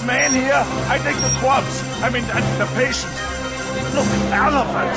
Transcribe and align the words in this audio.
this 0.00 0.06
man 0.06 0.32
here, 0.32 0.64
I 0.88 0.98
think 0.98 1.18
the 1.18 1.30
corpse. 1.40 1.82
I 2.02 2.10
mean, 2.10 2.24
the 2.58 2.66
patient. 2.74 3.12
Look, 3.94 4.06
elephant. 4.32 4.96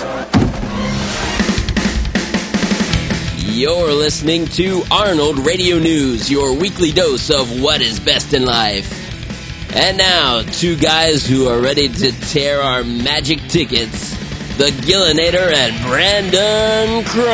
You're 3.37 3.92
listening 3.92 4.45
to 4.47 4.83
Arnold 4.92 5.45
Radio 5.45 5.77
News, 5.79 6.31
your 6.31 6.53
weekly 6.53 6.92
dose 6.92 7.29
of 7.29 7.61
what 7.61 7.81
is 7.81 8.00
best 8.00 8.34
in 8.34 8.45
life. 8.45 9.00
And 9.75 9.97
now, 9.97 10.41
two 10.41 10.76
guys 10.76 11.26
who 11.26 11.48
are 11.48 11.60
ready 11.60 11.88
to 11.90 12.12
tear 12.30 12.62
our 12.62 12.84
magic 12.84 13.40
tickets 13.48 14.12
the 14.58 14.66
Gillinator 14.66 15.52
and 15.52 15.84
Brandon 15.84 17.04
Crumb. 17.06 17.26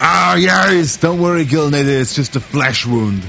Ah, 0.00 0.34
yes, 0.34 0.96
don't 0.96 1.20
worry, 1.20 1.44
Gillinator, 1.44 2.00
it's 2.00 2.16
just 2.16 2.34
a 2.34 2.40
flesh 2.40 2.84
wound. 2.84 3.22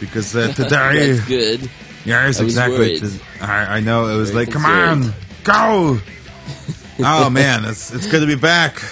Because 0.00 0.34
uh, 0.34 0.52
today. 0.54 1.12
That's 1.12 1.28
good. 1.28 1.70
Yes, 2.04 2.40
I 2.40 2.44
was 2.44 2.56
exactly. 2.56 2.98
To- 2.98 3.20
I, 3.42 3.76
I 3.76 3.80
know, 3.80 4.08
it 4.08 4.16
was 4.16 4.30
Very 4.30 4.46
like, 4.46 4.54
come 4.54 4.64
on, 4.64 5.12
go! 5.44 5.98
oh, 7.00 7.28
man, 7.30 7.64
it's, 7.66 7.92
it's 7.92 8.06
good 8.06 8.20
to 8.20 8.26
be 8.26 8.34
back. 8.36 8.82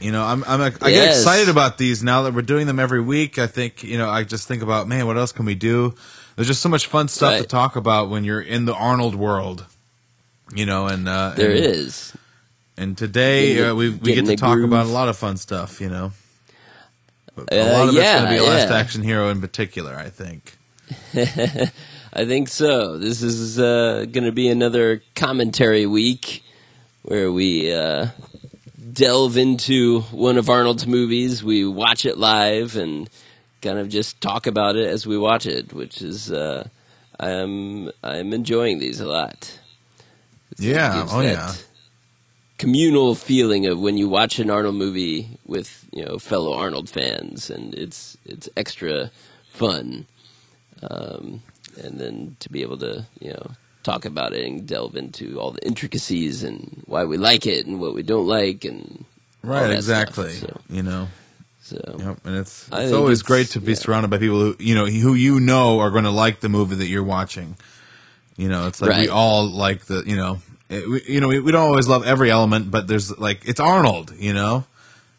You 0.00 0.12
know, 0.12 0.22
I'm, 0.22 0.44
I'm, 0.44 0.60
I 0.60 0.70
get 0.70 1.08
excited 1.08 1.48
about 1.48 1.76
these 1.78 2.04
now 2.04 2.22
that 2.22 2.34
we're 2.34 2.42
doing 2.42 2.68
them 2.68 2.78
every 2.78 3.00
week. 3.00 3.38
I 3.40 3.48
think, 3.48 3.82
you 3.82 3.98
know, 3.98 4.08
I 4.08 4.22
just 4.22 4.46
think 4.46 4.62
about, 4.62 4.86
man, 4.86 5.08
what 5.08 5.16
else 5.18 5.32
can 5.32 5.44
we 5.44 5.56
do? 5.56 5.94
There's 6.36 6.46
just 6.46 6.62
so 6.62 6.68
much 6.68 6.86
fun 6.86 7.08
stuff 7.08 7.38
to 7.40 7.44
talk 7.46 7.74
about 7.74 8.08
when 8.08 8.22
you're 8.22 8.40
in 8.40 8.64
the 8.64 8.74
Arnold 8.74 9.16
world. 9.16 9.66
You 10.54 10.64
know, 10.66 10.86
and 10.86 11.08
uh, 11.08 11.32
There 11.36 11.50
and, 11.50 11.58
is. 11.58 12.14
And 12.76 12.96
today 12.96 13.54
Get 13.54 13.58
in 13.58 13.64
the- 13.64 13.70
uh, 13.72 13.74
we 13.74 13.90
get 13.90 14.02
we 14.02 14.14
get 14.14 14.26
to 14.26 14.36
talk 14.36 14.54
groove. 14.54 14.70
about 14.70 14.86
a 14.86 14.88
lot 14.88 15.08
of 15.08 15.16
fun 15.18 15.36
stuff. 15.36 15.80
You 15.80 15.88
know, 15.88 16.12
But 17.46 17.52
a 17.54 17.60
Uh, 17.60 17.78
lot 17.78 17.88
of 17.88 17.94
yeah, 17.94 18.00
it's 18.00 18.20
going 18.22 18.34
to 18.38 18.40
be 18.42 18.46
a 18.46 18.50
Last 18.50 18.68
yeah. 18.70 18.76
Action 18.76 19.02
Hero 19.02 19.28
in 19.30 19.40
particular. 19.40 19.94
I 19.96 20.10
think. 20.10 20.54
I 22.12 22.24
think 22.24 22.48
so. 22.48 22.98
This 22.98 23.22
is 23.22 23.58
uh, 23.58 24.06
going 24.10 24.24
to 24.24 24.32
be 24.32 24.48
another 24.48 25.02
commentary 25.14 25.86
week 25.86 26.42
where 27.02 27.30
we 27.30 27.72
uh, 27.72 28.08
delve 28.92 29.36
into 29.36 30.00
one 30.10 30.38
of 30.38 30.48
Arnold's 30.48 30.86
movies. 30.86 31.44
We 31.44 31.66
watch 31.66 32.06
it 32.06 32.16
live 32.18 32.76
and 32.76 33.08
kind 33.60 33.78
of 33.78 33.88
just 33.88 34.20
talk 34.20 34.46
about 34.46 34.76
it 34.76 34.88
as 34.88 35.06
we 35.06 35.18
watch 35.18 35.46
it, 35.46 35.72
which 35.72 36.00
is 36.00 36.32
uh, 36.32 36.66
I'm 37.20 37.90
I'm 38.02 38.32
enjoying 38.32 38.78
these 38.78 39.00
a 39.00 39.06
lot. 39.06 39.58
Yeah, 40.58 41.06
oh 41.10 41.22
that 41.22 41.24
yeah. 41.32 41.52
Communal 42.58 43.14
feeling 43.14 43.66
of 43.66 43.78
when 43.78 43.96
you 43.96 44.08
watch 44.08 44.38
an 44.40 44.50
Arnold 44.50 44.74
movie 44.74 45.28
with 45.46 45.86
you 45.92 46.04
know 46.04 46.18
fellow 46.18 46.54
Arnold 46.54 46.88
fans, 46.90 47.50
and 47.50 47.72
it's 47.74 48.16
it's 48.26 48.48
extra 48.56 49.10
fun 49.48 50.06
um, 50.90 51.40
and 51.82 51.98
then 52.00 52.36
to 52.40 52.48
be 52.50 52.62
able 52.62 52.76
to 52.78 53.06
you 53.20 53.30
know 53.32 53.50
talk 53.84 54.04
about 54.04 54.32
it 54.32 54.44
and 54.44 54.66
delve 54.66 54.96
into 54.96 55.38
all 55.40 55.52
the 55.52 55.64
intricacies 55.64 56.42
and 56.42 56.82
why 56.86 57.04
we 57.04 57.16
like 57.16 57.46
it 57.46 57.64
and 57.66 57.80
what 57.80 57.94
we 57.94 58.02
don't 58.02 58.26
like 58.26 58.64
and 58.64 59.04
Right, 59.42 59.70
exactly. 59.70 60.32
stuff. 60.32 60.50
So, 60.50 60.60
You 60.68 60.82
know, 60.82 61.08
so 61.62 61.76
yep. 61.98 62.18
and 62.24 62.36
it's 62.36 62.70
I 62.72 62.82
it's 62.82 62.92
always 62.92 63.20
it's- 63.20 63.22
great 63.26 63.46
to 63.50 63.60
be 63.60 63.72
yeah. 63.72 63.78
surrounded 63.78 64.10
by 64.10 64.18
people 64.18 64.40
who 64.40 64.56
you 64.58 64.74
know 64.74 64.86
who 64.86 65.14
you 65.14 65.38
know 65.38 65.78
are 65.78 65.90
going 65.92 66.04
to 66.04 66.10
like 66.10 66.40
the 66.40 66.48
movie 66.48 66.74
that 66.74 66.88
you're 66.88 67.04
watching. 67.04 67.56
You 68.36 68.48
know, 68.48 68.66
it's 68.66 68.80
like 68.82 68.96
we 68.98 69.08
all 69.08 69.46
like 69.48 69.84
the 69.86 70.02
you 70.06 70.16
know, 70.16 70.38
it, 70.68 70.88
we, 70.88 71.02
you 71.06 71.20
know 71.20 71.28
we, 71.28 71.40
we 71.40 71.52
don't 71.52 71.62
always 71.66 71.88
love 71.88 72.04
every 72.06 72.30
element, 72.30 72.70
but 72.70 72.86
there's 72.86 73.16
like 73.18 73.46
it's 73.46 73.60
Arnold. 73.60 74.12
You 74.16 74.34
know, 74.34 74.64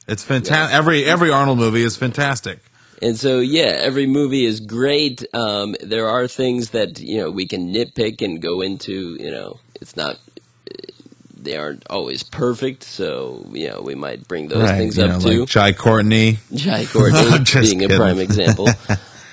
it's 0.07 0.23
fantastic. 0.23 0.75
Every 0.75 1.05
every 1.05 1.31
Arnold 1.31 1.57
movie 1.57 1.83
is 1.83 1.97
fantastic. 1.97 2.59
and 3.01 3.17
so 3.17 3.39
yeah, 3.39 3.77
every 3.79 4.05
movie 4.05 4.45
is 4.45 4.59
great. 4.59 5.25
Um, 5.33 5.75
there 5.81 6.07
are 6.07 6.27
things 6.27 6.71
that 6.71 6.99
you 6.99 7.17
know 7.17 7.31
we 7.31 7.47
can 7.47 7.73
nitpick 7.73 8.21
and 8.21 8.41
go 8.41 8.61
into. 8.61 9.15
You 9.19 9.31
know, 9.31 9.59
it's 9.81 9.95
not. 9.95 10.19
They 11.41 11.55
aren't 11.55 11.87
always 11.89 12.21
perfect, 12.21 12.83
so 12.83 13.45
you 13.51 13.69
know 13.69 13.81
we 13.81 13.95
might 13.95 14.27
bring 14.27 14.49
those 14.49 14.69
things 14.71 14.97
you 14.97 15.05
up 15.05 15.09
know, 15.11 15.19
too. 15.19 15.39
like 15.41 15.49
Jai 15.49 15.71
Courtney. 15.73 16.37
Jai 16.53 16.85
Courtney 16.85 17.39
being 17.61 17.83
a 17.85 17.95
prime 17.95 18.19
example. 18.19 18.67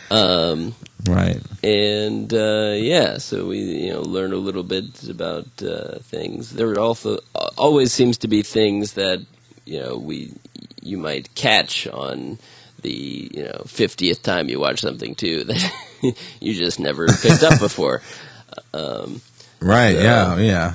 Um, 0.08 0.76
Right. 1.08 1.40
and 1.62 2.32
uh, 2.32 2.74
yeah, 2.76 3.18
so 3.18 3.46
we 3.46 3.58
you 3.58 3.92
know 3.92 4.02
learn 4.02 4.32
a 4.32 4.36
little 4.36 4.62
bit 4.62 5.08
about 5.08 5.46
uh, 5.62 5.98
things. 6.00 6.50
There 6.52 6.78
also 6.78 7.18
always 7.56 7.92
seems 7.92 8.18
to 8.18 8.28
be 8.28 8.42
things 8.42 8.94
that 8.94 9.24
you 9.64 9.80
know 9.80 9.96
we 9.96 10.32
you 10.82 10.98
might 10.98 11.34
catch 11.34 11.86
on 11.88 12.38
the 12.82 13.30
you 13.34 13.44
know 13.44 13.62
fiftieth 13.66 14.22
time 14.22 14.48
you 14.48 14.60
watch 14.60 14.80
something 14.80 15.14
too 15.14 15.44
that 15.50 16.14
you 16.40 16.54
just 16.54 16.78
never 16.80 17.06
picked 17.22 17.42
up 17.42 17.58
before. 17.60 18.02
Um, 18.72 19.20
Right. 19.60 19.96
So- 19.96 20.02
yeah. 20.02 20.36
Yeah. 20.38 20.74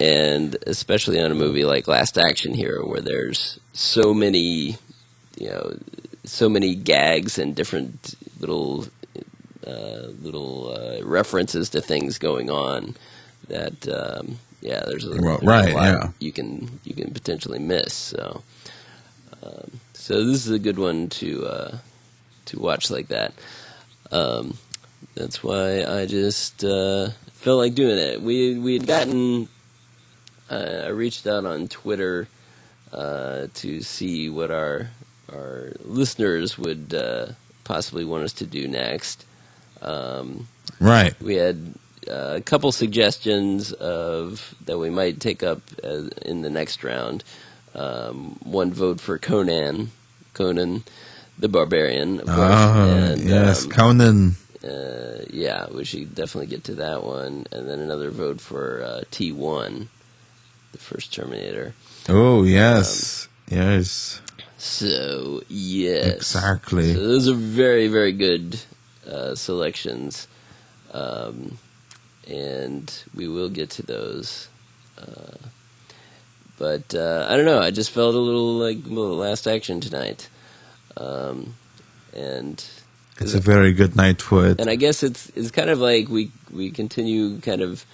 and 0.00 0.56
especially 0.66 1.20
on 1.20 1.30
a 1.30 1.34
movie 1.34 1.64
like 1.64 1.86
Last 1.88 2.18
Action 2.18 2.52
Hero, 2.52 2.86
where 2.86 3.00
there's 3.00 3.58
so 3.72 4.12
many, 4.12 4.76
you 5.38 5.48
know, 5.50 5.76
so 6.24 6.48
many 6.48 6.74
gags 6.74 7.38
and 7.38 7.54
different 7.54 8.14
little, 8.40 8.84
uh, 8.84 9.01
little 9.70 10.74
uh, 10.76 11.04
references 11.04 11.70
to 11.70 11.80
things 11.80 12.18
going 12.18 12.50
on 12.50 12.96
that, 13.48 13.88
um, 13.88 14.38
yeah, 14.60 14.82
there's 14.86 15.06
a, 15.06 15.18
Well, 15.18 15.38
there's 15.38 15.62
a 15.62 15.68
lot 15.68 15.94
yeah. 15.94 16.10
you 16.18 16.32
can 16.32 16.80
you 16.84 16.94
can 16.94 17.12
potentially 17.12 17.58
miss. 17.58 17.92
So, 17.94 18.42
um, 19.42 19.80
so 19.94 20.24
this 20.24 20.46
is 20.46 20.50
a 20.52 20.58
good 20.58 20.78
one 20.78 21.08
to 21.10 21.46
uh, 21.46 21.78
to 22.46 22.58
watch 22.58 22.90
like 22.90 23.08
that. 23.08 23.32
Um, 24.10 24.58
that's 25.14 25.42
why 25.42 25.84
I 25.84 26.06
just 26.06 26.64
uh, 26.64 27.10
felt 27.32 27.58
like 27.58 27.74
doing 27.74 27.98
it. 27.98 28.22
We 28.22 28.58
we 28.58 28.74
had 28.74 28.86
gotten. 28.86 29.48
Uh, 30.50 30.82
I 30.86 30.88
reached 30.88 31.26
out 31.26 31.46
on 31.46 31.68
Twitter 31.68 32.28
uh, 32.92 33.46
to 33.54 33.80
see 33.82 34.28
what 34.28 34.50
our 34.50 34.90
our 35.32 35.72
listeners 35.84 36.58
would 36.58 36.94
uh, 36.94 37.28
possibly 37.64 38.04
want 38.04 38.24
us 38.24 38.32
to 38.34 38.46
do 38.46 38.68
next. 38.68 39.24
Um, 39.82 40.48
Right. 40.80 41.14
we 41.20 41.34
had 41.36 41.74
uh, 42.08 42.34
a 42.36 42.40
couple 42.40 42.72
suggestions 42.72 43.72
of 43.72 44.54
that 44.64 44.78
we 44.78 44.90
might 44.90 45.20
take 45.20 45.42
up 45.42 45.60
as, 45.82 46.08
in 46.22 46.42
the 46.42 46.50
next 46.50 46.82
round. 46.82 47.22
Um, 47.74 48.38
one 48.42 48.72
vote 48.72 49.00
for 49.00 49.18
Conan, 49.18 49.90
Conan 50.34 50.82
the 51.38 51.48
Barbarian, 51.48 52.20
of 52.20 52.26
course. 52.26 52.38
Oh, 52.38 53.12
and, 53.12 53.22
yes, 53.22 53.64
um, 53.64 53.70
Conan. 53.70 54.36
uh, 54.64 55.24
yeah, 55.30 55.66
we 55.70 55.84
should 55.84 56.14
definitely 56.14 56.46
get 56.46 56.64
to 56.64 56.74
that 56.76 57.02
one, 57.04 57.46
and 57.50 57.68
then 57.68 57.80
another 57.80 58.10
vote 58.10 58.40
for 58.40 58.82
uh, 58.82 59.02
T 59.10 59.32
one, 59.32 59.88
the 60.72 60.78
first 60.78 61.12
Terminator. 61.12 61.74
Oh, 62.08 62.42
yes, 62.44 63.28
yes, 63.48 64.20
So 64.58 65.42
yes, 65.48 66.16
exactly. 66.16 66.94
So 66.94 67.00
those 67.00 67.28
are 67.28 67.34
very 67.34 67.88
very 67.88 68.12
good 68.12 68.60
uh, 69.06 69.34
selections, 69.34 70.28
um, 70.92 71.58
and 72.28 73.02
we 73.14 73.28
will 73.28 73.48
get 73.48 73.70
to 73.70 73.82
those. 73.82 74.48
Uh, 74.98 75.36
but 76.58 76.94
uh, 76.94 77.26
I 77.28 77.36
don't 77.36 77.46
know. 77.46 77.60
I 77.60 77.70
just 77.70 77.90
felt 77.90 78.14
a 78.14 78.18
little 78.18 78.54
like 78.54 78.78
well, 78.86 79.16
last 79.16 79.46
action 79.48 79.80
tonight, 79.80 80.28
um, 80.96 81.54
and 82.14 82.64
It's 83.18 83.34
a 83.34 83.40
very 83.40 83.72
good 83.72 83.96
night 83.96 84.22
for 84.22 84.46
it. 84.46 84.60
and 84.60 84.70
I 84.70 84.76
guess 84.76 85.02
it's 85.02 85.30
it's 85.34 85.50
kind 85.50 85.70
of 85.70 85.78
like 85.80 86.08
we 86.08 86.30
we 86.52 86.70
continue 86.70 87.40
kind 87.40 87.62
of 87.62 87.84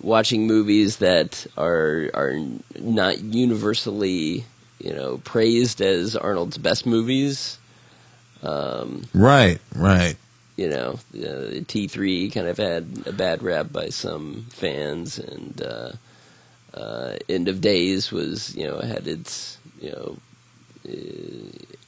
watching 0.00 0.46
movies 0.46 0.96
that 0.98 1.46
are 1.56 2.10
are 2.12 2.34
not 2.78 3.20
universally 3.20 4.44
you 4.80 4.92
know 4.92 5.18
praised 5.24 5.80
as 5.80 6.16
Arnold's 6.16 6.58
best 6.58 6.84
movies. 6.86 7.58
Um, 8.42 9.04
Right, 9.14 9.60
right. 9.74 10.16
You 10.56 10.68
know, 10.68 10.98
uh, 11.16 11.60
T 11.66 11.88
three 11.88 12.30
kind 12.30 12.46
of 12.46 12.58
had 12.58 13.04
a 13.06 13.12
bad 13.12 13.42
rap 13.42 13.72
by 13.72 13.88
some 13.88 14.46
fans, 14.50 15.18
and 15.18 15.62
uh, 15.62 15.92
uh, 16.74 17.16
End 17.28 17.48
of 17.48 17.60
Days 17.60 18.12
was 18.12 18.54
you 18.56 18.66
know 18.66 18.78
had 18.80 19.06
its 19.06 19.58
you 19.80 19.90
know 19.90 20.16
uh, 20.86 20.92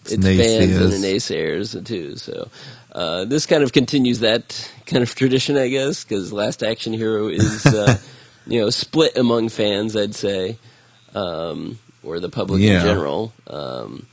its 0.06 0.26
fans 0.26 0.94
and 0.94 1.04
naysayers. 1.04 1.74
naysayers 1.74 1.86
too. 1.86 2.16
So 2.16 2.48
uh, 2.92 3.24
this 3.24 3.46
kind 3.46 3.62
of 3.62 3.72
continues 3.72 4.20
that 4.20 4.70
kind 4.86 5.02
of 5.02 5.14
tradition, 5.14 5.56
I 5.56 5.68
guess, 5.68 6.04
because 6.04 6.32
Last 6.32 6.62
Action 6.62 6.92
Hero 6.92 7.28
is 7.28 7.66
uh, 7.66 7.98
you 8.46 8.60
know 8.60 8.70
split 8.70 9.16
among 9.16 9.50
fans, 9.50 9.94
I'd 9.96 10.14
say, 10.14 10.58
um, 11.14 11.78
or 12.02 12.20
the 12.20 12.30
public 12.30 12.62
Yeah. 12.62 12.80
in 12.80 12.86
general. 12.86 13.32
Um, 13.46 14.06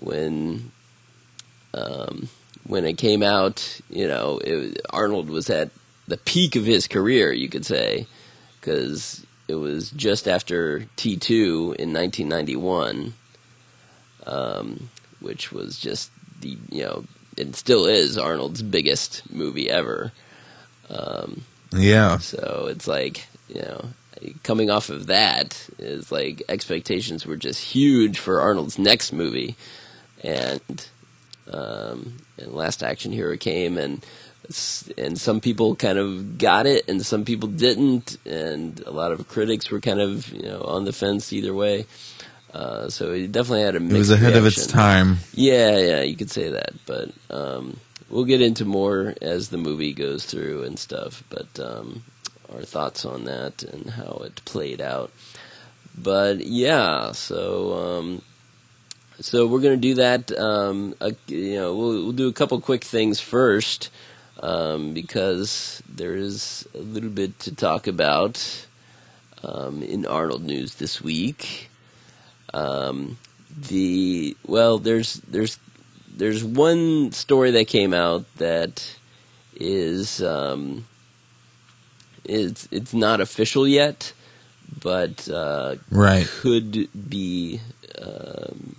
when 0.00 0.70
um, 1.72 2.28
when 2.66 2.84
it 2.84 2.98
came 2.98 3.22
out, 3.22 3.80
you 3.90 4.08
know, 4.08 4.38
it, 4.38 4.80
Arnold 4.90 5.28
was 5.30 5.50
at 5.50 5.70
the 6.08 6.16
peak 6.16 6.56
of 6.56 6.64
his 6.64 6.86
career, 6.86 7.32
you 7.32 7.48
could 7.48 7.64
say, 7.66 8.06
because 8.60 9.24
it 9.48 9.54
was 9.54 9.90
just 9.90 10.26
after 10.28 10.80
T2 10.96 11.76
in 11.76 11.92
1991, 11.92 13.14
um, 14.26 14.90
which 15.20 15.52
was 15.52 15.78
just 15.78 16.10
the, 16.40 16.56
you 16.70 16.84
know, 16.84 17.04
it 17.36 17.54
still 17.56 17.86
is 17.86 18.16
Arnold's 18.16 18.62
biggest 18.62 19.30
movie 19.30 19.68
ever. 19.68 20.12
Yeah. 21.76 22.18
So 22.18 22.68
it's 22.70 22.86
like, 22.86 23.26
you 23.48 23.62
know, 23.62 23.88
coming 24.42 24.70
off 24.70 24.90
of 24.90 25.06
that 25.06 25.68
is 25.78 26.12
like 26.12 26.42
expectations 26.48 27.26
were 27.26 27.36
just 27.36 27.60
huge 27.60 28.18
for 28.18 28.40
Arnold's 28.40 28.78
next 28.78 29.12
movie, 29.12 29.56
and 30.22 30.88
um, 31.52 32.16
and 32.38 32.52
Last 32.52 32.82
Action 32.82 33.12
Hero 33.12 33.36
came 33.36 33.78
and 33.78 34.04
and 34.98 35.18
some 35.18 35.40
people 35.40 35.74
kind 35.74 35.98
of 35.98 36.36
got 36.36 36.66
it 36.66 36.88
and 36.88 37.04
some 37.04 37.24
people 37.24 37.48
didn't, 37.48 38.18
and 38.26 38.80
a 38.86 38.90
lot 38.90 39.12
of 39.12 39.26
critics 39.28 39.70
were 39.70 39.80
kind 39.80 40.00
of 40.00 40.28
you 40.32 40.42
know 40.42 40.60
on 40.62 40.84
the 40.84 40.92
fence 40.92 41.32
either 41.32 41.54
way. 41.54 41.86
Uh, 42.52 42.88
so 42.88 43.10
it 43.10 43.32
definitely 43.32 43.62
had 43.62 43.74
a 43.74 43.84
It 43.84 43.92
was 43.92 44.10
ahead 44.12 44.36
of 44.36 44.46
its 44.46 44.66
time. 44.66 45.16
Yeah, 45.34 45.76
yeah, 45.78 46.02
you 46.02 46.14
could 46.14 46.30
say 46.30 46.50
that, 46.50 46.72
but 46.86 47.10
um, 47.28 47.78
we'll 48.08 48.24
get 48.24 48.40
into 48.40 48.64
more 48.64 49.14
as 49.20 49.48
the 49.48 49.58
movie 49.58 49.92
goes 49.92 50.24
through 50.24 50.62
and 50.62 50.78
stuff. 50.78 51.24
But 51.30 51.58
um, 51.58 52.04
our 52.54 52.62
thoughts 52.62 53.04
on 53.04 53.24
that 53.24 53.64
and 53.64 53.90
how 53.90 54.22
it 54.24 54.40
played 54.44 54.80
out. 54.80 55.10
But 55.96 56.46
yeah, 56.46 57.12
so 57.12 57.72
um, 57.74 58.22
so 59.20 59.46
we're 59.46 59.60
gonna 59.60 59.76
do 59.76 59.94
that. 59.94 60.36
Um, 60.38 60.94
uh, 61.00 61.12
you 61.26 61.54
know, 61.54 61.74
we'll, 61.74 62.02
we'll 62.04 62.12
do 62.12 62.28
a 62.28 62.32
couple 62.32 62.60
quick 62.60 62.84
things 62.84 63.20
first 63.20 63.90
um, 64.42 64.92
because 64.94 65.82
there 65.88 66.14
is 66.14 66.68
a 66.74 66.78
little 66.78 67.10
bit 67.10 67.38
to 67.40 67.54
talk 67.54 67.86
about 67.86 68.66
um, 69.42 69.82
in 69.82 70.06
Arnold 70.06 70.42
news 70.44 70.76
this 70.76 71.00
week. 71.00 71.70
Um, 72.52 73.18
the 73.68 74.36
well, 74.46 74.78
there's 74.78 75.14
there's 75.28 75.58
there's 76.16 76.44
one 76.44 77.12
story 77.12 77.50
that 77.52 77.66
came 77.68 77.94
out 77.94 78.24
that 78.36 78.96
is 79.56 80.22
um, 80.22 80.86
it's 82.24 82.68
it's 82.70 82.94
not 82.94 83.20
official 83.20 83.66
yet, 83.66 84.12
but 84.82 85.28
uh, 85.28 85.76
Right. 85.90 86.26
could 86.26 86.88
be 87.08 87.60
um, 88.00 88.76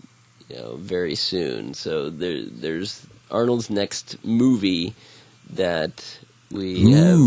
you 0.49 0.55
know 0.57 0.75
very 0.75 1.15
soon. 1.15 1.73
So 1.73 2.09
there 2.09 2.43
there's 2.43 3.05
Arnold's 3.31 3.69
next 3.69 4.23
movie 4.23 4.93
that 5.51 6.19
we 6.51 6.91
have 6.91 7.19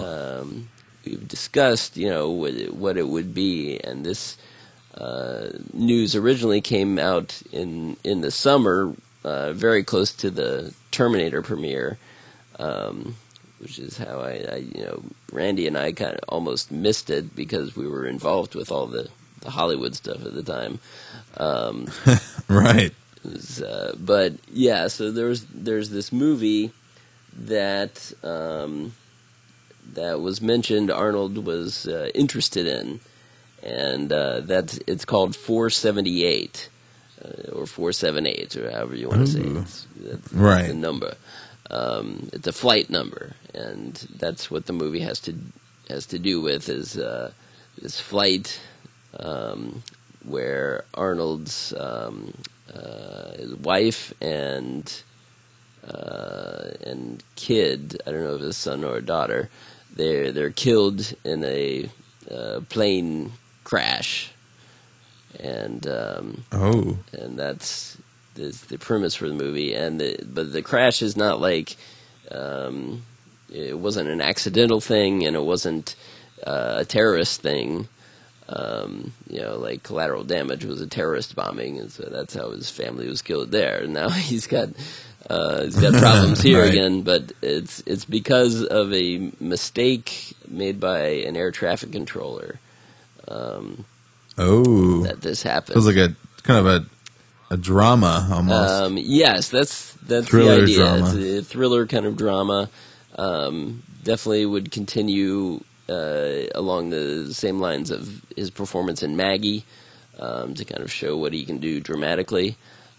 um, 0.00 0.68
we've 1.04 1.26
discussed. 1.26 1.96
You 1.96 2.10
know 2.10 2.30
what 2.30 2.54
it, 2.54 2.74
what 2.74 2.96
it 2.96 3.08
would 3.08 3.34
be, 3.34 3.78
and 3.78 4.04
this 4.04 4.36
uh, 4.96 5.48
news 5.72 6.14
originally 6.14 6.60
came 6.60 6.98
out 6.98 7.42
in 7.52 7.96
in 8.04 8.20
the 8.20 8.30
summer, 8.30 8.94
uh, 9.24 9.52
very 9.52 9.84
close 9.84 10.12
to 10.14 10.30
the 10.30 10.74
Terminator 10.90 11.42
premiere. 11.42 11.98
Um, 12.58 13.16
which 13.64 13.78
is 13.78 13.96
how 13.96 14.20
I, 14.20 14.44
I, 14.52 14.56
you 14.56 14.84
know, 14.84 15.02
Randy 15.32 15.66
and 15.66 15.78
I 15.78 15.92
kind 15.92 16.12
of 16.12 16.20
almost 16.28 16.70
missed 16.70 17.08
it 17.08 17.34
because 17.34 17.74
we 17.74 17.88
were 17.88 18.06
involved 18.06 18.54
with 18.54 18.70
all 18.70 18.86
the, 18.86 19.08
the 19.44 19.50
Hollywood 19.50 19.94
stuff 19.94 20.24
at 20.24 20.34
the 20.34 20.42
time. 20.42 20.80
Um, 21.36 21.88
Right. 22.48 22.92
was, 23.24 23.62
uh, 23.62 23.94
but 23.98 24.34
yeah, 24.52 24.88
so 24.88 25.10
there's 25.10 25.44
there's 25.46 25.90
this 25.90 26.12
movie 26.12 26.72
that 27.46 28.12
um, 28.22 28.92
that 29.94 30.20
was 30.20 30.40
mentioned. 30.42 30.90
Arnold 30.90 31.38
was 31.46 31.86
uh, 31.86 32.10
interested 32.14 32.66
in, 32.66 33.00
and 33.62 34.12
uh, 34.12 34.40
that's 34.40 34.78
it's 34.86 35.04
called 35.06 35.34
478 35.36 36.68
uh, 37.24 37.28
or 37.52 37.66
478 37.66 38.56
or 38.56 38.70
however 38.70 38.94
you 38.94 39.08
want 39.08 39.26
to 39.26 39.32
say 39.32 39.40
it. 39.40 39.56
It's, 39.56 39.86
that's 39.96 40.32
Right. 40.32 40.68
the 40.68 40.74
number. 40.74 41.14
Um, 41.70 42.28
it's 42.32 42.46
a 42.46 42.52
flight 42.52 42.90
number, 42.90 43.34
and 43.54 43.94
that's 44.18 44.50
what 44.50 44.66
the 44.66 44.74
movie 44.74 45.00
has 45.00 45.18
to 45.20 45.34
has 45.88 46.04
to 46.06 46.18
do 46.18 46.40
with 46.42 46.68
is 46.68 46.96
uh, 46.98 47.32
this 47.80 47.98
flight 47.98 48.60
um, 49.20 49.82
where 50.24 50.84
Arnold's 50.94 51.72
um, 51.78 52.34
uh, 52.74 53.32
his 53.36 53.54
wife 53.56 54.12
and 54.20 55.02
uh, 55.86 56.70
and 56.86 57.22
kid 57.36 58.00
I 58.06 58.10
don't 58.10 58.24
know 58.24 58.34
if 58.34 58.40
it's 58.40 58.50
a 58.56 58.60
son 58.60 58.84
or 58.84 58.96
a 58.96 59.02
daughter 59.02 59.50
they're 59.94 60.32
they're 60.32 60.50
killed 60.50 61.14
in 61.24 61.44
a 61.44 61.88
uh, 62.30 62.60
plane 62.68 63.32
crash, 63.64 64.30
and 65.38 65.86
um, 65.86 66.44
Oh. 66.52 66.98
and 67.12 67.38
that's 67.38 67.96
is 68.36 68.62
the 68.62 68.78
premise 68.78 69.14
for 69.14 69.28
the 69.28 69.34
movie. 69.34 69.74
And 69.74 70.00
the, 70.00 70.18
but 70.24 70.52
the 70.52 70.62
crash 70.62 71.02
is 71.02 71.16
not 71.16 71.40
like 71.40 71.76
um, 72.32 73.02
it 73.52 73.78
wasn't 73.78 74.08
an 74.08 74.20
accidental 74.20 74.80
thing, 74.80 75.24
and 75.24 75.36
it 75.36 75.44
wasn't 75.44 75.94
uh, 76.46 76.74
a 76.78 76.84
terrorist 76.84 77.40
thing. 77.42 77.88
Um, 78.46 79.12
you 79.28 79.40
know, 79.40 79.56
like 79.56 79.82
collateral 79.82 80.22
damage 80.22 80.64
was 80.66 80.80
a 80.82 80.86
terrorist 80.86 81.34
bombing, 81.34 81.78
and 81.78 81.90
so 81.90 82.06
that's 82.10 82.34
how 82.34 82.50
his 82.50 82.68
family 82.70 83.08
was 83.08 83.22
killed 83.22 83.50
there. 83.50 83.78
And 83.82 83.94
now 83.94 84.08
he's 84.30 84.46
got 84.46 84.68
uh, 85.30 85.62
he's 85.64 85.80
got 85.80 85.94
problems 85.94 86.42
here 86.48 86.60
Right. 86.60 86.70
again, 86.70 87.00
but 87.02 87.32
it's 87.40 87.82
it's 87.86 88.04
because 88.04 88.62
of 88.62 88.92
a 88.92 89.30
mistake 89.40 90.34
made 90.46 90.78
by 90.78 90.98
an 91.26 91.36
air 91.36 91.50
traffic 91.52 91.92
controller 91.92 92.58
um, 93.28 93.84
Oh. 94.36 95.02
that 95.04 95.22
this 95.22 95.42
happened. 95.42 95.74
Feels 95.74 95.86
like 95.86 95.96
a 95.96 96.14
kind 96.42 96.58
of 96.58 96.66
a 96.66 96.86
a 97.50 97.56
drama 97.56 98.28
almost. 98.30 98.70
Um, 98.72 98.98
yes, 98.98 99.48
that's 99.48 99.92
that's 100.06 100.28
Thriller 100.28 100.56
the 100.56 100.62
idea. 100.64 100.76
drama. 100.76 101.14
It's 101.16 101.48
a 101.48 101.50
thriller 101.50 101.86
kind 101.86 102.04
of 102.04 102.16
drama. 102.18 102.68
Um, 103.16 103.82
definitely 104.02 104.44
would 104.44 104.70
continue 104.70 105.62
uh, 105.88 106.44
along 106.54 106.90
the 106.90 107.32
same 107.34 107.60
lines 107.60 107.90
of 107.90 108.22
his 108.36 108.50
performance 108.50 109.02
in 109.02 109.16
Maggie 109.16 109.64
um, 110.18 110.54
to 110.54 110.64
kind 110.64 110.82
of 110.82 110.90
show 110.90 111.16
what 111.16 111.32
he 111.32 111.44
can 111.44 111.58
do 111.58 111.80
dramatically. 111.80 112.56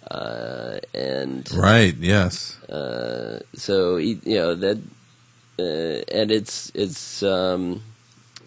Uh, 0.09 0.79
and 0.93 1.51
right. 1.53 1.95
Yes. 1.95 2.61
uh, 2.69 3.39
so 3.55 3.97
he, 3.97 4.19
you 4.23 4.35
know 4.35 4.53
that, 4.53 4.77
uh, 5.57 6.15
and 6.15 6.31
it's 6.31 6.71
it's 6.75 7.23
um, 7.23 7.81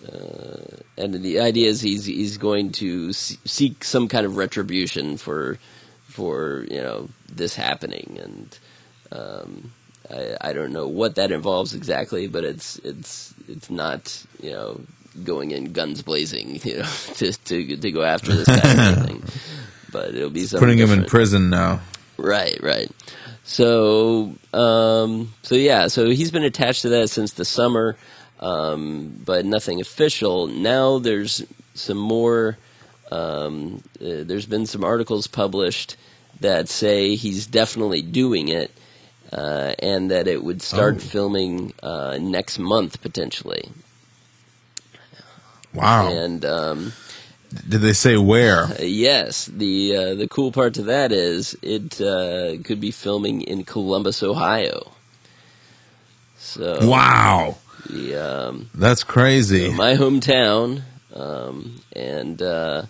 uh, 0.07 0.77
and 0.97 1.15
the 1.15 1.41
idea 1.41 1.69
is 1.69 1.81
he's 1.81 2.05
he's 2.05 2.37
going 2.39 2.71
to 2.71 3.13
se- 3.13 3.39
seek 3.45 3.83
some 3.83 4.07
kind 4.07 4.25
of 4.25 4.37
retribution 4.37 5.17
for 5.17 5.59
for 6.05 6.65
you 6.71 6.81
know 6.81 7.09
this 7.29 7.57
happening, 7.57 8.19
and 8.23 8.59
um, 9.11 9.73
I, 10.11 10.37
I 10.41 10.53
don't 10.53 10.73
know 10.73 10.89
what 10.89 11.17
that 11.17 11.33
involves 11.33 11.75
exactly, 11.75 12.29
but 12.29 12.45
it's 12.45 12.77
it's 12.79 13.35
it's 13.49 13.71
not 13.71 14.25
you 14.41 14.51
know 14.51 14.81
going 15.25 15.51
in 15.51 15.73
guns 15.73 16.03
blazing, 16.03 16.61
you 16.65 16.79
know, 16.79 16.91
to 17.15 17.33
to 17.33 17.77
to 17.77 17.91
go 17.91 18.03
after 18.03 18.33
this 18.33 18.47
guy 18.47 18.57
or 18.57 18.81
anything. 18.97 19.23
But 19.91 20.15
it'll 20.15 20.31
be 20.31 20.45
something 20.45 20.67
Putting 20.67 20.79
him 20.79 20.91
in 20.91 21.07
prison 21.07 21.51
now. 21.51 21.81
Right, 22.19 22.59
right. 22.63 22.91
So, 23.45 24.35
um, 24.53 25.33
so 25.43 25.55
yeah, 25.55 25.87
so 25.87 26.11
he's 26.11 26.31
been 26.31 26.43
attached 26.43 26.83
to 26.83 26.91
that 26.91 27.09
since 27.09 27.33
the 27.33 27.47
summer, 27.47 27.97
um, 28.41 29.23
but 29.25 29.47
nothing 29.47 29.81
official. 29.81 30.47
Now 30.47 30.99
there's 30.99 31.43
some 31.75 31.97
more. 31.97 32.59
Um, 33.11 33.83
uh, 34.03 34.25
there's 34.25 34.45
been 34.45 34.67
some 34.67 34.85
articles 34.85 35.27
published 35.27 35.97
that 36.41 36.69
say 36.69 37.15
he's 37.15 37.47
definitely 37.47 38.03
doing 38.03 38.49
it, 38.49 38.71
uh, 39.33 39.75
and 39.79 40.11
that 40.11 40.27
it 40.29 40.43
would 40.43 40.63
start 40.63 40.97
Oh. 40.97 40.99
filming 40.99 41.73
uh, 41.83 42.19
next 42.21 42.59
month 42.59 43.01
potentially. 43.03 43.71
Wow. 45.75 46.09
And 46.09 46.45
um, 46.45 46.93
Did 47.69 47.81
they 47.83 47.93
say 47.93 48.17
where? 48.17 48.65
Uh, 48.65 48.77
yes, 48.83 49.47
the 49.47 49.97
uh, 49.97 50.15
the 50.15 50.29
cool 50.29 50.51
part 50.53 50.75
to 50.75 50.83
that 50.85 51.13
is 51.13 51.57
it 51.63 52.01
uh, 52.01 52.57
could 52.65 52.81
be 52.81 52.91
filming 52.91 53.43
in 53.43 53.65
Columbus, 53.65 54.23
Ohio. 54.23 54.93
So 56.39 56.87
Wow. 56.89 57.57
the, 57.89 58.15
um, 58.17 58.71
That's 58.75 59.05
crazy. 59.05 59.71
my 59.73 59.95
hometown, 59.95 60.83
um, 61.15 61.81
and 61.95 62.41
uh, 62.41 62.83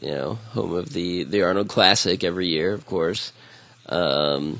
you 0.00 0.10
know, 0.10 0.34
home 0.34 0.74
of 0.74 0.92
the 0.92 1.24
the 1.24 1.42
Arnold 1.42 1.68
Classic 1.68 2.22
every 2.24 2.46
year, 2.48 2.72
of 2.72 2.86
course. 2.86 3.32
Um, 3.88 4.58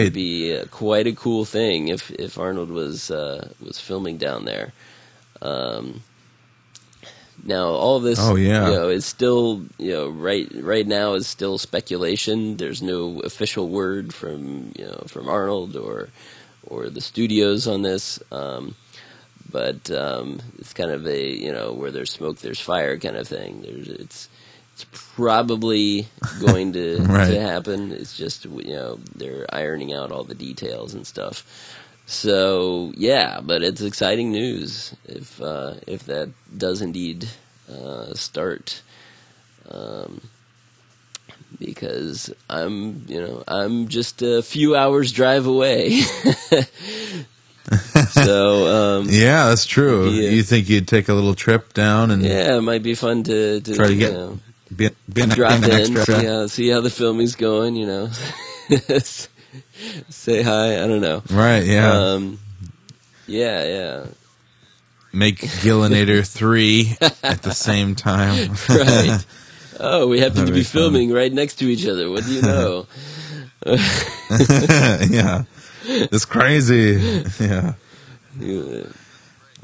it 0.00 0.04
would 0.04 0.12
be 0.12 0.56
uh, 0.56 0.64
quite 0.66 1.06
a 1.06 1.12
cool 1.12 1.44
thing 1.44 1.88
if 1.88 2.10
if 2.12 2.38
Arnold 2.38 2.70
was 2.70 3.10
uh, 3.10 3.48
was 3.64 3.78
filming 3.78 4.18
down 4.18 4.44
there. 4.44 4.72
Um, 5.40 6.02
now, 7.44 7.68
all 7.70 7.98
this, 7.98 8.20
Oh, 8.20 8.36
yeah. 8.36 8.68
you 8.68 8.74
know, 8.74 8.88
is 8.88 9.04
still, 9.04 9.62
you 9.78 9.90
know, 9.92 10.08
right 10.08 10.48
right 10.54 10.86
now 10.86 11.14
is 11.14 11.26
still 11.26 11.58
speculation. 11.58 12.56
There's 12.56 12.82
no 12.82 13.20
official 13.20 13.68
word 13.68 14.14
from 14.14 14.72
you 14.78 14.84
know 14.84 15.04
from 15.08 15.28
Arnold 15.28 15.76
or 15.76 16.08
or 16.66 16.88
the 16.88 17.00
studios 17.00 17.66
on 17.66 17.82
this. 17.82 18.20
Um, 18.30 18.74
but 19.50 19.90
um, 19.90 20.40
it's 20.58 20.72
kind 20.72 20.90
of 20.92 21.06
a 21.06 21.30
you 21.30 21.52
know 21.52 21.72
where 21.72 21.90
there's 21.90 22.12
smoke, 22.12 22.38
there's 22.38 22.60
fire 22.60 22.96
kind 22.98 23.16
of 23.16 23.26
thing. 23.26 23.62
There's 23.62 23.88
it's 23.88 24.28
it's 24.82 25.00
probably 25.16 26.06
going 26.40 26.72
to 26.74 26.98
Right. 27.02 27.30
to 27.30 27.40
happen. 27.40 27.92
It's 27.92 28.16
just 28.16 28.44
you 28.44 28.72
know 28.74 28.98
they're 29.14 29.46
ironing 29.52 29.92
out 29.92 30.10
all 30.12 30.24
the 30.24 30.34
details 30.34 30.94
and 30.94 31.06
stuff. 31.06 31.44
So 32.06 32.92
yeah, 32.96 33.40
but 33.42 33.62
it's 33.62 33.80
exciting 33.80 34.32
news 34.32 34.94
if 35.06 35.40
uh, 35.40 35.74
if 35.86 36.04
that 36.06 36.30
does 36.56 36.82
indeed 36.82 37.28
uh, 37.70 38.14
start. 38.14 38.82
Um, 39.70 40.20
because 41.58 42.32
I'm, 42.50 43.04
you 43.08 43.20
know, 43.20 43.44
I'm 43.46 43.88
just 43.88 44.20
a 44.22 44.42
few 44.42 44.74
hours 44.74 45.12
drive 45.12 45.46
away. 45.46 46.00
so, 48.10 48.66
um, 49.00 49.06
Yeah, 49.10 49.48
that's 49.48 49.66
true. 49.66 50.08
Yeah. 50.10 50.30
You 50.30 50.42
think 50.42 50.68
you'd 50.68 50.88
take 50.88 51.08
a 51.08 51.14
little 51.14 51.34
trip 51.34 51.72
down 51.72 52.10
and 52.10 52.22
yeah, 52.22 52.56
it 52.56 52.60
might 52.62 52.82
be 52.82 52.94
fun 52.94 53.22
to, 53.24 53.60
to, 53.60 53.74
Try 53.74 53.88
to 53.88 53.96
get- 53.96 54.12
know, 54.12 54.38
be, 54.76 54.90
drop 55.26 55.62
in, 55.62 55.70
extra? 55.70 56.04
see 56.04 56.24
how, 56.26 56.46
see 56.46 56.68
how 56.68 56.80
the 56.80 56.90
filming's 56.90 57.34
going, 57.36 57.76
you 57.76 57.86
know. 57.86 58.10
Say 60.08 60.42
hi, 60.42 60.82
I 60.82 60.86
don't 60.86 61.00
know. 61.00 61.22
Right? 61.30 61.64
Yeah. 61.64 61.92
Um, 61.92 62.38
yeah, 63.26 63.64
yeah. 63.64 64.06
Make 65.12 65.38
Gillinator 65.40 66.26
three 66.36 66.96
at 67.22 67.42
the 67.42 67.52
same 67.52 67.94
time. 67.94 68.52
Right. 68.68 69.24
Oh, 69.80 70.06
we 70.08 70.20
happen 70.20 70.46
to 70.46 70.52
be 70.52 70.58
be 70.58 70.62
fun. 70.64 70.82
filming 70.82 71.12
right 71.12 71.32
next 71.32 71.56
to 71.56 71.66
each 71.66 71.86
other. 71.86 72.10
What 72.10 72.24
do 72.24 72.32
you 72.32 72.42
know? 72.42 72.86
yeah. 73.66 75.44
It's 75.84 76.24
crazy. 76.24 77.24
Yeah. 77.40 77.74
Yeah. 78.38 78.84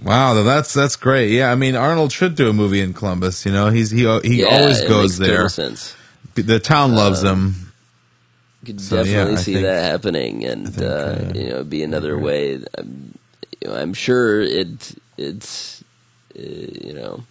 Wow, 0.03 0.43
that's 0.43 0.73
that's 0.75 0.97
great. 0.97 1.31
Yeah, 1.31 1.51
I 1.51 1.55
mean 1.57 1.75
Arnold 1.75 2.13
should 2.13 2.35
do 2.37 2.49
a 2.49 2.53
movie 2.53 2.81
in 2.81 2.93
Columbus. 2.95 3.45
You 3.45 3.53
know, 3.53 3.71
he's 3.71 3.91
he 3.91 4.01
he 4.23 4.43
Yeah, 4.43 4.47
always 4.47 4.83
goes 4.85 5.19
there. 5.19 5.49
sense. 5.49 5.97
The 6.35 6.61
town 6.61 6.95
loves 6.95 7.25
Uh, 7.25 7.33
him. 7.33 7.73
could 8.65 8.81
So, 8.81 8.97
definitely 8.97 9.33
I 9.35 9.37
see 9.37 9.53
think- 9.55 9.65
that 9.67 9.83
happening, 9.91 10.45
and 10.45 10.73
think, 10.73 10.87
uh, 10.87 10.95
uh, 10.95 11.33
you 11.35 11.49
know, 11.51 11.65
be 11.65 11.83
another 11.83 12.15
agree. 12.15 12.25
way. 12.25 12.65
I'm, 12.77 13.19
you 13.61 13.69
know, 13.69 13.75
I'm 13.75 13.93
sure 13.95 14.41
it 14.41 14.95
it's 15.17 15.83
uh, 16.39 16.43
you 16.43 16.93
know 16.93 17.25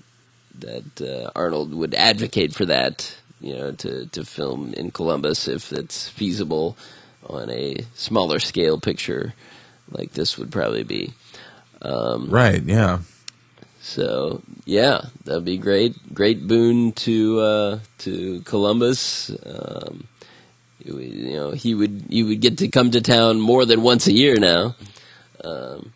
that 0.59 1.01
uh, 1.01 1.31
Arnold 1.35 1.73
would 1.73 1.93
advocate 1.95 2.53
for 2.53 2.65
that. 2.65 3.13
You 3.39 3.55
know, 3.55 3.71
to 3.71 4.07
to 4.07 4.25
film 4.25 4.73
in 4.73 4.91
Columbus 4.91 5.47
if 5.47 5.71
it's 5.71 6.09
feasible 6.09 6.75
on 7.29 7.49
a 7.49 7.77
smaller 7.95 8.39
scale 8.39 8.77
picture 8.79 9.33
like 9.91 10.11
this 10.13 10.37
would 10.37 10.51
probably 10.51 10.83
be. 10.83 11.13
Um, 11.87 12.29
Right? 12.29 12.61
Yeah. 12.63 12.99
so 13.81 14.41
yeah, 14.65 15.01
that'd 15.23 15.45
be 15.45 15.57
great. 15.57 15.95
Great 16.13 16.45
boon 16.47 16.91
to 17.07 17.39
uh, 17.39 17.79
to 17.99 18.41
Columbus. 18.41 19.29
Um, 19.45 20.07
you 20.83 21.33
know, 21.33 21.51
he 21.51 21.73
would 21.75 22.05
he 22.09 22.23
would 22.23 22.41
get 22.41 22.57
to 22.59 22.67
come 22.67 22.91
to 22.91 23.01
town 23.01 23.39
more 23.39 23.65
than 23.65 23.81
once 23.81 24.07
a 24.07 24.11
year 24.13 24.35
now. 24.39 24.75
Um, 25.43 25.93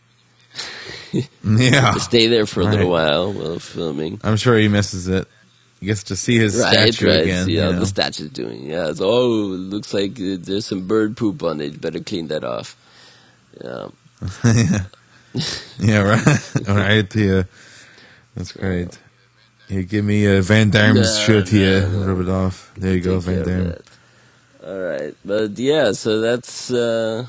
Yeah. 1.43 1.91
to 1.91 1.99
stay 1.99 2.27
there 2.27 2.45
for 2.45 2.61
a 2.61 2.65
little 2.65 2.89
while 2.89 3.33
while 3.33 3.59
filming. 3.59 4.19
I'm 4.23 4.37
sure 4.37 4.57
he 4.57 4.67
misses 4.69 5.07
it. 5.09 5.27
He 5.81 5.87
gets 5.87 6.03
to 6.03 6.15
see 6.15 6.37
his 6.37 6.55
Right, 6.57 6.93
statue 6.93 7.07
right. 7.09 7.21
again. 7.23 7.45
See 7.45 7.55
how 7.57 7.71
know. 7.71 7.79
the 7.79 7.85
statue's 7.85 8.29
doing. 8.29 8.69
Yeah. 8.69 8.89
It's, 8.89 9.01
oh, 9.01 9.53
it 9.53 9.57
looks 9.73 9.93
like 9.93 10.11
uh, 10.19 10.37
there's 10.39 10.65
some 10.67 10.87
bird 10.87 11.17
poop 11.17 11.41
on 11.43 11.59
it. 11.59 11.81
Better 11.81 11.99
clean 11.99 12.27
that 12.27 12.43
off. 12.43 12.77
Yeah. 13.63 13.87
yeah. 14.45 14.83
yeah, 15.79 16.01
right. 16.01 16.51
right. 16.67 17.15
Yeah. 17.15 17.43
That's 18.35 18.51
great. 18.53 18.97
Here, 19.67 19.83
give 19.83 20.03
me 20.05 20.25
a 20.25 20.41
Van 20.41 20.69
Damme's 20.69 20.97
No, 20.97 21.25
shirt 21.25 21.49
here. 21.49 21.87
no, 21.87 21.99
no. 21.99 22.05
Rub 22.13 22.21
it 22.21 22.29
off. 22.29 22.71
There 22.75 22.93
you 22.93 23.01
go, 23.01 23.21
Take 23.21 23.25
care 23.25 23.43
Van 23.43 23.45
Damme. 23.45 23.75
All 24.65 24.79
right, 24.79 25.15
but 25.25 25.57
yeah, 25.57 25.91
so 25.93 26.21
that's 26.21 26.71
uh, 26.71 27.25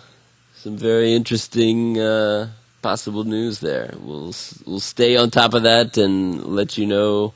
some 0.55 0.77
very 0.77 1.15
interesting 1.15 1.99
uh, 1.99 2.51
possible 2.83 3.25
news 3.25 3.61
there. 3.61 3.95
We'll 3.99 4.35
we'll 4.67 4.81
stay 4.81 5.17
on 5.17 5.31
top 5.31 5.55
of 5.55 5.63
that 5.63 5.97
and 5.97 6.45
let 6.45 6.77
you 6.77 6.87
know 6.87 7.33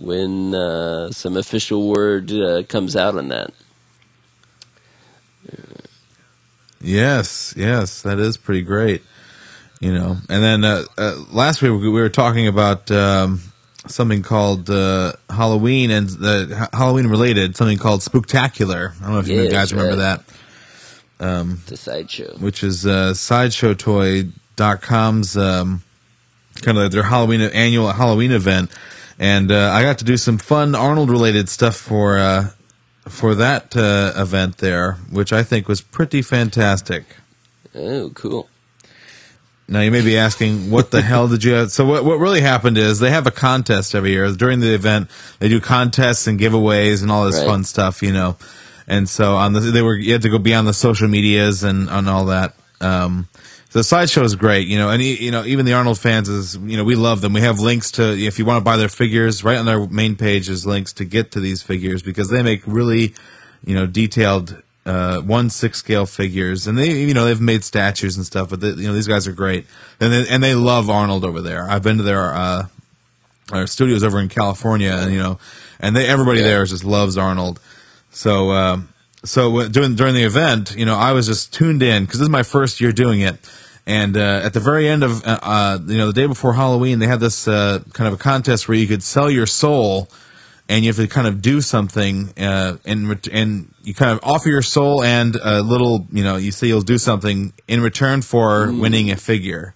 when 0.00 0.54
uh, 0.54 1.10
some 1.10 1.36
official 1.36 1.88
word 1.88 2.32
uh, 2.32 2.62
comes 2.64 2.96
out 2.96 3.16
on 3.16 3.28
that. 3.28 3.52
Yes, 6.80 7.54
yes, 7.56 8.02
that 8.02 8.18
is 8.18 8.36
pretty 8.36 8.62
great. 8.62 9.02
You 9.84 9.92
know, 9.92 10.16
and 10.30 10.42
then 10.42 10.64
uh, 10.64 10.84
uh, 10.96 11.22
last 11.30 11.60
week 11.60 11.72
we 11.72 11.90
were 11.90 12.08
talking 12.08 12.48
about 12.48 12.90
um, 12.90 13.42
something 13.86 14.22
called 14.22 14.70
uh, 14.70 15.12
Halloween 15.28 15.90
and 15.90 16.08
the 16.08 16.70
Halloween 16.72 17.08
related 17.08 17.54
something 17.54 17.76
called 17.76 18.00
Spooktacular. 18.00 18.98
I 19.02 19.02
don't 19.02 19.12
know 19.12 19.18
if 19.18 19.28
you 19.28 19.50
guys 19.50 19.74
remember 19.74 20.02
right. 20.02 20.20
that. 21.18 21.28
It's 21.64 21.72
a 21.72 21.76
sideshow. 21.76 22.34
which 22.38 22.64
is 22.64 22.86
uh, 22.86 23.12
sideshowtoy.com's 23.12 25.36
um, 25.36 25.82
kind 26.62 26.78
of 26.78 26.90
their 26.90 27.02
Halloween 27.02 27.42
annual 27.42 27.92
Halloween 27.92 28.32
event, 28.32 28.70
and 29.18 29.52
uh, 29.52 29.70
I 29.70 29.82
got 29.82 29.98
to 29.98 30.06
do 30.06 30.16
some 30.16 30.38
fun 30.38 30.74
Arnold 30.74 31.10
related 31.10 31.50
stuff 31.50 31.76
for 31.76 32.16
uh, 32.16 32.48
for 33.06 33.34
that 33.34 33.76
uh, 33.76 34.14
event 34.16 34.56
there, 34.56 34.94
which 35.10 35.30
I 35.30 35.42
think 35.42 35.68
was 35.68 35.82
pretty 35.82 36.22
fantastic. 36.22 37.04
Oh, 37.74 38.08
cool. 38.14 38.48
Now 39.66 39.80
you 39.80 39.90
may 39.90 40.02
be 40.02 40.18
asking, 40.18 40.70
what 40.70 40.90
the 40.90 41.00
hell 41.00 41.26
did 41.28 41.42
you? 41.42 41.54
Have? 41.54 41.70
So 41.70 41.86
what 41.86 42.04
what 42.04 42.18
really 42.18 42.40
happened 42.42 42.76
is 42.76 42.98
they 43.00 43.10
have 43.10 43.26
a 43.26 43.30
contest 43.30 43.94
every 43.94 44.10
year 44.10 44.30
during 44.32 44.60
the 44.60 44.74
event. 44.74 45.10
They 45.38 45.48
do 45.48 45.60
contests 45.60 46.26
and 46.26 46.38
giveaways 46.38 47.02
and 47.02 47.10
all 47.10 47.24
this 47.24 47.38
Right. 47.38 47.46
fun 47.46 47.64
stuff, 47.64 48.02
you 48.02 48.12
know. 48.12 48.36
And 48.86 49.08
so 49.08 49.36
on 49.36 49.54
the 49.54 49.60
they 49.60 49.80
were 49.82 49.96
you 49.96 50.12
had 50.12 50.22
to 50.22 50.28
go 50.28 50.38
beyond 50.38 50.68
the 50.68 50.74
social 50.74 51.08
medias 51.08 51.62
and 51.62 51.88
on 51.88 52.08
all 52.08 52.26
that. 52.26 52.54
Um, 52.80 53.28
the 53.72 53.82
sideshow 53.82 54.22
is 54.22 54.36
great, 54.36 54.68
you 54.68 54.76
know, 54.78 54.90
and 54.90 55.02
you 55.02 55.30
know 55.30 55.44
even 55.44 55.64
the 55.66 55.72
Arnold 55.72 55.98
fans 55.98 56.28
is 56.28 56.56
you 56.56 56.76
know 56.76 56.84
we 56.84 56.94
love 56.94 57.22
them. 57.22 57.32
We 57.32 57.40
have 57.40 57.58
links 57.58 57.90
to 57.92 58.12
if 58.16 58.38
you 58.38 58.44
want 58.44 58.58
to 58.58 58.64
buy 58.64 58.76
their 58.76 58.90
figures 58.90 59.42
right 59.42 59.56
on 59.56 59.64
their 59.64 59.86
main 59.86 60.14
page. 60.14 60.46
There's 60.46 60.66
links 60.66 60.92
to 60.94 61.04
get 61.06 61.32
to 61.32 61.40
these 61.40 61.62
figures 61.62 62.02
because 62.02 62.28
they 62.28 62.42
make 62.42 62.62
really 62.66 63.14
you 63.64 63.74
know 63.74 63.86
detailed 63.86 64.62
uh, 64.86 65.20
one 65.20 65.50
six 65.50 65.78
scale 65.78 66.06
figures, 66.06 66.66
and 66.66 66.76
they 66.76 66.90
you 67.02 67.14
know 67.14 67.24
they've 67.24 67.40
made 67.40 67.64
statues 67.64 68.16
and 68.16 68.26
stuff. 68.26 68.50
But 68.50 68.60
they, 68.60 68.68
you 68.68 68.88
know 68.88 68.94
these 68.94 69.08
guys 69.08 69.26
are 69.26 69.32
great, 69.32 69.66
and 70.00 70.12
they, 70.12 70.28
and 70.28 70.42
they 70.42 70.54
love 70.54 70.90
Arnold 70.90 71.24
over 71.24 71.40
there. 71.40 71.68
I've 71.68 71.82
been 71.82 71.96
to 71.98 72.02
their 72.02 72.34
uh, 72.34 72.66
our 73.52 73.66
studios 73.66 74.04
over 74.04 74.20
in 74.20 74.28
California, 74.28 74.90
and 74.92 75.12
you 75.12 75.18
know, 75.18 75.38
and 75.80 75.96
they 75.96 76.06
everybody 76.06 76.40
Yeah. 76.40 76.46
there 76.48 76.64
just 76.64 76.84
loves 76.84 77.16
Arnold. 77.16 77.60
So 78.10 78.50
um, 78.52 78.88
so 79.24 79.68
during 79.68 79.94
during 79.96 80.14
the 80.14 80.24
event, 80.24 80.74
you 80.76 80.84
know, 80.86 80.96
I 80.96 81.12
was 81.12 81.26
just 81.26 81.52
tuned 81.54 81.82
in 81.82 82.04
because 82.04 82.20
this 82.20 82.26
is 82.26 82.30
my 82.30 82.42
first 82.42 82.80
year 82.80 82.92
doing 82.92 83.20
it. 83.20 83.36
And 83.86 84.16
uh, 84.16 84.40
at 84.42 84.54
the 84.54 84.60
very 84.60 84.88
end 84.88 85.02
of 85.02 85.22
uh, 85.26 85.38
uh, 85.42 85.78
you 85.86 85.98
know 85.98 86.06
the 86.06 86.12
day 86.14 86.26
before 86.26 86.54
Halloween, 86.54 86.98
they 87.00 87.06
had 87.06 87.20
this 87.20 87.46
uh, 87.48 87.80
kind 87.92 88.08
of 88.08 88.14
a 88.14 88.16
contest 88.16 88.66
where 88.66 88.76
you 88.78 88.86
could 88.86 89.02
sell 89.02 89.30
your 89.30 89.46
soul 89.46 90.08
and 90.68 90.84
you 90.84 90.88
have 90.90 90.96
to 90.96 91.06
kind 91.08 91.26
of 91.26 91.42
do 91.42 91.60
something, 91.60 92.32
uh, 92.38 92.76
and 92.84 93.08
ret- 93.08 93.28
and 93.30 93.72
you 93.82 93.94
kind 93.94 94.12
of 94.12 94.20
offer 94.22 94.48
your 94.48 94.62
soul 94.62 95.02
and 95.04 95.36
a 95.36 95.60
little, 95.62 96.06
you 96.12 96.24
know, 96.24 96.36
you 96.36 96.50
say 96.52 96.66
you'll 96.68 96.80
do 96.80 96.98
something 96.98 97.52
in 97.68 97.80
return 97.82 98.22
for 98.22 98.72
winning 98.72 99.10
a 99.10 99.16
figure. 99.16 99.74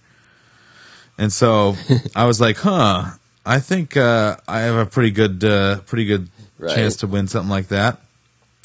And 1.17 1.31
so 1.33 1.75
I 2.15 2.25
was 2.25 2.39
like, 2.41 2.57
huh, 2.57 3.05
I 3.45 3.59
think 3.59 3.97
uh, 3.97 4.37
I 4.47 4.61
have 4.61 4.75
a 4.77 4.85
pretty 4.85 5.11
good, 5.11 5.43
uh, 5.43 5.79
pretty 5.81 6.05
good 6.05 6.29
Right. 6.57 6.75
chance 6.75 6.97
to 6.97 7.07
win 7.07 7.27
something 7.29 7.49
like 7.49 7.69
that. 7.69 8.01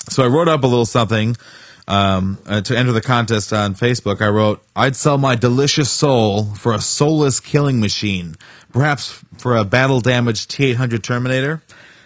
So 0.09 0.25
I 0.25 0.26
wrote 0.26 0.49
up 0.49 0.64
a 0.64 0.66
little 0.66 0.85
something 0.87 1.37
um, 1.87 2.38
uh, 2.47 2.61
to 2.62 2.76
enter 2.76 2.90
the 2.90 3.00
contest 3.00 3.52
on 3.52 3.75
Facebook. 3.76 4.21
I 4.21 4.28
wrote, 4.31 4.64
"I'd 4.75 4.97
sell 4.97 5.16
my 5.16 5.37
delicious 5.37 5.90
soul 5.93 6.47
for 6.57 6.73
a 6.73 6.81
soulless 6.81 7.38
killing 7.38 7.78
machine, 7.78 8.35
perhaps 8.73 9.21
for 9.38 9.57
a 9.57 9.64
battle-damaged 9.64 10.50
T800 10.50 11.02
Terminator. 11.04 11.62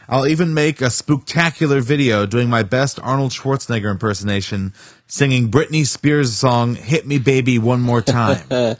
I'll 0.08 0.26
even 0.26 0.54
make 0.54 0.80
a 0.80 0.86
spooktacular 0.86 1.82
video 1.82 2.24
doing 2.24 2.48
my 2.48 2.62
best 2.62 2.98
Arnold 3.02 3.32
Schwarzenegger 3.32 3.90
impersonation, 3.90 4.72
singing 5.06 5.50
Britney 5.50 5.86
Spears' 5.86 6.34
song 6.34 6.74
"Hit 6.76 7.06
Me, 7.06 7.18
Baby, 7.18 7.58
One 7.58 7.80
More 7.82 8.00
Time." 8.00 8.38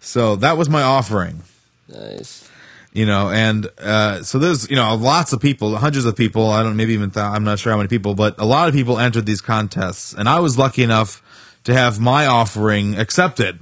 so 0.00 0.36
that 0.36 0.56
was 0.56 0.68
my 0.68 0.82
offering 0.82 1.42
Nice. 1.88 2.48
you 2.92 3.06
know, 3.06 3.30
and 3.30 3.68
uh, 3.78 4.22
so 4.24 4.38
there's 4.38 4.68
you 4.68 4.76
know 4.76 4.94
lots 4.96 5.32
of 5.32 5.40
people, 5.40 5.76
hundreds 5.76 6.06
of 6.06 6.16
people. 6.16 6.50
I 6.50 6.62
don't 6.64 6.76
maybe 6.76 6.94
even 6.94 7.10
th- 7.10 7.22
I'm 7.24 7.44
not 7.44 7.58
sure 7.60 7.70
how 7.72 7.76
many 7.78 7.88
people, 7.88 8.14
but 8.14 8.34
a 8.40 8.44
lot 8.44 8.68
of 8.68 8.74
people 8.74 8.98
entered 8.98 9.26
these 9.26 9.40
contests, 9.40 10.12
and 10.12 10.28
I 10.28 10.40
was 10.40 10.58
lucky 10.58 10.82
enough 10.82 11.22
to 11.64 11.72
have 11.72 12.00
my 12.00 12.26
offering 12.26 12.96
accepted. 12.98 13.60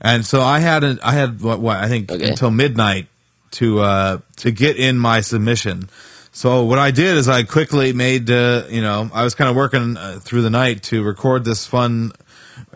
And 0.00 0.26
so 0.26 0.40
I 0.42 0.58
had 0.58 0.82
I 1.00 1.12
had 1.12 1.40
what, 1.40 1.60
what 1.60 1.76
I 1.78 1.88
think 1.88 2.10
Okay. 2.10 2.30
until 2.30 2.50
midnight 2.50 3.06
to 3.52 3.80
uh, 3.80 4.18
to 4.38 4.50
get 4.50 4.76
in 4.76 4.98
my 4.98 5.20
submission. 5.20 5.88
So 6.36 6.64
what 6.64 6.80
I 6.80 6.90
did 6.90 7.16
is 7.16 7.28
I 7.28 7.44
quickly 7.44 7.92
made 7.92 8.28
uh, 8.30 8.64
you 8.68 8.82
know 8.82 9.08
I 9.14 9.22
was 9.22 9.34
kind 9.34 9.48
of 9.48 9.56
working 9.56 9.96
uh, 9.96 10.18
through 10.20 10.42
the 10.42 10.50
night 10.50 10.82
to 10.84 11.02
record 11.04 11.44
this 11.44 11.64
fun 11.66 12.12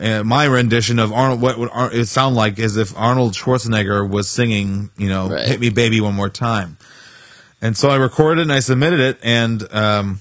uh, 0.00 0.22
my 0.22 0.44
rendition 0.44 0.98
of 1.00 1.12
Arnold. 1.12 1.40
What 1.40 1.58
would 1.58 1.68
Ar- 1.72 1.92
it 1.92 2.06
sound 2.06 2.36
like 2.36 2.58
as 2.60 2.76
if 2.76 2.96
Arnold 2.96 3.32
Schwarzenegger 3.34 4.08
was 4.08 4.28
singing, 4.28 4.90
you 4.96 5.08
know, 5.08 5.28
Right. 5.28 5.46
"Hit 5.46 5.60
Me, 5.60 5.70
Baby, 5.70 6.00
One 6.00 6.14
More 6.14 6.28
Time." 6.28 6.76
And 7.60 7.76
so 7.76 7.88
I 7.90 7.96
recorded 7.96 8.42
and 8.42 8.52
I 8.52 8.60
submitted 8.60 9.00
it, 9.00 9.18
and 9.24 9.62
um, 9.74 10.20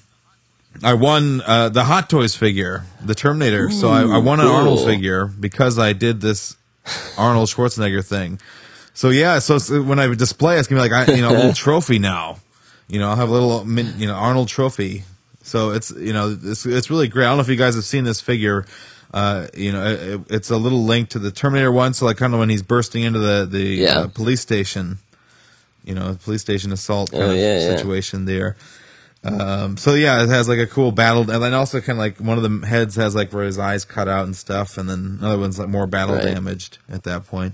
I 0.84 0.96
won 0.96 1.42
uh, 1.46 1.70
the 1.70 1.84
Hot 1.84 2.10
Toys 2.10 2.36
figure, 2.36 2.86
the 3.06 3.14
Terminator. 3.14 3.70
so 3.70 3.90
I, 3.90 4.02
I 4.02 4.18
won 4.18 4.40
an 4.40 4.48
cool. 4.48 4.56
Arnold 4.56 4.86
figure 4.86 5.28
because 5.28 5.78
I 5.78 5.94
did 5.94 6.22
this 6.22 6.56
Arnold 7.18 7.50
Schwarzenegger 7.50 8.04
thing. 8.04 8.40
So 8.96 9.10
yeah, 9.10 9.38
so, 9.38 9.60
so 9.60 9.84
when 9.84 10.00
I 10.00 10.12
display, 10.16 10.58
it's 10.58 10.68
gonna 10.68 10.82
be 10.82 10.90
like 10.90 11.08
I, 11.10 11.14
you 11.14 11.22
know, 11.22 11.30
a 11.30 11.38
little 11.38 11.54
trophy 11.66 12.00
now. 12.00 12.38
You 12.88 13.00
know, 13.00 13.10
I'll 13.10 13.16
have 13.16 13.30
a 13.30 13.34
little, 13.34 13.68
you 13.98 14.08
know, 14.08 14.14
Arnold 14.16 14.48
trophy. 14.48 15.04
So 15.44 15.72
it's, 15.72 15.92
you 15.92 16.14
know, 16.14 16.38
it's 16.42 16.66
it's 16.66 16.90
really 16.90 17.08
great. 17.08 17.26
I 17.26 17.30
don't 17.30 17.38
know 17.38 17.42
if 17.42 17.50
you 17.50 17.56
guys 17.56 17.76
have 17.76 17.84
seen 17.86 18.04
this 18.04 18.22
figure. 18.22 18.66
Uh, 19.14 19.48
you 19.56 19.72
know, 19.72 19.86
it, 19.86 20.22
it's 20.30 20.50
a 20.52 20.58
little 20.58 20.84
link 20.84 21.10
to 21.10 21.20
the 21.20 21.32
Terminator 21.32 21.72
one. 21.72 21.94
So 21.94 22.06
like 22.06 22.18
kind 22.18 22.34
of 22.34 22.40
when 22.40 22.50
he's 22.50 22.62
bursting 22.64 23.04
into 23.04 23.20
the 23.20 23.48
the 23.50 23.64
Yeah. 23.64 24.00
uh, 24.00 24.08
police 24.08 24.42
station. 24.42 25.00
You 25.86 25.96
know, 25.96 26.18
police 26.24 26.42
station 26.42 26.74
assault 26.74 27.12
kind 27.12 27.24
Oh, 27.24 27.32
of 27.32 27.38
yeah, 27.38 27.54
yeah. 27.60 27.60
situation 27.78 28.26
there. 28.26 28.58
Um, 29.24 29.78
so 29.78 29.94
yeah, 29.94 30.24
it 30.24 30.30
has 30.30 30.48
like 30.48 30.60
a 30.60 30.68
cool 30.68 30.92
battle, 30.92 31.30
and 31.30 31.42
then 31.44 31.54
also 31.54 31.80
kind 31.82 31.98
of 31.98 32.00
like 32.00 32.18
one 32.20 32.38
of 32.38 32.44
the 32.44 32.66
heads 32.68 32.96
has 32.96 33.16
like 33.16 33.34
where 33.34 33.46
his 33.46 33.58
eyes 33.58 33.84
cut 33.84 34.08
out 34.08 34.26
and 34.26 34.36
stuff, 34.36 34.78
and 34.78 34.90
then 34.90 35.18
another 35.20 35.38
one's 35.40 35.58
like 35.60 35.68
more 35.70 35.88
battle 35.88 36.16
Right. 36.16 36.24
damaged 36.26 36.78
at 36.90 37.04
that 37.04 37.26
point. 37.28 37.54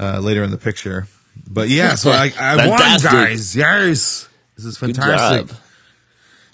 Uh, 0.00 0.18
later 0.18 0.42
in 0.42 0.50
the 0.50 0.58
picture, 0.58 1.06
but 1.48 1.68
yeah, 1.68 1.94
so 1.94 2.10
I, 2.10 2.32
I 2.38 2.66
won, 2.68 2.78
guys. 3.00 3.54
Yes, 3.54 4.28
this 4.56 4.64
is 4.64 4.78
fantastic. 4.78 5.54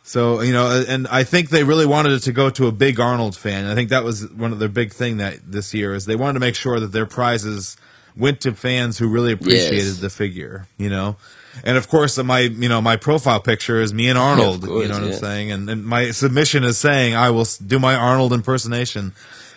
So 0.02 0.40
you 0.40 0.52
know, 0.52 0.84
and 0.88 1.06
I 1.08 1.24
think 1.24 1.50
they 1.50 1.62
really 1.62 1.86
wanted 1.86 2.12
it 2.12 2.20
to 2.20 2.32
go 2.32 2.50
to 2.50 2.66
a 2.66 2.72
big 2.72 2.98
Arnold 2.98 3.36
fan. 3.36 3.66
I 3.66 3.74
think 3.74 3.90
that 3.90 4.02
was 4.02 4.28
one 4.30 4.52
of 4.52 4.58
their 4.58 4.68
big 4.68 4.92
thing 4.92 5.18
that 5.18 5.38
this 5.46 5.72
year 5.74 5.94
is 5.94 6.06
they 6.06 6.16
wanted 6.16 6.34
to 6.34 6.40
make 6.40 6.54
sure 6.54 6.80
that 6.80 6.88
their 6.92 7.06
prizes 7.06 7.76
went 8.16 8.40
to 8.40 8.52
fans 8.54 8.98
who 8.98 9.08
really 9.08 9.32
appreciated 9.32 9.76
Yes. 9.84 9.98
the 9.98 10.10
figure. 10.10 10.66
You 10.78 10.90
know, 10.90 11.16
and 11.62 11.76
of 11.76 11.88
course 11.88 12.18
my 12.18 12.40
you 12.40 12.68
know 12.68 12.80
my 12.80 12.96
profile 12.96 13.40
picture 13.40 13.80
is 13.80 13.92
me 13.94 14.08
and 14.08 14.18
Arnold. 14.18 14.66
course, 14.66 14.82
you 14.82 14.88
know 14.88 14.98
what 14.98 15.04
I'm 15.08 15.12
saying? 15.12 15.52
And, 15.52 15.70
and 15.70 15.84
my 15.84 16.10
submission 16.10 16.64
is 16.64 16.78
saying 16.78 17.14
I 17.14 17.30
will 17.30 17.46
do 17.64 17.78
my 17.78 17.94
Arnold 17.94 18.32
impersonation. 18.32 19.12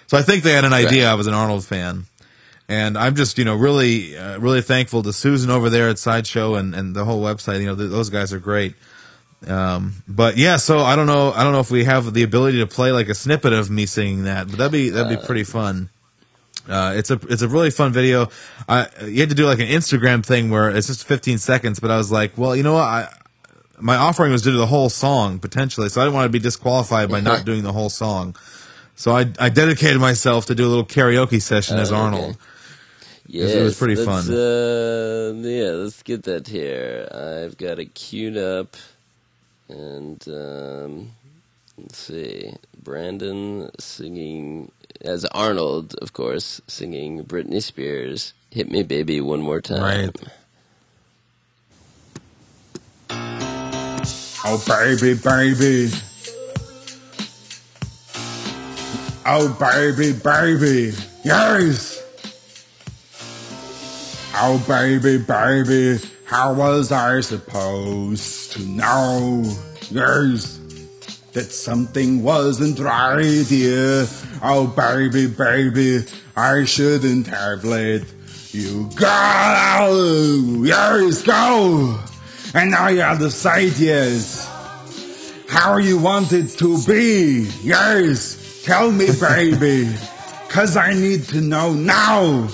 So 0.08 0.18
I 0.18 0.22
think 0.22 0.44
they 0.44 0.52
had 0.52 0.66
an 0.66 0.74
idea 0.74 1.06
Right. 1.06 1.12
I 1.12 1.16
was 1.16 1.26
an 1.28 1.34
Arnold 1.34 1.66
fan. 1.66 2.06
And 2.70 2.98
I'm 2.98 3.16
just, 3.16 3.38
you 3.38 3.46
know, 3.46 3.56
really, 3.56 4.18
uh, 4.18 4.40
really 4.40 4.62
thankful 4.62 5.04
to 5.04 5.14
Susan 5.14 5.50
over 5.50 5.70
there 5.70 5.90
at 5.90 6.00
Sideshow 6.00 6.56
and, 6.56 6.74
and 6.74 6.96
the 6.96 7.04
whole 7.06 7.22
website. 7.22 7.60
You 7.60 7.68
know, 7.68 7.76
th- 7.76 7.92
those 7.92 8.10
guys 8.10 8.32
are 8.32 8.40
great. 8.40 8.76
Um, 9.48 9.96
but 10.08 10.38
yeah, 10.38 10.56
so 10.56 10.80
I 10.80 10.96
don't 10.96 11.08
know, 11.08 11.34
I 11.34 11.44
don't 11.44 11.52
know 11.52 11.60
if 11.60 11.70
we 11.70 11.84
have 11.84 12.14
the 12.14 12.24
ability 12.24 12.60
to 12.60 12.68
play 12.68 12.92
like 12.94 13.10
a 13.10 13.16
snippet 13.16 13.52
of 13.52 13.70
me 13.70 13.86
singing 13.86 14.24
that, 14.24 14.48
but 14.48 14.58
that'd 14.58 14.72
be 14.72 14.90
that'd 14.90 15.20
be 15.20 15.26
pretty 15.26 15.44
fun. 15.44 15.90
Uh, 16.70 16.94
it's 16.96 17.12
a 17.12 17.20
it's 17.30 17.42
a 17.42 17.48
really 17.50 17.70
fun 17.70 17.92
video. 17.92 18.30
I 18.70 18.88
you 19.06 19.20
had 19.20 19.30
to 19.30 19.36
do 19.36 19.46
like 19.46 19.60
an 19.60 19.68
Instagram 19.68 20.26
thing 20.26 20.50
where 20.50 20.70
it's 20.70 20.88
just 20.88 21.06
15 21.06 21.38
seconds, 21.40 21.82
but 21.82 21.92
I 21.92 21.98
was 21.98 22.10
like, 22.10 22.38
well, 22.38 22.56
you 22.56 22.64
know 22.64 22.74
what, 22.74 22.84
I 22.84 23.10
my 23.80 23.98
offering 23.98 24.32
was 24.32 24.44
to 24.44 24.52
do 24.52 24.58
the 24.58 24.66
whole 24.66 24.90
song 24.90 25.40
potentially, 25.40 25.90
so 25.90 26.00
I 26.00 26.06
didn't 26.06 26.16
want 26.16 26.26
to 26.26 26.30
be 26.30 26.40
disqualified 26.40 27.10
by 27.10 27.20
not 27.20 27.44
doing 27.46 27.64
the 27.64 27.74
whole 27.74 27.90
song. 27.90 28.38
So 28.96 29.12
I 29.12 29.26
I 29.40 29.50
dedicated 29.50 30.00
myself 30.00 30.46
to 30.46 30.56
do 30.56 30.66
a 30.66 30.70
little 30.70 30.86
karaoke 30.86 31.42
session 31.42 31.80
as 31.80 31.92
Arnold. 31.92 32.30
okay. 32.32 32.40
Arnold. 33.34 33.50
Yes, 33.50 33.60
it 33.60 33.64
was 33.64 33.78
pretty 33.78 33.96
let's, 33.96 34.28
fun. 34.28 34.36
Uh, 34.36 35.34
yeah, 35.48 35.72
let's 35.72 36.04
get 36.04 36.24
that 36.24 36.48
here. 36.48 37.08
I've 37.12 37.58
got 37.58 37.80
it 37.80 37.94
queued 37.94 38.38
up, 38.38 38.76
and 39.68 40.24
um, 40.28 41.12
let's 41.78 41.98
see, 41.98 42.54
Brandon 42.84 43.72
singing 43.80 44.72
as 45.02 45.26
Arnold, 45.26 45.96
of 45.96 46.14
course, 46.14 46.62
singing 46.68 47.24
Britney 47.24 47.62
Spears, 47.62 48.34
"Hit 48.52 48.70
Me, 48.70 48.84
Baby, 48.84 49.20
One 49.20 49.42
More 49.42 49.62
Time." 49.62 49.82
Right. 49.82 50.16
Oh, 54.46 54.62
baby, 54.68 55.14
baby. 55.14 55.90
Oh, 59.26 59.48
baby, 59.58 60.12
baby. 60.12 60.94
Yes. 61.24 62.03
Oh, 64.36 64.64
baby, 64.68 65.20
baby. 65.20 66.00
How 66.26 66.54
was 66.54 66.92
I 66.92 67.22
supposed 67.22 68.54
to 68.54 68.66
know? 68.66 69.44
Yes. 69.92 70.60
That 71.34 71.52
something 71.52 72.24
wasn't 72.24 72.80
right 72.80 73.24
here. 73.24 74.08
Oh, 74.42 74.68
baby, 74.68 75.28
baby. 75.28 76.06
I 76.36 76.64
shouldn't 76.66 77.28
have 77.28 77.64
let 77.64 78.02
you 78.52 78.90
go. 78.96 80.62
Yes, 80.64 81.22
go. 81.22 82.00
And 82.56 82.72
now 82.72 82.88
you're 82.88 83.16
the 83.16 83.30
side, 83.30 83.78
yes. 83.78 84.50
How 85.48 85.78
you 85.78 86.00
want 86.00 86.34
it 86.34 86.50
to 86.58 86.84
be, 86.84 87.50
yes. 87.62 88.64
Tell 88.64 88.92
me, 88.92 89.08
baby. 89.20 89.96
Cause 90.50 90.76
I 90.78 90.94
need 90.94 91.24
to 91.30 91.42
know 91.42 91.74
now. 91.74 92.48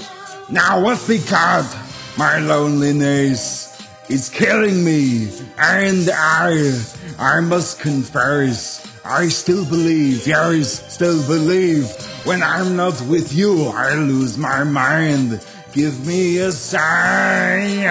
Now 0.51 0.81
what's 0.81 1.07
because 1.07 1.75
my 2.17 2.39
loneliness 2.39 3.69
is 4.09 4.29
killing 4.29 4.83
me. 4.83 5.29
And 5.57 6.09
I, 6.11 6.81
I 7.19 7.39
must 7.41 7.79
confess, 7.79 8.85
I 9.05 9.27
still 9.29 9.63
believe, 9.65 10.25
yes, 10.27 10.91
still 10.93 11.25
believe. 11.27 11.89
When 12.25 12.41
I'm 12.41 12.75
not 12.75 12.99
with 13.03 13.31
you, 13.33 13.67
I 13.67 13.93
lose 13.93 14.37
my 14.37 14.63
mind. 14.63 15.39
Give 15.73 16.05
me 16.05 16.39
a 16.39 16.51
sign. 16.51 17.81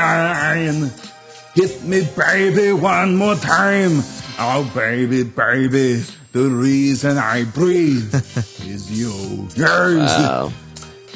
Hit 1.54 1.82
me, 1.84 2.08
baby, 2.16 2.72
one 2.72 3.16
more 3.16 3.36
time. 3.36 4.02
Oh, 4.40 4.70
baby, 4.74 5.22
baby, 5.24 6.02
the 6.32 6.48
reason 6.48 7.18
I 7.18 7.44
breathe 7.44 8.14
is 8.64 8.90
you. 8.90 9.48
Yes. 9.54 10.18
Wow, 10.20 10.52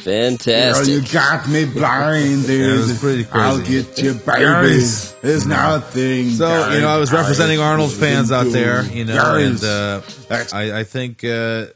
Girl, 0.04 0.14
fantastic! 0.36 0.88
you 0.88 1.02
got 1.12 1.48
me 1.48 1.64
blinded. 1.64 2.48
Yeah, 2.48 2.74
it 2.74 2.78
was 2.78 2.98
pretty 2.98 3.24
crazy. 3.24 3.44
I'll 3.46 3.58
get 3.60 4.02
you, 4.02 4.14
baby. 4.14 4.74
Yes. 4.74 5.12
There's 5.22 5.46
nothing. 5.46 6.30
So 6.30 6.70
you 6.70 6.80
know, 6.80 6.88
I 6.88 6.98
was 6.98 7.12
representing 7.12 7.60
I 7.60 7.64
Arnold 7.64 7.92
fans 7.92 8.32
out 8.32 8.46
there, 8.46 8.84
you 8.84 9.04
know, 9.04 9.36
Yes. 9.38 9.62
and 9.62 10.50
uh, 10.50 10.56
I, 10.56 10.80
I 10.80 10.84
think 10.84 11.24
uh, 11.24 11.66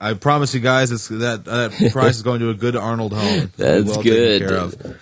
I 0.00 0.14
promise 0.14 0.54
you 0.54 0.60
guys 0.60 0.90
it's, 0.90 1.08
that 1.08 1.44
that 1.44 1.72
prize 1.92 2.16
is 2.16 2.22
going 2.22 2.40
to 2.40 2.50
a 2.50 2.54
good 2.54 2.76
Arnold 2.76 3.12
home. 3.12 3.50
That's 3.56 3.84
Well 3.86 3.96
taken 3.96 4.12
good. 4.12 4.48
care 4.48 4.58
of. 4.58 4.96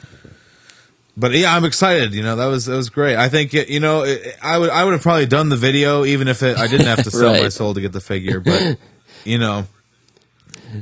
But 1.17 1.33
yeah, 1.33 1.55
I'm 1.55 1.65
excited. 1.67 2.15
You 2.15 2.23
know, 2.23 2.37
that 2.37 2.47
was 2.47 2.67
that 2.67 2.77
was 2.77 2.89
great. 2.91 3.17
I 3.17 3.29
think 3.29 3.53
you 3.53 3.81
know, 3.81 4.03
it- 4.05 4.37
I 4.43 4.59
would 4.59 4.71
I 4.71 4.85
would 4.85 4.93
have 4.93 5.03
probably 5.03 5.27
done 5.27 5.49
the 5.51 5.57
video 5.57 6.05
even 6.05 6.27
if 6.29 6.43
it, 6.43 6.57
I 6.57 6.67
didn't 6.69 6.87
have 6.87 7.03
to 7.05 7.11
sell 7.11 7.33
Right. 7.33 7.43
my 7.43 7.49
soul 7.51 7.75
to 7.75 7.81
get 7.81 7.93
the 7.93 8.01
figure. 8.01 8.41
But 8.41 8.79
you 9.25 9.39
know, 9.39 9.67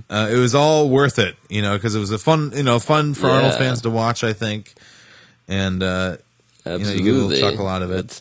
uh, 0.09 0.29
it 0.31 0.37
was 0.37 0.55
all 0.55 0.89
worth 0.89 1.19
it. 1.19 1.37
You 1.49 1.63
know, 1.63 1.77
because 1.77 1.95
it 1.95 2.01
was 2.01 2.11
a 2.11 2.19
fun 2.19 2.53
you 2.55 2.63
know 2.63 2.79
fun 2.79 3.15
for 3.15 3.29
Arnold 3.29 3.55
fans 3.55 3.83
to 3.83 3.91
watch. 3.91 4.25
I 4.25 4.33
think, 4.33 4.75
and 5.49 5.83
uh, 5.83 6.17
you 6.65 6.79
know, 6.79 6.91
you 6.91 7.03
get 7.03 7.15
a 7.15 7.19
little 7.19 7.51
chuckle 7.51 7.67
out 7.69 7.83
of 7.83 7.91
it. 7.91 8.21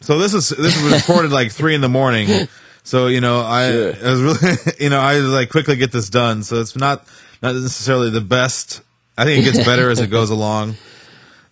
So 0.00 0.18
this 0.18 0.34
is 0.34 0.48
this 0.48 0.82
was 0.82 0.92
recorded 0.92 1.30
like 1.32 1.52
three 1.52 1.74
in 1.74 1.80
the 1.80 1.88
morning. 1.88 2.48
So 2.84 3.06
you 3.06 3.20
know, 3.20 3.42
I, 3.42 3.70
Sure. 3.70 3.94
I 3.94 4.10
was 4.10 4.22
really, 4.22 4.56
you 4.80 4.90
know, 4.90 4.98
I 4.98 5.18
like 5.18 5.50
quickly 5.50 5.76
get 5.76 5.92
this 5.92 6.10
done. 6.10 6.42
So 6.42 6.60
it's 6.60 6.74
not 6.74 7.06
not 7.40 7.54
necessarily 7.54 8.10
the 8.10 8.20
best. 8.20 8.82
I 9.16 9.24
think 9.24 9.46
it 9.46 9.52
gets 9.52 9.64
better 9.64 9.88
as 9.88 10.00
it 10.00 10.08
goes 10.08 10.30
along 10.30 10.74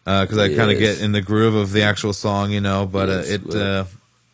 because 0.05 0.39
I 0.39 0.49
kind 0.49 0.73
of 0.73 0.79
get 0.81 1.01
in 1.01 1.13
the 1.13 1.21
groove 1.23 1.55
of 1.55 1.71
the 1.71 1.83
actual 1.83 2.13
song, 2.13 2.51
you 2.51 2.61
know. 2.61 2.85
But 2.85 3.09
uh, 3.09 3.23
it 3.25 3.55
uh, 3.55 3.85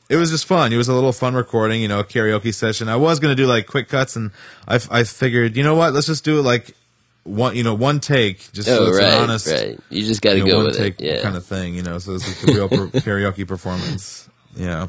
it 0.09 0.17
was 0.17 0.31
just 0.31 0.47
fun. 0.47 0.73
It 0.73 0.77
was 0.77 0.89
a 0.89 0.95
little 0.95 1.13
fun 1.13 1.35
recording, 1.35 1.83
you 1.83 1.89
know, 1.89 2.01
a 2.01 2.05
karaoke 2.05 2.55
session. 2.55 2.89
I 2.89 2.97
was 2.97 3.21
gonna 3.21 3.35
do 3.35 3.47
like 3.47 3.67
quick 3.67 3.89
cuts, 3.89 4.17
and 4.17 4.31
I 4.69 4.79
I 4.91 5.05
figured, 5.05 5.57
you 5.57 5.63
know 5.65 5.75
what, 5.75 5.93
let's 5.95 6.07
just 6.07 6.25
do 6.25 6.39
it 6.39 6.43
like 6.43 6.75
one, 7.25 7.57
you 7.57 7.65
know, 7.65 7.75
one 7.75 7.99
take, 8.01 8.53
just 8.53 8.69
so 8.69 8.85
Oh, 8.85 8.89
it's 8.89 8.99
right, 8.99 9.09
an 9.09 9.21
honest, 9.21 9.47
right. 9.49 9.81
You 9.91 10.05
just 10.05 10.23
got 10.23 10.35
to 10.35 10.39
you 10.39 10.45
know, 10.45 10.51
go 10.53 10.57
one 10.59 10.67
with 10.67 10.77
take 10.77 11.01
it. 11.01 11.05
Yeah. 11.05 11.23
kind 11.23 11.37
of 11.37 11.45
thing, 11.45 11.75
you 11.75 11.83
know. 11.83 11.99
So 11.99 12.13
this 12.13 12.27
is 12.29 12.43
a 12.45 12.47
real 12.55 12.69
karaoke 13.03 13.47
performance, 13.47 14.29
yeah. 14.55 14.89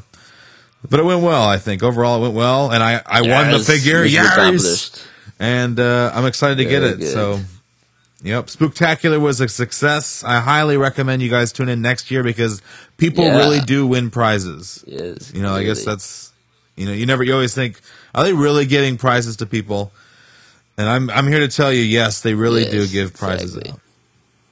But 0.88 1.00
it 1.00 1.04
went 1.04 1.22
well, 1.22 1.42
I 1.44 1.58
think. 1.58 1.82
Overall, 1.82 2.18
it 2.18 2.22
went 2.22 2.34
well, 2.34 2.70
and 2.70 2.82
I 2.82 3.02
I 3.04 3.22
won 3.22 3.50
the 3.50 3.58
Yes, 3.58 3.66
figure. 3.66 4.04
Yes, 4.04 5.06
and 5.40 5.78
uh, 5.80 6.12
I'm 6.14 6.26
excited 6.26 6.58
to 6.58 6.64
get 6.64 6.82
it. 6.84 6.98
good. 6.98 7.06
So, 7.08 7.40
yep, 8.22 8.46
Spooktacular 8.46 9.20
was 9.20 9.40
a 9.40 9.48
success. 9.48 10.24
I 10.24 10.40
highly 10.40 10.76
recommend 10.76 11.22
you 11.22 11.30
guys 11.30 11.52
tune 11.52 11.68
in 11.68 11.82
next 11.82 12.10
year 12.10 12.22
because 12.22 12.62
people 12.96 13.24
Yeah. 13.24 13.36
really 13.36 13.60
do 13.60 13.86
win 13.86 14.10
prizes. 14.10 14.84
Yes, 14.86 15.32
You 15.34 15.42
know, 15.42 15.54
I 15.54 15.64
guess 15.64 15.84
that's 15.84 16.32
you 16.76 16.86
know, 16.86 16.92
you 16.92 17.06
never 17.06 17.24
you 17.24 17.32
always 17.34 17.54
think 17.54 17.80
are 18.14 18.24
they 18.24 18.32
really 18.32 18.66
getting 18.66 18.96
prizes 18.96 19.36
to 19.36 19.46
people? 19.46 19.92
And 20.76 20.88
I'm 20.88 21.10
I'm 21.10 21.26
here 21.26 21.40
to 21.40 21.48
tell 21.48 21.72
you, 21.72 21.82
yes, 21.82 22.20
they 22.20 22.34
really 22.34 22.64
do 22.64 22.86
give 22.86 23.14
prizes 23.14 23.56
exactly. 23.56 23.72
out. 23.72 23.80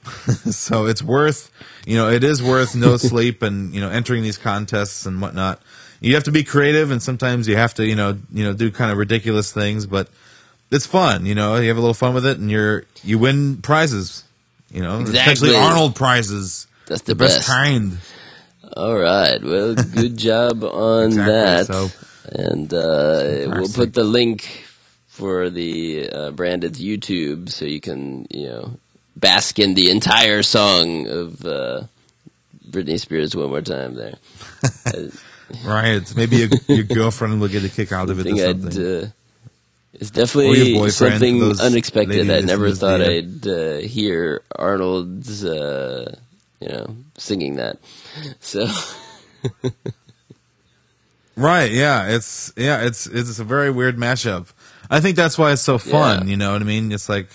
so 0.53 0.85
it's 0.85 1.01
worth, 1.03 1.51
you 1.85 1.95
know, 1.95 2.09
it 2.09 2.23
is 2.23 2.41
worth 2.41 2.75
no 2.75 2.97
sleep 3.11 3.41
and 3.41 3.73
you 3.73 3.81
know 3.81 3.89
entering 3.89 4.23
these 4.23 4.37
contests 4.37 5.05
and 5.05 5.21
whatnot. 5.21 5.61
You 5.99 6.13
have 6.13 6.25
to 6.25 6.31
be 6.31 6.43
creative, 6.43 6.91
and 6.91 7.01
sometimes 7.01 7.47
you 7.47 7.55
have 7.55 7.73
to, 7.75 7.85
you 7.85 7.95
know, 7.95 8.17
you 8.31 8.43
know, 8.43 8.53
do 8.53 8.69
kind 8.69 8.91
of 8.91 8.97
ridiculous 8.97 9.51
things, 9.51 9.85
but 9.87 10.09
it's 10.71 10.85
fun. 10.85 11.25
You 11.25 11.35
know, 11.35 11.55
you 11.57 11.67
have 11.69 11.77
a 11.77 11.81
little 11.81 11.93
fun 11.93 12.13
with 12.13 12.25
it, 12.25 12.37
and 12.39 12.49
you're 12.51 12.83
you 13.03 13.19
win 13.19 13.57
prizes. 13.57 14.23
You 14.71 14.81
know, 14.81 14.99
Exactly. 14.99 15.19
essentially 15.33 15.55
Arnold 15.55 15.95
prizes, 15.95 16.67
That's 16.87 17.01
the, 17.03 17.13
the 17.13 17.15
best 17.23 17.37
best. 17.37 17.47
kind. 17.49 17.97
All 18.75 18.97
right. 18.97 19.41
Well, 19.41 19.75
good 19.95 20.17
job 20.17 20.63
on 20.63 21.05
Exactly, 21.07 21.33
that. 21.33 21.65
so- 21.67 21.89
and 22.29 22.73
uh, 22.73 23.55
we'll 23.57 23.69
put 23.69 23.93
the 23.93 24.03
link 24.03 24.65
for 25.07 25.49
the 25.49 26.09
uh, 26.09 26.31
Brandon's 26.31 26.77
YouTube 26.81 27.49
so 27.49 27.63
you 27.63 27.79
can, 27.79 28.27
you 28.29 28.47
know, 28.49 28.73
bask 29.15 29.57
in 29.59 29.73
the 29.75 29.89
entire 29.89 30.43
song 30.43 31.07
of 31.07 31.45
uh, 31.45 31.83
Britney 32.69 32.99
Spears 32.99 33.33
one 33.33 33.49
more 33.49 33.61
time 33.61 33.93
there. 33.95 34.15
Right. 35.65 36.03
Maybe 36.13 36.35
your, 36.37 36.49
your 36.67 36.83
girlfriend 36.95 37.39
will 37.39 37.47
get 37.47 37.63
a 37.63 37.69
kick 37.69 37.93
out 37.93 38.09
of 38.09 38.19
it 38.19 38.27
or 38.27 38.35
something. 38.37 39.13
It's 39.99 40.11
definitely 40.11 40.89
something 40.89 41.39
those 41.39 41.59
unexpected. 41.59 42.29
I 42.29 42.41
never 42.41 42.71
thought. 42.71 43.01
I'd 43.01 43.47
uh, 43.47 43.77
hear 43.79 44.43
Arnold's, 44.55 45.43
uh, 45.43 46.15
you 46.59 46.69
know, 46.69 46.95
singing 47.17 47.55
that. 47.55 47.77
So, 48.39 48.67
Right, 51.35 51.71
yeah, 51.71 52.07
it's 52.09 52.51
yeah, 52.57 52.83
it's 52.83 53.05
it's 53.05 53.37
a 53.37 53.43
very 53.43 53.69
weird 53.69 53.95
mashup. 53.97 54.51
I 54.89 54.99
think 55.01 55.15
that's 55.15 55.37
why 55.37 55.51
it's 55.51 55.61
so 55.61 55.77
fun. 55.77 56.25
Yeah. 56.25 56.31
You 56.31 56.37
know 56.37 56.53
what 56.53 56.61
I 56.61 56.65
mean? 56.65 56.91
It's 56.91 57.09
like, 57.09 57.29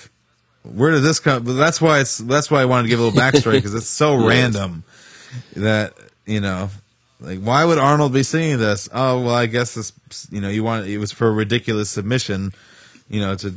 where 0.64 0.90
did 0.90 1.02
this 1.02 1.20
come? 1.20 1.44
But 1.44 1.52
that's 1.52 1.80
why 1.80 2.00
it's 2.00 2.18
that's 2.18 2.50
why 2.50 2.62
I 2.62 2.64
wanted 2.64 2.84
to 2.84 2.88
give 2.88 2.98
a 2.98 3.02
little 3.02 3.20
backstory 3.20 3.52
because 3.58 3.74
it's 3.74 3.86
so 3.86 4.14
Yes. 4.14 4.26
random 4.26 4.82
that 5.54 5.94
you 6.26 6.40
know, 6.40 6.70
like 7.22 7.40
why 7.40 7.64
would 7.64 7.78
Arnold 7.78 8.12
be 8.12 8.22
singing 8.22 8.58
this? 8.58 8.88
Oh 8.92 9.22
well, 9.22 9.34
I 9.34 9.46
guess 9.46 9.74
this 9.74 9.92
you 10.30 10.40
know 10.40 10.48
you 10.48 10.64
want 10.64 10.86
it 10.86 10.98
was 10.98 11.12
for 11.12 11.28
a 11.28 11.32
ridiculous 11.32 11.90
submission, 11.90 12.52
you 13.08 13.20
know 13.20 13.34
to. 13.36 13.54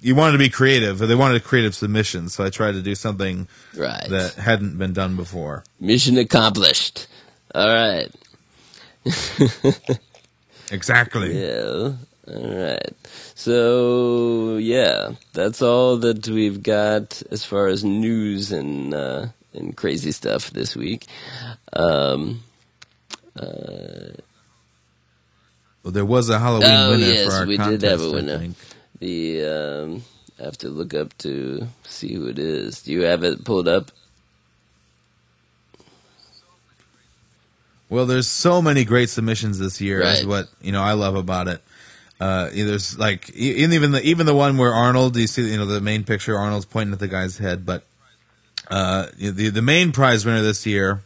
You 0.00 0.14
wanted 0.14 0.32
to 0.32 0.38
be 0.38 0.50
creative, 0.50 1.00
or 1.00 1.06
they 1.06 1.14
wanted 1.14 1.38
a 1.38 1.40
creative 1.40 1.74
submission, 1.74 2.28
so 2.28 2.44
I 2.44 2.50
tried 2.50 2.72
to 2.72 2.82
do 2.82 2.94
something 2.94 3.48
right. 3.74 4.06
that 4.10 4.34
hadn't 4.34 4.76
been 4.76 4.92
done 4.92 5.16
before. 5.16 5.64
Mission 5.80 6.18
accomplished. 6.18 7.06
All 7.54 7.66
right. 7.66 8.10
Exactly. 10.70 11.40
Yeah. 11.40 11.92
All 12.26 12.56
right. 12.56 12.94
So 13.34 14.56
yeah, 14.56 15.12
that's 15.32 15.60
all 15.60 15.98
that 15.98 16.26
we've 16.28 16.62
got 16.62 17.22
as 17.30 17.44
far 17.44 17.66
as 17.66 17.84
news 17.84 18.52
and 18.52 18.94
uh, 18.94 19.26
and 19.52 19.76
crazy 19.76 20.12
stuff 20.12 20.50
this 20.50 20.74
week. 20.74 21.06
Um, 21.72 22.42
Well, 23.36 24.14
there 25.92 26.04
was 26.04 26.30
a 26.30 26.38
Halloween 26.38 26.70
Oh, 26.70 26.90
winner 26.92 27.06
yes, 27.06 27.26
for 27.26 27.32
our 27.34 27.46
we 27.46 27.56
did 27.58 27.82
have 27.82 28.00
a 28.00 28.10
winner. 28.10 28.48
the 29.00 29.44
um, 29.44 30.02
I 30.40 30.44
have 30.44 30.56
to 30.58 30.68
look 30.68 30.94
up 30.94 31.16
to 31.18 31.66
see 31.84 32.14
who 32.14 32.26
it 32.28 32.38
is. 32.38 32.82
Do 32.82 32.92
you 32.92 33.02
have 33.02 33.22
it 33.22 33.44
pulled 33.44 33.68
up? 33.68 33.90
Well, 37.90 38.06
there's 38.06 38.26
so 38.26 38.62
many 38.62 38.84
great 38.84 39.10
submissions 39.10 39.58
this 39.58 39.80
year. 39.80 40.00
Is 40.00 40.26
what 40.26 40.48
you 40.62 40.72
know 40.72 40.82
I 40.82 40.94
love 40.94 41.16
about 41.16 41.48
it. 41.48 41.62
Uh, 42.18 42.48
there's 42.52 42.98
like 42.98 43.30
even 43.34 43.92
the 43.92 44.02
even 44.02 44.26
the 44.26 44.34
one 44.34 44.56
where 44.56 44.72
Arnold, 44.72 45.16
you 45.16 45.26
see, 45.26 45.50
you 45.50 45.58
know, 45.58 45.66
the 45.66 45.80
main 45.80 46.04
picture, 46.04 46.36
Arnold's 46.36 46.64
pointing 46.64 46.94
at 46.94 46.98
the 46.98 47.08
guy's 47.08 47.36
head. 47.36 47.66
But 47.66 47.84
uh, 48.70 49.06
the 49.18 49.50
the 49.50 49.62
main 49.62 49.92
prize 49.92 50.24
winner 50.24 50.42
this 50.42 50.64
year 50.64 51.02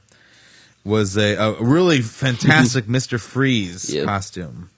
was 0.85 1.17
a, 1.17 1.35
a 1.37 1.62
really 1.62 2.01
fantastic 2.03 2.88
Mister 2.97 3.19
Freeze 3.19 3.93
Yep. 3.95 4.07
costume. 4.07 4.71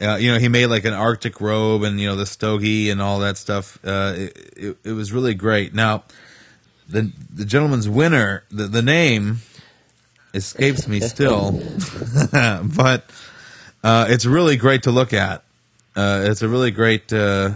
Uh, 0.00 0.16
you 0.16 0.30
know, 0.30 0.38
he 0.38 0.48
made 0.48 0.66
like 0.66 0.84
an 0.84 0.92
Arctic 0.92 1.40
robe 1.40 1.82
and 1.82 1.98
you 1.98 2.06
know 2.06 2.16
the 2.16 2.26
stogie 2.26 2.90
and 2.90 3.00
all 3.00 3.20
that 3.20 3.36
stuff. 3.38 3.78
Uh, 3.84 4.12
it, 4.16 4.52
it, 4.56 4.76
it 4.84 4.92
was 4.92 5.12
really 5.12 5.32
great. 5.34 5.72
Now, 5.74 6.04
the 6.88 7.10
the 7.34 7.44
gentleman's 7.46 7.88
winner, 7.88 8.44
the 8.50 8.64
the 8.66 8.82
name 8.82 9.38
escapes 10.34 10.86
me 10.86 11.00
still, 11.00 11.58
but 12.32 13.10
uh, 13.82 14.06
it's 14.08 14.26
really 14.26 14.56
great 14.56 14.82
to 14.82 14.90
look 14.90 15.14
at. 15.14 15.42
Uh, 15.94 16.24
it's 16.26 16.42
a 16.42 16.48
really 16.48 16.70
great, 16.70 17.10
uh, 17.10 17.52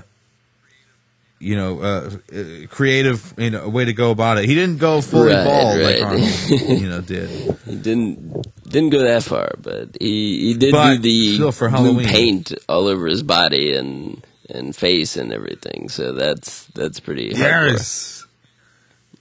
you 1.41 1.57
know, 1.57 1.81
uh, 1.81 2.11
uh, 2.35 2.67
creative, 2.69 3.33
you 3.39 3.51
know, 3.51 3.67
way 3.69 3.87
to 3.87 3.93
go 3.95 4.11
about 4.11 4.37
it. 4.39 4.45
He 4.45 4.55
didn't 4.55 4.77
go 4.79 5.01
fully 5.01 5.33
Right, 5.35 5.45
bald 5.45 5.79
right. 5.79 6.01
like 6.01 6.05
Arnold, 6.05 6.81
you 6.81 6.89
know, 6.89 7.01
did. 7.15 7.31
He 7.67 7.77
didn't 7.77 8.47
didn't 8.69 8.91
go 8.91 9.01
that 9.01 9.23
far, 9.25 9.53
but 9.61 9.97
he 10.01 10.49
he 10.49 10.55
did 10.55 10.73
But 10.73 10.97
do 10.97 10.99
the 11.03 11.35
still 11.37 11.53
for 11.53 11.69
blue 11.69 11.77
Halloween. 11.79 12.07
paint 12.07 12.53
all 12.69 12.87
over 12.87 13.07
his 13.07 13.23
body 13.23 13.75
and 13.75 14.23
and 14.51 14.77
face 14.77 15.17
and 15.17 15.33
everything. 15.33 15.89
So 15.89 16.13
that's 16.13 16.67
that's 16.75 17.01
pretty. 17.01 17.31
hardcore. 17.31 17.71
Yes. 17.73 18.27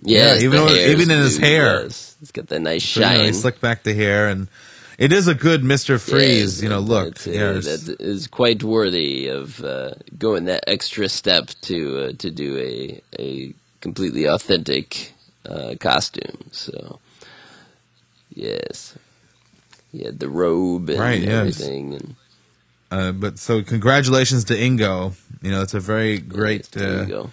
Yes, 0.01 0.41
Yeah, 0.41 0.45
even 0.45 0.65
though- 0.65 0.73
even 0.73 1.11
in 1.11 1.19
his 1.19 1.37
hair. 1.37 1.83
yes. 1.83 2.15
It's 2.21 2.31
got 2.31 2.47
that 2.47 2.59
nice 2.61 2.83
So, 2.83 2.99
you 3.01 3.05
know, 3.05 3.15
shine. 3.17 3.25
he 3.27 3.33
slicked 3.33 3.61
back 3.61 3.83
the 3.83 3.93
hair, 3.93 4.27
and 4.27 4.47
it 4.99 5.13
is 5.13 5.27
a 5.27 5.33
good 5.33 5.63
Mister 5.63 5.97
Freeze. 5.97 6.57
Yes, 6.57 6.63
you 6.63 6.69
know, 6.69 6.79
look, 6.79 7.15
it's, 7.15 7.25
uh, 7.25 7.31
yes. 7.31 7.65
is 7.65 8.27
quite 8.27 8.61
worthy 8.63 9.27
of 9.27 9.63
uh, 9.63 9.93
going 10.17 10.45
that 10.45 10.65
extra 10.67 11.07
step 11.07 11.47
to 11.61 11.77
uh, 12.03 12.11
to 12.19 12.29
do 12.29 12.57
a 12.59 13.01
a 13.17 13.53
completely 13.79 14.25
authentic 14.25 15.13
uh, 15.47 15.75
costume. 15.79 16.49
So, 16.51 16.99
yes, 18.35 18.95
yeah, 19.93 20.11
the 20.13 20.27
robe 20.27 20.89
and 20.89 20.99
Right, 20.99 21.21
yes. 21.21 21.31
everything, 21.31 21.93
and 21.93 22.15
Uh, 22.91 23.11
but 23.13 23.39
so 23.39 23.63
congratulations 23.63 24.43
to 24.45 24.53
Ingo. 24.55 25.13
You 25.41 25.51
know, 25.51 25.61
it's 25.61 25.75
a 25.75 25.79
very 25.79 26.19
great, 26.19 26.69
there 26.71 27.07
uh, 27.07 27.27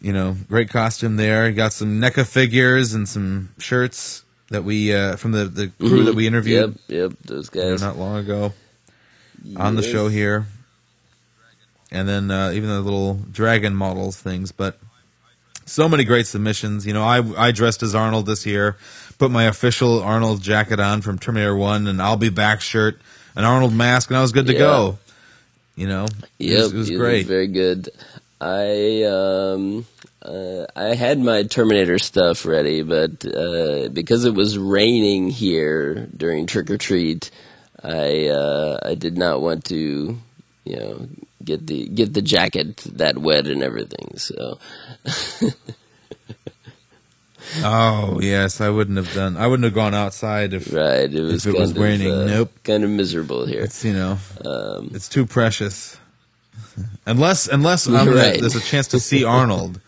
you 0.00 0.12
know, 0.12 0.36
great 0.48 0.70
costume 0.70 1.16
there. 1.16 1.48
He 1.48 1.54
got 1.54 1.72
some 1.72 2.00
NECA 2.00 2.24
figures 2.24 2.94
and 2.94 3.08
some 3.08 3.48
shirts 3.58 4.22
that 4.50 4.64
we 4.64 4.94
uh, 4.94 5.16
from 5.16 5.32
the 5.32 5.44
the 5.44 5.68
crew 5.78 6.02
Mhm. 6.02 6.06
that 6.06 6.14
we 6.14 6.26
interviewed 6.26 6.76
Yep, 6.88 7.10
yep, 7.12 7.12
those 7.24 7.48
guys 7.50 7.82
not 7.82 7.96
long 7.96 8.16
ago 8.16 8.52
on 9.56 9.74
the 9.76 9.82
show 9.82 10.08
here, 10.08 10.46
and 11.90 12.08
then 12.08 12.30
uh, 12.30 12.50
even 12.52 12.68
the 12.68 12.80
little 12.80 13.14
dragon 13.32 13.74
models 13.74 14.16
things. 14.20 14.52
But 14.52 14.78
so 15.66 15.88
many 15.88 16.04
great 16.04 16.26
submissions. 16.26 16.86
You 16.86 16.92
know, 16.94 17.04
I 17.04 17.48
I 17.48 17.52
dressed 17.52 17.82
as 17.82 17.94
Arnold 17.94 18.26
this 18.26 18.46
year, 18.46 18.76
put 19.18 19.30
my 19.30 19.44
official 19.44 20.02
Arnold 20.02 20.42
jacket 20.42 20.80
on 20.80 21.02
from 21.02 21.18
Terminator 21.18 21.56
One, 21.56 21.86
and 21.86 22.00
I'll 22.00 22.16
be 22.16 22.30
back 22.30 22.60
shirt, 22.60 23.00
an 23.36 23.44
Arnold 23.44 23.74
mask, 23.74 24.10
and 24.10 24.16
I 24.16 24.22
was 24.22 24.32
good 24.32 24.46
to 24.46 24.54
Yeah. 24.54 24.58
go. 24.58 24.98
You 25.76 25.86
know, 25.88 26.06
it 26.38 26.54
was, 26.54 26.72
it 26.72 26.76
was 26.78 26.90
great. 26.90 27.26
very 27.26 27.46
good. 27.48 27.90
I 28.40 29.02
um 29.04 29.86
uh, 30.22 30.66
I 30.74 30.94
had 30.94 31.18
my 31.18 31.42
Terminator 31.44 31.98
stuff 31.98 32.44
ready, 32.46 32.82
but 32.82 33.24
uh, 33.24 33.88
because 33.90 34.24
it 34.24 34.34
was 34.34 34.58
raining 34.58 35.30
here 35.30 36.08
during 36.16 36.46
trick 36.46 36.70
or 36.70 36.78
treat, 36.78 37.30
I 37.82 38.26
uh, 38.28 38.78
I 38.84 38.94
did 38.94 39.16
not 39.16 39.40
want 39.40 39.64
to 39.66 40.18
you 40.64 40.76
know 40.76 41.08
get 41.44 41.66
the 41.66 41.88
get 41.88 42.14
the 42.14 42.22
jacket 42.22 42.76
that 42.96 43.16
wet 43.18 43.46
and 43.46 43.62
everything. 43.62 44.16
So 44.16 44.58
Oh 47.62 48.20
yes, 48.20 48.60
I 48.60 48.68
wouldn't 48.68 48.98
have 48.98 49.12
done. 49.14 49.36
I 49.36 49.46
wouldn't 49.46 49.64
have 49.64 49.74
gone 49.74 49.94
outside 49.94 50.52
if 50.52 50.72
right, 50.72 51.12
it 51.12 51.22
was 51.22 51.46
it 51.46 51.54
was 51.54 51.70
of 51.70 51.78
raining, 51.78 52.12
uh, 52.12 52.24
nope. 52.26 52.52
kind 52.62 52.84
of 52.84 52.90
miserable 52.90 53.46
here. 53.46 53.62
it's 53.62 53.84
you 53.84 53.94
know 53.94 54.18
Um, 54.44 54.90
it's 54.92 55.08
too 55.08 55.24
precious. 55.24 55.96
Unless 57.06 57.48
unless 57.48 57.86
gonna, 57.86 58.10
Right. 58.14 58.40
there's 58.40 58.56
a 58.56 58.60
chance 58.60 58.88
to 58.88 59.00
see 59.00 59.24
Arnold, 59.24 59.80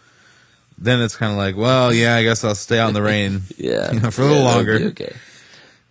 then 0.80 1.00
it's 1.02 1.16
kind 1.16 1.30
of 1.32 1.38
like, 1.38 1.56
well, 1.56 1.92
yeah, 1.92 2.16
I 2.16 2.22
guess 2.22 2.42
I'll 2.44 2.54
stay 2.54 2.78
out 2.78 2.88
in 2.88 2.94
the 2.94 3.02
rain 3.02 3.42
yeah, 3.56 3.92
you 3.92 4.00
know, 4.00 4.10
for 4.10 4.22
a 4.22 4.24
little 4.26 4.42
Yeah, 4.42 4.54
longer. 4.54 4.74
Okay. 4.88 5.12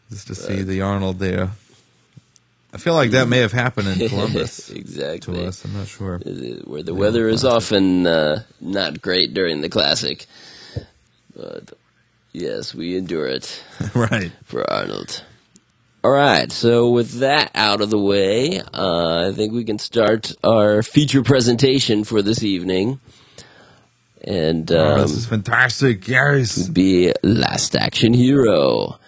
just 0.09 0.27
to 0.27 0.35
see 0.35 0.63
the 0.63 0.81
Arnold 0.81 1.19
there. 1.19 1.49
I 2.71 2.77
feel 2.77 2.93
like 2.93 3.11
that 3.11 3.27
may 3.27 3.39
have 3.39 3.51
happened 3.51 3.87
in 3.87 4.09
Columbus 4.09 4.67
to 4.67 4.75
exactly. 4.75 5.45
us. 5.45 5.65
I'm 5.65 5.73
not 5.73 5.87
sure. 5.87 6.17
Where 6.19 6.83
the 6.83 6.93
Yeah, 6.93 6.99
weather 6.99 7.27
is 7.27 7.41
classic. 7.41 7.55
often 7.71 8.05
uh, 8.07 8.43
not 8.61 9.01
great 9.01 9.33
during 9.33 9.61
the 9.61 9.69
classic. 9.69 10.27
But 11.35 11.73
yes, 12.31 12.75
we 12.75 12.95
endure 12.97 13.25
it 13.27 13.63
right. 13.95 14.31
for 14.43 14.69
Arnold. 14.69 15.23
All 16.03 16.11
right, 16.11 16.49
so 16.51 16.91
with 16.91 17.19
that 17.19 17.51
out 17.55 17.81
of 17.81 17.89
the 17.89 17.99
way, 17.99 18.61
uh, 18.73 19.27
I 19.29 19.33
think 19.33 19.51
we 19.51 19.65
can 19.65 19.79
start 19.79 20.31
our 20.43 20.81
feature 20.81 21.23
presentation 21.23 22.03
for 22.05 22.21
this 22.21 22.41
evening. 22.43 22.99
And 24.23 24.71
oh, 24.71 24.95
um, 24.95 25.01
this 25.01 25.11
is 25.11 25.25
fantastic. 25.25 26.07
Yes. 26.07 26.67
be 26.67 27.13
Last 27.23 27.75
Action 27.75 28.13
Hero. 28.13 28.99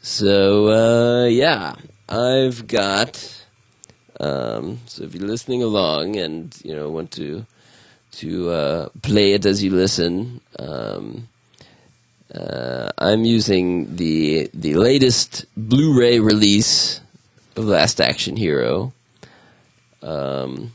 So 0.00 0.68
uh, 0.68 1.26
yeah, 1.26 1.74
I've 2.08 2.66
got. 2.66 3.32
Um, 4.18 4.80
so 4.86 5.04
if 5.04 5.14
you're 5.14 5.26
listening 5.26 5.62
along 5.62 6.16
and 6.16 6.56
you 6.64 6.74
know 6.74 6.88
want 6.90 7.10
to 7.12 7.46
to 8.12 8.50
uh, 8.50 8.88
play 9.02 9.32
it 9.32 9.44
as 9.44 9.62
you 9.62 9.70
listen, 9.70 10.40
um, 10.58 11.28
uh, 12.34 12.90
I'm 12.98 13.24
using 13.24 13.96
the 13.96 14.50
the 14.54 14.74
latest 14.74 15.46
Blu-ray 15.56 16.20
release 16.20 17.00
of 17.56 17.64
Last 17.64 18.00
Action 18.00 18.36
Hero. 18.36 18.92
Um, 20.02 20.74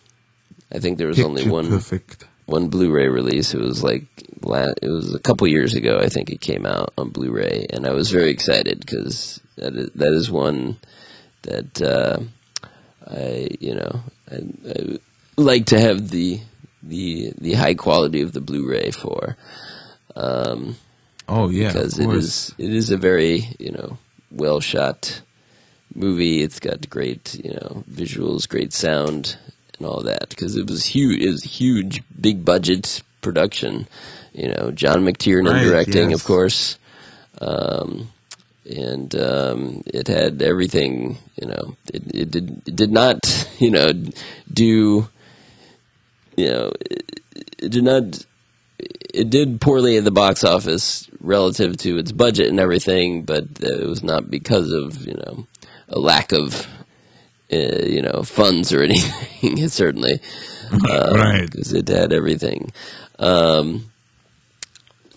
I 0.73 0.80
think 0.80 0.97
there 0.97 1.08
was 1.08 1.19
only 1.19 1.49
one 1.49 1.67
Perfect. 1.67 2.25
One 2.51 2.69
Blu-ray 2.69 3.07
release. 3.07 3.53
It 3.53 3.61
was 3.61 3.83
like 3.83 4.03
it 4.17 4.89
was 4.89 5.13
a 5.13 5.19
couple 5.19 5.47
years 5.47 5.73
ago. 5.75 5.99
I 5.99 6.07
think 6.07 6.29
it 6.29 6.41
came 6.41 6.65
out 6.65 6.93
on 6.97 7.09
Blu-ray, 7.09 7.67
and 7.71 7.87
I 7.87 7.91
was 7.91 8.09
very 8.11 8.31
excited 8.31 8.79
because 8.79 9.39
that 9.55 9.73
is, 9.75 9.89
that 9.95 10.13
is 10.13 10.29
one 10.29 10.77
that 11.43 11.81
uh, 11.81 12.19
I 13.07 13.49
you 13.59 13.75
know 13.75 14.01
I, 14.31 14.35
I 14.69 14.99
like 15.37 15.67
to 15.67 15.79
have 15.79 16.09
the 16.09 16.39
the 16.83 17.33
the 17.37 17.53
high 17.53 17.75
quality 17.75 18.21
of 18.21 18.33
the 18.33 18.41
Blu-ray 18.41 18.91
for. 18.91 19.37
Um, 20.15 20.75
Oh 21.33 21.49
yeah, 21.49 21.71
because 21.71 21.97
it 21.97 22.09
is 22.09 22.53
it 22.57 22.73
is 22.73 22.89
a 22.89 22.97
very 22.97 23.47
you 23.57 23.71
know 23.71 23.97
well 24.31 24.59
shot 24.59 25.21
movie. 25.95 26.41
It's 26.41 26.59
got 26.59 26.89
great 26.89 27.39
you 27.41 27.53
know 27.53 27.83
visuals, 27.89 28.49
great 28.49 28.73
sound, 28.73 29.37
and 29.81 29.89
all 29.89 30.03
that. 30.03 30.29
Because 30.29 30.55
it 30.55 30.69
was 30.69 30.85
huge. 30.85 31.21
It 31.21 31.31
was 31.31 31.43
huge, 31.43 32.03
big 32.19 32.45
budget 32.45 33.01
production. 33.21 33.87
You 34.33 34.49
know, 34.49 34.71
John 34.71 35.03
McTiernan 35.03 35.53
Right, 35.53 35.63
directing, 35.63 36.11
yes. 36.11 36.19
of 36.19 36.25
course, 36.25 36.77
um, 37.41 38.09
and 38.69 39.13
um, 39.15 39.83
it 39.87 40.07
had 40.07 40.41
everything. 40.41 41.17
You 41.41 41.47
know, 41.47 41.75
it, 41.93 42.03
it 42.13 42.31
did 42.31 42.61
it 42.65 42.75
did 42.75 42.91
not 42.91 43.19
you 43.59 43.71
know 43.71 43.91
do 44.51 45.09
you 46.37 46.49
know 46.49 46.71
it, 46.79 47.21
it 47.57 47.71
did 47.71 47.83
not 47.83 48.25
it 48.79 49.29
did 49.29 49.59
poorly 49.59 49.97
at 49.97 50.05
the 50.05 50.11
box 50.11 50.43
office 50.43 51.09
relative 51.19 51.75
to 51.77 51.97
its 51.97 52.11
budget 52.11 52.47
and 52.47 52.59
everything, 52.59 53.23
but 53.23 53.45
it 53.59 53.85
was 53.85 54.03
not 54.03 54.31
because 54.31 54.71
of 54.71 55.05
you 55.05 55.15
know 55.15 55.45
a 55.89 55.99
lack 55.99 56.31
of 56.31 56.67
uh, 57.51 57.85
you 57.85 58.01
know 58.01 58.23
funds 58.23 58.73
or 58.73 58.81
anything. 58.83 59.67
certainly, 59.69 60.19
uh, 60.71 61.13
Right. 61.15 61.49
Because 61.49 61.73
it 61.73 61.87
had 61.87 62.13
everything. 62.13 62.71
Um, 63.19 63.91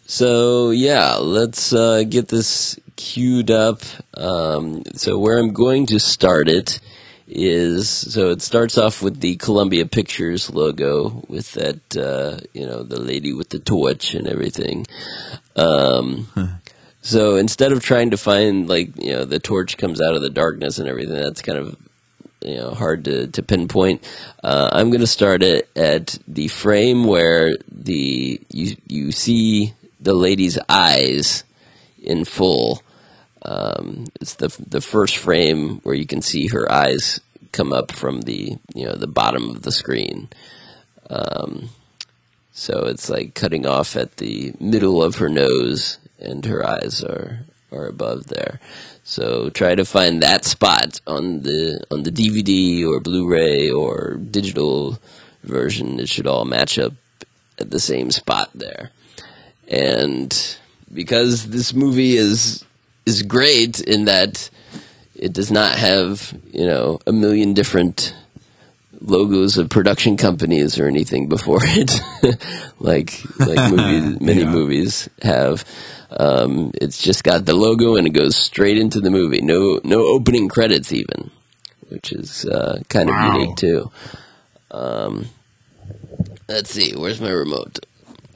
so 0.07 0.71
yeah, 0.71 1.15
let's 1.17 1.73
uh, 1.73 2.05
get 2.09 2.29
this 2.29 2.79
queued 2.97 3.51
up. 3.51 3.81
Um, 4.15 4.83
so 4.95 5.19
where 5.19 5.39
I'm 5.39 5.53
going 5.53 5.87
to 5.87 5.99
start 5.99 6.49
it 6.49 6.81
is 7.27 7.89
so 7.89 8.31
it 8.31 8.43
starts 8.43 8.77
off 8.77 9.03
with 9.03 9.21
the 9.21 9.37
Columbia 9.37 9.87
Pictures 9.87 10.51
logo 10.51 11.25
with 11.27 11.53
that 11.53 11.97
uh, 11.97 12.39
you 12.53 12.67
know 12.67 12.83
the 12.83 13.01
lady 13.01 13.33
with 13.33 13.49
the 13.49 13.59
torch 13.59 14.15
and 14.15 14.29
everything. 14.29 14.87
Um, 15.57 16.29
so 17.01 17.37
instead 17.37 17.73
of 17.73 17.83
trying 17.83 18.11
to 18.11 18.17
find 18.17 18.69
like 18.69 18.91
you 19.03 19.13
know 19.13 19.25
the 19.25 19.39
torch 19.39 19.79
comes 19.79 20.01
out 20.01 20.15
of 20.15 20.23
the 20.23 20.31
darkness 20.31 20.79
and 20.79 20.89
everything, 20.89 21.17
that's 21.17 21.43
kind 21.43 21.59
of 21.59 21.77
you 22.45 22.57
know 22.57 22.71
hard 22.71 23.07
to, 23.07 23.29
to 23.29 23.43
pinpoint. 23.43 24.07
Uh, 24.43 24.69
I'm 24.73 24.91
going 24.91 25.01
to 25.01 25.07
start 25.07 25.43
it 25.43 25.69
at 25.77 26.19
the 26.29 26.49
frame 26.49 27.05
where 27.05 27.55
the 27.71 28.41
you 28.51 28.77
you 28.87 29.13
see 29.13 29.73
the 30.01 30.15
lady's 30.15 30.59
eyes 30.69 31.45
in 32.03 32.25
full. 32.25 32.83
Um, 33.43 34.07
it's 34.21 34.35
the 34.35 34.55
the 34.67 34.81
first 34.81 35.17
frame 35.17 35.81
where 35.81 35.95
you 35.95 36.07
can 36.07 36.23
see 36.23 36.49
her 36.49 36.71
eyes 36.71 37.21
come 37.53 37.73
up 37.73 37.93
from 37.93 38.23
the 38.23 38.57
you 38.75 38.87
know 38.87 38.95
the 38.95 39.07
bottom 39.07 39.51
of 39.51 39.63
the 39.63 39.73
screen. 39.73 40.29
Um, 41.09 41.71
so 42.53 42.87
it's 42.87 43.11
like 43.11 43.35
cutting 43.35 43.67
off 43.67 43.97
at 43.97 44.19
the 44.19 44.55
middle 44.61 45.03
of 45.03 45.17
her 45.17 45.29
nose, 45.29 45.99
and 46.19 46.45
her 46.45 46.67
eyes 46.67 47.03
are 47.03 47.41
are 47.73 47.87
above 47.87 48.27
there. 48.27 48.61
So 49.05 49.51
try 49.51 49.75
to 49.75 49.85
find 49.85 50.23
that 50.23 50.47
spot 50.47 51.01
on 51.07 51.43
the 51.43 51.85
on 51.91 52.03
the 52.05 52.11
DVD 52.11 52.87
or 52.89 53.01
Blu-ray 53.01 53.71
or 53.71 54.15
digital 54.15 54.99
version. 55.43 56.01
It 56.01 56.09
should 56.09 56.27
all 56.27 56.47
match 56.47 56.79
up 56.79 56.95
at 57.59 57.71
the 57.71 57.81
same 57.81 58.11
spot 58.11 58.49
there. 58.55 58.91
And 59.69 60.35
because 60.93 61.49
this 61.49 61.75
movie 61.75 62.17
is 62.17 62.65
is 63.05 63.23
great 63.23 63.81
in 63.81 64.07
that 64.07 64.49
it 65.15 65.35
does 65.35 65.51
not 65.51 65.77
have 65.77 66.35
you 66.51 66.65
know 66.65 66.99
a 67.07 67.13
million 67.13 67.53
different 67.53 68.15
logos 69.01 69.59
of 69.59 69.69
production 69.69 70.17
companies 70.17 70.79
or 70.79 70.87
anything 70.87 71.29
before 71.29 71.61
it, 71.65 71.91
like 72.81 73.23
like 73.39 73.59
movies, 73.71 74.21
many 74.21 74.43
Yeah. 74.43 74.51
movies 74.51 75.09
have. 75.23 75.65
Um, 76.17 76.71
it's 76.81 77.03
just 77.03 77.25
got 77.25 77.45
the 77.45 77.55
logo 77.55 77.97
and 77.97 78.07
it 78.07 78.11
goes 78.11 78.37
straight 78.37 78.79
into 78.79 79.01
the 79.01 79.11
movie. 79.11 79.41
No 79.41 79.81
no 79.83 80.01
opening 80.07 80.49
credits 80.49 80.93
even, 80.93 81.31
which 81.89 82.13
is 82.13 82.45
uh, 82.47 82.81
kind 82.89 83.09
of 83.11 83.17
Wow. 83.17 83.33
unique 83.35 83.57
too. 83.57 83.91
Um, 84.71 85.27
let's 86.49 86.71
see, 86.71 86.93
where's 86.97 87.21
my 87.21 87.31
remote? 87.31 87.81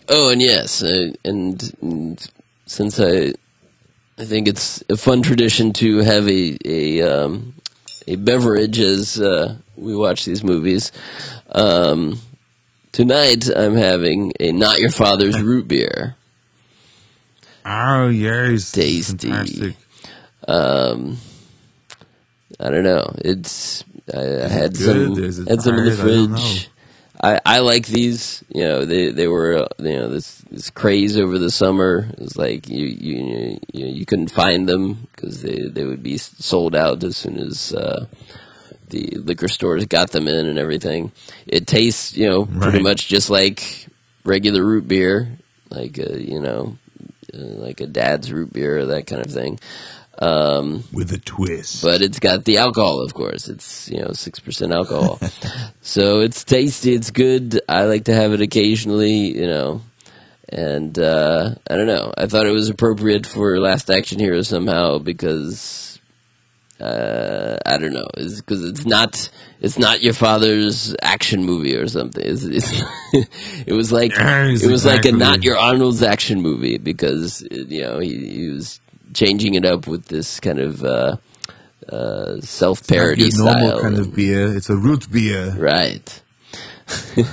Oh, 0.09 0.31
and 0.31 0.41
yes, 0.41 0.83
uh, 0.83 1.13
and, 1.25 1.73
and 1.83 2.27
since 2.67 2.99
I 2.99 3.33
I 4.19 4.25
think 4.25 4.49
it's 4.49 4.83
a 4.89 4.97
fun 4.97 5.23
tradition 5.23 5.73
to 5.75 5.99
have 5.99 6.27
a 6.29 6.57
a 6.65 7.03
um, 7.03 7.55
a 8.09 8.17
beverage 8.17 8.79
as 8.79 9.21
uh, 9.21 9.55
we 9.77 9.95
watch 9.95 10.25
these 10.25 10.43
movies. 10.43 10.93
Um, 11.53 12.19
tonight, 12.93 13.49
I'm 13.55 13.77
having 13.77 14.33
a 14.41 14.53
Not 14.53 14.79
Your 14.79 14.91
Father's 14.91 15.41
root 15.41 15.69
beer. 15.69 16.17
Oh 17.65 18.09
yes, 18.09 18.73
Tasty. 18.73 19.29
Fantastic. 19.29 19.77
Um, 20.47 21.19
I 22.59 22.71
don't 22.71 22.85
know. 22.85 23.15
It's 23.19 23.85
I, 24.15 24.45
I 24.45 24.49
had 24.49 24.77
good? 24.77 25.35
some 25.35 25.47
had 25.47 25.61
some 25.61 25.79
in 25.79 25.85
the 25.85 25.97
hard? 25.97 26.01
I 26.01 26.13
don't 26.15 26.31
know. 26.31 26.37
fridge. 26.39 26.71
I, 27.21 27.41
I 27.45 27.59
like 27.61 27.87
these. 27.87 28.45
You 28.49 28.63
know, 28.63 28.85
they 28.85 29.11
they 29.11 29.29
were 29.29 29.59
uh, 29.59 29.69
you 29.79 29.97
know 29.97 30.09
this 30.09 30.43
this 30.51 30.71
craze 30.71 31.17
over 31.17 31.39
the 31.39 31.51
summer. 31.51 32.09
It 32.13 32.21
was 32.21 32.37
like 32.37 32.69
you 32.69 32.87
you 32.87 33.59
you, 33.73 33.87
you 33.87 34.07
couldn't 34.07 34.31
find 34.31 34.69
them 34.69 35.09
because 35.15 35.43
they 35.43 35.69
they 35.69 35.85
would 35.85 36.03
be 36.03 36.17
sold 36.19 36.75
out 36.75 37.03
as 37.05 37.17
soon 37.17 37.39
as. 37.39 37.73
Uh, 37.73 38.07
the 38.91 39.07
liquor 39.19 39.49
stores 39.49 39.85
got 39.85 40.11
them 40.13 40.29
in 40.29 40.47
and 40.47 40.59
everything. 40.59 41.13
It 41.47 41.67
tastes, 41.67 42.17
you 42.17 42.27
know, 42.27 42.47
pretty 42.47 42.81
much 42.81 43.07
just 43.09 43.29
like 43.29 43.87
regular 44.25 44.65
root 44.65 44.89
beer, 44.89 45.29
like 45.71 45.99
a, 45.99 46.19
you 46.19 46.41
know, 46.41 46.79
uh, 47.35 47.39
like 47.39 47.81
a 47.81 47.87
dad's 47.87 48.33
root 48.33 48.53
beer 48.53 48.79
or 48.79 48.87
that 48.87 49.07
kind 49.07 49.25
of 49.25 49.31
thing. 49.31 49.61
Um, 50.21 50.83
With 50.93 51.13
a 51.13 51.19
twist. 51.19 51.83
but 51.83 52.03
it's 52.03 52.19
got 52.19 52.45
the 52.45 52.59
alcohol, 52.59 53.03
of 53.03 53.15
course. 53.15 53.49
It's 53.49 53.89
you 53.89 54.01
know 54.01 54.13
six 54.13 54.41
percent 54.41 54.73
alcohol, 54.73 55.21
so 55.81 56.21
it's 56.21 56.43
tasty. 56.45 56.93
It's 56.93 57.11
good. 57.13 57.61
I 57.69 57.85
like 57.85 58.05
to 58.07 58.15
have 58.15 58.33
it 58.33 58.41
occasionally, 58.41 59.39
you 59.39 59.47
know. 59.47 59.83
And 60.51 60.99
uh, 60.99 61.55
I 61.71 61.77
don't 61.77 61.87
know. 61.87 62.13
I 62.17 62.27
thought 62.27 62.47
it 62.47 62.53
was 62.53 62.69
appropriate 62.71 63.27
for 63.27 63.61
Last 63.61 63.91
Action 63.91 64.19
Hero 64.19 64.41
somehow 64.43 64.99
because 64.99 66.01
uh, 66.81 67.57
I 67.67 67.79
don't 67.79 67.93
know. 67.93 68.09
It's 68.17 68.41
because 68.41 68.65
it's 68.65 68.87
not 68.87 69.31
it's 69.61 69.79
not 69.79 70.03
your 70.03 70.15
father's 70.15 70.95
action 71.03 71.45
movie 71.45 71.77
or 71.77 71.89
something. 71.89 72.25
It's, 72.25 72.45
it's 72.45 72.83
it 73.67 73.73
was 73.73 73.93
like 73.93 74.13
Yes, 74.17 74.63
it 74.63 74.71
was 74.71 74.87
like 74.87 75.05
a 75.05 75.13
not 75.13 75.45
your 75.45 75.59
Arnold's 75.59 76.03
action 76.03 76.41
movie 76.41 76.79
because 76.79 77.47
you 77.51 77.83
know 77.83 77.99
he, 77.99 78.31
he 78.31 78.49
was 78.49 78.81
changing 79.15 79.55
it 79.55 79.65
up 79.65 79.87
with 79.87 80.07
this 80.07 80.41
kind 80.41 80.59
of 80.59 80.85
uh, 80.85 81.17
uh, 81.89 82.41
self 82.41 82.87
parody 82.87 83.31
style. 83.31 83.81
kind 83.81 83.99
of 83.99 84.15
beer. 84.15 84.55
It's 84.55 84.71
a 84.71 84.77
root 84.77 85.11
beer 85.11 85.55
Right. 85.57 86.23
so 86.89 87.25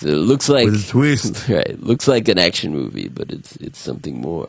it 0.00 0.06
looks 0.06 0.48
like 0.48 0.66
with 0.66 0.84
a 0.84 0.88
twist. 0.88 1.48
right. 1.48 1.80
Looks 1.80 2.08
like 2.08 2.28
an 2.28 2.38
action 2.38 2.72
movie, 2.72 3.08
but 3.08 3.30
it's 3.30 3.56
it's 3.56 3.78
something 3.78 4.20
more. 4.20 4.48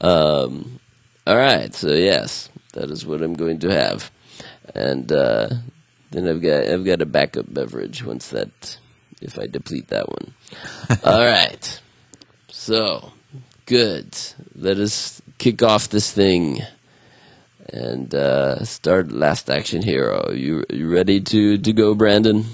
Um, 0.00 0.80
all 1.26 1.36
right. 1.36 1.74
So 1.74 1.88
yes, 1.92 2.48
that 2.72 2.90
is 2.90 3.06
what 3.06 3.22
I'm 3.22 3.34
going 3.34 3.60
to 3.60 3.72
have, 3.72 4.10
and 4.74 5.10
uh, 5.10 5.48
then 6.10 6.28
I've 6.28 6.42
got 6.42 6.64
I've 6.66 6.84
got 6.84 7.02
a 7.02 7.06
backup 7.06 7.52
beverage 7.52 8.04
once 8.04 8.28
that 8.28 8.78
if 9.20 9.38
I 9.38 9.46
deplete 9.46 9.88
that 9.88 10.08
one. 10.08 10.34
all 11.04 11.24
right. 11.24 11.80
So 12.48 13.12
good. 13.66 14.16
Let 14.54 14.78
us 14.78 15.21
kick 15.42 15.60
off 15.60 15.88
this 15.88 16.12
thing. 16.12 16.62
And 17.72 18.14
uh, 18.14 18.64
start 18.64 19.10
Last 19.10 19.50
Action 19.50 19.82
Hero. 19.82 20.30
You 20.30 20.64
you 20.70 20.92
ready 20.92 21.20
to, 21.20 21.58
to 21.58 21.72
go, 21.72 21.94
Brandon? 21.94 22.44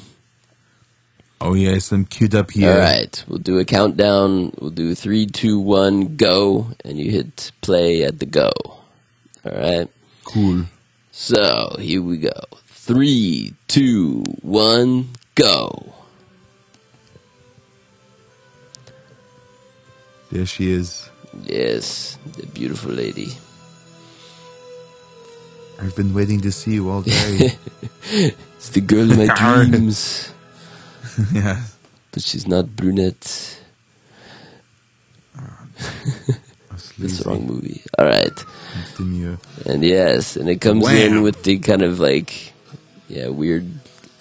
Oh 1.41 1.55
yes, 1.55 1.93
I'm 1.93 2.05
queued 2.05 2.35
up 2.35 2.51
here. 2.51 2.73
All 2.73 2.79
right, 2.79 3.25
we'll 3.29 3.39
do 3.39 3.59
a 3.59 3.65
countdown. 3.65 4.53
We'll 4.59 4.71
do 4.71 4.95
three, 4.95 5.27
two, 5.27 5.59
one, 5.61 6.17
go, 6.17 6.69
and 6.85 6.99
you 6.99 7.11
hit 7.11 7.53
play 7.61 8.05
at 8.05 8.19
the 8.19 8.27
go. 8.27 8.51
All 9.45 9.53
right. 9.53 9.89
Cool. 10.25 10.65
So 11.13 11.77
here 11.79 12.03
we 12.03 12.19
go. 12.19 12.41
Three, 12.67 13.55
two, 13.67 14.25
one, 14.43 15.11
go. 15.35 15.95
There 20.31 20.47
she 20.47 20.71
is. 20.71 21.08
Yes, 21.45 22.19
the 22.37 22.47
beautiful 22.47 22.93
lady. 22.93 23.33
I've 25.81 25.95
been 25.95 26.13
waiting 26.13 26.41
to 26.43 26.53
see 26.53 26.75
you 26.75 26.91
all 26.91 27.03
day. 27.03 27.53
It's 28.59 28.71
the 28.71 28.81
girl 28.81 29.11
of 29.13 29.19
my 29.19 29.29
dreams, 29.67 30.33
yeah. 31.33 31.63
but 32.11 32.23
she's 32.23 32.49
not 32.49 32.75
brunette. 32.75 33.61
Oh, 35.39 35.67
That's 36.99 37.19
the 37.21 37.29
wrong 37.31 37.47
movie. 37.47 37.83
All 37.99 38.07
right. 38.07 38.45
And 39.67 39.85
yes, 39.85 40.37
and 40.37 40.49
it 40.49 40.61
comes 40.61 40.83
Wham. 40.85 41.19
in 41.19 41.23
with 41.23 41.45
the 41.45 41.59
kind 41.59 41.83
of 41.83 42.01
like, 42.01 42.53
yeah, 43.09 43.29
weird 43.29 43.69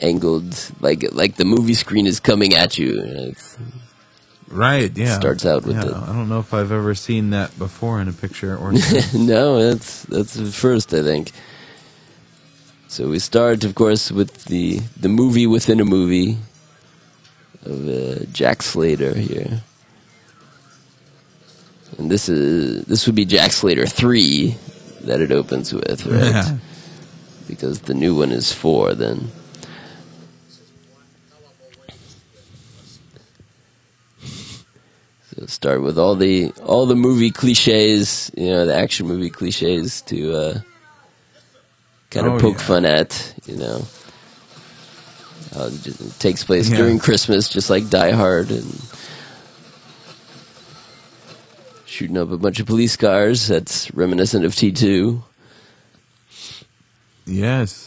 angled, 0.01 0.53
like 0.82 1.03
like 1.13 1.36
the 1.36 1.45
movie 1.45 1.73
screen 1.73 2.06
is 2.06 2.19
coming 2.19 2.53
at 2.53 2.77
you. 2.77 3.01
It's, 3.01 3.58
Right, 4.49 4.95
yeah. 4.97 5.19
Starts 5.19 5.45
out 5.45 5.65
with 5.65 5.75
yeah, 5.75 5.86
the- 5.86 5.97
I 5.97 6.05
don't 6.13 6.29
know 6.29 6.39
if 6.39 6.53
I've 6.53 6.71
ever 6.71 6.95
seen 6.95 7.31
that 7.31 7.57
before 7.60 7.99
in 7.99 8.07
a 8.07 8.13
picture 8.13 8.55
or 8.55 8.71
no, 9.13 9.62
that's 9.62 10.03
that's 10.03 10.33
the 10.36 10.45
first, 10.51 10.93
I 10.93 11.03
think. 11.03 11.31
So 12.88 13.10
we 13.10 13.19
start, 13.19 13.65
of 13.65 13.75
course, 13.75 14.12
with 14.12 14.45
the 14.45 14.79
the 14.99 15.10
movie 15.10 15.47
within 15.47 15.79
a 15.81 15.86
movie 15.86 16.38
of 17.65 17.88
uh, 17.88 18.25
Jack 18.31 18.62
Slater 18.63 19.13
here, 19.13 19.62
and 21.97 22.10
this 22.10 22.29
is 22.29 22.86
this 22.86 23.05
would 23.05 23.15
be 23.15 23.25
Jack 23.25 23.51
Slater 23.51 23.86
three 23.86 24.55
that 25.01 25.19
it 25.19 25.31
opens 25.31 25.73
with, 25.73 26.05
right? 26.05 26.23
Yeah. 26.31 26.57
Because 27.47 27.81
the 27.81 27.93
new 27.93 28.15
one 28.15 28.31
is 28.31 28.51
four, 28.53 28.93
then. 28.93 29.31
Start 35.45 35.84
with 35.84 36.00
all 36.00 36.15
the 36.15 36.52
all 36.63 36.88
the 36.88 36.95
movie 36.95 37.30
cliches, 37.30 38.32
you 38.36 38.50
know, 38.50 38.65
the 38.65 38.76
action 38.76 39.08
movie 39.08 39.30
cliches 39.30 40.02
to 40.04 40.34
uh, 40.34 40.60
kind 42.10 42.26
of 42.26 42.34
Oh, 42.34 42.39
poke 42.39 42.58
yeah. 42.58 42.63
fun 42.63 42.86
at, 42.86 43.34
you 43.45 43.56
know. 43.58 43.86
Uh, 45.56 45.69
it 45.86 46.19
takes 46.19 46.43
place 46.43 46.69
Yeah. 46.69 46.78
during 46.78 46.97
Christmas, 47.00 47.50
just 47.50 47.69
like 47.69 47.89
Die 47.89 48.12
Hard, 48.12 48.50
and 48.52 48.82
shooting 51.86 52.17
up 52.17 52.32
a 52.32 52.38
bunch 52.38 52.60
of 52.60 52.65
police 52.65 52.95
cars. 52.97 53.47
That's 53.47 53.93
reminiscent 53.93 54.43
of 54.43 54.56
T 54.56 54.71
two. 54.71 55.23
Yes. 57.26 57.87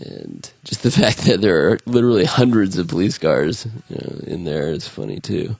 And 0.00 0.50
just 0.64 0.82
the 0.82 0.90
fact 1.02 1.18
that 1.26 1.40
there 1.40 1.70
are 1.70 1.78
literally 1.86 2.24
hundreds 2.24 2.78
of 2.78 2.88
police 2.88 3.18
cars 3.18 3.66
you 3.88 3.96
know, 3.96 4.20
in 4.26 4.44
there 4.44 4.68
is 4.68 4.88
funny 4.88 5.20
too. 5.20 5.56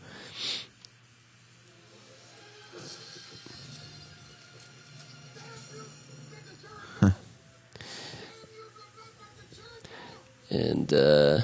And 10.53 10.93
uh, 10.93 11.41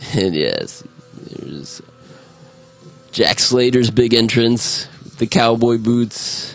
and 0.14 0.34
yes, 0.34 0.84
there's 1.16 1.80
Jack 3.12 3.38
Slater's 3.38 3.90
big 3.90 4.12
entrance, 4.12 4.86
the 5.16 5.26
cowboy 5.26 5.78
boots. 5.78 6.54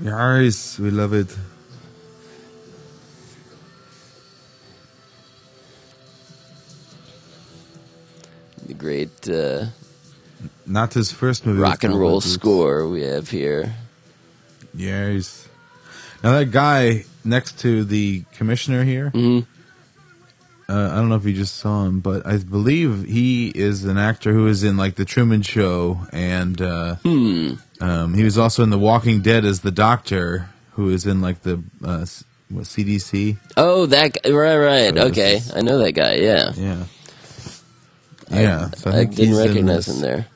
Yes, 0.00 0.78
we 0.78 0.90
love 0.90 1.14
it. 1.14 1.36
The 8.66 8.74
great 8.74 9.28
uh, 9.28 9.66
Not 10.66 10.92
his 10.94 11.12
first 11.12 11.46
movie. 11.46 11.60
rock 11.60 11.84
and 11.84 11.98
roll 11.98 12.20
score 12.20 12.88
we 12.88 13.02
have 13.02 13.28
here. 13.30 13.74
Yes. 14.74 15.48
Now 16.22 16.32
that 16.38 16.50
guy 16.50 17.04
next 17.24 17.60
to 17.60 17.84
the 17.84 18.24
commissioner 18.32 18.82
here, 18.84 19.10
hmm 19.10 19.40
uh, 20.68 20.90
I 20.92 20.96
don't 20.96 21.08
know 21.08 21.14
if 21.14 21.24
you 21.24 21.32
just 21.32 21.56
saw 21.58 21.84
him, 21.84 22.00
but 22.00 22.26
I 22.26 22.38
believe 22.38 23.04
he 23.04 23.50
is 23.54 23.84
an 23.84 23.96
actor 23.98 24.32
who 24.32 24.48
is 24.48 24.64
in 24.64 24.76
like 24.76 24.96
the 24.96 25.04
Truman 25.04 25.42
Show, 25.42 26.00
and 26.12 26.60
uh, 26.60 26.96
Hmm. 27.04 27.52
um, 27.80 28.14
he 28.14 28.24
was 28.24 28.36
also 28.36 28.64
in 28.64 28.70
The 28.70 28.78
Walking 28.78 29.20
Dead 29.20 29.44
as 29.44 29.60
the 29.60 29.70
Doctor, 29.70 30.48
who 30.72 30.88
is 30.90 31.06
in 31.06 31.20
like 31.20 31.42
the 31.42 31.62
uh, 31.84 32.04
what, 32.48 32.64
CDC. 32.64 33.36
Oh, 33.56 33.86
that 33.86 34.20
guy. 34.20 34.30
Right, 34.32 34.56
right. 34.58 34.98
Okay, 35.10 35.40
I 35.54 35.60
know 35.62 35.78
that 35.78 35.92
guy. 35.92 36.14
Yeah. 36.16 36.50
Yeah. 36.56 36.82
Yeah, 38.30 38.70
so 38.70 38.90
I, 38.90 39.00
I, 39.00 39.04
didn't 39.04 39.36
recognize 39.36 39.88
him 39.88 40.00
there. 40.00 40.26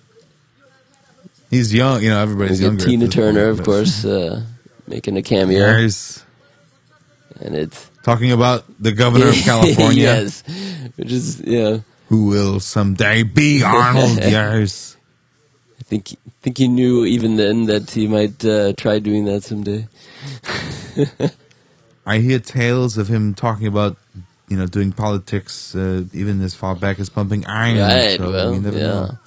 He's 1.51 1.75
young, 1.75 2.03
you 2.03 2.11
know. 2.11 2.21
Everybody's 2.21 2.61
get 2.61 2.67
younger. 2.67 2.85
Tina 2.85 3.09
Turner, 3.09 3.49
point, 3.49 3.59
of 3.61 3.67
course, 3.67 4.05
uh, 4.05 4.43
making 4.87 5.17
a 5.17 5.23
cameo, 5.23 5.59
Yes. 5.59 6.25
and 7.41 7.55
it's 7.57 7.91
Talking 8.03 8.33
about 8.33 8.65
the 8.81 8.93
governor 8.93 9.29
of 9.29 9.35
California, 9.45 10.03
yes, 10.03 10.43
which 10.97 11.13
is 11.13 11.41
yeah. 11.43 11.81
who 12.09 12.27
will 12.27 12.59
someday 12.59 13.25
be 13.25 13.63
Arnold. 13.63 14.17
yes. 14.17 14.97
I 15.79 15.83
think 15.83 16.17
think 16.41 16.57
he 16.57 16.69
knew 16.69 17.05
even 17.05 17.37
then 17.37 17.67
that 17.67 17.91
he 17.91 18.09
might 18.09 18.43
uh, 18.43 18.73
try 18.73 19.01
doing 19.01 19.27
that 19.27 19.43
someday. 19.43 19.87
I 22.07 22.19
hear 22.19 22.39
tales 22.39 22.97
of 22.97 23.09
him 23.09 23.35
talking 23.35 23.67
about, 23.67 23.99
you 24.51 24.57
know, 24.57 24.67
doing 24.67 24.93
politics, 24.93 25.75
uh, 25.77 26.05
even 26.13 26.43
as 26.43 26.55
far 26.55 26.75
back 26.75 26.99
as 26.99 27.09
pumping 27.09 27.47
iron. 27.47 27.79
Right. 27.79 28.19
so 28.19 28.31
well, 28.31 28.55
yeah. 28.55 28.71
know. 28.71 29.19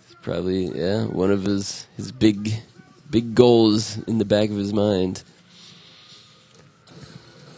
It's 0.00 0.14
probably 0.22 0.66
yeah 0.68 1.04
one 1.04 1.30
of 1.30 1.44
his 1.44 1.86
his 1.96 2.10
big 2.10 2.54
big 3.10 3.34
goals 3.34 3.98
in 4.08 4.18
the 4.18 4.24
back 4.24 4.48
of 4.48 4.56
his 4.56 4.72
mind. 4.72 5.22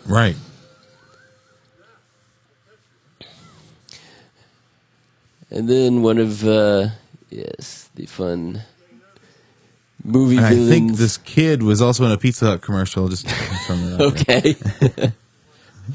Right. 0.07 0.37
And 5.51 5.69
then 5.69 6.03
one 6.03 6.19
of 6.19 6.47
uh, 6.47 6.89
yes 7.31 7.89
the 7.95 8.07
fun 8.07 8.63
movie 10.05 10.39
I 10.39 10.55
think 10.55 10.97
this 10.97 11.17
kid 11.17 11.63
was 11.63 11.81
also 11.81 12.05
in 12.07 12.13
a 12.13 12.19
Pizza 12.19 12.47
Hut 12.47 12.61
commercial. 12.61 13.09
Just 13.09 13.27
Okay. 13.71 14.57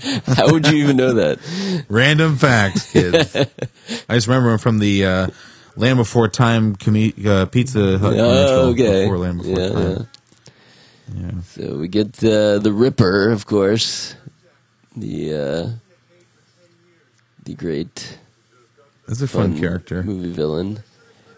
How 0.34 0.51
would 0.51 0.67
you 0.67 0.77
even 0.77 0.97
know 0.97 1.13
that? 1.13 1.39
random 1.89 2.38
facts, 2.38 2.91
kids. 2.91 3.36
I 4.10 4.15
just 4.15 4.27
remember 4.27 4.51
him 4.53 4.60
from 4.60 4.79
the 4.79 5.06
uh, 5.06 5.27
Land 5.75 5.97
Before 5.97 6.27
Time 6.29 6.75
uh, 7.27 7.45
Pizza 7.47 7.97
Hut. 7.99 8.17
Oh, 8.17 8.69
okay. 8.71 9.06
Before 9.06 9.17
Land 9.17 9.38
Before 9.39 9.60
yeah, 9.60 9.69
Time. 9.71 9.99
yeah. 9.99 10.06
Yeah. 11.15 11.32
So 11.43 11.77
we 11.77 11.88
get 11.88 12.23
uh, 12.23 12.60
the 12.60 12.71
Ripper, 12.73 13.32
of 13.32 13.45
course, 13.45 14.15
the 14.95 15.34
uh, 15.36 15.69
the 17.43 17.56
great 17.56 18.17
That's 19.08 19.21
a 19.21 19.27
fun, 19.27 19.53
fun 19.53 19.53
character. 19.53 20.03
movie 20.03 20.32
villain. 20.34 20.79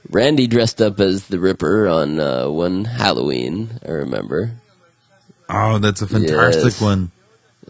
Randy 0.09 0.47
dressed 0.47 0.81
up 0.81 0.99
as 0.99 1.27
the 1.27 1.39
Ripper 1.39 1.87
on 1.87 2.19
uh, 2.19 2.49
one 2.49 2.85
Halloween. 2.85 3.79
I 3.85 3.91
remember. 3.91 4.51
Oh, 5.49 5.79
that's 5.79 6.01
a 6.01 6.07
fantastic 6.07 6.79
Yes. 6.79 6.81
one. 6.81 7.11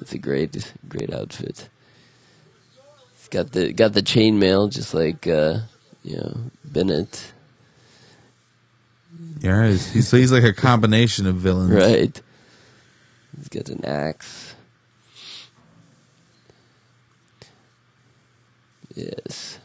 It's 0.06 0.14
a 0.14 0.20
great, 0.20 0.72
great 0.88 1.12
outfit. 1.12 1.68
He's 3.18 3.28
got 3.30 3.52
the 3.54 3.74
got 3.74 3.94
the 3.94 4.04
chainmail, 4.04 4.72
just 4.72 4.94
like 4.94 5.26
uh, 5.26 5.62
you 6.04 6.18
know 6.18 6.38
Bennett, 6.64 7.34
Yeah, 9.42 9.68
he's, 9.70 9.92
he's, 9.92 10.08
so 10.08 10.18
he's 10.18 10.32
like 10.32 10.44
a 10.44 10.54
combination 10.54 11.26
of 11.26 11.38
villains. 11.38 11.72
right? 11.72 12.22
He's 13.36 13.48
got 13.48 13.70
an 13.70 13.84
axe. 13.84 14.54
Yes. 18.94 19.58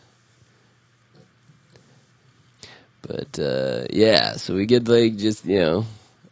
But 3.02 3.38
uh, 3.38 3.84
yeah, 3.90 4.32
so 4.36 4.54
we 4.54 4.64
get 4.64 4.88
like 4.88 5.16
just 5.18 5.44
you 5.44 5.58
know 5.58 5.86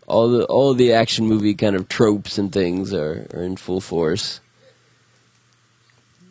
all 0.09 0.31
the 0.31 0.45
all 0.47 0.75
the 0.75 0.95
action 0.95 1.27
movie 1.29 1.55
kind 1.55 1.77
of 1.77 1.89
tropes 1.89 2.39
and 2.39 2.53
things 2.53 2.95
are, 2.95 3.29
are 3.35 3.45
in 3.45 3.57
full 3.57 3.83
force. 3.83 4.41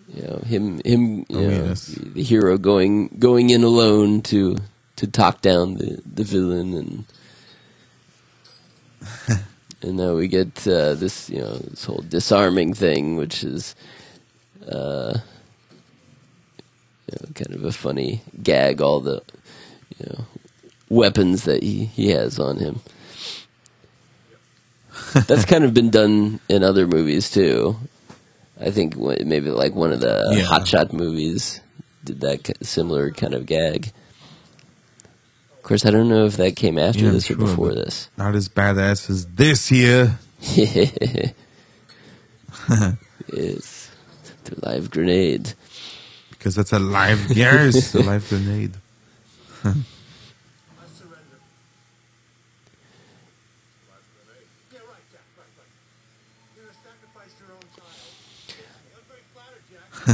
You 0.07 0.23
know 0.23 0.37
him 0.45 0.81
him 0.85 1.25
Oh, 1.33 1.41
know 1.41 1.49
yes. 1.49 1.87
the, 1.87 2.09
the 2.09 2.23
hero 2.23 2.57
going 2.57 3.09
going 3.19 3.51
in 3.51 3.63
alone 3.63 4.21
to 4.23 4.57
to 4.97 5.07
talk 5.07 5.41
down 5.41 5.75
the 5.75 6.01
the 6.05 6.23
villain 6.25 6.73
and 6.75 7.05
and 9.83 9.97
now 9.97 10.15
we 10.15 10.27
get 10.27 10.67
uh, 10.67 10.95
this 10.95 11.29
you 11.29 11.39
know 11.41 11.55
this 11.57 11.85
whole 11.85 12.03
disarming 12.09 12.73
thing 12.73 13.17
which 13.17 13.43
is 13.43 13.75
uh 14.71 15.17
you 17.11 17.17
know, 17.21 17.29
kind 17.35 17.55
of 17.55 17.65
a 17.65 17.71
funny 17.73 18.21
gag 18.43 18.81
all 18.81 19.01
the 19.01 19.21
you 19.99 20.07
know 20.09 20.25
weapons 20.89 21.45
that 21.45 21.63
he, 21.63 21.85
he 21.85 22.09
has 22.11 22.39
on 22.39 22.57
him 22.57 22.79
that's 25.27 25.45
kind 25.45 25.63
of 25.63 25.73
been 25.73 25.89
done 25.91 26.39
in 26.49 26.63
other 26.63 26.87
movies 26.87 27.29
too 27.31 27.77
i 28.61 28.71
think 28.71 28.97
maybe 28.97 29.49
like 29.51 29.75
one 29.75 29.93
of 29.93 30.01
the 30.01 30.21
Yeah. 30.25 30.45
hot 30.45 30.67
shot 30.67 30.93
movies 30.93 31.61
did 32.03 32.21
that 32.21 32.51
similar 32.63 33.11
kind 33.11 33.33
of 33.35 33.45
gag 33.45 33.87
of 35.57 35.63
course 35.63 35.85
i 35.85 35.91
don't 35.91 36.09
know 36.09 36.25
if 36.25 36.37
that 36.37 36.55
came 36.55 36.77
after 36.79 37.09
Yeah, 37.09 37.11
this 37.11 37.31
or 37.31 37.35
before 37.35 37.73
this 37.75 38.09
Not 38.17 38.35
as 38.35 38.49
badass 38.49 39.09
as 39.09 39.27
this 39.27 39.67
here. 39.69 40.19
it's 43.27 43.91
the 44.45 44.55
live 44.63 44.91
grenade 44.91 45.53
because 46.31 46.55
that's 46.55 46.73
a 46.73 46.79
live 46.79 47.29
yes, 47.35 47.95
a 47.95 48.01
live 48.01 48.27
grenade. 48.27 48.77
I 50.77 50.87
surrender. 50.87 51.41
Yeah, 54.71 54.79
right, 54.87 55.03
Jack, 55.11 55.25
right, 55.37 55.51
right. 55.57 55.73
You're 56.55 56.65
gonna 56.65 56.77
sacrifice 56.83 57.35
your 57.39 57.53
own 57.53 57.67
child. 57.75 58.15
I 58.93 58.97
was 58.97 59.05
very 59.07 59.23
flattered, 59.33 59.65
Jack. 59.69 59.93
You 60.07 60.13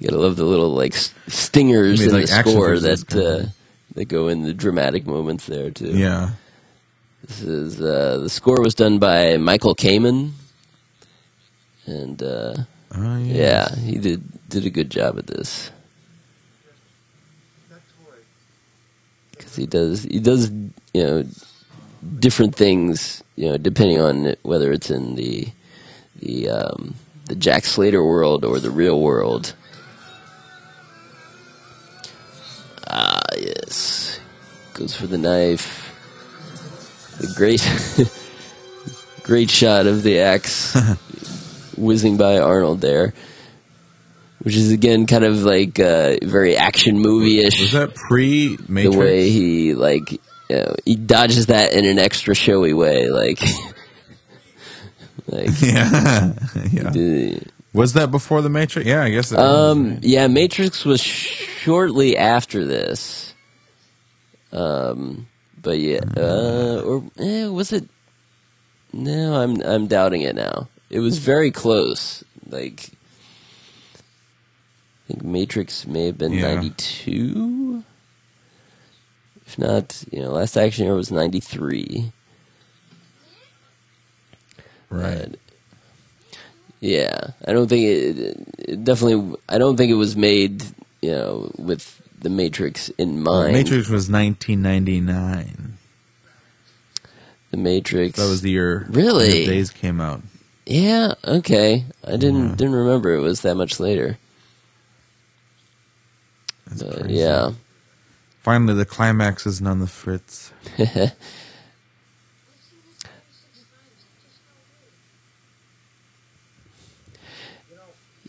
gotta 0.08 0.18
love 0.18 0.36
the 0.36 0.44
little 0.44 0.70
like 0.70 0.94
stingers 0.94 2.00
I 2.00 2.06
mean, 2.06 2.08
in 2.10 2.20
like, 2.20 2.26
the 2.26 2.50
score 2.50 2.78
that 2.78 3.14
uh, 3.14 3.50
that 3.94 4.06
go 4.06 4.28
in 4.28 4.42
the 4.42 4.54
dramatic 4.54 5.06
moments 5.06 5.46
there 5.46 5.70
too. 5.70 5.96
Yeah. 5.96 6.30
This 7.26 7.40
is 7.40 7.80
uh, 7.80 8.18
the 8.18 8.28
score 8.28 8.60
was 8.60 8.74
done 8.74 8.98
by 8.98 9.38
Michael 9.38 9.74
Kamen, 9.74 10.32
and 11.86 12.22
uh, 12.22 12.54
Oh 12.96 13.18
yeah. 13.18 13.68
yeah, 13.68 13.76
he 13.76 13.98
did 13.98 14.22
did 14.48 14.66
a 14.66 14.70
good 14.70 14.90
job 14.90 15.18
at 15.18 15.26
this 15.26 15.70
because 19.32 19.56
he 19.56 19.66
does 19.66 20.04
he 20.04 20.20
does 20.20 20.50
you 20.92 21.02
know 21.02 21.24
different 22.18 22.54
things 22.54 23.24
you 23.36 23.48
know 23.50 23.56
depending 23.56 24.00
on 24.00 24.36
whether 24.42 24.70
it's 24.70 24.90
in 24.90 25.16
the 25.16 25.48
the 26.24 26.48
um, 26.48 26.94
the 27.26 27.36
Jack 27.36 27.64
Slater 27.64 28.02
world 28.02 28.44
or 28.44 28.58
the 28.58 28.70
real 28.70 29.00
world. 29.00 29.54
Ah 32.88 33.22
yes, 33.38 34.18
goes 34.72 34.94
for 34.94 35.06
the 35.06 35.18
knife. 35.18 35.82
The 37.18 37.32
great 37.36 37.62
great 39.22 39.50
shot 39.50 39.86
of 39.86 40.02
the 40.02 40.20
axe 40.20 40.74
whizzing 41.76 42.16
by 42.16 42.38
Arnold 42.38 42.80
there. 42.80 43.14
Which 44.40 44.56
is 44.56 44.72
again 44.72 45.06
kind 45.06 45.24
of 45.24 45.42
like 45.44 45.80
uh, 45.80 46.16
very 46.22 46.56
action 46.56 46.98
movie 46.98 47.40
ish 47.40 47.60
Was 47.60 47.72
that 47.72 47.94
pre 47.94 48.58
Matrix? 48.68 48.94
the 48.94 49.00
way 49.00 49.30
he 49.30 49.74
like 49.74 50.12
you 50.12 50.20
know, 50.50 50.76
he 50.84 50.96
dodges 50.96 51.46
that 51.46 51.72
in 51.72 51.86
an 51.86 51.98
extra 51.98 52.34
showy 52.34 52.74
way 52.74 53.08
like 53.08 53.40
like 55.26 55.48
yeah. 55.60 56.32
yeah. 56.70 57.38
Was 57.72 57.94
that 57.94 58.10
before 58.10 58.40
the 58.42 58.48
Matrix? 58.48 58.86
Yeah, 58.86 59.02
I 59.02 59.10
guess. 59.10 59.32
It 59.32 59.38
um 59.38 59.98
yeah 60.02 60.26
matrix 60.28 60.84
was 60.84 61.00
shortly 61.02 62.16
after 62.16 62.64
this 62.64 63.34
um 64.52 65.26
but 65.60 65.78
yeah 65.78 66.00
uh 66.16 66.82
or 66.84 67.02
eh, 67.18 67.46
was 67.48 67.72
it 67.72 67.88
no 68.92 69.40
i'm 69.40 69.60
i'm 69.62 69.86
doubting 69.88 70.22
it 70.22 70.36
now 70.36 70.68
it 70.90 71.00
was 71.00 71.18
very 71.18 71.50
close 71.50 72.22
like 72.48 72.90
i 74.94 75.08
think 75.08 75.24
matrix 75.24 75.86
may 75.86 76.06
have 76.06 76.18
been 76.18 76.32
Yeah. 76.32 76.54
92 76.54 77.82
if 79.46 79.58
not 79.58 80.04
you 80.12 80.20
know 80.20 80.30
last 80.30 80.56
action 80.56 80.84
hero 80.84 80.96
was 80.96 81.10
93 81.10 82.12
right. 84.94 85.30
But, 85.30 85.38
yeah, 86.80 87.28
I 87.46 87.52
don't 87.52 87.68
think 87.68 87.84
it, 87.84 88.46
it 88.70 88.84
definitely. 88.84 89.36
I 89.48 89.58
don't 89.58 89.76
think 89.76 89.90
it 89.90 89.94
was 89.94 90.16
made, 90.16 90.62
you 91.00 91.12
know, 91.12 91.50
with 91.56 92.00
the 92.20 92.28
Matrix 92.30 92.88
in 92.90 93.22
mind. 93.22 93.52
Matrix 93.52 93.88
was 93.88 94.10
1999. 94.10 95.78
the 97.50 97.56
Matrix. 97.56 98.18
That 98.18 98.28
was 98.28 98.42
the 98.42 98.50
year. 98.50 98.86
Really? 98.90 99.28
The 99.30 99.46
Days 99.46 99.70
came 99.70 100.00
out. 100.00 100.20
Yeah. 100.66 101.14
Okay. 101.24 101.84
I 102.06 102.12
didn't 102.16 102.48
Yeah. 102.50 102.54
didn't 102.56 102.74
remember 102.74 103.14
it 103.14 103.20
was 103.20 103.40
that 103.42 103.54
much 103.54 103.78
later. 103.80 104.18
That's 106.66 106.82
But 106.82 107.00
crazy. 107.02 107.14
yeah. 107.18 107.52
Finally, 108.42 108.74
the 108.74 108.84
climax 108.84 109.46
isn't 109.46 109.66
on 109.66 109.78
the 109.78 109.86
fritz. 109.86 110.52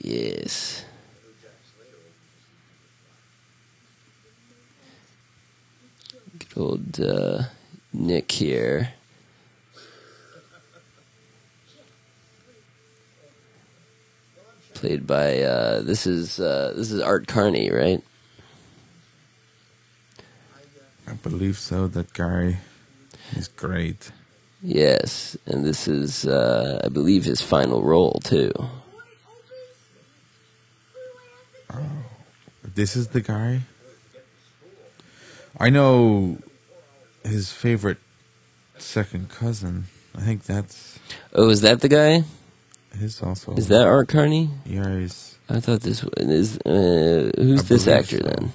yes. 0.06 0.86
Good 6.39 6.62
old 6.62 6.99
uh, 6.99 7.43
Nick 7.93 8.32
here. 8.32 8.93
Played 14.76 15.08
by 15.08 15.39
uh, 15.41 15.82
this 15.82 16.06
is 16.06 16.39
uh, 16.39 16.74
this 16.76 16.91
is 16.91 17.01
Art 17.01 17.28
Carney, 17.28 17.72
right? 17.72 18.01
I 21.08 21.14
believe 21.14 21.58
so. 21.58 21.88
That 21.88 22.14
guy 22.14 22.58
is 23.36 23.47
great. 23.47 24.12
Yes, 24.62 25.38
and 25.45 25.66
this 25.66 25.88
is 25.88 26.26
uh, 26.28 26.82
I 26.84 26.89
believe 26.89 27.26
his 27.26 27.41
final 27.41 27.84
role 27.84 28.20
too. 28.24 28.51
This 32.64 32.96
is 32.96 33.10
the 33.10 33.22
guy. 33.22 33.62
I 35.60 35.70
know 35.70 36.38
his 37.24 37.52
favorite 37.52 37.98
second 38.78 39.30
cousin. 39.30 39.86
I 40.16 40.22
think 40.22 40.44
that's 40.44 41.00
Oh, 41.34 41.50
is 41.50 41.62
that 41.62 41.82
the 41.82 41.90
guy? 41.90 42.24
his 42.98 43.22
also. 43.22 43.54
Is 43.56 43.68
that 43.70 43.86
Art 43.88 44.08
Carney? 44.08 44.50
Yeah, 44.66 45.00
he's, 45.00 45.38
I 45.50 45.60
thought 45.60 45.82
this 45.82 46.04
was 46.04 46.14
is 46.18 46.58
uh, 46.60 47.32
who's 47.38 47.62
I 47.62 47.64
this 47.66 47.88
actor 47.88 48.18
so. 48.20 48.24
then? 48.24 48.54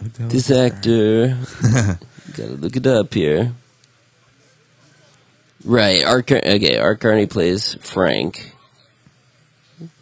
the 0.00 0.22
This 0.28 0.50
actor. 0.50 1.38
Gotta 2.36 2.52
look 2.52 2.76
it 2.76 2.86
up 2.86 3.14
here. 3.14 3.52
Right, 5.64 6.02
Art. 6.04 6.26
Car- 6.26 6.38
okay, 6.44 6.78
Art 6.78 7.00
Carney 7.00 7.26
plays 7.26 7.74
Frank. 7.74 8.51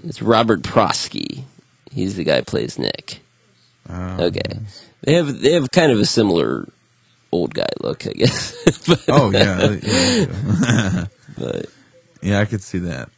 It's 0.05 0.23
Robert 0.23 0.63
Prosky. 0.63 1.45
He's 1.91 2.17
the 2.17 2.25
guy 2.25 2.37
who 2.39 2.43
plays 2.45 2.79
Nick. 2.79 3.21
Oh, 3.89 4.25
Okay, 4.27 4.43
they 5.03 5.15
have 5.15 5.41
they 5.41 5.53
have 5.53 5.71
kind 5.71 5.91
of 5.91 5.99
a 5.99 6.07
similar 6.07 6.69
old 7.33 7.55
guy 7.55 7.67
look, 7.81 8.07
I 8.07 8.13
guess. 8.13 8.55
but, 8.87 9.05
Oh 9.09 9.31
yeah, 9.31 9.77
yeah, 9.83 11.05
but 11.39 11.67
yeah. 12.23 12.41
I 12.41 12.45
could 12.45 12.63
see 12.63 12.79
that. 12.81 13.09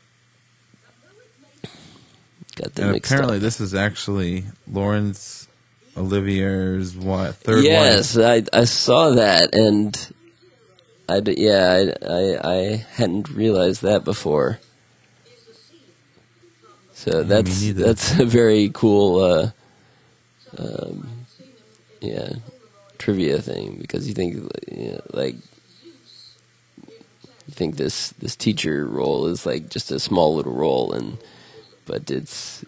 got 2.56 2.74
them 2.74 2.88
And 2.88 2.96
apparently, 2.96 3.36
up. 3.36 3.42
this 3.42 3.60
is 3.60 3.74
actually 3.74 4.44
Laurence 4.70 5.48
Olivier's 5.96 6.96
what 6.96 7.34
third 7.36 7.64
yes, 7.64 8.16
wife. 8.16 8.46
I 8.54 8.60
I 8.60 8.64
saw 8.64 9.10
that, 9.10 9.54
and 9.54 9.94
I 11.08 11.20
yeah 11.36 11.92
I, 12.02 12.06
I 12.06 12.52
I 12.54 12.86
hadn't 12.94 13.28
realized 13.30 13.82
that 13.82 14.04
before. 14.04 14.58
So 17.02 17.22
that's 17.24 17.72
that's 17.72 18.18
a 18.20 18.24
very 18.24 18.70
cool, 18.72 19.18
uh, 19.24 19.50
um, 20.58 21.08
yeah, 22.00 22.34
trivia 22.98 23.40
thing 23.42 23.76
because 23.80 24.06
you 24.08 24.14
think 24.14 24.34
you 24.70 24.92
know, 24.92 25.00
like 25.12 25.34
you 25.34 25.40
think 27.54 27.76
this 27.76 28.10
this 28.20 28.36
teacher 28.36 28.86
role 28.86 29.26
is 29.26 29.44
like 29.46 29.68
just 29.68 29.90
a 29.90 29.98
small 29.98 30.36
little 30.36 30.54
role, 30.54 30.92
and 30.92 31.18
but 31.86 32.08
it's 32.10 32.64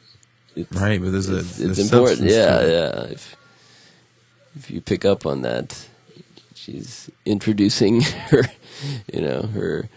it's 0.57 0.81
Right, 0.81 1.01
but 1.01 1.13
there's 1.13 1.31
a 1.31 1.37
it's, 1.37 1.59
there's 1.61 1.61
it's 1.61 1.79
important. 1.79 2.29
Yeah, 2.31 2.67
yeah. 2.67 3.05
If 3.13 3.37
if 4.57 4.69
you 4.71 4.81
pick 4.81 5.05
up 5.05 5.27
on 5.27 5.43
that, 5.43 5.87
she's 6.57 7.09
introducing 7.25 8.01
her, 8.03 8.43
you 9.13 9.21
know, 9.23 9.43
her, 9.43 9.89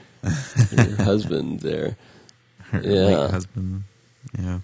her 0.75 0.95
husband 1.03 1.61
there. 1.61 1.97
Her 2.71 2.81
Yeah. 2.83 3.27
husband. 3.29 3.83
Yeah. 4.38 4.59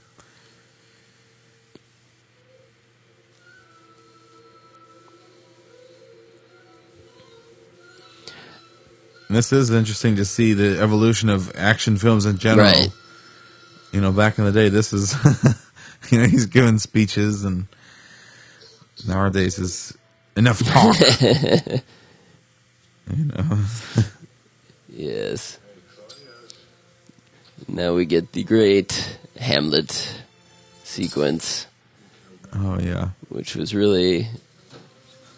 This 9.30 9.52
is 9.52 9.72
interesting 9.72 10.18
to 10.18 10.26
see 10.26 10.54
the 10.54 10.80
evolution 10.80 11.30
of 11.30 11.52
action 11.56 11.98
films 11.98 12.26
in 12.26 12.38
general. 12.38 12.68
Right. 12.68 12.90
You 13.92 14.02
know, 14.02 14.12
back 14.12 14.38
in 14.38 14.46
the 14.46 14.52
day, 14.52 14.70
this 14.70 14.94
is, 14.94 15.16
you 16.12 16.20
know, 16.20 16.28
he's 16.28 16.46
giving 16.46 16.78
speeches, 16.78 17.44
and 17.44 17.68
nowadays 19.08 19.58
is 19.58 19.98
enough 20.36 20.64
talk. 20.64 20.96
you 23.16 23.26
know, 23.26 23.60
Yes. 24.90 25.58
Now 27.68 27.96
we 27.96 28.06
get 28.06 28.32
the 28.34 28.44
great 28.44 29.18
Hamlet 29.40 30.20
sequence, 30.84 31.68
oh 32.56 32.80
yeah, 32.80 33.10
which 33.30 33.56
was 33.56 33.74
really 33.74 34.28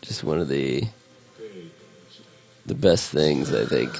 just 0.01 0.23
one 0.23 0.39
of 0.39 0.47
the 0.49 0.83
the 2.65 2.75
best 2.75 3.09
things 3.11 3.53
I 3.53 3.65
think. 3.65 3.91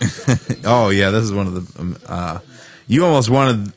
Oh 0.64 0.90
yeah, 0.90 1.10
this 1.10 1.24
is 1.24 1.32
one 1.32 1.46
of 1.46 1.54
the. 1.74 1.80
Um, 1.80 1.96
uh, 2.06 2.38
you 2.86 3.04
almost 3.04 3.30
wanted 3.30 3.72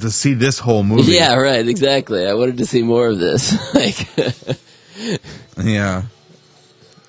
to 0.00 0.10
see 0.10 0.34
this 0.34 0.58
whole 0.58 0.82
movie. 0.82 1.12
Yeah, 1.12 1.34
right, 1.34 1.66
exactly. 1.66 2.26
I 2.26 2.34
wanted 2.34 2.58
to 2.58 2.66
see 2.66 2.82
more 2.82 3.08
of 3.08 3.18
this. 3.18 3.52
like, 3.74 4.08
Yeah. 5.62 6.02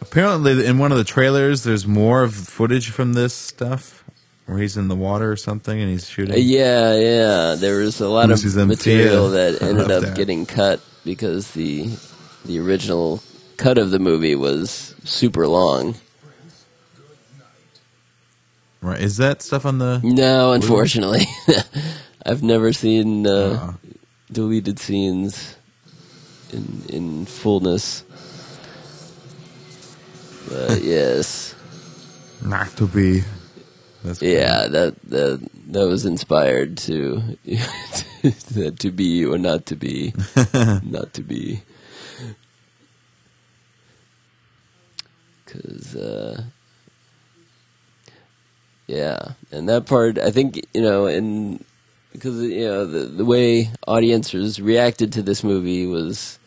Apparently, 0.01 0.65
in 0.65 0.77
one 0.77 0.91
of 0.91 0.97
the 0.97 1.03
trailers, 1.03 1.63
there's 1.63 1.85
more 1.85 2.23
of 2.23 2.33
footage 2.33 2.89
from 2.89 3.13
this 3.13 3.33
stuff, 3.33 4.03
where 4.47 4.57
he's 4.57 4.75
in 4.77 4.87
the 4.87 4.95
water 4.95 5.31
or 5.31 5.35
something 5.35 5.79
and 5.79 5.89
he's 5.91 6.09
shooting. 6.09 6.33
yeah, 6.37 6.95
yeah. 6.95 7.55
There 7.55 7.77
was 7.79 8.01
a 8.01 8.07
lot 8.09 8.25
of 8.25 8.29
Lucy's 8.31 8.57
in 8.57 8.67
material 8.67 9.29
that 9.31 9.61
ended 9.61 9.91
up 9.91 10.01
that. 10.03 10.15
getting 10.17 10.45
cut 10.45 10.81
because 11.05 11.51
the 11.51 11.89
the 12.45 12.57
original 12.59 13.21
cut 13.57 13.77
of 13.77 13.91
the 13.91 13.99
movie 13.99 14.35
was 14.35 14.95
super 15.03 15.47
long. 15.47 15.95
Right? 18.81 19.01
Is 19.01 19.17
that 19.17 19.41
stuff 19.41 19.65
on 19.65 19.79
the? 19.79 19.99
No, 20.03 20.53
unfortunately, 20.53 21.25
I've 22.25 22.43
never 22.43 22.71
seen 22.73 23.25
uh, 23.27 23.31
Uh, 23.31 23.73
deleted 24.31 24.79
scenes 24.79 25.55
in 26.53 26.83
in 26.89 27.25
fullness. 27.25 28.03
But 30.49 30.81
yes, 30.83 31.55
not 32.41 32.69
to 32.77 32.87
be. 32.87 33.23
That's 34.03 34.21
yeah, 34.21 34.67
that 34.67 34.95
that 35.09 35.49
that 35.69 35.87
was 35.87 36.05
inspired 36.05 36.77
to 36.79 37.21
to 38.79 38.91
be 38.91 39.25
or 39.25 39.37
not 39.37 39.65
to 39.67 39.75
be, 39.75 40.13
not 40.83 41.13
to 41.13 41.21
be. 41.21 41.61
Cause 45.45 45.95
uh, 45.95 46.43
yeah, 48.85 49.33
and 49.51 49.67
that 49.69 49.85
part 49.85 50.19
I 50.19 50.31
think 50.31 50.65
you 50.73 50.81
know, 50.81 51.07
and 51.07 51.63
because 52.11 52.41
you 52.41 52.65
know 52.65 52.85
the 52.85 52.99
the 52.99 53.25
way 53.25 53.69
audiences 53.87 54.61
reacted 54.61 55.13
to 55.13 55.21
this 55.21 55.43
movie 55.43 55.87
was 55.87 56.37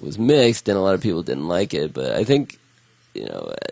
was 0.00 0.18
mixed, 0.18 0.68
and 0.68 0.76
a 0.76 0.80
lot 0.80 0.94
of 0.94 1.00
people 1.00 1.22
didn't 1.22 1.48
like 1.48 1.72
it. 1.74 1.94
But 1.94 2.12
I 2.12 2.24
think 2.24 2.58
you 3.14 3.26
know, 3.26 3.52
I 3.52 3.66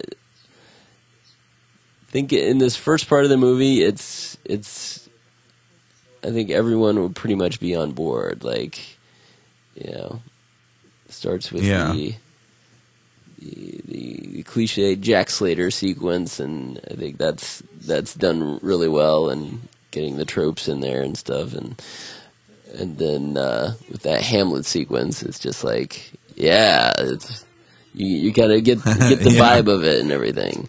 think 2.11 2.32
in 2.32 2.58
this 2.58 2.76
first 2.76 3.08
part 3.08 3.24
of 3.24 3.30
the 3.30 3.36
movie, 3.38 3.82
it's 3.82 4.36
it's. 4.44 5.08
I 6.22 6.30
think 6.30 6.50
everyone 6.50 7.00
would 7.02 7.16
pretty 7.16 7.34
much 7.34 7.61
be 7.61 7.74
on 7.74 7.92
board. 7.92 8.44
Like, 8.44 8.78
you 9.74 9.90
know, 9.92 10.20
it 11.06 11.12
starts 11.12 11.50
with 11.52 11.64
Yeah. 11.64 11.92
the, 11.92 12.14
the 13.38 13.80
the 13.86 14.42
cliche 14.44 14.96
Jack 14.96 15.30
Slater 15.30 15.70
sequence, 15.70 16.40
and 16.40 16.80
I 16.90 16.94
think 16.94 17.18
that's 17.18 17.62
that's 17.86 18.14
done 18.14 18.58
really 18.62 18.88
well, 18.88 19.30
and 19.30 19.68
getting 19.90 20.16
the 20.16 20.24
tropes 20.24 20.68
in 20.68 20.80
there 20.80 21.02
and 21.02 21.16
stuff, 21.16 21.54
and 21.54 21.80
and 22.74 22.98
then 22.98 23.36
uh, 23.36 23.74
with 23.90 24.02
that 24.02 24.22
Hamlet 24.22 24.66
sequence, 24.66 25.22
it's 25.22 25.38
just 25.38 25.64
like, 25.64 26.12
yeah, 26.36 26.92
it's 26.98 27.44
you 27.94 28.06
you 28.06 28.32
gotta 28.32 28.61
get 28.61 28.78
get 29.06 29.22
the 29.22 29.30
Yeah. 29.34 29.40
vibe 29.40 29.68
of 29.68 29.84
it 29.84 30.00
and 30.00 30.12
everything, 30.12 30.68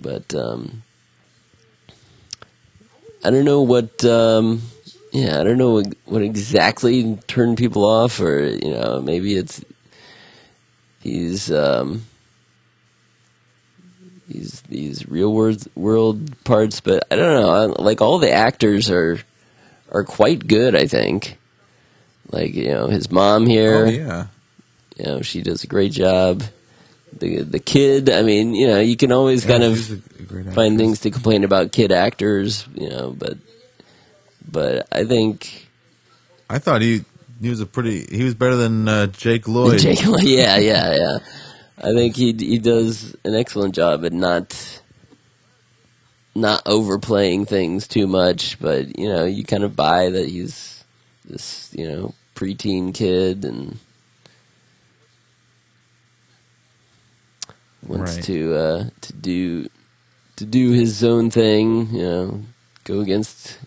but 0.00 0.34
um, 0.34 0.82
I 3.24 3.30
don't 3.30 3.44
know 3.44 3.62
what. 3.62 4.04
Um, 4.04 4.62
yeah, 5.12 5.40
I 5.40 5.44
don't 5.44 5.58
know 5.58 5.72
what, 5.72 5.94
what 6.04 6.22
exactly 6.22 7.16
turned 7.26 7.56
people 7.56 7.84
off, 7.84 8.20
or 8.20 8.44
you 8.44 8.70
know, 8.70 9.00
maybe 9.00 9.34
it's 9.34 9.64
these 11.02 11.50
um, 11.50 12.04
these 14.28 14.60
these 14.62 15.08
real 15.08 15.32
world 15.32 15.66
world 15.74 16.44
parts, 16.44 16.80
but 16.80 17.06
I 17.10 17.16
don't 17.16 17.40
know. 17.40 17.82
Like 17.82 18.00
all 18.00 18.18
the 18.18 18.32
actors 18.32 18.90
are 18.90 19.18
are 19.90 20.04
quite 20.04 20.46
good. 20.46 20.76
I 20.76 20.86
think. 20.86 21.38
Like 22.30 22.54
you 22.54 22.68
know, 22.68 22.88
his 22.88 23.10
mom 23.10 23.46
here. 23.46 23.86
Oh 23.86 23.90
yeah. 23.90 24.26
You 24.96 25.04
know, 25.04 25.22
she 25.22 25.42
does 25.42 25.62
a 25.62 25.66
great 25.66 25.92
job. 25.92 26.42
The 27.18 27.42
the 27.42 27.58
kid. 27.58 28.10
I 28.10 28.22
mean, 28.22 28.54
you 28.54 28.66
know, 28.66 28.80
you 28.80 28.96
can 28.96 29.12
always 29.12 29.44
Yeah, 29.44 29.50
kind 29.52 29.62
of 29.64 29.76
she's 29.76 29.92
a- 29.92 29.94
a 30.20 30.22
great 30.22 30.46
find 30.54 30.78
things 30.78 31.00
to 31.00 31.10
complain 31.10 31.44
about 31.44 31.72
kid 31.72 31.92
actors. 31.92 32.66
You 32.74 32.88
know, 32.90 33.14
but 33.16 33.38
but 34.50 34.86
I 34.92 35.04
think 35.04 35.68
I 36.50 36.58
thought 36.58 36.82
he 36.82 37.04
he 37.40 37.50
was 37.50 37.60
a 37.60 37.66
pretty. 37.66 38.06
He 38.10 38.24
was 38.24 38.34
better 38.34 38.56
than 38.56 38.88
uh, 38.88 39.06
Jake 39.08 39.46
Lloyd. 39.48 39.78
Jake, 39.80 40.04
Lloyd, 40.06 40.22
yeah, 40.24 40.56
yeah, 40.58 40.94
yeah. 40.94 41.18
I 41.78 41.92
think 41.92 42.16
he 42.16 42.32
he 42.32 42.58
does 42.58 43.14
an 43.24 43.34
excellent 43.34 43.74
job 43.74 44.04
at 44.04 44.12
not 44.12 44.80
not 46.34 46.62
overplaying 46.66 47.46
things 47.46 47.88
too 47.88 48.06
much, 48.06 48.58
but 48.60 48.98
you 48.98 49.08
know, 49.08 49.24
you 49.24 49.44
kind 49.44 49.64
of 49.64 49.74
buy 49.74 50.10
that 50.10 50.28
he's 50.28 50.84
this, 51.24 51.70
you 51.74 51.88
know, 51.88 52.14
preteen 52.34 52.92
kid 52.94 53.44
and 53.44 53.78
wants 57.88 58.16
Right. 58.16 58.24
to 58.24 58.54
uh 58.54 58.84
to 59.02 59.12
do 59.12 59.68
to 60.36 60.44
do 60.44 60.72
his 60.72 61.02
own 61.02 61.30
thing, 61.30 61.88
you 61.94 62.02
know, 62.02 62.40
go 62.84 63.00
against 63.00 63.58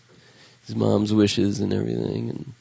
his 0.65 0.75
mom's 0.75 1.11
wishes 1.13 1.59
and 1.59 1.73
everything 1.73 2.29
and 2.29 2.53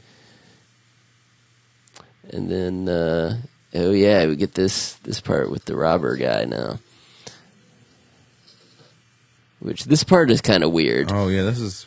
and 2.31 2.51
then 2.51 2.89
uh 2.89 3.37
oh 3.75 3.91
yeah, 3.93 4.27
we 4.27 4.37
get 4.37 4.55
this 4.55 4.95
this 5.05 5.21
part 5.21 5.51
with 5.51 5.65
the 5.67 5.77
robber 5.77 6.17
guy 6.17 6.45
now. 6.45 6.79
Which 9.61 9.85
this 9.85 10.05
part 10.05 10.31
is 10.31 10.41
kind 10.41 10.63
of 10.63 10.73
weird. 10.73 11.11
Oh 11.11 11.29
yeah, 11.29 11.43
this 11.43 11.59
is 11.61 11.87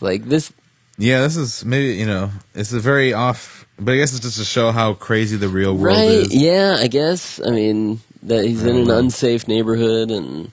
Like 0.00 0.24
this 0.24 0.52
yeah, 0.96 1.20
this 1.22 1.36
is 1.36 1.64
maybe 1.64 1.94
you 1.94 2.06
know 2.06 2.30
it's 2.54 2.72
a 2.72 2.80
very 2.80 3.12
off, 3.12 3.66
but 3.78 3.92
I 3.92 3.96
guess 3.96 4.12
it's 4.12 4.22
just 4.24 4.38
to 4.38 4.44
show 4.44 4.70
how 4.70 4.94
crazy 4.94 5.36
the 5.36 5.48
real 5.48 5.74
world 5.76 5.96
right? 5.96 6.06
is. 6.06 6.34
Yeah, 6.34 6.76
I 6.78 6.86
guess. 6.86 7.40
I 7.44 7.50
mean 7.50 8.00
that 8.24 8.44
he's 8.44 8.62
in 8.64 8.76
an 8.76 8.90
unsafe 8.90 9.46
neighborhood 9.48 10.10
and 10.10 10.50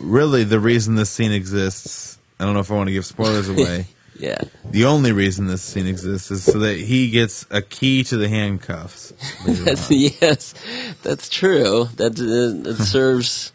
Really, 0.00 0.44
the 0.44 0.60
reason 0.60 0.94
this 0.94 1.10
scene 1.10 1.32
exists. 1.32 2.18
I 2.38 2.44
don't 2.44 2.52
know 2.54 2.60
if 2.60 2.70
I 2.70 2.74
want 2.74 2.88
to 2.88 2.92
give 2.92 3.06
spoilers 3.06 3.48
away. 3.56 3.86
yeah. 4.18 4.42
the 4.70 4.84
only 4.84 5.12
reason 5.12 5.46
this 5.46 5.62
scene 5.62 5.86
exists 5.86 6.30
is 6.30 6.44
so 6.44 6.58
that 6.58 6.76
he 6.76 7.10
gets 7.10 7.46
a 7.50 7.62
key 7.62 8.04
to 8.04 8.16
the 8.18 8.28
handcuffs. 8.28 9.14
That's, 9.46 9.90
yes, 9.90 10.54
that's 11.02 11.28
true. 11.28 11.88
That 11.96 12.12
uh, 12.12 12.62
that 12.64 12.76
serves 12.84 13.52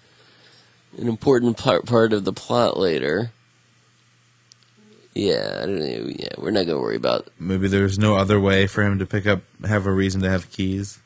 an 0.97 1.07
important 1.07 1.57
part 1.57 1.85
part 1.85 2.11
of 2.13 2.25
the 2.25 2.33
plot 2.33 2.77
later. 2.77 3.31
Yeah, 5.13 5.59
I 5.61 5.65
don't 5.65 5.79
know. 5.79 6.09
Yeah, 6.09 6.29
we're 6.37 6.51
not 6.51 6.65
gonna 6.65 6.79
worry 6.79 6.95
about 6.95 7.27
Maybe 7.37 7.67
there's 7.67 7.99
no 7.99 8.15
other 8.15 8.39
way 8.39 8.65
for 8.65 8.81
him 8.81 8.97
to 8.99 9.05
pick 9.05 9.27
up, 9.27 9.41
have 9.65 9.85
a 9.85 9.91
reason 9.91 10.21
to 10.21 10.29
have 10.29 10.49
keys. 10.51 10.99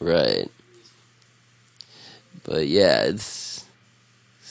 Right. 0.00 0.50
But 2.44 2.66
yeah, 2.66 3.04
it's 3.04 3.64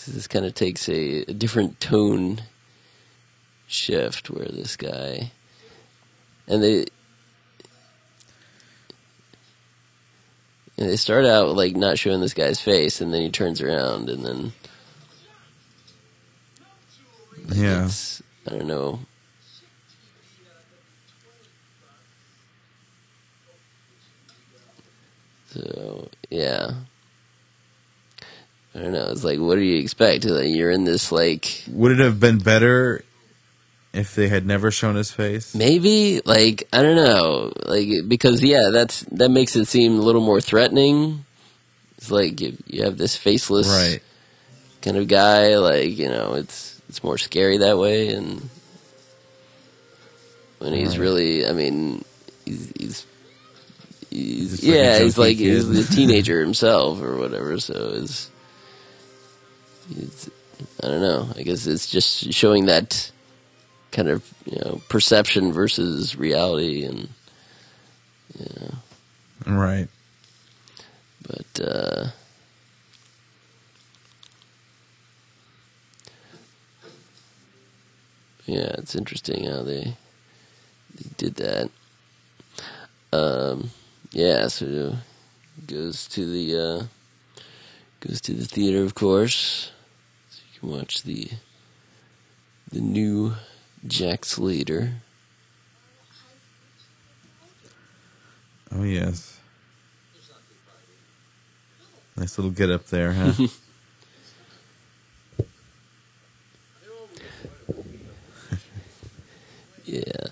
this 0.08 0.28
kind 0.28 0.46
of 0.46 0.54
takes 0.54 0.90
a, 0.90 1.22
a 1.24 1.34
different 1.34 1.80
tone 1.80 2.42
shift 3.68 4.30
where 4.30 4.48
this 4.48 4.76
guy 4.76 5.32
and 6.48 6.64
they 6.64 6.86
and 10.78 10.90
they 10.90 10.96
start 10.96 11.26
out 11.26 11.56
like 11.56 11.76
not 11.76 12.00
showing 12.00 12.22
this 12.22 12.34
guy's 12.34 12.60
face 12.60 13.02
and 13.02 13.14
then 13.14 13.22
he 13.22 13.30
turns 13.30 13.62
around 13.62 14.10
and 14.10 14.26
then 14.26 14.54
Yeah. 17.54 17.86
It's, 17.86 18.22
I 18.48 18.52
don't 18.52 18.68
know. 18.68 19.00
So 25.60 26.08
yeah, 26.30 26.72
I 28.74 28.80
don't 28.80 28.94
know. 28.94 29.10
It's 29.12 29.24
like, 29.24 29.40
what 29.40 29.56
do 29.56 29.62
you 29.62 29.78
expect? 29.80 30.26
Like, 30.26 30.48
you're 30.48 30.72
in 30.72 30.86
this 30.86 31.12
like 31.12 31.64
Would 31.72 31.92
it 31.94 32.00
have 32.00 32.20
been 32.20 32.38
better 32.38 33.04
if 33.92 34.16
they 34.16 34.28
had 34.30 34.46
never 34.46 34.72
shown 34.72 34.96
his 34.96 35.12
face? 35.12 35.54
maybe 35.56 36.22
like 36.26 36.68
I 36.72 36.82
don't 36.82 36.96
know, 36.96 37.52
like 37.66 37.90
because 38.08 38.42
yeah, 38.44 38.70
that's 38.72 39.02
that 39.12 39.30
makes 39.30 39.56
it 39.56 39.66
seem 39.66 39.98
a 40.00 40.02
little 40.02 40.22
more 40.22 40.40
threatening. 40.42 41.26
It's 41.98 42.12
like 42.12 42.40
you, 42.40 42.56
you 42.68 42.84
have 42.84 42.98
this 42.98 43.18
faceless 43.18 43.68
Right. 43.68 44.02
kind 44.82 44.96
of 44.96 45.08
guy. 45.10 45.58
Like 45.58 45.98
you 45.98 46.08
know, 46.08 46.36
it's 46.36 46.80
it's 46.88 47.04
more 47.04 47.18
scary 47.18 47.58
that 47.58 47.78
way, 47.78 48.10
and 48.10 48.50
when 50.60 50.74
he's 50.74 50.98
Right. 50.98 51.04
really, 51.04 51.46
I 51.48 51.52
mean, 51.52 52.06
he's. 52.46 52.72
he's 52.80 53.06
he's, 54.10 54.64
yeah, 54.64 54.94
like 54.94 55.02
he's 55.02 55.18
like 55.18 55.38
kid. 55.38 55.66
he's 55.66 55.90
a 55.90 55.96
teenager 55.96 56.40
himself 56.44 57.02
or 57.02 57.18
whatever. 57.18 57.60
So 57.60 57.92
it's, 57.94 58.30
it's, 59.96 60.30
I 60.84 60.88
don't 60.88 61.02
know. 61.02 61.30
I 61.36 61.44
guess 61.44 61.68
it's 61.68 61.90
just 61.90 62.34
showing 62.34 62.66
that 62.66 63.12
kind 63.92 64.08
of 64.08 64.32
you 64.46 64.60
know 64.60 64.82
perception 64.90 65.52
versus 65.52 66.16
reality, 66.16 66.86
and 66.86 67.10
yeah, 68.38 68.72
right. 69.46 69.88
But 71.28 71.66
uh, 71.66 72.08
yeah, 78.46 78.76
it's 78.80 78.96
interesting 78.96 79.46
how 79.46 79.62
they, 79.62 79.96
they 80.96 81.10
did 81.18 81.36
that. 81.36 81.70
Um, 83.12 83.70
yeah, 84.12 84.48
so 84.48 84.96
goes 85.68 86.08
to 86.08 86.26
the 86.26 86.58
uh, 86.58 86.84
goes 88.00 88.22
to 88.22 88.34
the 88.34 88.46
theater, 88.46 88.84
of 88.84 88.96
course. 88.96 89.72
So 90.30 90.42
you 90.54 90.60
can 90.60 90.70
watch 90.80 91.04
the 91.04 91.30
the 92.72 92.82
new 92.82 93.34
Jack 93.86 94.26
Slater. 94.26 94.94
Oh 98.72 98.84
yes. 98.84 99.40
Nice 102.16 102.38
little 102.38 102.52
get 102.52 102.70
up 102.70 102.86
there, 102.88 103.14
huh? 103.14 103.34
Yeah, 109.86 110.28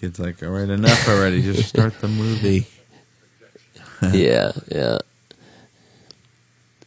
Kid's 0.00 0.18
like, 0.20 0.42
all 0.42 0.50
right, 0.50 0.68
enough 0.68 1.08
already. 1.08 1.42
Just 1.42 1.68
start 1.74 1.98
the 2.00 2.08
movie. 2.08 2.66
yeah, 4.12 4.52
yeah. 4.70 4.98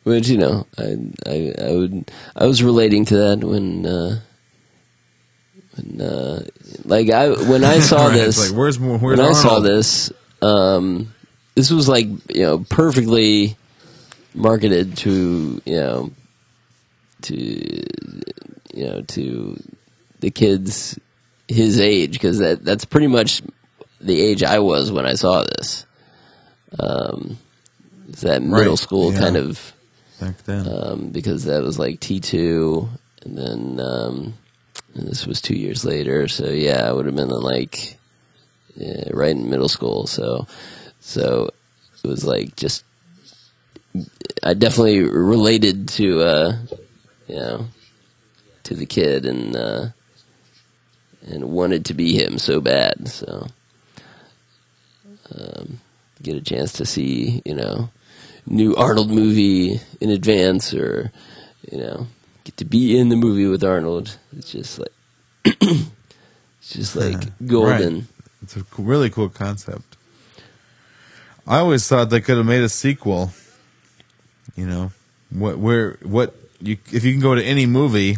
Which 0.03 0.30
you 0.30 0.38
know, 0.38 0.66
I, 0.78 0.97
I, 1.28 1.53
I 1.62 1.72
would, 1.74 2.12
I 2.36 2.45
was 2.45 2.64
relating 2.64 3.05
to 3.05 3.18
that 3.18 3.43
when, 3.43 3.86
uh, 3.86 4.20
when, 5.76 6.01
uh, 6.01 6.43
like 6.86 7.09
I, 7.09 7.30
when 7.30 7.64
I 7.64 7.80
saw 7.91 8.07
Right, 8.07 8.16
this, 8.16 8.49
like, 8.49 8.57
where's 8.57 8.80
more? 8.80 8.97
Where's 8.97 9.20
when 9.20 9.28
I 9.28 9.34
saw 9.34 9.59
this, 9.59 10.12
um, 10.41 11.14
this 11.55 11.70
was 11.70 11.88
like 11.88 12.07
you 12.34 12.41
know 12.43 12.66
perfectly 12.70 13.57
marketed 14.34 14.97
to 14.97 15.62
you 15.66 15.76
know 15.76 16.12
to 17.24 17.36
you 18.74 18.86
know 18.86 19.01
to 19.01 19.62
the 20.22 20.32
kids 20.32 20.97
his 21.52 21.80
age 21.80 22.14
because 22.14 22.39
that 22.39 22.64
that's 22.64 22.86
pretty 22.86 23.08
much 23.08 23.41
the 23.99 24.20
age 24.22 24.43
I 24.43 24.60
was 24.60 24.91
when 24.91 25.06
I 25.06 25.14
saw 25.14 25.43
this. 25.43 25.86
Um, 26.80 27.38
it's 28.10 28.22
that 28.22 28.41
middle 28.41 28.72
Right, 28.72 28.80
school 28.80 29.12
yeah. 29.12 29.20
kind 29.20 29.38
of 29.38 29.74
back 30.20 30.38
then. 30.43 30.68
um, 30.68 31.10
because 31.10 31.45
that 31.45 31.64
was 31.64 31.78
like 31.80 31.99
T 31.99 32.20
two, 32.20 32.89
and 33.24 33.38
then 33.38 33.80
um, 33.80 34.34
and 34.95 35.08
this 35.08 35.26
was 35.28 35.41
two 35.41 35.56
years 35.56 35.86
later. 35.86 36.28
So 36.28 36.49
yeah, 36.49 36.88
I 36.88 36.91
would 36.91 37.06
have 37.06 37.16
been 37.16 37.30
like 37.30 37.97
yeah, 38.76 39.10
right 39.12 39.32
in 39.36 39.49
middle 39.49 39.70
school. 39.70 40.08
So 40.08 40.47
so 40.99 41.49
it 42.04 42.08
was 42.08 42.26
like 42.26 42.56
just 42.56 42.84
I 44.43 44.54
definitely 44.54 45.02
related 45.04 45.88
to 45.89 46.22
uh, 46.22 46.58
you 47.28 47.36
know 47.36 47.66
to 48.64 48.76
the 48.76 48.86
kid 48.86 49.26
and 49.26 49.56
uh, 49.56 49.86
and 51.28 51.52
wanted 51.52 51.86
to 51.86 51.94
be 51.94 52.14
him 52.14 52.38
so 52.38 52.62
bad. 52.62 53.08
So 53.08 53.48
um, 55.36 55.80
get 56.22 56.36
a 56.36 56.42
chance 56.42 56.74
to 56.74 56.86
see 56.86 57.42
you 57.46 57.56
know 57.56 57.90
new 58.46 58.76
Arnold 58.76 59.10
movie 59.10 59.80
in 60.00 60.10
advance 60.10 60.74
or, 60.74 61.12
you 61.72 61.78
know, 61.78 62.08
get 62.44 62.58
to 62.58 62.66
be 62.66 62.98
in 62.98 63.10
the 63.10 63.16
movie 63.16 63.48
with 63.48 63.64
Arnold. 63.64 64.18
It's 64.38 64.52
just 64.52 64.80
like, 64.80 64.94
it's 65.46 65.90
just 66.74 66.96
like 66.96 67.46
golden. 67.46 68.08
It's 68.42 68.58
a 68.58 68.66
really 68.78 69.10
cool 69.10 69.30
concept. 69.30 69.98
I 71.48 71.58
always 71.60 71.88
thought 71.88 72.10
they 72.10 72.22
could 72.22 72.38
have 72.38 72.46
made 72.46 72.64
a 72.64 72.70
sequel. 72.70 73.32
You 74.56 74.68
know, 74.68 74.92
what 75.30 75.58
where 75.58 75.98
what 76.04 76.36
you 76.60 76.78
if 76.92 77.04
you 77.04 77.12
can 77.12 77.22
go 77.22 77.36
to 77.36 77.44
any 77.44 77.66
movie, 77.66 78.18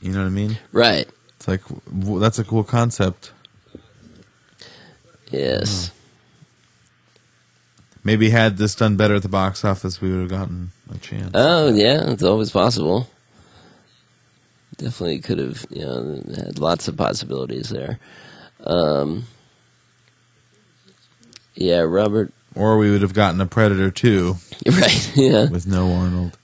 you 0.00 0.12
know 0.12 0.20
what 0.20 0.26
I 0.26 0.30
mean? 0.30 0.58
Right. 0.72 1.08
It's 1.42 1.48
like 1.48 1.62
w- 1.86 2.20
that's 2.20 2.38
a 2.38 2.44
cool 2.44 2.62
concept. 2.62 3.32
Yes. 5.32 5.90
Maybe 8.04 8.30
had 8.30 8.58
this 8.58 8.76
done 8.76 8.94
better 8.96 9.16
at 9.16 9.22
the 9.22 9.28
box 9.28 9.64
office, 9.64 10.00
we 10.00 10.12
would 10.12 10.20
have 10.20 10.28
gotten 10.30 10.70
a 10.94 10.98
chance. 10.98 11.32
Oh, 11.34 11.72
yeah, 11.74 12.10
it's 12.12 12.22
always 12.22 12.50
possible. 12.52 13.08
Definitely 14.76 15.18
could 15.18 15.38
have, 15.38 15.66
you 15.70 15.84
know, 15.84 16.22
had 16.36 16.60
lots 16.60 16.86
of 16.86 16.96
possibilities 16.96 17.70
there. 17.70 17.98
Um, 18.62 19.24
yeah, 21.56 21.80
Robert. 21.80 22.32
or 22.54 22.78
we 22.78 22.88
would 22.92 23.02
have 23.02 23.14
gotten 23.14 23.40
a 23.40 23.46
Predator 23.46 23.90
too, 23.90 24.36
Right. 24.66 25.16
Yeah. 25.16 25.48
with 25.48 25.66
no 25.66 25.92
Arnold. 25.92 26.38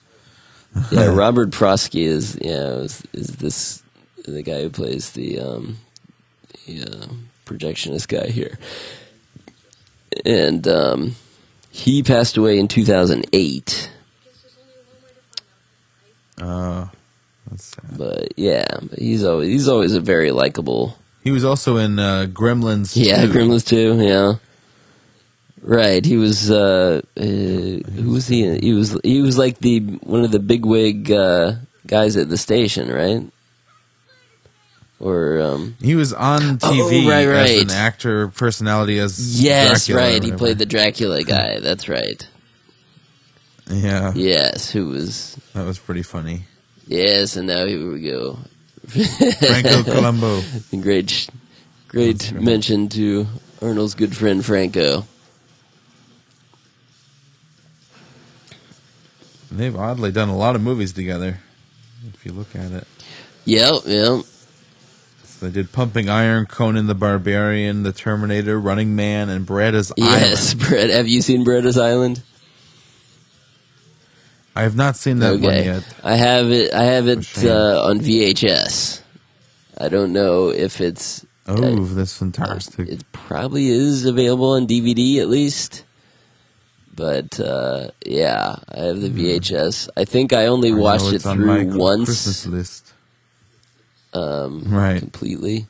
yeah, 0.91 1.07
Robert 1.15 1.51
Prosky 1.51 2.03
is 2.03 2.37
yeah 2.41 2.79
is, 2.81 3.03
is 3.13 3.29
this 3.37 3.83
the 4.31 4.43
guy 4.43 4.63
who 4.63 4.71
plays 4.71 5.13
the 5.13 5.41
um 5.41 5.79
the 6.67 6.83
uh, 6.83 7.07
projectionist 7.47 8.09
guy 8.09 8.29
here, 8.29 8.59
and 10.25 10.67
um 10.69 11.17
he 11.71 12.03
passed 12.03 12.37
away 12.37 12.59
in 12.59 12.69
2008. 12.69 13.91
Uh, 16.41 16.87
that's 17.51 17.65
sad. 17.65 17.99
But 17.99 18.33
yeah, 18.37 18.67
but 18.83 18.99
he's 18.99 19.25
always 19.25 19.49
he's 19.49 19.69
always 19.69 19.95
a 19.95 20.01
very 20.01 20.31
likable. 20.31 20.97
He 21.25 21.31
was 21.31 21.45
also 21.45 21.77
in 21.77 21.99
uh, 21.99 22.27
Gremlins. 22.31 22.93
Yeah, 22.95 23.27
2. 23.27 23.33
Gremlins 23.33 23.67
too. 23.67 24.01
Yeah. 24.01 24.35
Right, 25.61 26.05
he 26.05 26.17
was. 26.17 26.51
Uh, 26.51 27.03
uh, 27.17 27.23
who 27.23 28.13
was 28.13 28.29
he? 28.29 28.59
He 28.59 28.73
was. 28.73 28.99
He 29.03 29.21
was 29.21 29.37
like 29.37 29.59
the 29.59 29.81
one 29.81 30.25
of 30.25 30.31
the 30.31 30.39
bigwig 30.39 31.11
uh, 31.11 31.55
guys 31.87 32.17
at 32.17 32.29
the 32.29 32.37
station, 32.37 32.91
right? 32.91 33.23
Or 35.01 35.41
um, 35.41 35.77
He 35.81 35.95
was 35.95 36.13
on 36.13 36.59
Oh, 36.63 36.73
TV 36.73 37.07
right, 37.09 37.29
as 37.29 37.63
an 37.63 37.71
actor 37.71 38.29
personality 38.29 38.99
as 38.99 39.41
Yes, 39.41 39.87
Dracula 39.87 40.13
right. 40.15 40.23
He 40.23 40.33
played 40.33 40.59
the 40.59 40.67
Dracula 40.67 41.23
guy. 41.23 41.61
That's 41.61 41.89
right. 41.89 42.27
Yeah, 43.71 44.13
Yes, 44.15 44.71
who 44.71 44.89
was 44.89 45.37
that 45.55 45.65
was 45.67 45.79
pretty 45.79 46.03
funny. 46.03 46.45
yes, 46.87 47.37
and 47.37 47.47
now 47.47 47.65
here 47.67 47.93
we 47.93 48.01
go. 48.03 48.39
Franco 48.89 49.83
Columbu. 49.93 50.83
great, 50.83 51.29
great 51.87 52.33
mention 52.33 52.89
to 52.89 53.27
Arnold's 53.61 53.95
good 53.95 54.17
friend 54.17 54.43
Franco. 54.45 55.05
They've 59.51 59.77
oddly 59.77 60.13
done 60.13 60.29
a 60.29 60.37
lot 60.37 60.57
of 60.57 60.63
movies 60.63 60.93
together. 60.93 61.39
If 62.15 62.25
you 62.25 62.33
look 62.33 62.55
at 62.55 62.71
it, 62.73 62.87
Yep, 63.45 63.75
yep. 63.87 64.25
They 65.41 65.51
did 65.51 65.73
Pumping 65.73 66.09
Iron, 66.09 66.47
Conan 66.47 66.87
the 66.87 66.95
Barbarian, 66.95 67.83
The 67.85 67.93
Terminator, 67.93 68.59
Running 68.59 68.97
Man, 68.97 69.29
and 69.29 69.47
Beretta's 69.47 69.93
Yes, 69.97 70.09
Island. 70.09 70.23
Yes, 70.31 70.55
Brett. 70.55 70.91
Have 70.91 71.09
you 71.09 71.23
seen 71.23 71.45
Beretta's 71.45 71.79
Island? 71.79 72.23
I 74.57 74.63
have 74.63 74.75
not 74.75 74.97
seen 74.97 75.21
that 75.21 75.41
one 75.41 75.55
yet. 75.55 75.85
I 76.03 76.17
have 76.17 76.51
it. 76.51 76.75
I 76.75 76.83
have 76.83 77.07
it 77.07 77.45
uh, 77.45 77.81
on 77.85 78.01
VHS. 78.01 79.01
I 79.81 79.89
don't 79.89 80.13
know 80.13 80.49
if 80.49 80.81
it's. 80.81 81.25
Oh, 81.47 81.85
that's 81.85 82.19
fantastic. 82.19 82.89
It 82.89 83.05
probably 83.13 83.69
is 83.69 84.05
available 84.05 84.51
on 84.51 84.67
DVD 84.67 85.21
at 85.21 85.29
least. 85.29 85.85
But 86.93 87.39
uh, 87.39 87.93
yeah, 88.05 88.57
I 88.75 88.81
have 88.81 89.01
the 89.01 89.11
VHS. 89.11 89.91
I 89.97 90.05
think 90.05 90.33
I 90.33 90.47
only 90.47 90.71
I 90.73 90.75
watched 90.75 91.07
it 91.07 91.15
it's 91.15 91.27
on 91.27 91.47
my 91.47 91.63
through 91.63 91.79
once 91.79 92.07
Christmas 92.07 92.47
list. 92.47 92.93
Um, 94.19 94.65
Right. 94.67 94.99
completely. 95.01 95.67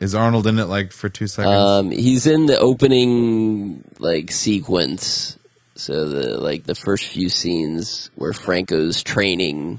Is 0.00 0.14
Arnold 0.14 0.46
in 0.48 0.58
it 0.58 0.64
like 0.64 0.92
for 0.92 1.08
two 1.08 1.28
seconds? 1.28 1.54
Um, 1.54 1.90
he's 1.92 2.26
in 2.26 2.46
the 2.46 2.58
opening 2.58 3.84
like 4.00 4.32
sequence. 4.32 5.38
So 5.76 6.08
the 6.08 6.38
like 6.40 6.64
the 6.64 6.74
first 6.74 7.04
few 7.04 7.28
scenes 7.28 8.10
where 8.16 8.32
Franco's 8.32 9.02
training 9.02 9.78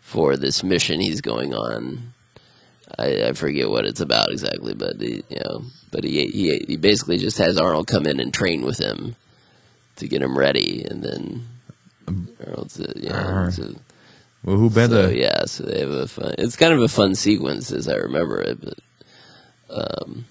for 0.00 0.36
this 0.36 0.62
mission 0.64 1.00
he's 1.00 1.20
going 1.20 1.54
on. 1.54 2.12
I, 2.98 3.28
I 3.28 3.32
forget 3.32 3.70
what 3.70 3.86
it's 3.86 4.00
about 4.00 4.30
exactly, 4.30 4.74
but 4.74 5.00
he, 5.00 5.22
you 5.30 5.40
know, 5.44 5.62
but 5.90 6.04
he, 6.04 6.26
he 6.26 6.64
he 6.66 6.76
basically 6.76 7.16
just 7.16 7.38
has 7.38 7.56
Arnold 7.56 7.86
come 7.86 8.06
in 8.06 8.20
and 8.20 8.34
train 8.34 8.62
with 8.62 8.78
him 8.78 9.16
to 9.96 10.08
get 10.08 10.22
him 10.22 10.36
ready, 10.36 10.84
and 10.84 11.02
then 11.02 11.46
Arnold's 12.44 12.78
a, 12.80 12.92
you 12.96 13.08
know, 13.08 13.14
Alright. 13.16 13.58
Well, 14.44 14.56
who 14.56 14.70
better? 14.70 15.08
so 15.08 15.10
yeah, 15.10 15.44
so 15.44 15.64
they 15.64 15.80
have 15.80 15.90
a 15.90 16.08
fun. 16.08 16.34
It's 16.38 16.56
kind 16.56 16.72
of 16.72 16.80
a 16.80 16.88
fun 16.88 17.14
sequence 17.14 17.70
as 17.72 17.88
I 17.88 17.94
remember 17.96 18.40
it, 18.40 18.58
but 18.60 18.78
um, 19.70 20.24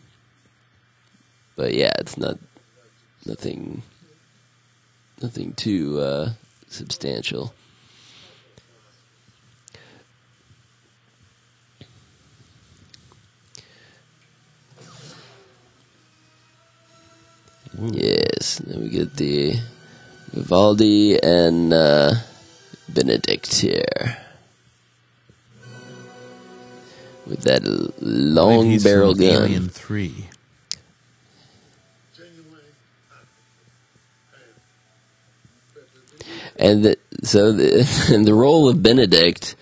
but 1.55 1.73
yeah, 1.73 1.91
it's 1.99 2.17
not 2.17 2.37
nothing, 3.25 3.83
nothing 5.21 5.53
too 5.53 5.99
uh, 5.99 6.29
substantial. 6.67 7.53
Yes, 17.79 18.57
then 18.59 18.81
we 18.81 18.89
get 18.89 19.15
the 19.15 19.55
Vivaldi 20.33 21.21
and 21.23 21.73
uh, 21.73 22.13
Benedict 22.93 23.53
here. 23.53 24.17
With 27.25 27.41
that 27.43 27.63
l- 27.65 27.71
I 27.71 27.99
believe 27.99 28.33
long 28.33 28.79
barrel 28.79 29.13
gun. 29.13 29.43
Alien 29.43 29.69
Three. 29.69 30.27
And 36.57 36.83
the, 36.85 36.97
so 37.23 37.51
the, 37.51 38.09
and 38.13 38.25
the 38.25 38.33
role 38.33 38.69
of 38.69 38.83
Benedict 38.83 39.55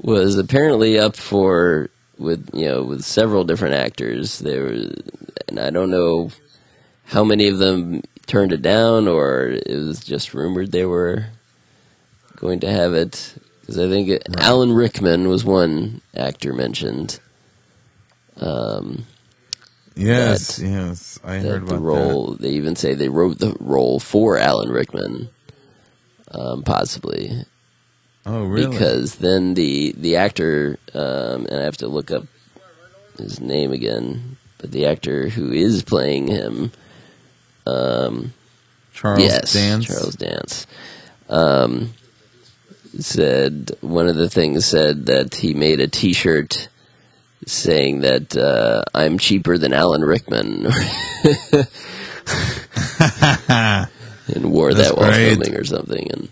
was 0.00 0.38
apparently 0.38 0.98
up 0.98 1.16
for 1.16 1.90
with 2.16 2.50
you 2.52 2.66
know 2.66 2.82
with 2.82 3.02
several 3.02 3.44
different 3.44 3.74
actors. 3.74 4.38
There 4.38 4.66
and 5.48 5.58
I 5.58 5.70
don't 5.70 5.90
know 5.90 6.30
how 7.06 7.24
many 7.24 7.48
of 7.48 7.58
them 7.58 8.02
turned 8.26 8.52
it 8.52 8.62
down 8.62 9.08
or 9.08 9.46
it 9.46 9.66
was 9.68 10.00
just 10.00 10.34
rumored 10.34 10.70
they 10.70 10.84
were 10.84 11.26
going 12.38 12.60
to 12.60 12.70
have 12.70 12.94
it. 12.94 13.34
Because 13.60 13.78
I 13.78 13.88
think 13.88 14.08
it, 14.08 14.26
Alan 14.38 14.72
Rickman 14.72 15.28
was 15.28 15.44
one 15.44 16.00
actor 16.14 16.52
mentioned. 16.52 17.20
Um, 18.40 19.04
Yes, 19.98 20.56
That- 20.56 20.64
yes, 20.68 21.18
I 21.24 21.38
heard 21.38 21.44
that 21.44 21.56
about 21.56 21.68
the 21.70 21.78
role. 21.78 22.36
They 22.38 22.50
even 22.50 22.76
say 22.76 22.94
they 22.94 23.08
wrote 23.08 23.40
the 23.40 23.56
role 23.58 23.98
for 23.98 24.38
Alan 24.38 24.70
Rickman, 24.70 25.28
um, 26.30 26.62
possibly. 26.62 27.44
Oh, 28.24 28.44
really? 28.44 28.70
because 28.70 29.16
then 29.16 29.54
the 29.54 29.92
the 29.96 30.16
actor 30.16 30.78
um, 30.94 31.46
and 31.46 31.60
I 31.60 31.64
have 31.64 31.78
to 31.78 31.88
look 31.88 32.12
up 32.12 32.26
his 33.18 33.40
name 33.40 33.72
again, 33.72 34.36
but 34.58 34.70
the 34.70 34.86
actor 34.86 35.28
who 35.28 35.50
is 35.50 35.82
playing 35.82 36.28
him, 36.28 36.70
um, 37.66 38.32
Charles 38.94 39.24
yes, 39.24 39.52
Dance. 39.52 39.86
Charles 39.86 40.14
Dance, 40.14 40.66
um, 41.28 41.92
said 42.98 43.70
one 43.80 44.08
of 44.08 44.16
the 44.16 44.28
things 44.28 44.66
said 44.66 45.06
that 45.06 45.34
he 45.34 45.54
made 45.54 45.80
a 45.80 45.88
T-shirt 45.88 46.68
saying 47.46 48.00
that 48.00 48.36
uh, 48.36 48.82
I'm 48.94 49.18
cheaper 49.18 49.56
than 49.58 49.72
Alan 49.72 50.02
Rickman, 50.02 50.66
and 53.48 54.52
wore 54.52 54.74
That's 54.74 54.88
that 54.90 54.96
while 54.96 55.10
great. 55.12 55.30
filming 55.36 55.54
or 55.56 55.64
something, 55.64 56.10
and 56.12 56.28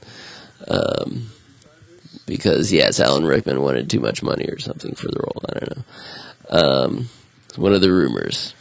um, 0.68 1.30
because 2.26 2.72
yes, 2.72 3.00
Alan 3.00 3.24
Rickman 3.24 3.60
wanted 3.62 3.88
too 3.90 4.00
much 4.00 4.22
money 4.22 4.46
or 4.46 4.58
something 4.58 4.94
for 4.94 5.06
the 5.08 5.20
role. 5.20 5.42
I 5.48 5.58
don't 5.60 5.76
know. 5.76 5.84
Um, 6.48 7.08
it's 7.48 7.58
one 7.58 7.72
of 7.72 7.80
the 7.80 7.90
rumors. 7.92 8.54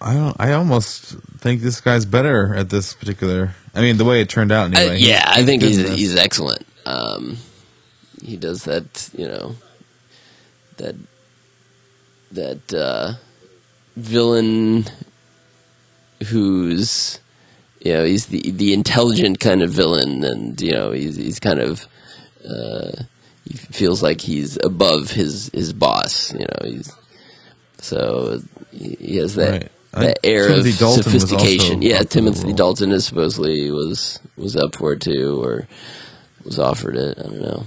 I 0.00 0.14
don't, 0.14 0.36
I 0.40 0.52
almost 0.54 1.14
think 1.38 1.60
this 1.62 1.80
guy's 1.80 2.04
better 2.06 2.54
at 2.56 2.70
this 2.70 2.92
particular. 2.94 3.54
I 3.74 3.80
mean, 3.82 3.98
the 3.98 4.04
way 4.04 4.20
it 4.20 4.28
turned 4.28 4.50
out. 4.50 4.74
Uh, 4.74 4.80
Anyway. 4.80 4.98
yeah, 4.98 5.22
I 5.26 5.44
think 5.44 5.62
he's 5.62 5.78
this. 5.78 5.94
he's 5.96 6.16
excellent. 6.16 6.66
Um, 6.84 7.36
he 8.22 8.36
does 8.36 8.64
that, 8.64 9.10
you 9.16 9.28
know, 9.28 9.54
that 10.76 10.94
that 12.32 12.74
uh, 12.74 13.14
villain 13.96 14.84
who's 16.28 17.18
you 17.80 17.92
know 17.92 18.04
he's 18.04 18.26
the 18.26 18.50
the 18.52 18.72
intelligent 18.72 19.40
kind 19.40 19.62
of 19.62 19.70
villain, 19.70 20.24
and 20.24 20.60
you 20.60 20.72
know 20.72 20.92
he's 20.92 21.16
he's 21.16 21.40
kind 21.40 21.58
of 21.60 21.86
uh, 22.48 22.92
he 23.44 23.56
feels 23.56 24.02
like 24.02 24.20
he's 24.20 24.58
above 24.64 25.10
his 25.10 25.50
his 25.52 25.72
boss. 25.72 26.32
You 26.32 26.40
know, 26.40 26.58
he's 26.64 26.92
so 27.78 28.40
he 28.72 29.16
has 29.16 29.34
that. 29.36 29.50
Right. 29.52 29.72
That 29.94 30.20
I- 30.24 30.26
air 30.26 30.48
Timothy 30.48 30.70
of 30.70 30.78
Dalton 30.78 31.02
sophistication. 31.02 31.82
Yeah, 31.82 31.96
up 31.96 31.98
for 31.98 32.04
the 32.04 32.08
Timothy. 32.08 32.52
Dalton 32.54 32.92
is 32.92 33.04
supposedly 33.04 33.70
was 33.70 34.20
was 34.38 34.56
up 34.56 34.74
for 34.76 34.94
it 34.94 35.02
too, 35.02 35.42
or 35.44 35.68
was 36.44 36.58
offered 36.58 36.96
it. 36.96 37.18
I 37.18 37.22
don't 37.22 37.40
know. 37.40 37.66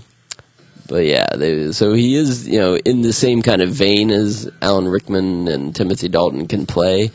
But 0.87 1.05
yeah, 1.05 1.27
they, 1.35 1.71
so 1.71 1.93
he 1.93 2.15
is, 2.15 2.47
you 2.47 2.59
know, 2.59 2.75
in 2.75 3.01
the 3.01 3.13
same 3.13 3.41
kind 3.41 3.61
of 3.61 3.71
vein 3.71 4.11
as 4.11 4.49
Alan 4.61 4.87
Rickman 4.87 5.47
and 5.47 5.75
Timothy 5.75 6.09
Dalton 6.09 6.47
can 6.47 6.67
play. 6.67 7.11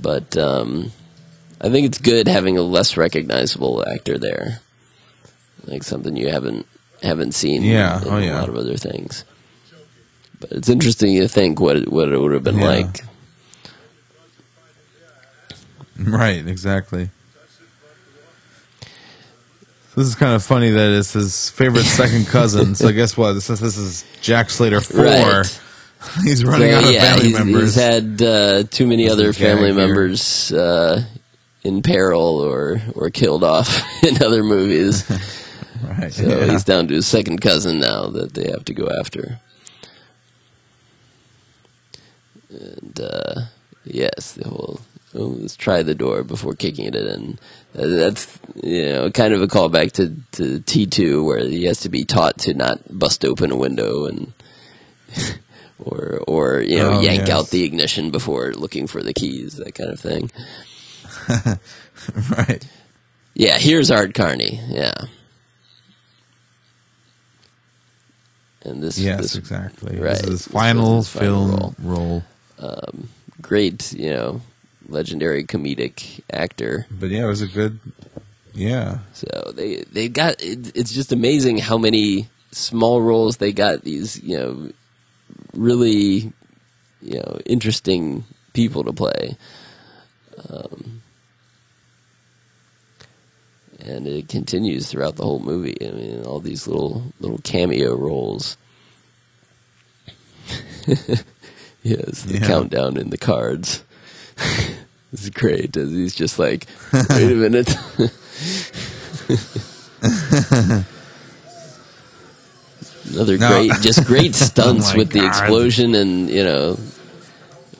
But 0.00 0.36
um, 0.36 0.92
I 1.60 1.68
think 1.68 1.86
it's 1.86 1.98
good 1.98 2.28
having 2.28 2.58
a 2.58 2.62
less 2.62 2.96
recognizable 2.96 3.84
actor 3.88 4.18
there, 4.18 4.60
like 5.64 5.82
something 5.82 6.16
you 6.16 6.28
haven't 6.28 6.66
haven't 7.02 7.32
seen. 7.32 7.62
Yeah, 7.62 8.00
in 8.02 8.08
oh, 8.08 8.18
a 8.18 8.32
lot 8.32 8.48
of 8.48 8.56
other 8.56 8.76
things. 8.76 9.24
But 10.38 10.52
it's 10.52 10.68
interesting 10.68 11.18
to 11.20 11.28
think 11.28 11.60
what 11.60 11.76
it, 11.76 11.90
what 11.90 12.12
it 12.12 12.20
would 12.20 12.32
have 12.32 12.44
been 12.44 12.58
Yeah. 12.58 12.64
like. 12.64 13.04
Right, 15.98 16.46
exactly. 16.46 17.08
This 19.96 20.06
is 20.08 20.14
kind 20.14 20.34
of 20.34 20.42
funny 20.42 20.70
that 20.70 20.90
it's 20.98 21.14
his 21.14 21.48
favorite 21.50 21.84
second 21.84 22.26
cousin. 22.28 22.74
so 22.74 22.92
guess 22.92 23.16
what? 23.16 23.40
Since 23.40 23.60
this 23.60 23.76
is 23.78 24.04
Jack 24.20 24.50
Slater 24.50 24.80
four, 24.80 25.04
Right. 25.04 25.60
he's 26.22 26.44
running 26.44 26.70
So, 26.70 26.76
out 26.78 26.84
of 26.84 26.90
yeah, 26.92 27.00
family 27.14 27.24
he's, 27.28 27.38
members. 27.38 27.74
he's 27.74 27.82
had 27.82 28.22
uh, 28.22 28.62
too 28.64 28.86
many 28.86 29.08
other 29.08 29.32
family 29.32 29.72
members 29.72 30.52
uh, 30.52 31.02
in 31.64 31.82
peril 31.82 32.40
or 32.40 32.80
or 32.94 33.08
killed 33.10 33.42
off 33.42 33.82
in 34.04 34.22
other 34.22 34.44
movies. 34.44 35.04
right. 35.98 36.12
So 36.12 36.28
yeah. 36.28 36.50
he's 36.52 36.64
down 36.64 36.88
to 36.88 36.94
his 36.94 37.06
second 37.06 37.40
cousin 37.40 37.80
now 37.80 38.08
that 38.08 38.34
they 38.34 38.50
have 38.50 38.64
to 38.66 38.74
go 38.74 38.88
after. 39.00 39.40
And 42.50 43.00
uh, 43.00 43.40
yes, 43.84 44.32
the 44.34 44.48
whole 44.48 44.80
oh, 45.16 45.36
let's 45.40 45.56
try 45.56 45.82
the 45.82 45.94
door 45.94 46.22
before 46.22 46.54
kicking 46.54 46.86
it 46.86 46.94
in. 46.94 47.38
Uh, 47.76 47.86
that's 47.86 48.38
you 48.62 48.86
know 48.86 49.10
kind 49.10 49.34
of 49.34 49.42
a 49.42 49.46
callback 49.46 49.92
to 49.92 50.14
to 50.32 50.60
T 50.60 50.86
two 50.86 51.24
where 51.24 51.38
he 51.40 51.64
has 51.64 51.80
to 51.80 51.88
be 51.88 52.04
taught 52.04 52.38
to 52.40 52.54
not 52.54 52.80
bust 52.90 53.24
open 53.24 53.50
a 53.50 53.56
window 53.56 54.06
and. 54.06 54.32
Or, 55.78 56.20
or 56.26 56.60
you 56.62 56.78
know, 56.78 56.92
Oh, 56.94 57.00
yank 57.02 57.28
yes. 57.28 57.30
out 57.30 57.50
the 57.50 57.62
ignition 57.62 58.10
before 58.10 58.54
looking 58.54 58.86
for 58.86 59.02
the 59.02 59.12
keys, 59.12 59.56
that 59.56 59.74
kind 59.74 59.90
of 59.90 60.00
thing. 60.00 60.30
right. 62.38 62.66
Yeah, 63.34 63.58
here's 63.58 63.90
Art 63.90 64.14
Carney. 64.14 64.58
Yeah, 64.68 64.94
and 68.62 68.82
this 68.82 68.98
Yes, 68.98 69.20
this 69.20 69.36
exactly. 69.36 69.98
right. 69.98 70.12
This 70.16 70.22
is 70.22 70.28
his 70.28 70.48
final 70.48 70.96
his 70.96 71.08
final 71.10 71.48
film 71.74 71.74
role. 71.82 72.24
role. 72.58 72.82
great, 73.42 73.92
you 73.92 74.10
know, 74.10 74.40
legendary 74.88 75.44
comedic 75.44 76.20
actor. 76.32 76.86
But 76.90 77.10
yeah, 77.10 77.24
it 77.24 77.28
was 77.28 77.42
a 77.42 77.46
good. 77.46 77.78
Yeah. 78.54 78.98
So 79.12 79.52
they 79.54 79.84
they 79.92 80.08
got 80.08 80.40
it, 80.42 80.76
it's 80.76 80.92
just 80.92 81.12
amazing 81.12 81.58
how 81.58 81.76
many 81.78 82.28
small 82.52 83.02
roles 83.02 83.36
they 83.36 83.52
got 83.52 83.82
these 83.82 84.22
you 84.22 84.36
know 84.38 84.70
really 85.54 86.32
you 87.02 87.18
know 87.20 87.38
interesting 87.44 88.24
people 88.54 88.84
to 88.84 88.92
play. 88.92 89.36
Um, 90.48 91.02
and 93.80 94.06
it 94.06 94.28
continues 94.28 94.88
throughout 94.90 95.16
the 95.16 95.24
whole 95.24 95.38
movie. 95.40 95.76
I 95.86 95.90
mean, 95.92 96.24
all 96.24 96.40
these 96.40 96.66
little 96.66 97.12
little 97.20 97.38
cameo 97.44 97.94
roles. 97.94 98.56
yes, 101.82 102.22
the 102.22 102.38
Yeah. 102.40 102.46
countdown 102.46 102.96
in 102.96 103.10
the 103.10 103.18
cards. 103.18 103.82
this 105.10 105.24
is 105.24 105.30
great. 105.30 105.76
as 105.76 105.90
He's 105.90 106.14
just 106.14 106.38
like, 106.38 106.66
wait 106.92 107.32
a 107.32 107.34
minute. 107.34 107.74
Another 113.08 113.38
No. 113.38 113.48
great, 113.48 113.72
just 113.82 114.04
great 114.06 114.34
stunts 114.46 114.92
Oh 114.94 114.98
with 114.98 115.10
the 115.10 115.24
explosion 115.24 115.94
and 115.94 116.28
you 116.28 116.44
know 116.44 116.78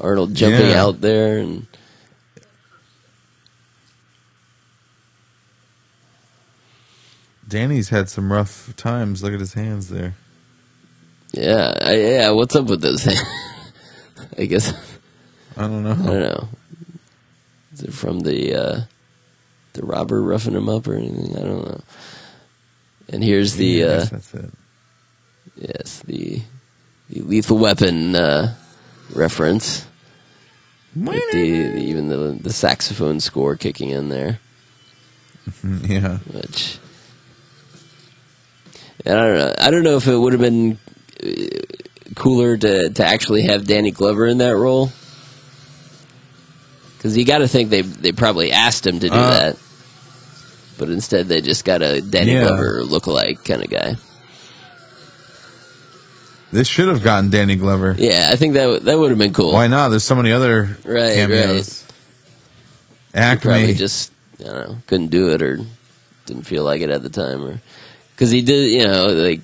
Arnold 0.00 0.34
jumping 0.34 0.70
Yeah. 0.70 0.82
out 0.82 1.00
there 1.00 1.38
and 1.38 1.66
Danny's 7.48 7.90
had 7.90 8.08
some 8.08 8.32
rough 8.32 8.74
times. 8.76 9.22
Look 9.22 9.32
at 9.32 9.40
his 9.40 9.54
hands 9.54 9.88
there. 9.88 10.14
yeah, 11.32 11.72
I, 11.80 11.94
yeah. 11.96 12.30
What's 12.30 12.56
up 12.56 12.66
with 12.66 12.80
those? 12.80 13.04
hands? 13.04 13.20
I 14.38 14.46
guess 14.46 14.72
I 15.56 15.62
don't 15.62 15.82
know. 15.82 15.92
I 15.92 15.96
don't 15.96 16.20
know. 16.20 16.48
Is 17.72 17.82
it 17.82 17.92
from 17.92 18.20
the 18.20 18.54
uh, 18.54 18.80
the 19.74 19.82
robber 19.84 20.22
roughing 20.22 20.54
him 20.54 20.68
up 20.68 20.86
or 20.86 20.94
anything? 20.94 21.36
I 21.36 21.40
don't 21.40 21.64
know. 21.64 21.80
And 23.08 23.22
here's 23.22 23.54
the 23.54 23.64
Yeah, 23.66 23.86
uh, 23.86 24.04
that's 24.06 24.34
it. 24.34 24.50
yes 25.56 26.00
the 26.06 26.42
the 27.08 27.20
lethal 27.22 27.58
weapon 27.58 28.14
uh, 28.16 28.54
reference. 29.14 29.86
With 30.94 31.22
the, 31.30 31.50
the 31.68 31.78
even 31.78 32.08
the 32.08 32.38
the 32.40 32.52
saxophone 32.52 33.20
score 33.20 33.56
kicking 33.56 33.90
in 33.90 34.08
there. 34.08 34.40
Yeah. 35.82 36.18
which 36.32 36.78
I 39.04 39.10
don't 39.10 39.34
know. 39.38 39.54
I 39.58 39.70
don't 39.70 39.82
know 39.84 39.96
if 39.96 40.06
it 40.08 40.16
would 40.16 40.32
have 40.32 40.40
been 40.40 40.78
uh, 41.22 41.28
cooler 42.14 42.56
to 42.56 42.88
to 42.90 43.04
actually 43.04 43.42
have 43.42 43.66
Danny 43.66 43.90
Glover 43.90 44.26
in 44.26 44.38
that 44.38 44.56
role. 44.56 44.90
Because 46.96 47.16
you 47.16 47.24
got 47.24 47.38
to 47.38 47.48
think 47.48 47.70
they 47.70 47.82
they 47.82 48.12
probably 48.12 48.52
asked 48.52 48.86
him 48.86 48.98
to 49.00 49.08
do 49.08 49.14
Uh, 49.14 49.30
that, 49.30 49.56
but 50.78 50.88
instead 50.88 51.28
they 51.28 51.40
just 51.40 51.64
got 51.64 51.82
a 51.82 52.00
Danny 52.00 52.32
Yeah. 52.32 52.48
Glover 52.48 52.82
lookalike 52.84 53.44
kind 53.44 53.62
of 53.62 53.70
guy. 53.70 53.96
They 56.52 56.64
should 56.64 56.88
have 56.88 57.02
gotten 57.02 57.30
Danny 57.30 57.56
Glover. 57.56 57.96
Yeah, 57.98 58.28
I 58.32 58.36
think 58.36 58.54
that 58.54 58.84
that 58.84 58.98
would 58.98 59.10
have 59.10 59.18
been 59.18 59.32
cool. 59.32 59.52
Why 59.52 59.66
not? 59.66 59.88
There's 59.88 60.04
so 60.04 60.14
many 60.14 60.32
other 60.32 60.76
Right, 60.84 61.14
cameos. 61.14 61.84
He 63.14 63.20
probably 63.36 63.74
just 63.74 64.12
I 64.40 64.44
don't 64.44 64.68
know 64.68 64.76
couldn't 64.86 65.08
do 65.08 65.30
it 65.32 65.42
or 65.42 65.58
didn't 66.26 66.44
feel 66.44 66.64
like 66.64 66.82
it 66.82 66.90
at 66.90 67.02
the 67.02 67.08
time, 67.10 67.42
or 67.44 67.60
because 68.14 68.30
he 68.30 68.42
did 68.42 68.70
you 68.70 68.86
know 68.86 69.06
like 69.06 69.40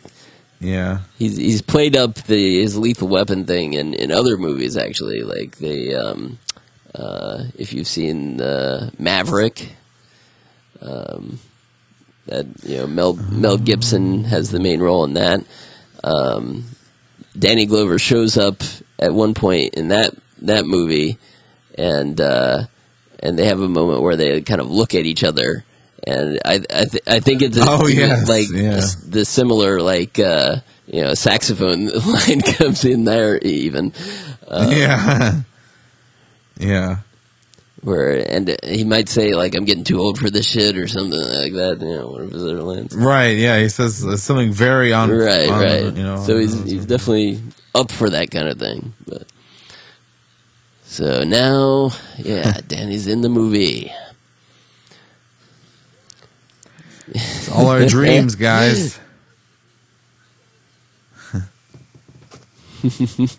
yeah. 0.61 1.01
he's 1.19 1.37
he's 1.37 1.61
played 1.63 1.97
up 1.97 2.15
the 2.15 2.61
his 2.63 2.79
lethal 2.79 3.09
weapon 3.09 3.45
thing 3.47 3.73
in, 3.73 3.95
in 3.95 4.13
other 4.13 4.37
movies 4.37 4.77
actually 4.77 5.23
like 5.23 5.57
the 5.59 5.95
um, 5.97 6.39
uh, 6.95 7.45
if 7.57 7.73
you've 7.73 7.87
seen 7.87 8.41
uh, 8.41 8.91
Maverick 8.99 9.73
um, 10.81 11.39
that 12.27 12.47
you 12.65 12.79
know 12.79 12.87
Mel 12.87 13.15
Mel 13.15 13.57
Gibson 13.59 14.25
has 14.25 14.51
the 14.51 14.61
main 14.61 14.81
role 14.81 15.05
in 15.05 15.15
that 15.15 15.45
um, 16.05 16.65
Danny 17.39 17.67
Glover 17.67 17.99
shows 17.99 18.37
up 18.37 18.63
at 18.99 19.13
one 19.15 19.35
point 19.35 19.75
in 19.75 19.89
that 19.89 20.15
that 20.43 20.65
movie 20.67 21.19
and 21.77 22.21
uh, 22.21 22.65
and 23.21 23.39
they 23.39 23.47
have 23.47 23.61
a 23.61 23.69
moment 23.69 24.03
where 24.03 24.17
they 24.17 24.41
kind 24.43 24.61
of 24.61 24.71
look 24.71 24.95
at 24.95 25.07
each 25.07 25.25
other 25.25 25.65
and 26.07 26.39
I 26.45 26.55
I, 26.71 26.85
th- 26.85 27.03
I 27.07 27.21
think 27.21 27.43
it's 27.43 27.59
Oh, 27.61 27.87
yes, 27.87 28.29
like 28.29 28.49
yeah. 28.51 28.77
the, 28.77 29.05
the 29.09 29.25
similar 29.25 29.81
like 29.81 30.19
uh, 30.19 30.57
you 30.87 31.01
know 31.03 31.15
saxophone 31.15 31.87
line 32.07 32.41
comes 32.43 32.85
in 32.85 33.05
there 33.05 33.39
even 33.39 33.93
uh, 34.49 34.71
yeah. 34.75 35.41
yeah. 36.63 36.97
where 37.83 38.17
and 38.29 38.57
he 38.63 38.85
might 38.85 39.09
say 39.09 39.35
like 39.35 39.55
I'm 39.55 39.65
getting 39.65 39.85
too 39.85 39.99
old 39.99 40.19
for 40.19 40.31
this 40.31 40.47
shit 40.47 40.77
or 40.77 40.87
something 40.87 41.19
like 41.19 41.53
that 41.55 41.79
you 41.81 41.95
know 41.97 42.09
one 42.09 42.21
of 42.23 42.31
his 42.31 42.43
other 42.43 42.63
lines 42.63 42.95
Right. 42.95 43.37
Yeah. 43.37 43.59
He 43.59 43.69
says 43.69 44.05
uh, 44.05 44.17
something 44.17 44.53
very 44.53 44.93
on. 44.93 45.11
right 45.11 45.49
on, 45.49 45.61
right 45.61 45.85
You 45.85 46.03
know. 46.03 46.23
so 46.25 46.39
he's 46.39 46.55
he's 46.65 46.87
definitely 46.87 47.41
up 47.75 47.91
for 47.91 48.09
that 48.11 48.31
kind 48.31 48.49
of 48.49 48.59
thing 48.59 48.93
but 49.07 49.27
so 50.85 51.25
now 51.25 51.91
yeah 52.19 52.53
Danny's 52.69 53.07
in 53.07 53.21
the 53.23 53.29
movie 53.29 53.93
it's 57.15 57.51
all 57.51 57.67
our 57.67 57.85
dreams, 57.87 58.37
guys. 58.37 58.99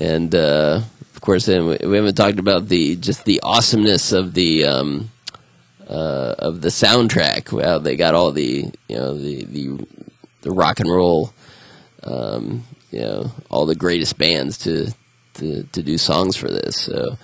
and 0.00 0.34
uh, 0.34 0.80
course, 1.24 1.46
then 1.46 1.66
we 1.66 1.96
haven't 1.96 2.14
talked 2.14 2.38
about 2.38 2.68
the 2.68 2.96
just 2.96 3.24
the 3.24 3.40
awesomeness 3.42 4.12
of 4.12 4.34
the 4.34 4.64
um, 4.64 5.10
uh, 5.88 6.34
of 6.38 6.60
the 6.60 6.68
soundtrack. 6.68 7.50
Wow, 7.50 7.78
they 7.78 7.96
got 7.96 8.14
all 8.14 8.30
the 8.30 8.70
you 8.88 8.96
know 8.96 9.16
the 9.16 9.44
the, 9.44 9.86
the 10.42 10.50
rock 10.50 10.80
and 10.80 10.90
roll, 10.90 11.32
um, 12.02 12.64
you 12.90 13.00
know, 13.00 13.32
all 13.50 13.66
the 13.66 13.74
greatest 13.74 14.18
bands 14.18 14.58
to 14.58 14.92
to 15.34 15.64
to 15.64 15.82
do 15.82 15.98
songs 15.98 16.36
for 16.36 16.48
this. 16.48 16.76
So 16.76 17.16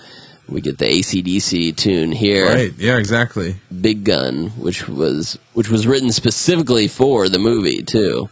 we 0.49 0.61
get 0.61 0.79
the 0.79 0.87
ACDC 0.87 1.77
tune 1.77 2.13
here. 2.13 2.47
Right. 2.47 2.73
Yeah. 2.77 2.97
Exactly. 2.97 3.57
Big 3.81 4.05
Gun, 4.05 4.49
which 4.51 4.89
was 4.89 5.39
which 5.53 5.69
was 5.69 5.87
written 5.87 6.11
specifically 6.11 6.89
for 6.89 7.29
the 7.29 7.39
movie 7.39 7.83
too. 7.83 8.29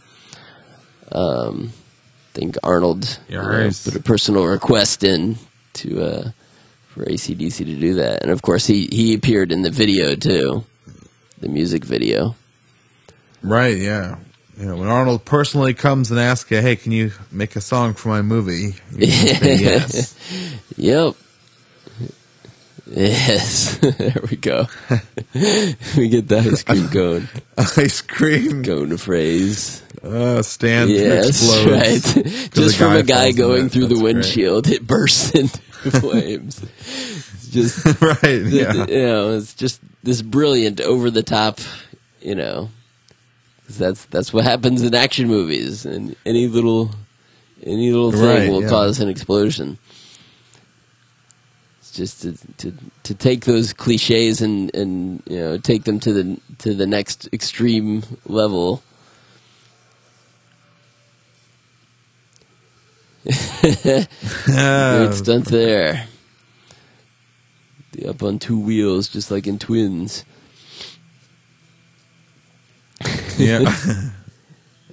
Um, 1.11 1.71
I 2.31 2.39
think 2.39 2.57
Arnold 2.63 3.19
know, 3.37 3.69
put 3.83 3.95
a 3.95 4.03
personal 4.03 4.45
request 4.45 5.03
in 5.03 5.37
to 5.81 6.01
uh, 6.01 6.31
for 6.89 7.05
ACDC 7.05 7.57
to 7.57 7.63
do 7.79 7.93
that, 7.95 8.21
and 8.23 8.31
of 8.31 8.41
course 8.41 8.65
he 8.65 8.87
he 8.91 9.13
appeared 9.13 9.51
in 9.51 9.61
the 9.61 9.71
video 9.71 10.15
too, 10.15 10.63
the 11.39 11.49
music 11.49 11.83
video. 11.85 12.35
Right. 13.41 13.77
Yeah. 13.77 14.17
You 14.57 14.65
know, 14.65 14.75
when 14.75 14.89
Arnold 14.89 15.23
personally 15.23 15.73
comes 15.73 16.11
and 16.11 16.19
asks 16.19 16.51
you, 16.51 16.59
"Hey, 16.61 16.75
can 16.75 16.91
you 16.91 17.11
make 17.31 17.55
a 17.55 17.61
song 17.61 17.93
for 17.93 18.09
my 18.09 18.21
movie?" 18.21 18.75
Yes. 18.97 20.15
Yep. 20.75 21.15
Yes, 22.91 23.77
there 23.81 24.15
we 24.31 24.35
go. 24.37 24.65
we 25.95 26.09
get 26.09 26.27
the 26.27 26.39
ice 26.39 26.63
cream 26.63 26.87
cone, 26.89 27.29
Ice 27.77 28.01
cream. 28.01 28.63
cone 28.63 28.97
phrase. 28.97 29.83
Uh, 30.03 30.41
stand 30.41 30.89
Yes, 30.89 31.27
explodes. 31.43 32.15
right. 32.15 32.25
Just 32.51 32.77
from 32.77 32.93
a 32.95 33.03
guy 33.03 33.31
going 33.31 33.69
through 33.69 33.87
the 33.87 33.95
That's 33.95 34.01
great. 34.01 34.13
windshield, 34.15 34.67
it 34.69 34.87
bursts 34.87 35.31
into 35.31 35.61
flames. 35.99 36.65
Just, 37.49 37.85
right. 38.01 38.41
Yeah. 38.43 38.71
th- 38.73 38.89
you 38.89 39.01
know, 39.01 39.37
it's 39.37 39.53
just 39.53 39.81
this 40.03 40.21
brilliant, 40.21 40.81
over 40.81 41.09
the 41.09 41.23
top, 41.23 41.59
you 42.21 42.35
know. 42.35 42.69
that's 43.69 44.05
that's 44.05 44.33
what 44.33 44.43
happens 44.45 44.81
in 44.81 44.93
action 44.95 45.27
movies, 45.27 45.85
and 45.85 46.15
any 46.25 46.47
little 46.47 46.91
any 47.63 47.91
little 47.91 48.11
thing 48.11 48.21
Right, 48.21 48.49
will 48.49 48.63
yeah. 48.63 48.69
cause 48.69 48.99
an 48.99 49.09
explosion. 49.09 49.77
It's 51.79 51.91
just 51.91 52.21
to, 52.23 52.33
to 52.57 52.73
to 53.03 53.15
take 53.15 53.45
those 53.45 53.73
cliches 53.73 54.41
and 54.41 54.73
and 54.75 55.21
you 55.27 55.37
know 55.37 55.57
take 55.57 55.83
them 55.83 55.99
to 56.01 56.13
the 56.13 56.39
to 56.59 56.73
the 56.73 56.87
next 56.87 57.29
extreme 57.33 58.03
level. 58.25 58.81
Great 64.45 65.13
stunt 65.13 65.45
there. 65.45 66.07
The 67.91 68.07
up 68.09 68.23
on 68.23 68.39
two 68.39 68.59
wheels, 68.59 69.07
just 69.07 69.29
like 69.31 69.47
in 69.47 69.59
Twins. 69.59 70.25
yeah. 73.37 73.59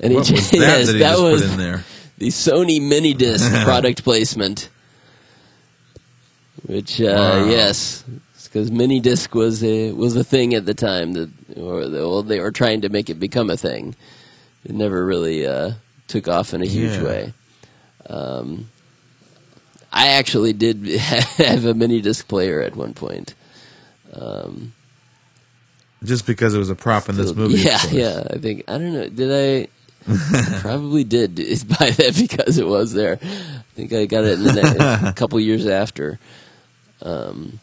And 0.01 0.12
he 0.12 0.16
what 0.16 0.30
was 0.30 0.51
that 0.57 0.59
yes, 0.59 0.87
that 0.87 0.93
he 0.93 0.99
that 1.01 1.11
just 1.12 1.22
was 1.22 1.43
put 1.43 1.51
in 1.51 1.59
there? 1.59 1.84
the 2.18 2.28
Sony 2.28 2.80
mini 2.80 3.14
disc 3.14 3.51
product 3.64 4.05
placement. 4.05 4.68
Which, 6.66 7.01
uh, 7.01 7.05
Wow. 7.05 7.49
yes, 7.49 8.03
because 8.45 8.70
mini 8.72 8.99
disc 9.01 9.34
was 9.34 9.62
a 9.62 9.93
was 9.93 10.16
a 10.16 10.24
thing 10.24 10.55
at 10.55 10.66
the 10.66 10.74
time 10.74 11.12
that, 11.12 11.30
or 11.57 11.87
the, 11.89 11.99
well, 12.01 12.22
they 12.22 12.41
were 12.41 12.51
trying 12.51 12.80
to 12.82 12.89
make 12.89 13.09
it 13.11 13.20
become 13.20 13.51
a 13.51 13.57
thing. 13.57 13.95
It 14.64 14.72
never 14.74 15.05
really 15.05 15.47
uh, 15.47 15.72
took 16.09 16.26
off 16.28 16.55
in 16.55 16.62
a 16.62 16.66
huge 16.66 16.97
Yeah. 16.97 17.05
way. 17.05 17.32
Um, 18.09 18.71
I 19.93 20.09
actually 20.09 20.53
did 20.53 20.87
have 20.87 21.65
a 21.65 21.75
mini 21.75 22.01
disc 22.01 22.27
player 22.29 22.61
at 22.63 22.77
one 22.77 22.95
point. 22.95 23.35
Um, 24.13 24.73
Just 26.05 26.27
because 26.27 26.55
it 26.55 26.59
was 26.59 26.71
a 26.71 26.75
prop 26.75 27.09
in 27.09 27.17
this 27.17 27.35
movie. 27.35 27.59
yeah, 27.59 27.85
yeah. 27.91 28.27
I 28.31 28.39
think 28.39 28.65
I 28.69 28.73
don't 28.79 28.93
know. 28.93 29.09
Did 29.09 29.67
I? 29.67 29.69
probably 30.61 31.03
did 31.03 31.35
buy 31.69 31.91
that 31.91 32.17
because 32.17 32.59
it 32.59 32.67
was 32.67 32.93
there. 32.93 33.19
I 33.21 33.63
think 33.75 33.93
I 33.93 34.07
got 34.07 34.23
it 34.23 34.39
in 34.39 34.45
the 34.45 35.03
a 35.09 35.13
couple 35.13 35.41
years 35.41 35.67
after. 35.67 36.21
Um, 37.03 37.59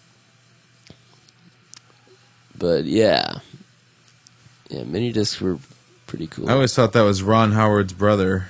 but 2.57 2.83
yeah, 2.83 3.39
yeah. 4.69 4.83
Mini 4.83 5.13
discs 5.13 5.39
were 5.39 5.57
pretty 6.05 6.27
cool. 6.27 6.49
I 6.49 6.53
always 6.53 6.73
thought 6.75 6.91
that 6.93 7.01
was 7.03 7.23
Ron 7.23 7.53
Howard's 7.53 7.93
brother, 7.93 8.49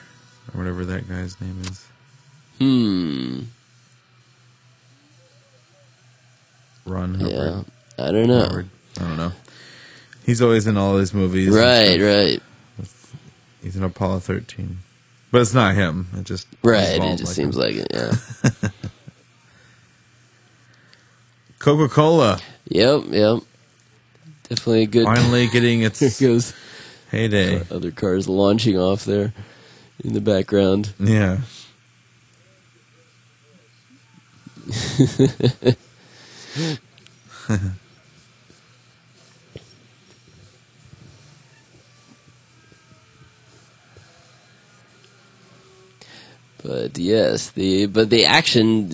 or 0.53 0.57
whatever 0.57 0.85
that 0.85 1.07
guy's 1.07 1.39
name 1.39 1.61
is. 1.61 1.87
hmm. 2.59 3.39
Ron 6.85 7.15
Howard. 7.15 7.31
Yeah. 7.31 7.63
I 7.97 8.11
don't 8.11 8.27
know. 8.27 8.45
Howard. 8.45 8.69
I 8.99 9.03
don't 9.03 9.17
know. 9.17 9.31
He's 10.25 10.41
always 10.41 10.67
in 10.67 10.77
all 10.77 10.97
these 10.97 11.13
movies. 11.13 11.49
Right. 11.49 11.99
Right. 11.99 12.41
He's 13.61 13.75
in 13.77 13.83
Apollo 13.83 14.19
13. 14.19 14.77
But 15.31 15.41
it's 15.41 15.53
not 15.53 15.75
him. 15.75 16.07
It 16.17 16.25
just 16.25 16.47
Right. 16.61 16.95
It 17.01 17.17
just 17.17 17.25
like 17.25 17.35
seems 17.35 17.55
him. 17.55 17.61
like 17.61 17.75
it. 17.75 17.87
Yeah. 17.91 18.69
Coca 21.59 21.87
Cola 21.87 22.39
yep. 22.67 23.03
Yep. 23.07 23.39
Definitely 24.49 24.83
a 24.83 24.87
good. 24.87 25.05
finally 25.05 25.47
getting 25.51 25.81
its 25.81 26.19
goes 26.19 26.53
heyday. 27.09 27.63
other 27.71 27.91
cars 27.91 28.27
launching 28.27 28.77
off 28.77 29.05
there 29.05 29.33
in 30.03 30.13
the 30.13 30.21
background. 30.21 30.93
Yeah. 30.99 31.39
But 46.63 46.97
yes, 46.97 47.51
the 47.51 47.87
but 47.87 48.09
the 48.09 48.25
action, 48.25 48.89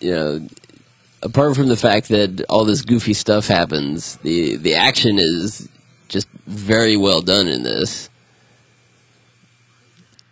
you 0.00 0.10
know, 0.10 0.46
apart 1.22 1.56
from 1.56 1.68
the 1.68 1.76
fact 1.76 2.08
that 2.10 2.44
all 2.50 2.66
this 2.66 2.82
goofy 2.82 3.14
stuff 3.14 3.48
happens, 3.48 4.16
the 4.16 4.56
the 4.56 4.74
action 4.74 5.18
is 5.18 5.68
just 6.08 6.28
very 6.46 6.96
well 6.98 7.22
done 7.22 7.48
in 7.48 7.62
this. 7.62 8.10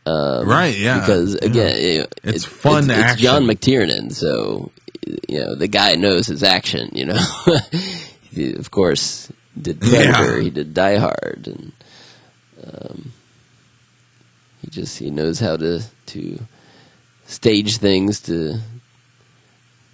Um, 0.04 0.48
Right, 0.48 0.76
yeah, 0.76 1.00
Because 1.00 1.34
yeah. 1.34 1.48
again, 1.48 1.98
know, 2.00 2.06
It's 2.24 2.44
it- 2.44 2.48
fun 2.48 2.90
It's, 2.90 3.12
it's. 3.12 3.20
John 3.20 3.44
McTiernan, 3.44 4.12
so 4.12 4.70
you 5.28 5.38
know 5.40 5.54
the 5.54 5.68
guy 5.68 5.94
knows 5.94 6.26
his 6.26 6.42
action. 6.42 6.90
You 6.92 7.06
know, 7.06 7.18
he, 8.22 8.52
of 8.54 8.70
course, 8.70 9.30
did 9.60 9.80
Predator, 9.80 10.36
Yeah. 10.38 10.42
he 10.42 10.50
did 10.50 10.74
Die 10.74 10.96
Hard, 10.96 11.46
and 11.46 11.72
um, 12.64 13.12
he 14.60 14.68
just 14.70 14.98
he 14.98 15.10
knows 15.10 15.38
how 15.38 15.56
to 15.56 15.80
to 16.06 16.38
stage 17.26 17.76
things 17.78 18.20
to 18.22 18.58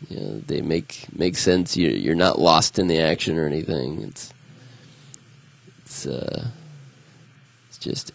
you 0.09 0.17
know 0.21 0.39
they 0.47 0.63
make 0.63 1.05
make 1.15 1.37
sense. 1.37 1.77
You 1.77 1.89
you're 1.91 2.15
not 2.15 2.39
lost 2.39 2.79
in 2.79 2.87
the 2.87 3.01
action 3.01 3.37
or 3.39 3.47
anything. 3.47 4.03
It's 4.03 4.33
it's 5.85 6.07
uh 6.07 6.47
it's 7.69 7.79
just 7.79 8.13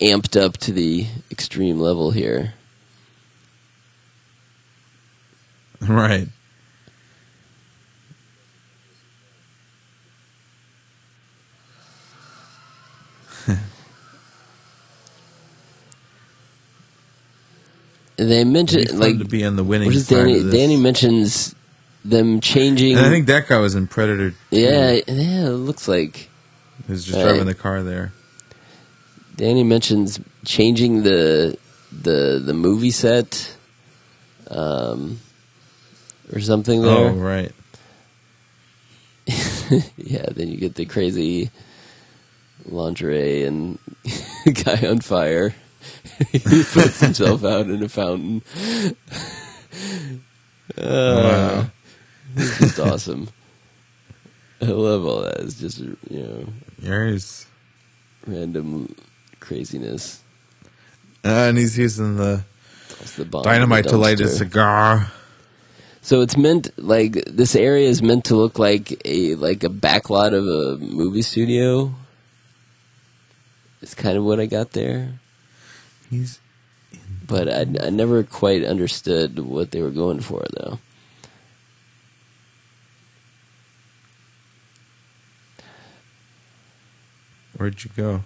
amped 0.00 0.40
up 0.40 0.56
to 0.58 0.72
the 0.72 1.06
extreme 1.30 1.78
level 1.80 2.10
here. 2.10 2.54
Right. 5.88 6.28
They 18.16 18.44
mentioned 18.44 18.98
like 18.98 19.18
to 19.18 19.26
be 19.26 19.44
on 19.44 19.56
the 19.56 19.64
winning 19.64 19.86
what 19.86 19.94
is 19.94 20.06
side 20.08 20.16
Danny? 20.26 20.50
Danny 20.50 20.76
mentions 20.76 21.54
them 22.04 22.40
changing. 22.40 22.96
And 22.96 23.04
I 23.04 23.10
think 23.10 23.26
that 23.26 23.46
guy 23.46 23.58
was 23.58 23.74
in 23.74 23.86
Predator. 23.88 24.30
too, 24.30 24.36
yeah, 24.50 24.92
yeah, 25.06 25.46
it 25.48 25.50
looks 25.50 25.86
like 25.86 26.30
who's 26.86 27.04
just 27.04 27.16
Right. 27.16 27.24
driving 27.24 27.42
uh, 27.42 27.44
the 27.44 27.54
car 27.54 27.82
there. 27.82 28.12
Danny 29.36 29.64
mentions 29.64 30.18
changing 30.44 31.02
the 31.02 31.58
the 31.92 32.42
the 32.44 32.54
movie 32.54 32.90
set, 32.90 33.56
um, 34.50 35.20
or 36.32 36.40
something 36.40 36.82
there. 36.82 37.10
Oh, 37.10 37.12
right. 37.12 37.52
yeah, 39.96 40.26
then 40.30 40.48
you 40.48 40.56
get 40.56 40.74
the 40.76 40.86
crazy 40.86 41.50
lingerie 42.64 43.44
and 43.44 43.78
guy 44.64 44.86
on 44.88 45.00
fire. 45.00 45.54
he 46.32 46.38
puts 46.38 47.00
himself 47.00 47.44
out 47.44 47.66
in 47.66 47.82
a 47.82 47.88
fountain. 47.88 48.42
Uh, 50.76 51.22
Wow. 51.22 51.66
It's 52.36 52.58
just 52.58 52.80
awesome. 52.80 53.28
I 54.60 54.66
love 54.66 55.06
all 55.06 55.22
that. 55.22 55.40
It's 55.40 55.58
just 55.58 55.78
you 55.78 55.96
know 56.10 56.46
There's, 56.78 57.46
random 58.26 58.94
craziness. 59.46 60.22
uh, 61.24 61.28
and 61.28 61.58
he's 61.58 61.78
using 61.78 62.16
the 62.16 62.42
the 63.16 63.24
dynamite 63.24 63.84
the 63.84 63.90
to 63.90 63.96
light 63.96 64.18
his 64.18 64.36
cigar. 64.36 65.10
So 66.02 66.20
it's 66.20 66.36
meant 66.36 66.70
like 66.78 67.12
this 67.26 67.56
area 67.56 67.88
is 67.88 68.02
meant 68.02 68.26
to 68.26 68.36
look 68.36 68.58
like 68.58 69.00
a 69.04 69.34
like 69.36 69.64
a 69.64 69.68
backlot 69.68 70.34
of 70.34 70.44
a 70.44 70.84
movie 70.84 71.22
studio. 71.22 71.94
It's 73.82 73.94
kind 73.94 74.16
of 74.16 74.24
what 74.24 74.40
I 74.40 74.46
got 74.46 74.72
there, 74.72 75.20
He's 76.10 76.40
but 77.26 77.48
I, 77.48 77.86
I 77.86 77.90
never 77.90 78.22
quite 78.22 78.64
understood 78.64 79.38
what 79.38 79.70
they 79.70 79.82
were 79.82 79.90
going 79.90 80.20
for 80.20 80.44
though. 80.58 80.78
where'd 87.56 87.82
you 87.84 87.90
go? 87.96 88.22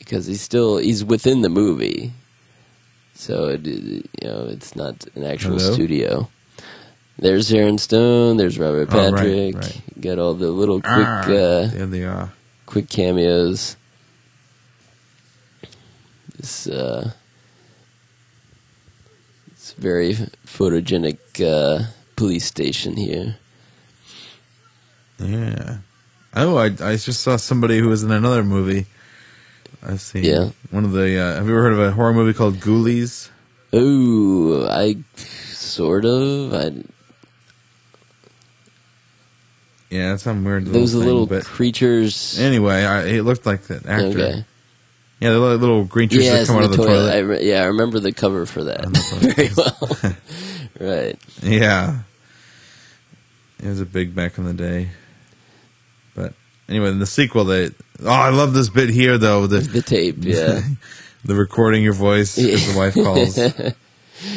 Because 0.00 0.26
he's 0.26 0.40
still 0.40 0.78
he's 0.78 1.04
within 1.04 1.42
the 1.42 1.48
movie, 1.48 2.12
so 3.14 3.48
it, 3.50 3.64
you 3.64 4.02
know 4.24 4.46
it's 4.48 4.74
not 4.74 5.06
an 5.14 5.22
actual 5.24 5.58
Hello? 5.58 5.72
studio. 5.72 6.28
There's 7.18 7.48
Sharon 7.48 7.78
Stone. 7.78 8.36
There's 8.38 8.58
Robert 8.58 8.88
Oh, 8.92 9.12
right, 9.12 9.52
Patrick. 9.52 9.54
right. 9.54 9.80
Got 10.00 10.18
all 10.18 10.34
the 10.34 10.50
little 10.50 10.80
quick 10.80 10.90
Ah, 10.90 11.30
uh, 11.30 11.86
they 11.86 12.02
are. 12.04 12.32
quick 12.66 12.88
cameos. 12.88 13.76
This 16.36 16.66
uh, 16.66 17.12
it's 19.52 19.72
very 19.74 20.14
photogenic 20.46 21.18
uh, 21.40 21.84
police 22.16 22.46
station 22.46 22.96
here. 22.96 23.36
Yeah. 25.18 25.78
Oh, 26.34 26.56
I 26.56 26.66
I 26.80 26.96
just 26.96 27.20
saw 27.20 27.36
somebody 27.36 27.78
who 27.78 27.88
was 27.88 28.02
in 28.02 28.10
another 28.10 28.42
movie. 28.42 28.86
I've 29.82 30.00
seen 30.00 30.24
Yeah. 30.24 30.50
one 30.70 30.84
of 30.84 30.92
the. 30.92 31.18
Uh, 31.18 31.34
have 31.36 31.46
you 31.46 31.52
ever 31.52 31.62
heard 31.62 31.72
of 31.72 31.78
a 31.80 31.90
horror 31.92 32.12
movie 32.12 32.32
called 32.34 32.56
Ghoulies? 32.56 33.30
Ooh, 33.74 34.66
I 34.68 34.96
sort 35.16 36.04
of. 36.04 36.52
I, 36.54 36.72
Yeah, 39.90 40.14
it's 40.14 40.22
some 40.22 40.44
weird 40.44 40.66
little 40.66 40.80
those 40.80 40.92
thing, 40.92 41.00
little 41.00 41.26
creatures. 41.42 42.38
anyway, 42.38 42.84
I, 42.84 43.06
it 43.06 43.22
looked 43.22 43.44
like 43.44 43.62
that 43.64 43.86
actor. 43.86 44.06
Okay. 44.08 44.44
Yeah, 45.18 45.30
the 45.30 45.38
little, 45.40 45.56
little 45.58 45.84
green 45.84 46.08
creatures 46.08 46.26
Yeah, 46.26 46.38
that 46.38 46.46
come 46.46 46.56
out 46.56 46.64
of 46.64 46.70
the 46.70 46.76
toilet. 46.76 46.88
toilet. 46.94 47.12
I 47.14 47.18
re- 47.18 47.48
yeah, 47.50 47.62
I 47.62 47.66
remember 47.66 47.98
the 48.00 48.12
cover 48.12 48.46
for 48.46 48.64
that 48.64 48.84
On 48.86 48.92
the 48.92 48.98
toilet. 49.00 49.36
very 49.36 49.50
well. 50.86 50.96
right. 51.02 51.18
Yeah. 51.42 51.98
It 53.62 53.66
was 53.66 53.80
a 53.80 53.84
big 53.86 54.14
back 54.14 54.38
in 54.38 54.44
the 54.44 54.54
day. 54.54 54.90
But 56.14 56.34
anyway, 56.68 56.88
in 56.90 56.98
the 57.00 57.06
sequel, 57.06 57.44
they. 57.44 57.70
Oh, 58.02 58.08
I 58.08 58.30
love 58.30 58.54
this 58.54 58.68
bit 58.68 58.88
here, 58.90 59.18
though. 59.18 59.46
The 59.46 59.60
The 59.60 59.82
tape, 59.82 60.16
yeah. 60.20 60.62
the 61.24 61.34
recording 61.34 61.82
your 61.82 61.92
voice 61.92 62.38
as 62.38 62.72
the 62.72 62.78
wife 62.78 62.94
calls. 62.94 63.38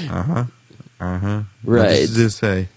Uh 0.10 0.24
huh. 0.24 0.44
Uh 1.02 1.18
huh. 1.20 1.42
Right. 1.66 2.00
What 2.08 2.18
you 2.18 2.30
say? 2.30 2.70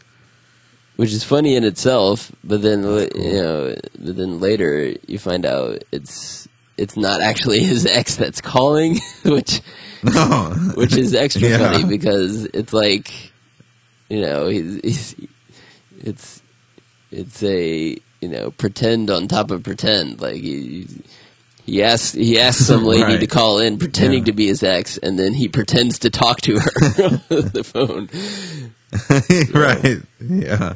Which 0.96 1.12
is 1.12 1.22
funny 1.22 1.54
in 1.54 1.62
itself, 1.62 2.32
but 2.42 2.62
then 2.62 2.82
you 2.82 3.32
know, 3.34 3.76
but 3.96 4.16
then 4.16 4.40
later 4.40 4.92
you 5.06 5.18
find 5.18 5.46
out 5.46 5.84
it's 5.92 6.48
it's 6.76 6.96
not 6.96 7.20
actually 7.20 7.60
his 7.60 7.86
ex 7.86 8.16
that's 8.16 8.40
calling, 8.40 8.98
which 9.24 9.60
No. 10.02 10.50
which 10.74 10.96
is 10.96 11.14
extra 11.14 11.48
Yeah. 11.48 11.58
funny 11.58 11.84
because 11.84 12.46
it's 12.46 12.72
like 12.72 13.12
you 14.08 14.20
know 14.22 14.48
he's, 14.48 14.80
he's 14.82 15.14
it's 16.00 16.42
it's 17.12 17.42
a 17.44 17.98
you 18.20 18.28
know 18.28 18.50
pretend 18.50 19.10
on 19.10 19.28
top 19.28 19.50
of 19.50 19.62
pretend 19.62 20.20
like 20.20 20.36
he 20.42 20.86
he 21.64 21.82
asks 21.82 22.12
he 22.12 22.38
asks 22.38 22.64
some 22.66 22.84
lady 22.84 23.02
Right. 23.14 23.20
to 23.20 23.26
call 23.26 23.58
in 23.60 23.78
pretending 23.78 24.20
Yeah. 24.20 24.24
to 24.26 24.32
be 24.32 24.46
his 24.46 24.62
ex 24.62 24.96
and 24.98 25.18
then 25.18 25.34
he 25.34 25.48
pretends 25.48 25.98
to 26.00 26.10
talk 26.10 26.40
to 26.42 26.58
her 26.58 26.70
on 27.04 27.20
the 27.50 27.62
phone 27.64 28.08
right. 29.54 30.00
Yeah. 30.20 30.74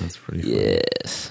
That's 0.00 0.16
pretty 0.16 0.42
funny. 0.42 0.80
yes 1.04 1.30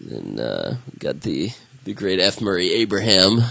then 0.00 0.38
uh 0.38 0.76
got 0.98 1.20
the 1.22 1.50
the 1.84 1.94
great 1.94 2.20
F 2.20 2.40
Murray 2.40 2.72
Abraham 2.72 3.42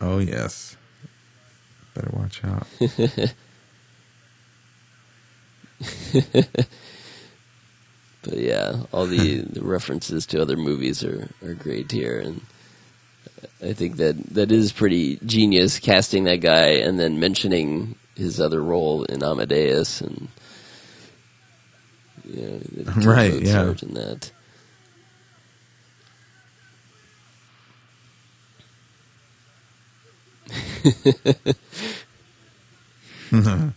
Oh, 0.00 0.18
yes. 0.18 0.76
Out. 2.44 2.66
But 8.24 8.38
yeah, 8.38 8.84
all 8.90 9.06
the, 9.06 9.42
the 9.42 9.62
references 9.62 10.24
to 10.26 10.40
other 10.40 10.56
movies 10.56 11.04
are, 11.04 11.28
are 11.44 11.52
great 11.52 11.92
here, 11.92 12.18
and 12.20 12.40
I 13.62 13.74
think 13.74 13.98
that 13.98 14.16
that 14.34 14.50
is 14.50 14.72
pretty 14.72 15.18
genius 15.26 15.78
casting 15.78 16.24
that 16.24 16.40
guy 16.40 16.76
and 16.76 16.98
then 16.98 17.20
mentioning 17.20 17.96
his 18.16 18.40
other 18.40 18.62
role 18.62 19.04
in 19.04 19.22
Amadeus 19.22 20.00
and 20.00 20.28
you 22.24 22.60
know, 22.76 22.92
Right, 23.04 23.42
yeah. 23.42 23.74
and 23.82 23.96
that. 23.96 24.30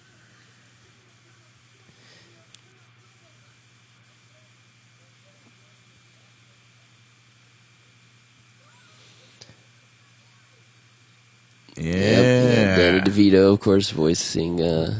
yeah. 11.77 12.75
Danny 12.75 13.01
DeVito, 13.01 13.53
of 13.53 13.59
course, 13.59 13.89
voicing 13.89 14.61
uh, 14.61 14.93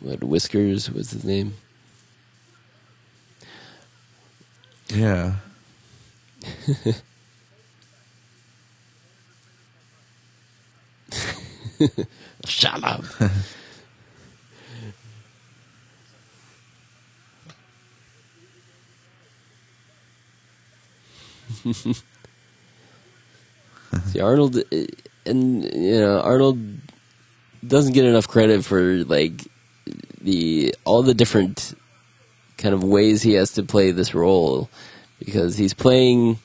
what 0.00 0.24
Whiskers 0.24 0.90
was 0.90 1.10
his 1.10 1.24
name. 1.24 1.54
Yeah. 4.88 5.34
Shut 12.46 12.84
up. 12.84 13.04
See, 24.06 24.20
Arnold, 24.20 24.56
uh, 24.56 24.62
and 25.24 25.64
you 25.64 26.00
know, 26.00 26.20
Arnold 26.20 26.58
doesn't 27.66 27.92
get 27.92 28.04
enough 28.04 28.28
credit 28.28 28.64
for 28.64 29.04
like 29.04 29.46
the 30.20 30.74
all 30.84 31.02
the 31.02 31.14
different 31.14 31.74
kind 32.58 32.74
of 32.74 32.82
ways 32.82 33.22
he 33.22 33.34
has 33.34 33.52
to 33.52 33.62
play 33.62 33.90
this 33.90 34.14
role 34.14 34.68
because 35.18 35.56
he's 35.56 35.74
playing 35.74 36.38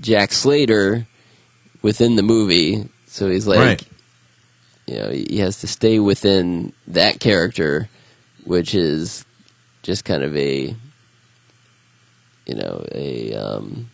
Jack 0.00 0.32
Slater 0.32 1.06
within 1.82 2.16
the 2.16 2.22
movie, 2.22 2.88
so 3.06 3.28
he's 3.28 3.46
like, 3.46 3.58
Right. 3.58 3.82
You 4.86 4.96
know, 4.96 5.10
he 5.10 5.38
has 5.38 5.60
to 5.60 5.68
stay 5.68 5.98
within 5.98 6.72
that 6.88 7.20
character, 7.20 7.88
which 8.44 8.74
is 8.74 9.24
just 9.82 10.04
kind 10.04 10.22
of 10.22 10.36
a, 10.36 10.74
you 12.46 12.54
know, 12.54 12.84
a 12.92 13.34
um, 13.34 13.90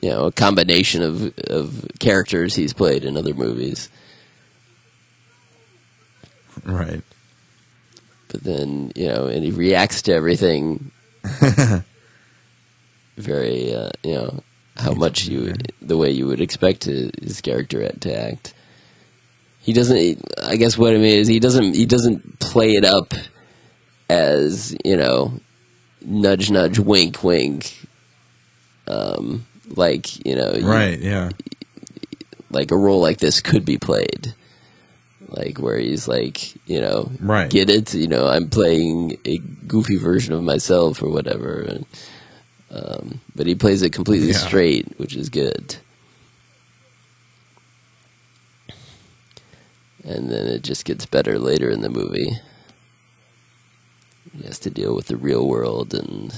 you 0.00 0.10
know, 0.10 0.26
a 0.26 0.32
combination 0.32 1.02
of 1.02 1.38
of 1.48 1.86
characters 1.98 2.54
he's 2.54 2.72
played 2.72 3.04
in 3.04 3.16
other 3.16 3.34
movies. 3.34 3.88
Right. 6.64 7.02
But 8.28 8.44
then, 8.44 8.92
you 8.94 9.08
know, 9.08 9.26
and 9.26 9.44
he 9.44 9.50
reacts 9.50 10.02
to 10.02 10.12
everything 10.12 10.92
very, 13.16 13.74
uh, 13.74 13.90
you 14.04 14.14
know, 14.14 14.42
how 14.76 14.92
much 14.94 15.26
you, 15.26 15.54
the 15.82 15.96
way 15.96 16.10
you 16.10 16.26
would 16.26 16.40
expect 16.40 16.84
his 16.84 17.40
character 17.40 17.88
to 17.88 18.16
act. 18.16 18.54
He 19.60 19.72
doesn't. 19.72 20.22
I 20.42 20.56
guess 20.56 20.76
what 20.78 20.94
I 20.94 20.98
mean 20.98 21.18
is 21.20 21.28
he 21.28 21.38
doesn't. 21.40 21.74
He 21.74 21.86
doesn't 21.86 22.38
play 22.40 22.72
it 22.72 22.84
up 22.84 23.12
as 24.08 24.74
you 24.84 24.96
know, 24.96 25.34
nudge, 26.04 26.50
nudge, 26.50 26.78
wink, 26.78 27.22
wink. 27.22 27.76
Um, 28.88 29.46
like 29.68 30.24
you 30.26 30.34
know, 30.34 30.52
you- 30.54 30.66
Right. 30.66 30.98
Yeah. 30.98 31.30
like 32.50 32.72
a 32.72 32.76
role 32.76 33.00
like 33.00 33.18
this 33.18 33.40
could 33.40 33.64
be 33.64 33.78
played. 33.78 34.34
Like 35.28 35.58
where 35.60 35.78
he's 35.78 36.08
like, 36.08 36.52
you 36.68 36.80
know, 36.80 37.12
Right. 37.20 37.48
get 37.48 37.70
it? 37.70 37.94
You 37.94 38.08
know, 38.08 38.26
I'm 38.26 38.48
playing 38.48 39.18
a 39.24 39.38
goofy 39.38 39.96
version 39.96 40.34
of 40.34 40.42
myself 40.42 41.00
or 41.00 41.08
whatever. 41.10 41.60
And, 41.60 41.86
um, 42.72 43.20
but 43.36 43.46
he 43.46 43.54
plays 43.54 43.82
it 43.82 43.90
completely 43.92 44.28
Yeah. 44.32 44.38
straight, 44.38 44.88
which 44.98 45.14
is 45.14 45.28
good. 45.28 45.76
And 50.10 50.30
then 50.30 50.46
it 50.46 50.62
just 50.62 50.84
gets 50.84 51.06
better 51.06 51.38
later 51.38 51.70
in 51.70 51.82
the 51.82 51.88
movie. 51.88 52.32
He 54.36 54.44
has 54.44 54.58
to 54.60 54.70
deal 54.70 54.94
with 54.94 55.06
the 55.06 55.16
real 55.16 55.46
world 55.48 55.94
and 55.94 56.34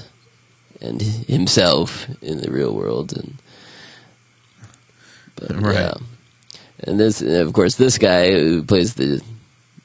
and 0.80 1.00
himself 1.00 2.08
in 2.20 2.40
the 2.40 2.50
real 2.50 2.74
world 2.74 3.16
and 3.16 3.38
but 5.36 5.56
Right. 5.60 5.74
yeah. 5.74 5.94
And 6.84 6.98
this, 6.98 7.20
and 7.20 7.36
of 7.36 7.52
course, 7.52 7.76
this 7.76 7.96
guy 7.98 8.32
who 8.32 8.62
plays 8.62 8.94
the 8.94 9.22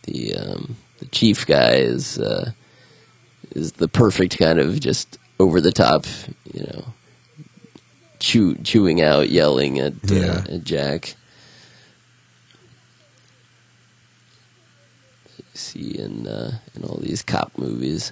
the 0.03 0.35
um, 0.35 0.75
the 0.99 1.05
chief 1.07 1.45
guy 1.45 1.75
is 1.75 2.17
uh, 2.17 2.51
is 3.51 3.73
the 3.73 3.87
perfect 3.87 4.37
kind 4.39 4.59
of 4.59 4.79
just 4.79 5.19
over 5.39 5.61
the 5.61 5.71
top, 5.71 6.05
you 6.53 6.63
know, 6.63 6.85
chew, 8.19 8.55
chewing 8.63 9.01
out, 9.01 9.29
yelling 9.29 9.79
at 9.79 9.93
uh, 10.11 10.41
at 10.49 10.63
Jack. 10.63 11.15
You 15.37 15.43
see 15.57 15.97
in 15.97 16.27
uh, 16.27 16.59
in 16.75 16.83
all 16.83 16.97
these 17.01 17.21
cop 17.23 17.57
movies. 17.57 18.11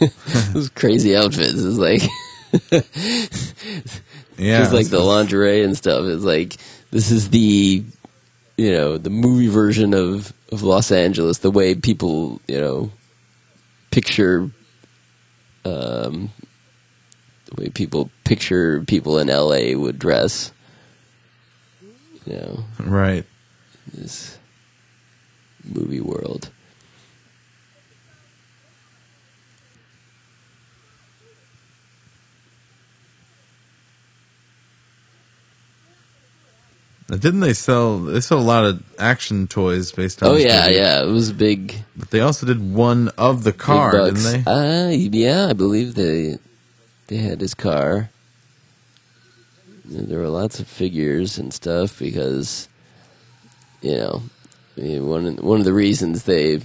Those 0.54 0.68
crazy 0.70 1.16
outfits 1.16 1.54
is 1.54 1.78
like 1.78 2.02
Yeah. 4.38 4.58
just 4.58 4.72
like 4.72 4.88
the 4.88 5.00
lingerie 5.00 5.62
and 5.62 5.76
stuff. 5.76 6.04
It's 6.06 6.24
like 6.24 6.56
this 6.90 7.10
is 7.10 7.30
the 7.30 7.84
you 8.56 8.70
know 8.72 8.98
the 8.98 9.10
movie 9.10 9.48
version 9.48 9.94
of 9.94 10.32
of 10.52 10.62
Los 10.62 10.90
Angeles. 10.92 11.38
The 11.38 11.50
way 11.50 11.74
people 11.74 12.40
you 12.48 12.60
know 12.60 12.90
picture 13.90 14.50
um, 15.64 16.30
the 17.54 17.62
way 17.62 17.68
people 17.68 18.10
picture 18.24 18.82
people 18.82 19.18
in 19.18 19.28
L.A. 19.30 19.74
would 19.74 19.98
dress. 19.98 20.52
You 22.26 22.34
know 22.34 22.64
right. 22.78 23.24
this 23.92 24.38
movie 25.64 26.00
world. 26.00 26.50
Didn't 37.08 37.40
they 37.40 37.52
sell? 37.52 37.98
They 37.98 38.20
sold 38.20 38.40
a 38.40 38.44
lot 38.44 38.64
of 38.64 38.82
action 38.98 39.46
toys 39.46 39.92
based 39.92 40.22
on. 40.22 40.30
Oh 40.30 40.36
yeah, 40.36 40.62
movie. 40.62 40.76
yeah. 40.76 41.02
It 41.02 41.10
was 41.10 41.30
big. 41.30 41.74
But 41.94 42.10
they 42.10 42.20
also 42.20 42.46
did 42.46 42.72
one 42.72 43.10
of 43.18 43.44
the 43.44 43.52
car, 43.52 43.92
didn't 43.92 44.22
they? 44.22 44.50
Uh, 44.50 44.88
yeah, 44.88 45.48
I 45.48 45.52
believe 45.52 45.94
they 45.94 46.38
they 47.08 47.16
had 47.18 47.40
his 47.40 47.54
car. 47.54 48.10
There 49.84 50.18
were 50.20 50.28
lots 50.28 50.60
of 50.60 50.68
figures 50.68 51.38
and 51.38 51.52
stuff 51.52 51.98
because, 51.98 52.68
you 53.80 53.96
know, 53.96 54.22
one 54.76 55.26
of- 55.26 55.38
one 55.40 55.58
of 55.58 55.64
the 55.64 55.72
reasons 55.72 56.22
they 56.24 56.60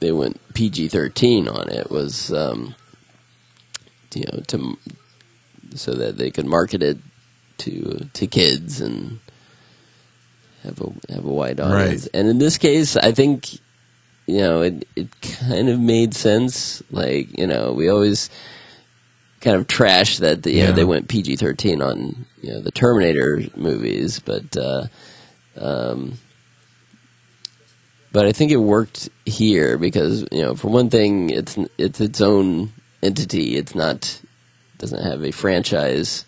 they 0.00 0.12
went 0.12 0.40
PG 0.54 0.88
thirteen 0.88 1.46
on 1.48 1.68
it 1.68 1.88
was, 1.90 2.32
um, 2.32 2.74
you 4.14 4.24
know, 4.32 4.40
to 4.48 4.76
so 5.74 5.94
that 5.94 6.18
they 6.18 6.30
could 6.30 6.46
market 6.46 6.82
it 6.82 6.98
to 7.58 8.08
to 8.12 8.26
kids 8.26 8.80
and 8.80 9.20
have 10.64 10.80
a 10.80 11.12
have 11.12 11.24
a 11.24 11.32
wide 11.32 11.60
audience. 11.60 12.02
Right. 12.02 12.10
And 12.14 12.28
in 12.28 12.38
this 12.38 12.58
case, 12.58 12.96
I 12.96 13.12
think 13.12 13.54
you 14.26 14.38
know 14.38 14.62
it 14.62 14.86
it 14.96 15.08
kind 15.20 15.68
of 15.68 15.80
made 15.80 16.14
sense. 16.14 16.82
Like 16.90 17.36
you 17.38 17.46
know, 17.46 17.72
we 17.72 17.88
always 17.88 18.28
kind 19.42 19.56
of 19.56 19.66
trash 19.66 20.18
that 20.18 20.46
you 20.46 20.60
know 20.60 20.64
Yeah. 20.68 20.72
they 20.72 20.84
went 20.84 21.08
PG 21.08 21.36
thirteen 21.36 21.82
on 21.82 22.24
you 22.40 22.52
know 22.52 22.60
the 22.62 22.70
Terminator 22.70 23.42
movies, 23.56 24.18
but 24.20 24.56
uh, 24.56 24.86
um, 25.60 26.14
but 28.12 28.26
I 28.26 28.32
think 28.32 28.50
it 28.52 28.56
worked 28.56 29.08
here 29.26 29.78
because 29.78 30.24
you 30.32 30.42
know 30.42 30.54
for 30.54 30.68
one 30.68 30.90
thing 30.90 31.30
it's 31.30 31.56
it's 31.78 32.00
its 32.00 32.20
own 32.20 32.72
entity. 33.02 33.56
It's 33.56 33.74
not 33.74 34.20
doesn't 34.78 35.02
have 35.02 35.22
a 35.24 35.30
franchise 35.32 36.24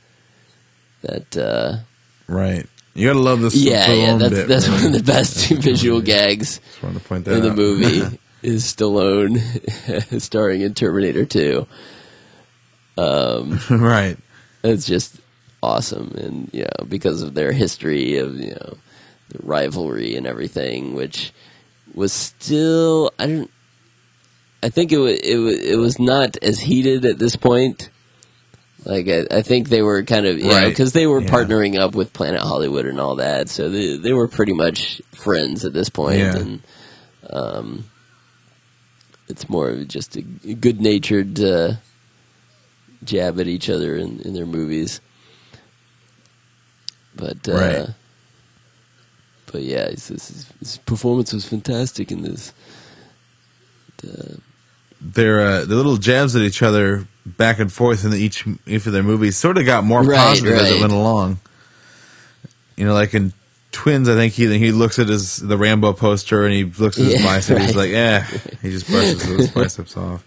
that. 1.02 1.36
Uh, 1.36 1.76
Right. 2.26 2.66
You 2.94 3.08
gotta 3.08 3.18
love 3.18 3.42
this. 3.42 3.54
yeah, 3.54 3.92
yeah, 3.92 4.16
that's 4.16 4.30
bit, 4.34 4.48
that's 4.48 4.66
man. 4.68 4.76
one 4.82 4.86
of 4.86 4.92
the 5.04 5.12
best 5.12 5.48
visual 5.50 6.00
gags 6.00 6.58
to 6.80 7.00
point 7.00 7.26
that 7.26 7.34
in 7.34 7.42
the 7.42 7.50
out. 7.50 7.56
movie 7.56 8.18
is 8.42 8.64
Stallone 8.64 9.36
starring 10.22 10.62
in 10.62 10.72
Terminator 10.72 11.26
2. 11.26 11.66
Um, 12.96 13.58
right. 13.70 14.16
it's 14.62 14.86
just 14.86 15.16
awesome, 15.62 16.12
and 16.16 16.50
you 16.52 16.62
know 16.62 16.84
because 16.88 17.22
of 17.22 17.34
their 17.34 17.52
history 17.52 18.18
of 18.18 18.36
you 18.36 18.50
know 18.52 18.76
the 19.30 19.38
rivalry 19.42 20.16
and 20.16 20.26
everything, 20.26 20.94
which 20.94 21.32
was 21.94 22.12
still 22.12 23.10
I 23.18 23.26
don't. 23.26 23.50
I 24.62 24.70
think 24.70 24.92
it 24.92 24.98
was, 24.98 25.18
it 25.18 25.36
was 25.36 25.58
it 25.58 25.76
was 25.76 25.98
not 25.98 26.36
as 26.42 26.58
heated 26.58 27.04
at 27.04 27.18
this 27.18 27.36
point. 27.36 27.90
Like 28.86 29.08
I, 29.08 29.24
I 29.38 29.42
think 29.42 29.68
they 29.70 29.82
were 29.82 30.02
kind 30.04 30.26
of 30.26 30.38
you 30.38 30.44
know 30.48 30.54
Right. 30.54 30.68
because 30.68 30.92
they 30.92 31.06
were 31.06 31.20
Yeah. 31.22 31.30
partnering 31.30 31.78
up 31.78 31.94
with 31.94 32.12
Planet 32.12 32.40
Hollywood 32.40 32.86
and 32.86 33.00
all 33.00 33.16
that, 33.16 33.48
so 33.48 33.68
they 33.70 33.96
they 33.96 34.12
were 34.12 34.28
pretty 34.28 34.52
much 34.52 35.00
friends 35.14 35.64
at 35.64 35.72
this 35.72 35.88
point, 35.88 36.18
Yeah. 36.18 36.36
and 36.36 36.62
um, 37.30 37.84
it's 39.28 39.48
more 39.48 39.70
of 39.70 39.88
just 39.88 40.16
a 40.16 40.22
good 40.22 40.80
natured 40.80 41.40
uh, 41.40 41.72
jab 43.04 43.40
at 43.40 43.48
each 43.48 43.70
other 43.70 43.96
in, 43.96 44.20
in 44.20 44.34
their 44.34 44.46
movies. 44.46 45.00
But 47.16 47.48
uh, 47.48 47.86
Right. 47.86 47.88
but 49.46 49.62
yeah, 49.62 49.90
his, 49.90 50.08
his, 50.08 50.52
his 50.60 50.78
performance 50.78 51.32
was 51.32 51.46
fantastic 51.48 52.12
in 52.12 52.22
this. 52.22 52.52
Uh, 54.06 54.36
Their 55.00 55.40
uh, 55.40 55.64
the 55.64 55.76
little 55.76 55.96
jabs 55.98 56.36
at 56.36 56.42
each 56.42 56.62
other 56.62 57.06
back 57.26 57.58
and 57.60 57.72
forth 57.72 58.04
in 58.04 58.10
the, 58.12 58.18
each 58.18 58.46
each 58.66 58.86
of 58.86 58.92
their 58.92 59.02
movies 59.02 59.36
sort 59.36 59.58
of 59.58 59.66
got 59.66 59.84
more 59.84 60.04
Right, 60.04 60.06
positive 60.06 60.56
as 60.56 60.70
it 60.70 60.78
went 60.78 60.92
along. 60.92 61.40
You 62.76 62.86
know, 62.86 62.94
like 62.94 63.14
in 63.14 63.32
Twins, 63.72 64.08
I 64.08 64.14
think 64.16 64.34
he 64.34 64.58
he 64.58 64.72
looks 64.72 64.98
at 64.98 65.08
his 65.08 65.36
the 65.38 65.58
Rambo 65.58 65.94
poster 65.94 66.44
and 66.44 66.54
he 66.54 66.64
looks 66.64 67.00
at 67.00 67.06
his 67.06 67.16
Yeah, 67.16 67.18
bicep. 67.18 67.58
He's 67.58 67.74
like, 67.76 67.92
eh. 67.92 68.24
He 68.62 68.70
just 68.70 68.90
brushes 68.90 69.24
his 69.24 69.48
biceps 69.50 69.96
off. 69.96 70.24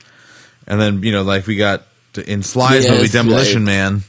And 0.67 0.79
then 0.81 1.03
you 1.03 1.11
know, 1.11 1.23
like 1.23 1.47
we 1.47 1.55
got 1.57 1.83
to, 2.17 2.31
in 2.31 2.43
Sly's 2.43 2.85
Yes, 2.85 2.91
movie 2.91 3.07
Demolition 3.09 3.65
right. 3.65 3.71
Man, 3.71 4.01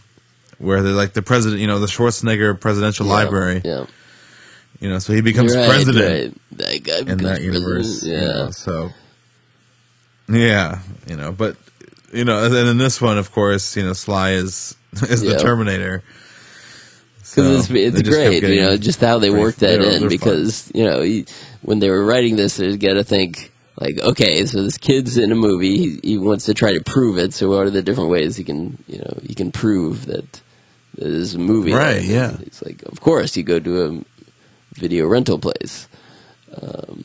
where 0.59 0.82
they're 0.82 0.93
like 0.93 1.12
the 1.12 1.22
president, 1.22 1.60
you 1.60 1.66
know, 1.66 1.78
the 1.78 1.86
Schwarzenegger 1.86 2.59
Presidential 2.60 3.06
yeah, 3.06 3.12
Library. 3.12 3.62
Yeah. 3.64 3.86
You 4.80 4.89
know, 4.90 4.98
so 4.98 5.12
he 5.12 5.22
becomes 5.22 5.55
Right, 5.56 5.68
president 5.68 6.35
right. 6.35 6.59
That 6.59 6.82
guy 6.85 6.98
in 7.12 7.18
that 7.18 7.40
universe. 7.43 8.01
president, 8.01 8.22
you 8.22 8.28
Yeah. 8.28 8.32
know, 8.44 8.51
so 8.51 8.90
yeah, 10.28 10.78
you 11.06 11.16
know, 11.16 11.32
but 11.32 11.56
you 12.12 12.24
know, 12.24 12.44
and 12.44 12.55
then 12.55 12.66
in 12.66 12.78
this 12.78 13.01
one, 13.01 13.18
of 13.18 13.32
course, 13.32 13.76
you 13.76 13.82
know, 13.85 13.93
Sly 13.93 14.32
is 14.32 14.76
is 15.09 15.22
the 15.22 15.32
Yeah. 15.32 15.39
Terminator. 15.39 16.02
So 17.22 17.43
Because 17.43 17.70
it's, 17.70 17.98
it's 17.98 18.09
great, 18.09 18.43
you 18.43 18.62
know, 18.62 18.76
just 18.76 19.01
how 19.01 19.18
they 19.18 19.30
worked 19.30 19.59
that 19.60 19.74
in. 19.74 19.80
they're 19.82 20.01
fun. 20.01 20.09
Because 20.09 20.70
you 20.74 20.85
know, 20.85 21.02
he, 21.02 21.26
when 21.62 21.78
they 21.78 21.90
were 21.90 22.05
writing 22.05 22.36
this, 22.36 22.56
they 22.56 22.76
got 22.76 22.94
to 22.94 23.05
think 23.05 23.52
like, 23.80 23.98
okay, 24.00 24.44
so 24.46 24.62
this 24.62 24.78
kid's 24.78 25.16
in 25.18 25.30
a 25.30 25.36
movie. 25.36 25.76
He, 25.76 26.00
he 26.02 26.18
wants 26.18 26.46
to 26.46 26.55
try 26.55 26.72
to 26.72 26.82
prove 26.82 27.18
it. 27.18 27.32
So 27.32 27.48
what 27.50 27.66
are 27.66 27.70
the 27.70 27.82
different 27.82 28.10
ways 28.10 28.36
he 28.36 28.44
can, 28.44 28.82
you 28.88 28.98
know, 28.98 29.18
he 29.26 29.34
can 29.34 29.52
prove 29.52 30.06
that 30.06 30.40
this 30.94 31.06
is 31.06 31.34
a 31.34 31.38
movie? 31.38 31.72
Right, 31.72 32.02
yeah. 32.02 32.36
It's 32.40 32.62
like, 32.64 32.82
of 32.82 33.00
course, 33.00 33.36
you 33.36 33.42
go 33.42 33.60
to 33.60 33.84
a 33.84 34.05
video 34.74 35.06
rental 35.06 35.38
place, 35.38 35.88
um, 36.60 37.05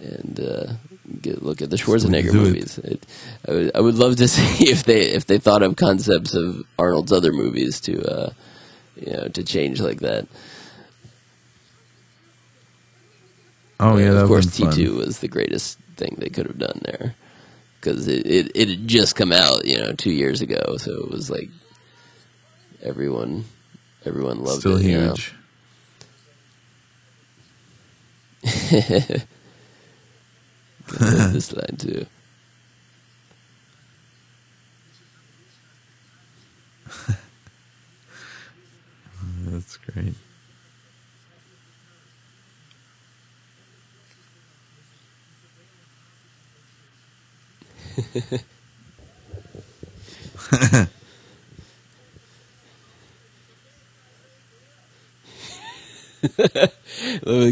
and 0.00 0.40
uh, 0.40 0.72
get 1.20 1.42
look 1.42 1.62
at 1.62 1.70
the 1.70 1.76
Schwarzenegger 1.76 2.28
it. 2.28 2.34
movies. 2.34 2.78
It, 2.78 3.04
I, 3.46 3.50
would, 3.50 3.76
I 3.76 3.80
would 3.80 3.94
love 3.96 4.16
to 4.16 4.28
see 4.36 4.70
if 4.70 4.84
they 4.84 5.00
if 5.00 5.26
they 5.26 5.38
thought 5.38 5.62
of 5.62 5.76
concepts 5.76 6.34
of 6.34 6.62
Arnold's 6.78 7.12
other 7.12 7.32
movies 7.32 7.80
to. 7.82 8.02
Uh, 8.02 8.32
you 9.00 9.12
know, 9.12 9.28
to 9.28 9.42
change 9.42 9.80
like 9.80 10.00
that. 10.00 10.26
Oh 13.82 13.96
yeah, 13.96 14.12
that 14.12 14.24
of 14.24 14.28
course, 14.28 14.54
T 14.54 14.70
two 14.70 14.96
was 14.96 15.20
the 15.20 15.28
greatest 15.28 15.78
thing 15.96 16.16
they 16.18 16.28
could 16.28 16.46
have 16.46 16.58
done 16.58 16.82
there 16.84 17.14
because 17.80 18.06
it, 18.08 18.26
it 18.26 18.52
it 18.54 18.68
had 18.68 18.86
just 18.86 19.16
come 19.16 19.32
out, 19.32 19.64
you 19.64 19.78
know, 19.78 19.94
two 19.94 20.12
years 20.12 20.42
ago, 20.42 20.76
so 20.76 20.92
it 20.92 21.10
was 21.10 21.30
like 21.30 21.48
everyone 22.82 23.46
everyone 24.04 24.44
loved 24.44 24.60
still 24.60 24.76
it. 24.76 24.84
you 24.84 24.98
know. 24.98 25.14
huge. 25.14 25.34
I 28.44 29.24
love 31.00 31.32
this 31.32 31.52
line 31.54 31.76
too. 31.78 32.06
That's 39.46 39.78
great. 39.78 40.14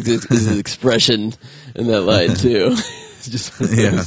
His, 0.08 0.24
his 0.24 0.58
expression 0.58 1.32
in 1.74 1.86
that 1.88 2.02
line 2.02 2.34
too. 2.34 2.76
Just 3.22 3.52
Yeah. 3.60 4.04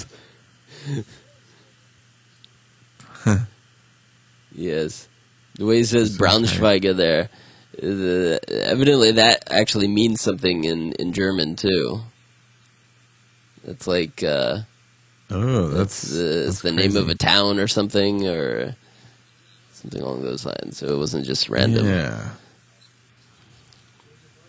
yes, 4.56 5.08
the 5.56 5.66
way 5.66 5.78
he 5.78 5.84
says 5.84 6.18
Braunschweiger 6.18 6.96
there, 6.96 7.30
the, 7.78 8.40
evidently 8.50 9.12
that 9.14 9.44
actually 9.52 9.88
means 9.88 10.22
something 10.22 10.64
in 10.64 10.94
in 10.94 11.14
German 11.14 11.56
too. 11.56 12.02
It's 13.64 13.86
like 13.88 14.24
uh, 14.24 14.60
Oh, 15.32 15.68
that's 15.70 16.04
it's, 16.04 16.14
the, 16.14 16.38
it's 16.38 16.46
that's 16.46 16.62
the 16.62 16.72
name 16.72 16.96
of 16.98 17.10
a 17.10 17.16
town 17.16 17.58
or 17.60 17.68
something 17.68 18.28
or 18.28 18.76
something 19.72 20.02
along 20.02 20.24
those 20.24 20.46
lines. 20.46 20.78
So 20.78 20.88
it 20.88 20.98
wasn't 20.98 21.26
just 21.26 21.50
random. 21.50 21.86
Yeah. 21.86 22.30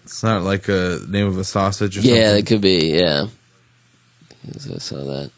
It's 0.03 0.23
not 0.23 0.43
like 0.43 0.69
a 0.69 0.99
name 1.09 1.27
of 1.27 1.39
a 1.39 1.45
sausage 1.45 1.97
or 1.97 2.03
something. 2.03 2.15
Yeah, 2.15 2.37
something. 2.37 2.45
it 2.45 2.47
could 2.47 2.61
be. 2.61 2.99
Yeah, 2.99 3.27
I 4.75 4.79
saw 4.79 5.05
that. 5.05 5.31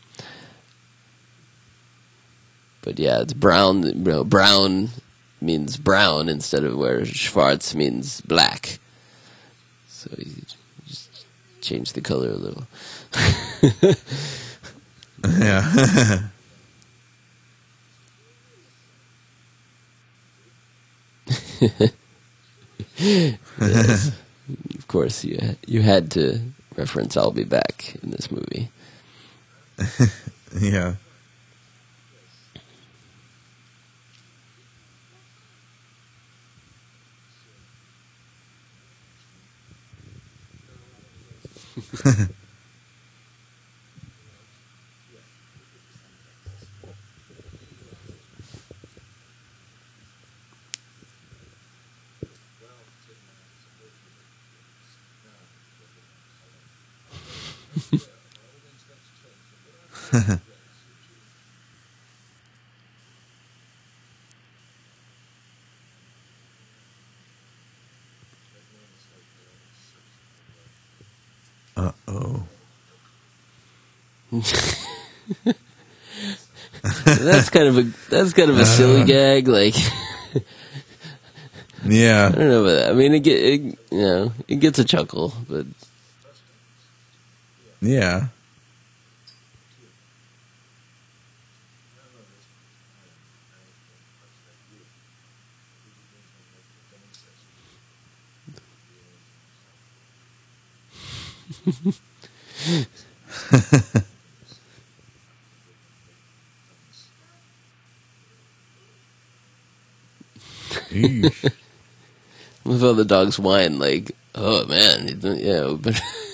But 2.83 2.99
yeah, 2.99 3.21
it's 3.21 3.33
brown. 3.33 3.83
You 3.83 3.95
know, 3.95 4.25
brown 4.25 4.89
means 5.41 5.77
brown 5.77 6.29
instead 6.29 6.65
of 6.65 6.77
where 6.77 7.05
Schwarz 7.05 7.75
means 7.75 8.21
black. 8.23 8.79
So 9.89 10.11
you 10.19 10.43
just 10.87 11.27
change 11.61 11.93
the 11.93 12.01
color 12.01 12.31
a 12.31 12.37
little. 12.37 12.67
yeah. 15.29 16.19
Yes. 23.65 24.11
of 24.79 24.89
course, 24.89 25.25
you 25.25 25.39
you 25.67 25.83
had 25.83 26.11
to 26.13 26.41
reference 26.77 27.17
"I'll 27.17 27.31
be 27.33 27.45
back" 27.45 27.97
in 28.03 28.11
this 28.11 28.31
movie. 28.31 28.71
yeah. 30.61 30.95
Uh 71.77 71.91
oh. 72.07 72.47
that's 77.05 77.51
kind 77.51 77.67
of 77.69 77.79
a 77.79 77.83
that's 78.11 78.33
kind 78.33 78.51
of 78.51 78.59
a 78.59 78.65
silly 78.65 79.05
gag. 79.05 79.49
Like 79.49 79.75
yeah, 81.85 82.29
I 82.29 82.37
don't 82.37 82.49
know 82.49 82.63
about 82.63 82.75
that. 82.75 82.91
I 82.91 82.93
mean, 82.95 83.15
it 83.15 83.21
get 83.21 83.43
it, 83.43 83.61
you 83.61 83.79
know 83.91 84.33
it 84.47 84.57
gets 84.57 84.79
a 84.79 84.85
chuckle, 84.85 85.33
but 85.49 85.67
Yeah. 87.81 88.29
With 112.65 112.83
all 112.83 112.95
the 112.95 113.05
dogs 113.05 113.39
whine, 113.39 113.79
like, 113.79 114.13
oh 114.35 114.65
man, 114.67 115.19
yeah, 115.23 115.77
but 115.81 116.01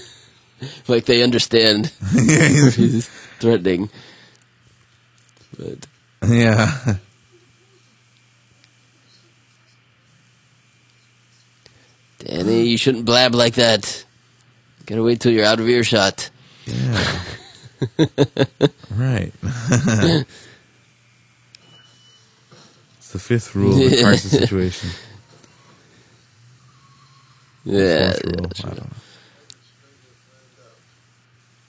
like 0.88 1.04
they 1.06 1.22
understand 1.22 1.92
he's 2.12 3.08
threatening. 3.38 3.90
But 5.58 5.86
yeah. 6.28 6.96
Danny, 12.18 12.62
you 12.64 12.76
shouldn't 12.76 13.04
blab 13.06 13.34
like 13.34 13.54
that. 13.54 14.04
Gotta 14.86 15.02
wait 15.02 15.20
till 15.20 15.32
you're 15.32 15.44
out 15.46 15.60
of 15.60 15.68
earshot. 15.68 16.30
Yeah. 16.66 17.20
right. 18.90 19.32
it's 22.98 23.12
the 23.12 23.18
fifth 23.18 23.54
rule 23.54 23.80
of 23.82 23.90
the 23.90 24.02
crisis 24.02 24.32
situation. 24.36 24.90
Yeah, 27.64 28.12
Fourth 28.12 28.24
rule. 28.24 28.48
that's 28.48 28.64
I 28.64 28.68
right. 28.68 28.76
don't 28.76 28.90
know. 28.90 28.96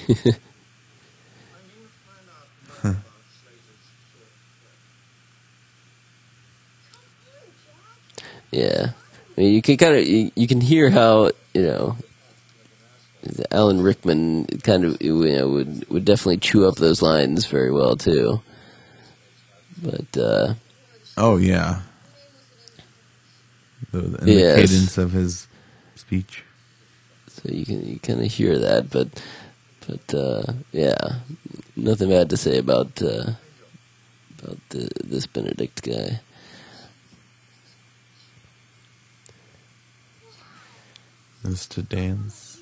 yeah. 8.51 8.91
I 9.37 9.41
mean, 9.41 9.53
you 9.53 9.61
can 9.61 9.77
kind 9.77 9.95
of 9.95 10.05
you, 10.05 10.31
you 10.35 10.47
can 10.47 10.61
hear 10.61 10.89
how 10.89 11.31
you 11.53 11.61
know 11.63 11.95
Alan 13.51 13.81
Rickman 13.81 14.45
kind 14.63 14.83
of 14.85 15.01
you 15.01 15.13
know 15.25 15.49
would 15.49 15.89
would 15.89 16.05
definitely 16.05 16.37
chew 16.37 16.67
up 16.67 16.75
those 16.75 17.01
lines 17.01 17.45
very 17.45 17.71
well 17.71 17.95
too. 17.95 18.41
But 19.81 20.17
uh, 20.17 20.53
Oh 21.17 21.37
yeah. 21.37 21.81
The, 23.91 23.99
and 23.99 24.27
Yes. 24.27 24.55
the 24.55 24.61
cadence 24.67 24.97
of 24.97 25.11
his 25.11 25.47
speech. 25.95 26.43
so 27.27 27.41
you 27.49 27.65
can 27.65 27.85
you 27.85 27.99
kind 27.99 28.21
of 28.21 28.31
hear 28.31 28.57
that, 28.59 28.89
but 28.89 29.07
but 29.87 30.13
uh, 30.15 30.53
yeah, 30.71 31.15
nothing 31.75 32.09
bad 32.09 32.29
to 32.29 32.37
say 32.37 32.57
about 32.57 33.01
uh, 33.01 33.31
about 34.39 34.57
the, 34.69 34.89
this 35.03 35.25
Benedict 35.25 35.83
guy. 35.83 36.19
Mr. 41.43 41.87
Dance. 41.87 42.59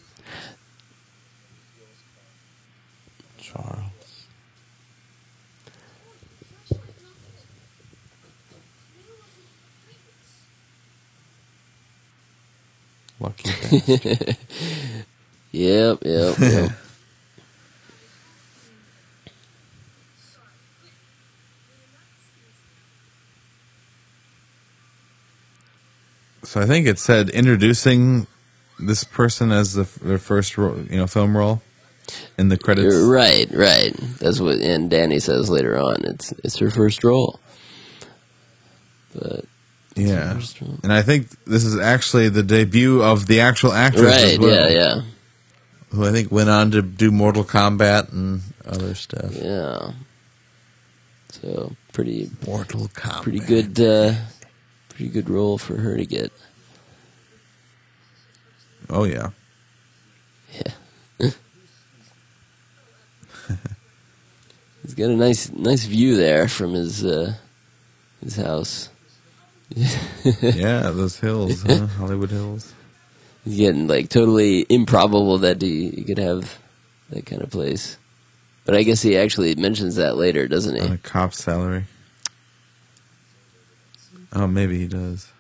Charles. 3.37 4.27
Lucky 13.19 13.49
bastard. 13.61 14.37
Yep, 15.51 15.99
yep, 16.05 16.39
yep. 16.39 16.71
so 26.43 26.61
I 26.61 26.65
think 26.65 26.87
it 26.87 26.97
said 26.97 27.29
introducing 27.29 28.25
this 28.79 29.03
person 29.03 29.51
as 29.51 29.73
the, 29.73 29.83
their 30.03 30.17
first 30.17 30.57
ro- 30.57 30.83
you 30.89 30.97
know 30.97 31.07
film 31.07 31.35
role 31.37 31.61
in 32.37 32.49
the 32.49 32.57
credits. 32.57 32.95
right, 32.95 33.47
right. 33.51 33.93
That's 34.19 34.39
what 34.39 34.55
and 34.59 34.89
Danny 34.89 35.19
says 35.19 35.49
later 35.49 35.77
on. 35.77 36.03
It's 36.05 36.31
it's 36.43 36.57
her 36.59 36.69
first 36.71 37.03
role, 37.03 37.39
but 39.13 39.45
Yeah, 39.95 40.33
first 40.33 40.61
role. 40.61 40.77
and 40.83 40.91
I 40.93 41.01
think 41.01 41.29
this 41.45 41.65
is 41.65 41.77
actually 41.79 42.29
the 42.29 42.43
debut 42.43 43.01
of 43.03 43.27
the 43.27 43.41
actual 43.41 43.73
actress. 43.73 44.23
right, 44.23 44.39
well, 44.39 44.71
yeah, 44.71 44.75
yeah, 44.95 45.01
Who 45.91 46.05
I 46.05 46.11
think 46.11 46.31
went 46.31 46.49
on 46.49 46.71
to 46.71 46.81
do 46.81 47.11
Mortal 47.11 47.43
Kombat 47.43 48.11
and 48.11 48.41
other 48.65 48.95
stuff. 48.95 49.33
yeah. 49.35 49.91
So 51.31 51.75
pretty 51.93 52.29
Mortal 52.45 52.87
Kombat. 52.87 53.21
pretty 53.23 53.39
good 53.39 53.79
uh, 53.79 54.13
pretty 54.89 55.09
good 55.09 55.29
role 55.29 55.57
for 55.57 55.75
her 55.77 55.95
to 55.95 56.05
get. 56.05 56.31
Oh 58.89 59.03
yeah. 59.03 59.29
Yeah. 60.53 60.71
He's 64.81 64.93
got 64.95 65.09
a 65.09 65.15
nice 65.15 65.51
nice 65.51 65.85
view 65.85 66.15
there 66.15 66.47
from 66.47 66.73
his 66.73 67.05
uh, 67.05 67.33
his 68.23 68.35
house. 68.35 68.89
Yeah, 70.41 70.89
those 70.89 71.17
hills, 71.19 71.61
huh? 71.63 71.85
Hollywood 71.97 72.31
Hills. 72.31 72.73
He's 73.45 73.57
getting 73.57 73.87
like 73.87 74.09
totally 74.09 74.65
improbable 74.67 75.37
that 75.39 75.61
he, 75.61 75.89
he 75.91 76.03
could 76.03 76.17
have 76.17 76.59
that 77.11 77.25
kind 77.25 77.41
of 77.41 77.49
place. 77.51 77.97
But 78.65 78.75
I 78.75 78.83
guess 78.83 79.01
he 79.01 79.17
actually 79.17 79.55
mentions 79.55 79.95
that 79.95 80.17
later, 80.17 80.47
doesn't 80.47 80.75
he? 80.75 80.81
On 80.81 80.91
a 80.91 80.97
cop's 80.97 81.41
salary. 81.43 81.85
Oh, 84.33 84.47
maybe 84.47 84.77
he 84.77 84.87
does. 84.87 85.31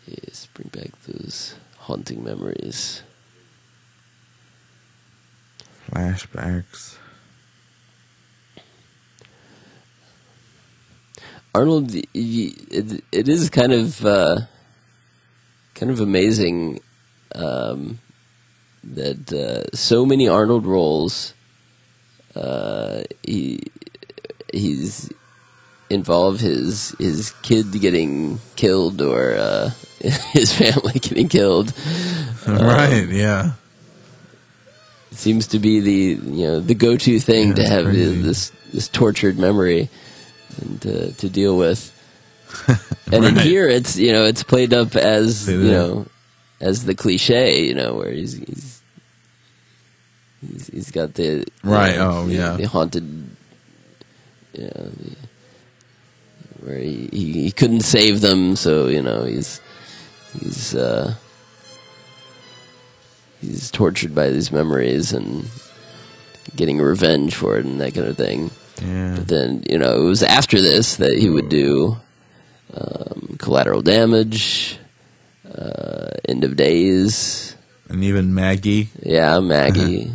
Yes, 0.08 0.48
bring 0.54 0.68
back 0.70 1.00
those 1.04 1.56
haunting 1.78 2.24
memories. 2.24 3.04
Flashbacks. 5.88 6.98
Arnold, 11.54 11.94
it, 11.94 13.04
it 13.12 13.30
is 13.30 13.50
kind 13.50 13.74
of 13.74 14.06
uh, 14.06 14.38
kind 15.76 15.92
of 15.92 16.00
amazing 16.00 16.80
um, 17.36 18.00
that 18.84 19.32
uh, 19.32 19.76
so 19.76 20.06
many 20.06 20.28
Arnold 20.28 20.66
roles. 20.66 21.34
Uh, 22.36 23.04
he 23.24 23.64
he's 24.54 25.12
involved 25.90 26.40
his 26.42 26.96
his 27.00 27.32
kid 27.42 27.72
getting 27.82 28.40
killed 28.56 29.02
or 29.02 29.36
uh, 29.36 29.70
his 30.32 30.54
family 30.54 30.94
getting 30.94 31.28
killed. 31.28 31.74
right, 32.48 33.08
yeah. 33.10 33.52
Seems 35.12 35.48
to 35.48 35.60
be 35.60 35.80
the 35.82 36.20
you 36.24 36.46
know 36.46 36.60
the 36.62 36.74
go 36.74 36.96
to 36.98 37.20
thing 37.20 37.50
Yeah, 37.50 37.54
to 37.56 37.68
have 37.68 37.86
crazy. 37.86 38.22
this 38.22 38.52
this 38.74 38.88
tortured 38.88 39.38
memory 39.38 39.90
and 40.62 40.82
to, 40.82 41.12
to 41.14 41.30
deal 41.30 41.58
with. 41.58 41.92
And 43.14 43.26
in 43.26 43.36
here, 43.36 43.68
it's 43.68 43.98
you 43.98 44.14
know 44.14 44.24
it's 44.24 44.42
played 44.44 44.74
up 44.74 44.96
as 44.96 45.50
you 45.50 45.72
know 45.72 46.06
as 46.62 46.86
the 46.86 46.96
cliche, 46.96 47.66
you 47.66 47.74
know, 47.74 47.96
where 47.96 48.10
he's 48.12 48.34
he's 48.34 48.81
he's, 50.46 50.68
he's 50.68 50.92
got 50.92 51.14
the 51.14 51.46
Right, 51.64 51.96
know, 51.96 52.12
oh, 52.12 52.28
the, 52.28 52.34
yeah. 52.34 52.58
the 52.58 52.68
haunted, 52.68 53.30
Yeah, 54.54 54.68
the, 54.74 55.16
where 56.62 56.78
he, 56.80 57.10
he 57.12 57.34
he 57.44 57.52
couldn't 57.52 57.82
save 57.82 58.22
them, 58.22 58.56
so 58.56 58.88
you 58.88 59.02
know 59.02 59.24
he's 59.24 59.60
he's 60.40 60.76
uh, 60.76 61.16
he's 63.42 63.72
tortured 63.72 64.14
by 64.14 64.30
these 64.30 64.52
memories 64.52 65.14
and 65.14 65.46
getting 66.56 66.80
revenge 66.80 67.34
for 67.36 67.58
it 67.58 67.66
and 67.66 67.80
that 67.82 67.94
kind 67.94 68.08
of 68.08 68.18
thing. 68.18 68.52
Yeah. 68.86 69.16
But 69.16 69.28
then, 69.28 69.64
you 69.70 69.78
know, 69.78 70.02
it 70.02 70.06
was 70.06 70.24
after 70.24 70.60
this 70.60 70.96
that 70.98 71.16
he 71.18 71.30
would 71.30 71.50
do 71.50 71.98
um, 72.74 73.36
Collateral 73.38 73.82
Damage, 73.82 74.78
uh, 75.56 76.10
End 76.28 76.44
of 76.44 76.56
Days, 76.56 77.56
And 77.90 78.04
even 78.04 78.34
Maggie. 78.34 78.90
yeah, 79.04 79.40
Maggie, 79.40 80.12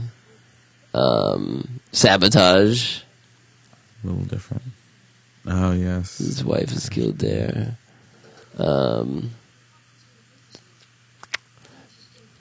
um, 0.97 1.81
Sabotage. 1.93 3.01
A 4.02 4.06
little 4.06 4.24
different. 4.24 4.62
Oh, 5.47 5.73
yes. 5.73 6.18
His 6.18 6.44
wife 6.44 6.73
is 6.73 6.89
killed 6.89 7.18
there. 7.18 7.77
Um, 8.59 9.31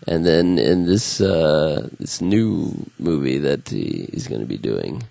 and 0.07 0.25
then 0.25 0.57
in 0.57 0.85
this 0.85 1.19
uh, 1.21 1.89
this 1.99 2.21
new 2.21 2.89
movie 2.99 3.37
that 3.39 3.67
he, 3.69 4.07
he's 4.13 4.27
going 4.27 4.41
to 4.41 4.47
be 4.47 4.57
doing, 4.57 5.03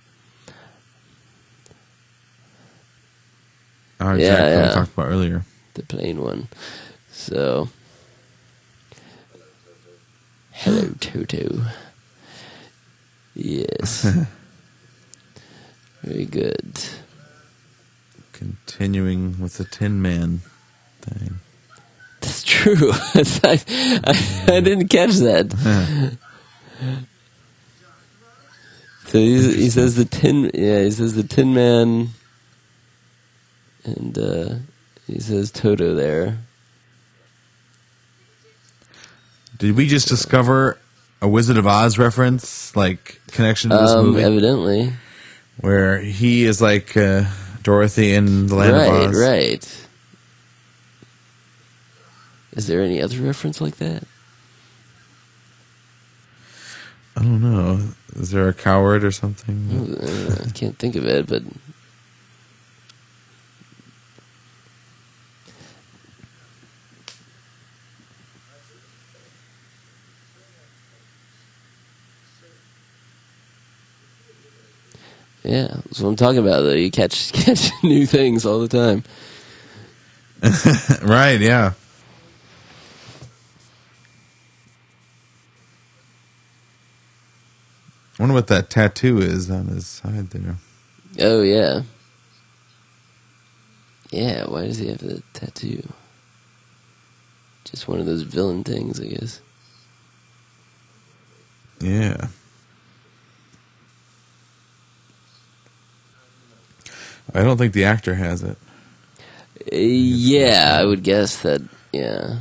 Oh, 4.00 4.14
Yeah, 4.14 4.14
exactly. 4.46 4.50
yeah. 4.52 4.68
We 4.68 4.74
talked 4.74 4.92
about 4.92 5.06
earlier. 5.08 5.44
the 5.74 5.82
plane 5.82 6.20
one. 6.22 6.48
So, 7.12 7.68
hello, 10.52 10.90
Toto. 11.00 11.62
Yes, 13.34 14.06
very 16.02 16.26
good. 16.26 16.80
Continuing 18.32 19.40
with 19.40 19.58
the 19.58 19.64
Tin 19.64 20.02
Man 20.02 20.40
thing. 21.02 21.36
That's 22.20 22.42
true. 22.44 22.90
I, 23.14 23.60
I, 24.04 24.54
I 24.56 24.60
didn't 24.60 24.88
catch 24.88 25.14
that. 25.16 26.16
So 29.06 29.18
he, 29.18 29.34
he 29.54 29.70
says 29.70 29.94
the 29.96 30.04
tin. 30.04 30.50
Yeah, 30.54 30.82
he 30.82 30.90
says 30.90 31.14
the 31.14 31.22
Tin 31.22 31.54
Man, 31.54 32.08
and 33.84 34.18
uh, 34.18 34.54
he 35.06 35.20
says 35.20 35.52
Toto 35.52 35.94
there. 35.94 36.38
Did 39.58 39.76
we 39.76 39.86
just 39.86 40.08
discover 40.08 40.78
a 41.22 41.28
Wizard 41.28 41.56
of 41.56 41.66
Oz 41.66 41.98
reference, 41.98 42.74
like 42.76 43.20
connection 43.28 43.70
to 43.70 43.76
this 43.76 43.90
Um, 43.90 44.06
movie, 44.06 44.22
evidently, 44.22 44.92
where 45.60 45.98
he 45.98 46.44
is 46.44 46.60
like 46.60 46.96
uh, 46.96 47.24
Dorothy 47.62 48.14
in 48.14 48.46
the 48.48 48.54
Land 48.54 48.76
of 48.76 49.10
Oz. 49.10 49.16
right. 49.20 49.86
Is 52.52 52.66
there 52.68 52.82
any 52.82 53.02
other 53.02 53.18
reference 53.20 53.60
like 53.60 53.76
that? 53.76 54.04
I 57.16 57.22
don't 57.22 57.40
know. 57.42 57.80
Is 58.16 58.30
there 58.30 58.48
a 58.48 58.54
coward 58.54 59.04
or 59.04 59.10
something? 59.12 59.96
I 60.46 60.50
can't 60.50 60.76
think 60.78 60.94
of 60.96 61.04
it, 61.04 61.26
but 61.26 61.42
yeah, 75.44 75.68
that's 75.68 76.00
what 76.00 76.10
I'm 76.10 76.16
talking 76.16 76.40
about. 76.40 76.62
Though 76.62 76.72
you 76.74 76.90
catch 76.90 77.32
catch 77.34 77.70
new 77.84 78.06
things 78.06 78.46
all 78.46 78.60
the 78.60 78.68
time. 78.68 79.04
right, 81.02 81.40
yeah. 81.40 81.74
I 88.18 88.22
wonder 88.22 88.34
what 88.34 88.48
that 88.48 88.70
tattoo 88.70 89.18
is 89.18 89.50
on 89.50 89.66
his 89.68 89.86
side 89.86 90.30
there. 90.30 90.56
Oh 91.20 91.42
yeah, 91.42 91.82
yeah. 94.10 94.46
Why 94.46 94.66
does 94.66 94.78
he 94.78 94.88
have 94.88 94.98
the 94.98 95.22
tattoo? 95.34 95.88
Just 97.64 97.88
one 97.88 98.00
of 98.00 98.06
those 98.06 98.22
villain 98.22 98.64
things, 98.64 99.00
I 99.00 99.06
guess. 99.06 99.40
Yeah. 101.80 102.28
I 107.34 107.42
don't 107.42 107.56
think 107.58 107.72
the 107.72 107.84
actor 107.84 108.14
has 108.14 108.42
it. 108.42 108.56
Uh, 109.72 109.76
yeah, 109.76 110.76
I 110.80 110.84
would 110.84 111.02
guess 111.02 111.42
that. 111.42 111.60
Yeah, 111.92 112.40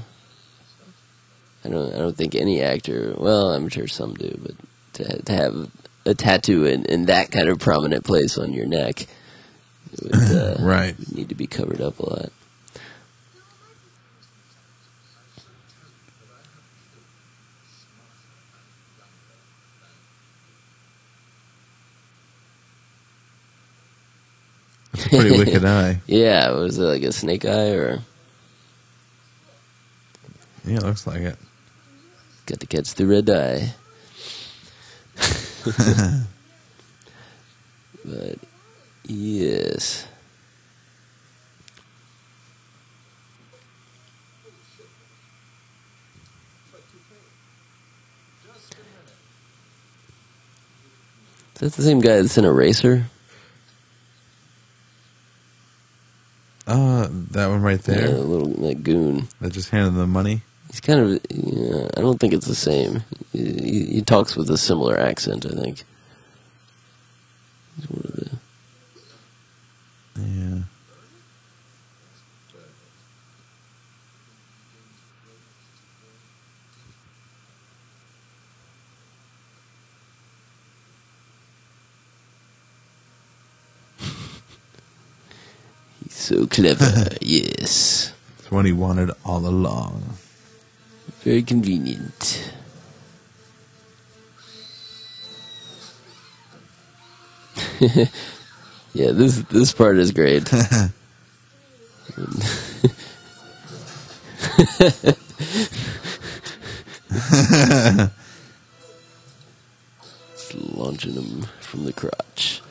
I 1.65 1.69
don't. 1.69 1.93
I 1.93 1.97
don't 1.97 2.15
think 2.15 2.35
any 2.35 2.61
actor. 2.61 3.13
Well, 3.17 3.53
I'm 3.53 3.69
sure 3.69 3.87
some 3.87 4.13
do, 4.15 4.37
but 4.41 4.55
to 4.93 5.21
to 5.23 5.33
have 5.33 5.71
a 6.05 6.13
tattoo 6.13 6.65
in, 6.65 6.85
in 6.85 7.05
that 7.05 7.31
kind 7.31 7.47
of 7.49 7.59
prominent 7.59 8.03
place 8.03 8.37
on 8.37 8.51
your 8.53 8.65
neck, 8.65 9.07
would, 10.01 10.13
uh, 10.31 10.55
Right. 10.59 10.97
would 10.99 11.15
need 11.15 11.29
to 11.29 11.35
be 11.35 11.47
covered 11.47 11.81
up 11.81 11.99
a 11.99 12.05
lot. 12.09 12.31
It's 25.05 25.13
a 25.13 25.17
pretty 25.17 25.37
wicked 25.37 25.65
eye. 25.65 26.01
Yeah, 26.07 26.51
was 26.51 26.77
it 26.77 26.83
like 26.83 27.03
a 27.03 27.11
snake 27.11 27.45
eye 27.45 27.71
or 27.71 27.99
Yeah, 30.65 30.77
it 30.77 30.83
looks 30.83 31.05
like 31.07 31.21
it. 31.21 31.37
got 32.45 32.59
to 32.59 32.67
catch 32.67 32.93
the 32.95 33.05
red 33.05 33.29
eye? 33.29 33.73
but 38.05 38.37
yes. 39.05 40.07
Is 51.55 51.59
that 51.59 51.73
the 51.73 51.83
same 51.83 52.01
guy 52.01 52.21
that's 52.21 52.37
in 52.37 52.45
Eraser? 52.45 53.05
Uh, 56.65 57.07
that 57.31 57.47
one 57.47 57.61
right 57.61 57.79
Yeah, 57.87 57.95
there. 57.95 58.15
a 58.15 58.19
little 58.19 58.47
that 58.67 58.83
goon. 58.83 59.27
That 59.41 59.51
just 59.51 59.69
handed 59.69 59.95
the 59.95 60.07
money. 60.07 60.41
He's 60.71 60.79
kind 60.79 60.99
of. 60.99 61.19
Yeah, 61.29 61.87
I 61.97 62.01
don't 62.01 62.19
think 62.19 62.33
it's 62.33 62.47
the 62.47 62.55
same. 62.55 63.03
He, 63.33 63.85
he, 63.85 64.01
talks 64.01 64.35
with 64.35 64.49
a 64.49 64.57
similar 64.57 64.97
accent. 64.99 65.45
I 65.45 65.49
think. 65.49 65.83
He's 67.75 67.89
one 67.89 68.01
of 68.05 68.15
the. 68.15 68.29
Yeah. 70.21 70.59
So 86.23 86.47
clever. 86.47 87.09
yes, 87.21 88.13
It's 88.39 88.49
what 88.51 88.65
he 88.65 88.71
wanted 88.71 89.11
all 89.25 89.45
along. 89.45 90.03
very 91.23 91.43
convenient. 91.43 92.51
yeah, 98.93 99.11
this 99.11 99.41
this 99.49 99.73
part 99.73 99.97
is 99.97 100.11
great. 100.11 100.49
Just 110.35 110.55
launching 110.55 111.13
him 111.13 111.45
from 111.61 111.85
the 111.85 111.93
crotch. 111.93 112.62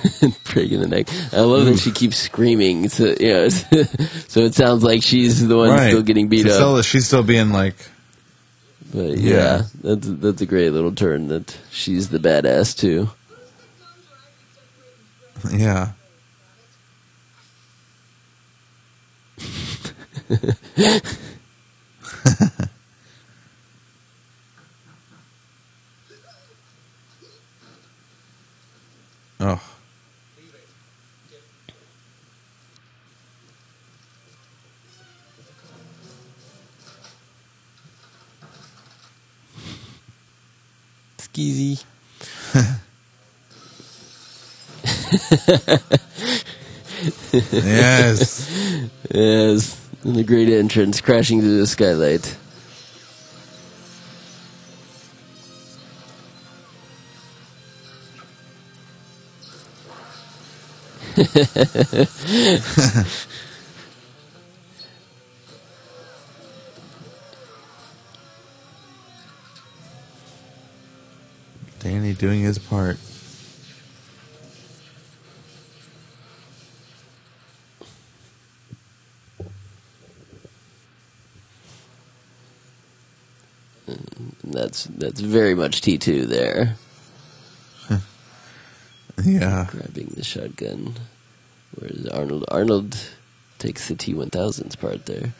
Breaking 0.52 0.80
the 0.80 0.88
neck. 0.88 1.08
I 1.32 1.40
love 1.40 1.66
that 1.66 1.72
hmm. 1.72 1.76
she 1.76 1.92
keeps 1.92 2.16
screaming. 2.16 2.88
So, 2.88 3.14
you 3.18 3.32
know, 3.32 3.48
so 3.48 4.40
it 4.40 4.54
sounds 4.54 4.82
like 4.82 5.02
she's 5.02 5.46
the 5.46 5.56
one 5.56 5.76
still 5.78 6.02
getting 6.02 6.28
beat 6.28 6.42
she's 6.42 6.52
up. 6.52 6.56
Still, 6.56 6.82
she's 6.82 7.06
still 7.06 7.22
being 7.22 7.50
like, 7.50 7.76
But 8.92 9.18
Yeah. 9.18 9.34
yeah, 9.34 9.62
that's 9.82 10.08
that's 10.08 10.42
a 10.42 10.46
great 10.46 10.70
little 10.70 10.92
turn 10.92 11.28
that 11.28 11.56
she's 11.70 12.08
the 12.08 12.18
badass 12.18 12.76
too. 12.76 13.10
yeah. 15.52 15.92
oh. 29.40 29.69
Skeezy. 41.32 41.82
Yes. 47.62 48.48
Yes, 49.12 49.76
and 50.04 50.16
the 50.16 50.24
great 50.24 50.48
entrance 50.48 51.00
crashing 51.00 51.40
through 51.40 51.58
the 51.58 51.66
skylight. 51.66 52.36
Danny 71.80 72.14
doing 72.14 72.40
his 72.42 72.58
part. 72.58 72.98
Mm, 83.88 84.32
that's 84.44 84.84
that's 84.84 85.20
very 85.20 85.54
much 85.54 85.80
T 85.80 85.98
two 85.98 86.26
there, 86.26 86.76
Yeah. 89.24 89.66
grabbing 89.70 90.12
the 90.14 90.24
shotgun. 90.24 90.94
Whereas 91.74 92.06
Arnold 92.06 92.44
Arnold 92.48 92.96
takes 93.58 93.88
the 93.88 93.94
T 93.94 94.14
one 94.14 94.30
thousands 94.30 94.76
part 94.76 95.06
there. 95.06 95.32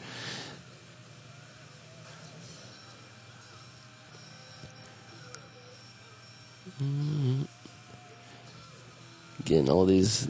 Again, 9.45 9.69
all 9.69 9.85
these 9.85 10.29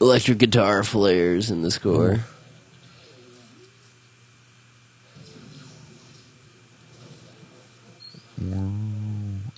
electric 0.00 0.38
guitar 0.38 0.82
flares 0.82 1.52
in 1.52 1.62
the 1.62 1.70
score. 1.70 2.18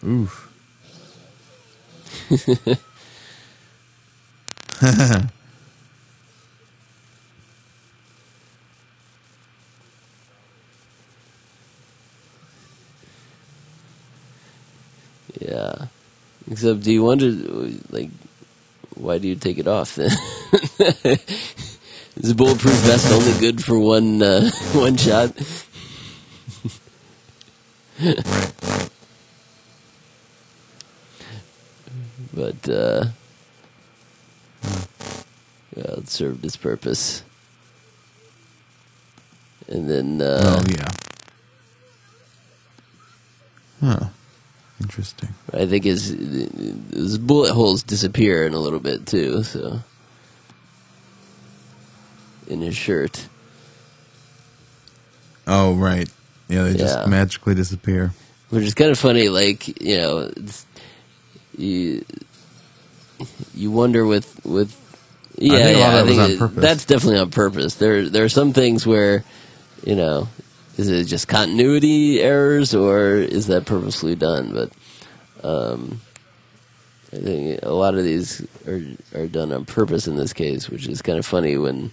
Oof. 0.04 0.46
Yeah. 15.40 15.86
Except, 16.50 16.82
do 16.82 16.92
you 16.92 17.02
wonder, 17.02 17.30
like, 17.90 18.10
why 19.00 19.18
do 19.18 19.28
you 19.28 19.34
take 19.34 19.58
it 19.58 19.66
off 19.66 19.94
then? 19.94 20.10
Is 22.16 22.30
a 22.30 22.34
bulletproof 22.34 22.74
vest 22.74 23.12
only 23.12 23.32
good 23.40 23.64
for 23.64 23.78
one 23.78 24.22
uh, 24.22 24.50
one 24.72 24.96
shot? 24.96 25.32
but 32.34 32.68
uh, 32.68 33.06
yeah, 35.76 35.94
it 35.96 36.08
served 36.08 36.44
its 36.44 36.56
purpose. 36.56 37.22
And 39.68 39.88
then 39.88 40.20
uh, 40.20 40.42
oh 40.44 40.64
yeah. 40.68 40.88
Huh. 43.80 44.08
Interesting. 44.80 45.28
I 45.52 45.66
think 45.66 45.84
his 45.84 46.08
his 46.08 47.18
bullet 47.18 47.52
holes 47.52 47.82
disappear 47.82 48.46
in 48.46 48.54
a 48.54 48.58
little 48.58 48.78
bit 48.80 49.06
too. 49.06 49.42
So 49.42 49.80
in 52.48 52.60
his 52.62 52.76
shirt, 52.76 53.28
Oh 55.46 55.74
right. 55.74 56.08
Yeah, 56.48 56.64
they 56.64 56.70
Yeah. 56.72 56.76
just 56.78 57.08
magically 57.08 57.54
disappear. 57.54 58.12
which 58.50 58.64
is 58.64 58.74
kind 58.74 58.90
of 58.90 58.98
funny. 58.98 59.28
Like 59.28 59.80
you 59.80 59.96
know, 59.98 60.30
it's, 60.36 60.66
you 61.56 62.04
you 63.54 63.70
wonder 63.70 64.04
with 64.06 64.44
with 64.44 64.74
yeah, 65.38 65.56
think 65.56 65.76
a 65.76 65.80
lot 65.80 65.80
yeah. 65.80 65.86
of 65.86 65.92
I 65.92 65.96
that 65.96 66.04
was 66.06 66.10
think 66.16 66.20
on 66.22 66.30
it- 66.30 66.38
purpose. 66.38 66.62
that's 66.62 66.84
definitely 66.86 67.18
on 67.20 67.30
purpose. 67.30 67.74
There 67.76 68.08
there 68.08 68.24
are 68.24 68.28
some 68.30 68.52
things 68.52 68.86
where 68.86 69.24
you 69.84 69.94
know. 69.96 70.28
Is 70.80 70.88
it 70.88 71.04
just 71.04 71.28
continuity 71.28 72.22
errors, 72.22 72.74
or 72.74 73.16
is 73.16 73.48
that 73.48 73.66
purposely 73.66 74.14
done? 74.14 74.54
But 74.54 75.46
um, 75.46 76.00
I 77.12 77.16
think 77.16 77.60
a 77.62 77.70
lot 77.70 77.94
of 77.96 78.04
these 78.04 78.40
are 78.66 78.80
are 79.14 79.26
done 79.26 79.52
on 79.52 79.66
purpose 79.66 80.06
in 80.06 80.16
this 80.16 80.32
case, 80.32 80.70
which 80.70 80.88
is 80.88 81.02
kind 81.02 81.18
of 81.18 81.26
funny 81.26 81.58
when 81.58 81.90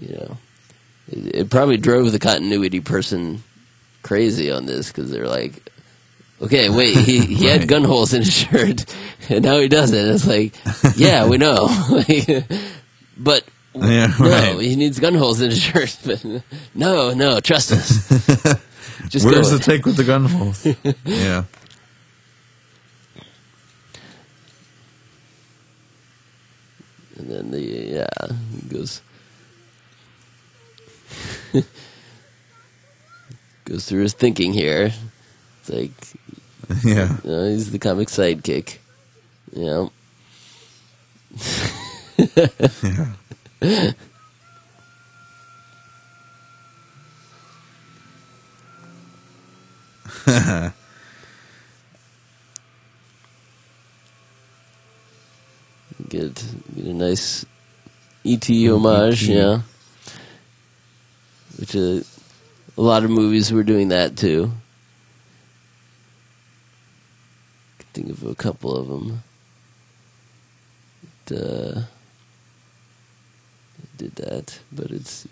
you 0.00 0.16
know 0.16 0.36
it, 1.08 1.34
it 1.34 1.50
probably 1.50 1.76
drove 1.76 2.10
the 2.10 2.18
continuity 2.18 2.80
person 2.80 3.42
crazy 4.02 4.50
on 4.50 4.64
this 4.64 4.88
because 4.88 5.10
they're 5.10 5.28
like, 5.28 5.70
okay, 6.40 6.70
wait, 6.70 6.96
he, 6.96 7.20
he 7.20 7.46
had 7.46 7.68
gun 7.68 7.84
holes 7.84 8.14
in 8.14 8.22
his 8.22 8.32
shirt 8.32 8.84
and 9.28 9.44
now 9.44 9.58
he 9.58 9.68
doesn't. 9.68 10.14
It's 10.14 10.26
like, 10.26 10.54
yeah, 10.96 11.26
we 11.26 11.36
know, 11.36 11.68
but 13.18 13.44
Yeah, 13.74 14.14
no, 14.20 14.58
he 14.58 14.76
needs 14.76 15.00
gun 15.00 15.14
holes 15.14 15.40
in 15.40 15.50
his 15.50 15.60
shirt. 15.60 15.96
But 16.04 16.24
no, 16.74 17.12
no, 17.12 17.40
trust 17.40 17.72
us. 17.72 18.08
Just 19.08 19.26
Where's 19.26 19.50
the 19.50 19.58
take 19.58 19.84
with 19.84 19.96
the 19.96 20.04
gun 20.04 20.24
holes? 20.26 20.64
yeah. 21.04 21.44
And 27.16 27.30
then 27.30 27.50
the 27.50 27.60
yeah 27.60 28.36
he 28.52 28.68
goes 28.68 29.00
goes 33.64 33.86
through 33.86 34.02
his 34.02 34.14
thinking 34.14 34.52
here. 34.52 34.92
It's 35.60 35.70
like 35.70 35.90
Yeah. 36.84 37.16
you 37.24 37.30
know, 37.30 37.48
he's 37.48 37.70
the 37.70 37.78
comic 37.78 38.08
sidekick. 38.08 38.78
You 39.54 39.64
know. 39.64 39.92
Yeah. 42.82 43.12
Get 56.08 56.34
get 56.74 56.86
a 56.86 56.92
nice 56.92 57.46
ET 58.24 58.48
homage, 58.48 59.28
yeah. 59.28 59.62
Which 61.58 61.76
uh, 61.76 62.00
a 62.76 62.82
lot 62.82 63.04
of 63.04 63.10
movies 63.10 63.52
were 63.52 63.62
doing 63.62 63.88
that 63.88 64.16
too. 64.16 64.50
Can 67.78 67.86
think 67.92 68.10
of 68.10 68.24
a 68.24 68.34
couple 68.34 68.76
of 68.76 68.88
them. 68.88 69.22
That, 71.26 71.76
uh, 71.76 71.82
did 73.96 74.14
that, 74.16 74.58
but 74.72 74.90
it's, 74.90 75.26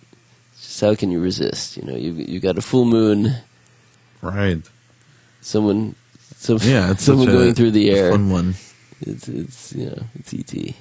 just 0.60 0.80
how 0.80 0.94
can 0.94 1.10
you 1.10 1.20
resist? 1.20 1.76
You 1.76 1.84
know, 1.84 1.96
you 1.96 2.12
you 2.12 2.40
got 2.40 2.58
a 2.58 2.62
full 2.62 2.84
moon, 2.84 3.34
Right. 4.20 4.62
someone, 5.40 5.94
some, 6.36 6.58
Yeah, 6.62 6.92
it's 6.92 7.04
someone 7.04 7.28
a- 7.28 7.32
going 7.32 7.54
through 7.54 7.72
the 7.72 7.90
air. 7.90 8.10
Fun 8.12 8.30
one. 8.30 8.54
It's 9.00 9.28
it's 9.28 9.72
you 9.74 9.86
know 9.86 10.02
it's 10.14 10.32
ET. 10.32 10.74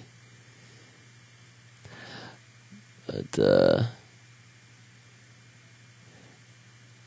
But 3.08 3.40
uh 3.40 3.84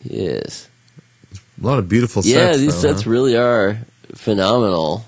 yes, 0.03 0.69
A 1.63 1.65
lot 1.67 1.79
of 1.79 1.89
beautiful 1.89 2.23
sets. 2.23 2.35
yeah, 2.35 2.57
these 2.57 2.75
though, 2.75 2.89
sets 2.93 3.03
huh? 3.03 3.11
really 3.11 3.37
are 3.37 3.79
phenomenal. 4.15 5.05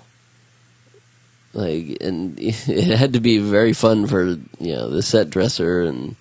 Like, 1.56 1.96
and 2.02 2.38
it 2.38 2.96
had 2.98 3.14
to 3.14 3.20
be 3.20 3.38
very 3.38 3.72
fun 3.72 4.06
for 4.06 4.24
you 4.26 4.74
know 4.74 4.90
the 4.90 5.02
set 5.02 5.30
dresser 5.30 5.82
and 5.82 6.14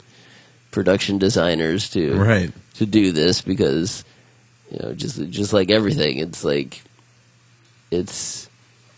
production 0.71 1.17
designers 1.17 1.89
to 1.91 2.15
Right. 2.15 2.51
to 2.75 2.85
do 2.85 3.11
this 3.11 3.41
because 3.41 4.05
you 4.71 4.79
know 4.79 4.93
just 4.93 5.29
just 5.29 5.51
like 5.51 5.69
everything 5.71 6.17
it's 6.19 6.43
like 6.45 6.81
it's 7.91 8.49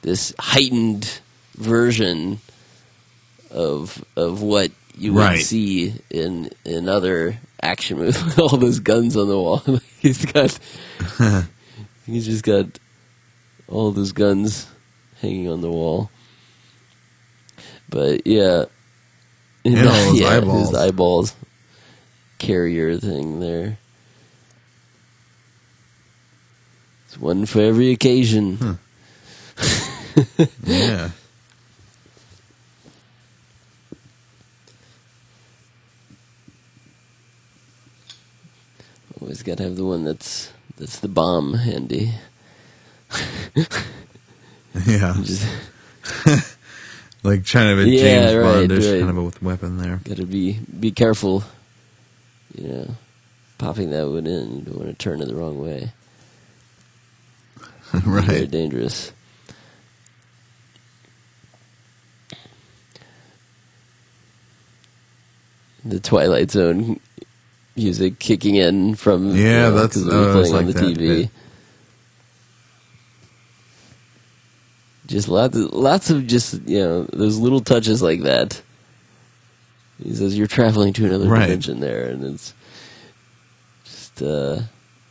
this 0.03 0.33
heightened 0.39 1.19
version 1.55 2.39
of 3.51 4.03
of 4.15 4.41
what 4.43 4.71
you 4.97 5.13
would 5.13 5.19
Right. 5.21 5.39
see 5.39 5.93
in 6.11 6.49
in 6.65 6.87
other 6.87 7.37
action 7.63 7.97
movies 8.01 8.37
all 8.39 8.57
those 8.57 8.79
guns 8.79 9.17
on 9.17 9.27
the 9.27 9.37
wall 9.37 9.63
he's 9.99 10.23
got 10.25 10.57
he's 12.05 12.25
just 12.25 12.43
got 12.43 12.65
all 13.67 13.91
those 13.91 14.11
guns 14.11 14.67
hanging 15.21 15.49
on 15.49 15.61
the 15.61 15.71
wall 15.71 16.09
but 17.89 18.25
yeah 18.27 18.65
And 19.65 19.77
all 19.87 20.13
those 20.13 20.19
yeah, 20.21 20.27
eyeballs. 20.29 20.69
his 20.69 20.77
eyeballs 20.77 21.35
carrier 22.39 22.97
thing 22.97 23.39
there. 23.39 23.77
It's 27.05 27.17
one 27.19 27.45
for 27.45 27.61
every 27.61 27.91
occasion. 27.91 28.57
Hmm. 28.57 28.73
Yeah. 30.63 31.09
Always 39.21 39.41
got 39.43 39.57
to 39.57 39.63
have 39.63 39.75
the 39.75 39.85
one 39.85 40.03
that's 40.03 40.51
that's 40.77 40.99
the 40.99 41.07
bomb 41.07 41.53
handy. 41.55 42.13
Yeah. 44.85 45.15
Just 45.23 45.47
Like 47.27 47.45
kind 47.45 47.69
of 47.69 47.79
a 47.79 47.89
Yeah, 47.89 47.99
James 47.99 48.35
right, 48.35 48.69
Bondish 48.69 48.89
right. 48.91 48.99
kind 49.05 49.17
of 49.17 49.41
a 49.41 49.45
weapon 49.45 49.77
there. 49.77 49.99
got 50.05 50.15
to 50.15 50.25
be 50.25 50.59
be 50.79 50.91
careful. 50.91 51.43
You 52.55 52.67
know, 52.69 52.95
popping 53.57 53.89
that 53.91 54.07
one 54.07 54.25
in. 54.25 54.59
You 54.59 54.61
don't 54.61 54.77
want 54.77 54.87
to 54.87 54.93
turn 54.95 55.21
it 55.21 55.27
the 55.27 55.35
wrong 55.35 55.59
way. 55.59 55.91
Very 57.91 58.21
right. 58.39 58.49
dangerous. 58.49 59.11
The 65.85 65.99
Twilight 65.99 66.51
Zone 66.51 66.99
music 67.75 68.19
kicking 68.19 68.55
in 68.55 68.95
from 68.95 69.35
Yeah, 69.35 69.35
you 69.35 69.43
know, 69.43 69.71
that's- 69.75 69.93
'cause 69.93 70.07
it 70.07 70.13
I 70.13 70.17
was 70.19 70.35
always 70.35 70.49
playing 70.49 70.65
on 70.67 70.71
the 70.73 70.79
that 70.79 70.97
TV. 70.97 71.07
bit. 71.23 71.29
Just 75.07 75.29
lots, 75.29 75.55
of, 75.57 75.73
lots 75.73 76.09
of 76.09 76.27
just 76.27 76.61
you 76.67 76.79
know 76.79 77.03
those 77.03 77.37
little 77.37 77.61
touches 77.61 78.01
like 78.01 78.21
that. 78.23 78.61
He 80.03 80.13
says 80.13 80.37
you're 80.37 80.47
traveling 80.47 80.93
to 80.93 81.05
another 81.05 81.27
Right. 81.27 81.45
dimension 81.47 81.79
there, 81.79 82.09
and 82.09 82.23
it's 82.23 82.53
just 83.85 84.21
uh, 84.21 84.59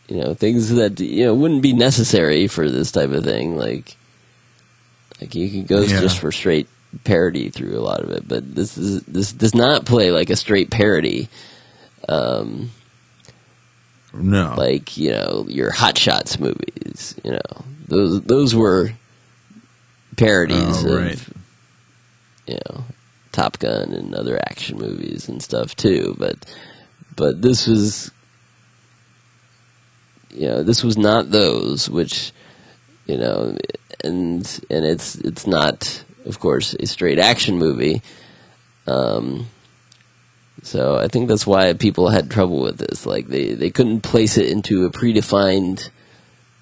you 0.09 0.18
know 0.23 0.35
things 0.35 0.70
that 0.74 1.01
you 1.01 1.24
know 1.24 1.35
wouldn't 1.35 1.62
be 1.62 1.73
necessary 1.73 2.47
for 2.47 2.70
this 2.70 2.93
type 2.93 3.10
of 3.10 3.24
thing. 3.24 3.56
Like, 3.56 3.97
like 5.20 5.35
you 5.35 5.48
could 5.51 5.66
go 5.66 5.81
Yeah. 5.81 6.01
just 6.01 6.18
for 6.18 6.31
straight 6.31 6.68
parody 7.05 7.48
through 7.51 7.77
a 7.78 7.81
lot 7.81 8.01
of 8.01 8.10
it, 8.10 8.28
but 8.28 8.55
this 8.55 8.77
is 8.77 9.02
this 9.05 9.32
does 9.32 9.55
not 9.55 9.86
play 9.86 10.10
like 10.10 10.28
a 10.31 10.36
straight 10.36 10.70
parody. 10.70 11.28
Um, 12.09 12.70
No. 14.12 14.55
like 14.59 14.97
you 14.97 15.10
know 15.12 15.47
your 15.48 15.70
Hot 15.70 15.97
Shots 15.98 16.39
movies. 16.39 17.14
You 17.24 17.32
know 17.32 17.64
those 17.89 18.20
those 18.23 18.55
were 18.55 18.93
parodies 20.17 20.85
Oh, 20.85 20.97
of 20.97 21.33
you 22.47 22.59
know 22.67 22.85
Top 23.33 23.59
Gun 23.59 23.93
and 23.93 24.15
other 24.15 24.39
action 24.39 24.79
movies 24.79 25.29
and 25.29 25.43
stuff 25.43 25.75
too. 25.77 26.15
But 26.19 26.37
but 27.15 27.43
this 27.43 27.67
was 27.67 28.11
you 30.31 30.47
know 30.49 30.63
this 30.63 30.83
was 30.83 30.97
not 30.97 31.31
those 31.31 31.89
which 31.89 32.33
you 33.07 33.19
know 33.19 33.57
and 34.03 34.61
and 34.71 34.85
it's 34.85 35.17
it's 35.17 35.47
not 35.47 36.05
of 36.25 36.39
course 36.41 36.75
a 36.75 36.87
straight 36.87 37.19
action 37.19 37.59
movie. 37.59 38.03
Um, 38.87 39.47
so 40.63 40.97
I 40.97 41.09
think 41.09 41.29
that's 41.29 41.47
why 41.47 41.73
people 41.75 42.09
had 42.09 42.31
trouble 42.31 42.61
with 42.61 42.79
this. 42.79 43.07
Like 43.07 43.29
they, 43.29 43.55
they 43.55 43.71
couldn't 43.71 44.01
place 44.01 44.37
it 44.37 44.49
into 44.51 44.85
a 44.85 44.91
predefined 44.91 45.91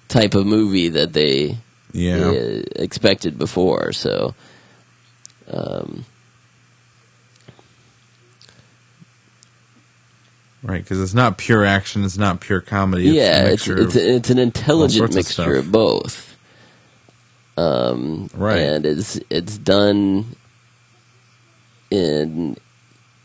type 0.07 0.35
of 0.35 0.45
movie 0.45 0.89
that 0.89 1.13
they, 1.13 1.57
Yeah. 1.95 2.29
uh, 2.29 2.61
expected 2.75 3.37
before. 3.37 3.93
So, 3.93 4.35
um, 5.47 6.05
Right, 10.61 10.81
because 10.81 10.99
it's 10.99 11.13
not 11.13 11.37
pure 11.37 11.63
action. 11.63 12.03
It's 12.03 12.17
not 12.17 12.39
pure 12.41 12.59
comedy. 12.59 13.07
It's 13.07 13.13
a 13.13 13.15
yeah, 13.15 13.47
it's 13.49 13.67
it's 13.67 13.95
it's 13.95 14.29
an 14.31 14.39
intelligent 14.39 14.97
sorts 14.97 15.11
of 15.11 15.45
mixture 15.45 15.55
of 15.57 15.71
both. 15.71 16.35
Um, 17.55 18.31
Right. 18.33 18.57
and 18.57 18.85
it's 18.85 19.19
it's 19.29 19.59
done 19.59 20.35
in 21.91 22.57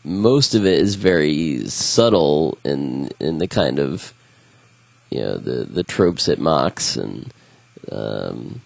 most 0.03 0.53
of 0.53 0.67
it 0.67 0.79
is 0.79 0.95
very 0.95 1.67
subtle 1.67 2.59
in 2.63 3.09
in 3.19 3.39
the 3.39 3.47
kind 3.47 3.79
of 3.79 4.13
you 5.09 5.19
know 5.19 5.37
the 5.37 5.63
the 5.65 5.83
tropes 5.83 6.27
it 6.27 6.39
mocks 6.39 6.95
and 6.95 7.33
um, 7.91 8.61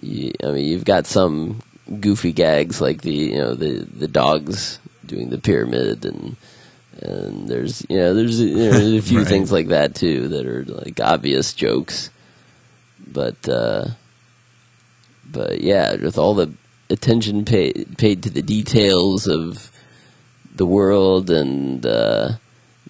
you, 0.00 0.32
I 0.42 0.48
mean 0.52 0.64
you've 0.66 0.84
got 0.84 1.06
some 1.06 1.60
goofy 2.00 2.32
gags 2.32 2.80
like 2.80 3.02
the 3.02 3.12
you 3.12 3.36
know 3.38 3.54
the 3.54 3.84
the 3.84 4.08
dogs 4.08 4.78
doing 5.06 5.30
the 5.30 5.38
pyramid 5.38 6.04
and 6.04 6.36
and 7.02 7.48
there's 7.48 7.84
you 7.90 7.96
know 7.98 8.14
there's 8.14 8.40
you 8.40 8.54
know, 8.56 8.70
there's 8.70 8.92
a 8.94 9.02
few 9.08 9.18
Right. 9.18 9.28
things 9.28 9.52
like 9.52 9.68
that 9.68 9.94
too 9.94 10.28
that 10.28 10.46
are 10.46 10.64
like 10.64 11.00
obvious 11.00 11.52
jokes 11.52 12.10
but 13.06 13.48
uh 13.48 13.84
but 15.30 15.60
yeah 15.60 15.94
with 15.96 16.16
all 16.18 16.34
the 16.34 16.52
attention 16.90 17.44
paid 17.44 17.96
paid 17.98 18.22
to 18.22 18.30
the 18.30 18.42
details 18.42 19.26
of 19.26 19.70
the 20.54 20.66
world 20.66 21.30
and 21.30 21.84
uh 21.84 22.30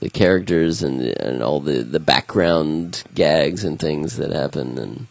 the 0.00 0.10
characters 0.10 0.82
and 0.82 1.00
and 1.00 1.42
all 1.42 1.60
the 1.60 1.82
the 1.82 2.00
background 2.00 3.02
gags 3.14 3.64
and 3.64 3.78
things 3.80 4.16
that 4.18 4.30
happen 4.32 4.78
and 4.78 5.06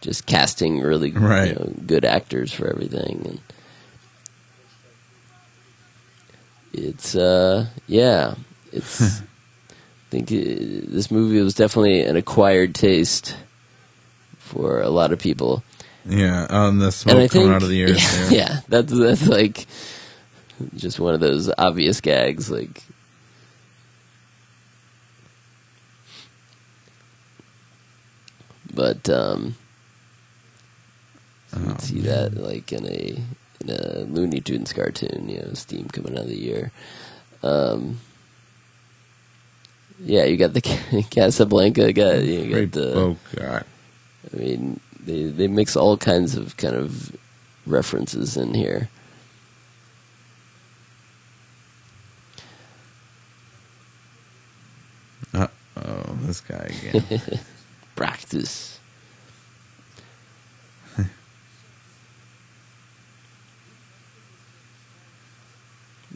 just 0.00 0.26
casting 0.26 0.80
really 0.80 1.10
Right. 1.12 1.48
you 1.48 1.54
know, 1.54 1.72
good 1.86 2.04
actors 2.04 2.52
for 2.52 2.68
everything 2.68 3.22
and 3.24 3.40
it's 6.72 7.16
uh 7.16 7.66
yeah 7.86 8.34
it's 8.72 9.20
I 9.20 9.24
think 10.10 10.32
uh, 10.32 10.34
this 10.88 11.10
movie 11.10 11.40
was 11.40 11.54
definitely 11.54 12.02
an 12.02 12.16
acquired 12.16 12.74
taste 12.74 13.36
for 14.38 14.80
a 14.80 14.88
lot 14.88 15.12
of 15.12 15.18
people 15.18 15.62
yeah, 16.06 16.46
on 16.48 16.78
the 16.78 16.90
smoke 16.92 17.12
coming 17.12 17.28
think 17.28 17.50
out 17.50 17.62
of 17.62 17.68
the 17.68 17.78
ears. 17.78 18.02
yeah, 18.32 18.38
yeah 18.38 18.60
that's 18.68 18.92
that's 18.92 19.26
like 19.26 19.66
just 20.76 20.98
one 20.98 21.14
of 21.14 21.20
those 21.20 21.50
obvious 21.58 22.00
gags 22.00 22.50
like 22.50 22.82
but 28.74 29.08
um 29.08 29.54
you 31.56 31.64
can 31.64 31.78
see 31.78 32.00
that 32.00 32.34
like 32.34 32.72
in 32.72 32.86
a 32.86 33.16
in 33.60 33.70
a 33.70 34.00
Looney 34.08 34.40
Tunes 34.40 34.72
cartoon, 34.72 35.28
you 35.28 35.40
know, 35.40 35.52
steam 35.54 35.88
coming 35.88 36.16
out 36.16 36.24
of 36.24 36.28
the 36.28 36.48
ear. 36.48 36.72
Um, 37.42 38.00
yeah, 40.02 40.24
you 40.24 40.36
got 40.36 40.54
the 40.54 40.60
Casablanca 41.10 41.92
guy. 41.92 42.18
You 42.18 42.66
got 42.66 42.72
the. 42.72 42.94
oh 42.94 43.16
god. 43.34 43.64
I 44.32 44.36
mean, 44.36 44.80
they 45.04 45.24
they 45.24 45.48
mix 45.48 45.76
all 45.76 45.96
kinds 45.96 46.36
of 46.36 46.56
kind 46.56 46.74
of 46.74 47.14
references 47.66 48.36
in 48.36 48.54
here. 48.54 48.88
Uh 55.32 55.46
oh, 55.76 56.18
this 56.22 56.40
guy 56.40 56.70
again. 56.88 57.20
Practice. 57.96 58.79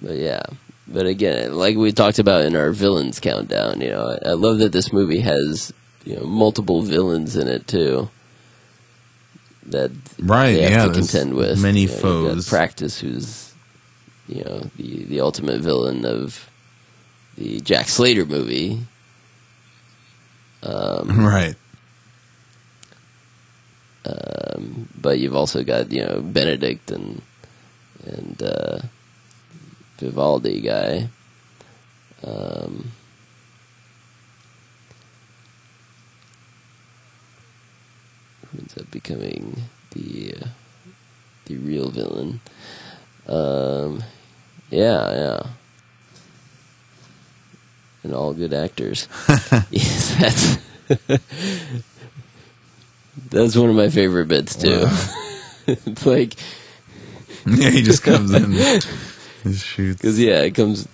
But 0.05 0.17
yeah, 0.17 0.43
but 0.89 1.07
again, 1.07 1.55
like 1.55 1.77
we 1.77 1.93
talked 1.93 2.19
about 2.19 2.45
in 2.45 2.57
our 2.57 2.73
villains 2.73 3.21
countdown, 3.21 3.81
you 3.81 3.91
know, 3.91 4.19
I, 4.25 4.31
I 4.31 4.33
love 4.35 4.59
that 4.59 4.73
this 4.73 4.93
movie 4.93 5.21
has 5.21 5.73
you 6.05 6.17
know 6.17 6.25
multiple 6.25 6.83
villains 6.83 7.37
in 7.37 7.49
it 7.49 7.67
too. 7.69 8.11
That 9.67 9.91
Right, 10.19 10.53
they 10.53 10.63
have 10.63 10.79
yeah, 10.79 10.85
to 10.85 10.91
contend 10.91 11.35
with 11.35 11.59
many 11.61 11.87
You 11.87 11.89
know, 11.89 12.03
you've 12.03 12.23
got 12.23 12.43
foes. 12.43 12.49
Practice, 12.49 13.01
who's 13.01 13.55
you 14.29 14.45
know 14.45 14.71
the 14.77 15.05
the 15.05 15.21
ultimate 15.21 15.61
villain 15.63 16.05
of 16.07 16.51
the 17.37 17.61
Jack 17.61 17.89
Slater 17.89 18.27
movie. 18.27 18.81
Um, 20.63 21.27
right. 21.27 21.57
um, 24.07 24.89
but 25.01 25.19
you've 25.19 25.35
also 25.37 25.63
got 25.65 25.93
you 25.93 26.05
know 26.05 26.21
Benedict 26.21 26.91
and 26.91 27.23
and 28.07 28.43
uh, 28.43 28.79
Vivaldi 29.99 30.61
guy. 30.61 31.09
Um, 32.23 32.91
who 38.51 38.59
ends 38.59 38.77
up 38.79 38.91
becoming 38.91 39.65
the 39.93 40.35
uh, 40.41 40.47
the 41.47 41.57
real 41.57 41.91
villain? 41.91 42.41
Um, 43.27 44.03
yeah, 44.71 45.13
yeah, 45.13 45.47
and 48.03 48.15
all 48.15 48.33
good 48.33 48.53
actors. 48.55 49.09
yes, 49.71 50.17
that's 50.19 50.59
that's 53.31 53.57
one 53.57 53.71
of 53.71 53.77
my 53.77 53.89
favorite 53.89 54.29
bits 54.29 54.57
too. 54.57 54.85
Wow. 54.85 55.09
it's 55.67 56.07
like 56.07 56.35
Yeah, 57.47 57.71
he 57.71 57.83
just 57.83 58.03
comes 58.03 58.33
in 58.33 58.53
and 59.45 59.55
shoots. 59.55 60.01
because 60.01 60.19
yeah, 60.19 60.41
it 60.43 60.55
comes. 60.55 60.89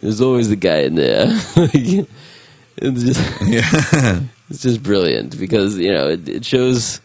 There's 0.00 0.20
always 0.20 0.48
the 0.48 0.56
guy 0.56 0.78
in 0.80 0.94
there. 0.94 1.26
Like, 1.56 1.74
it's 2.76 3.02
just 3.02 3.40
Yeah. 3.46 4.20
it's 4.50 4.62
just 4.62 4.82
brilliant 4.82 5.38
because 5.38 5.78
you 5.78 5.92
know 5.92 6.08
it, 6.08 6.28
it 6.28 6.44
shows. 6.44 7.00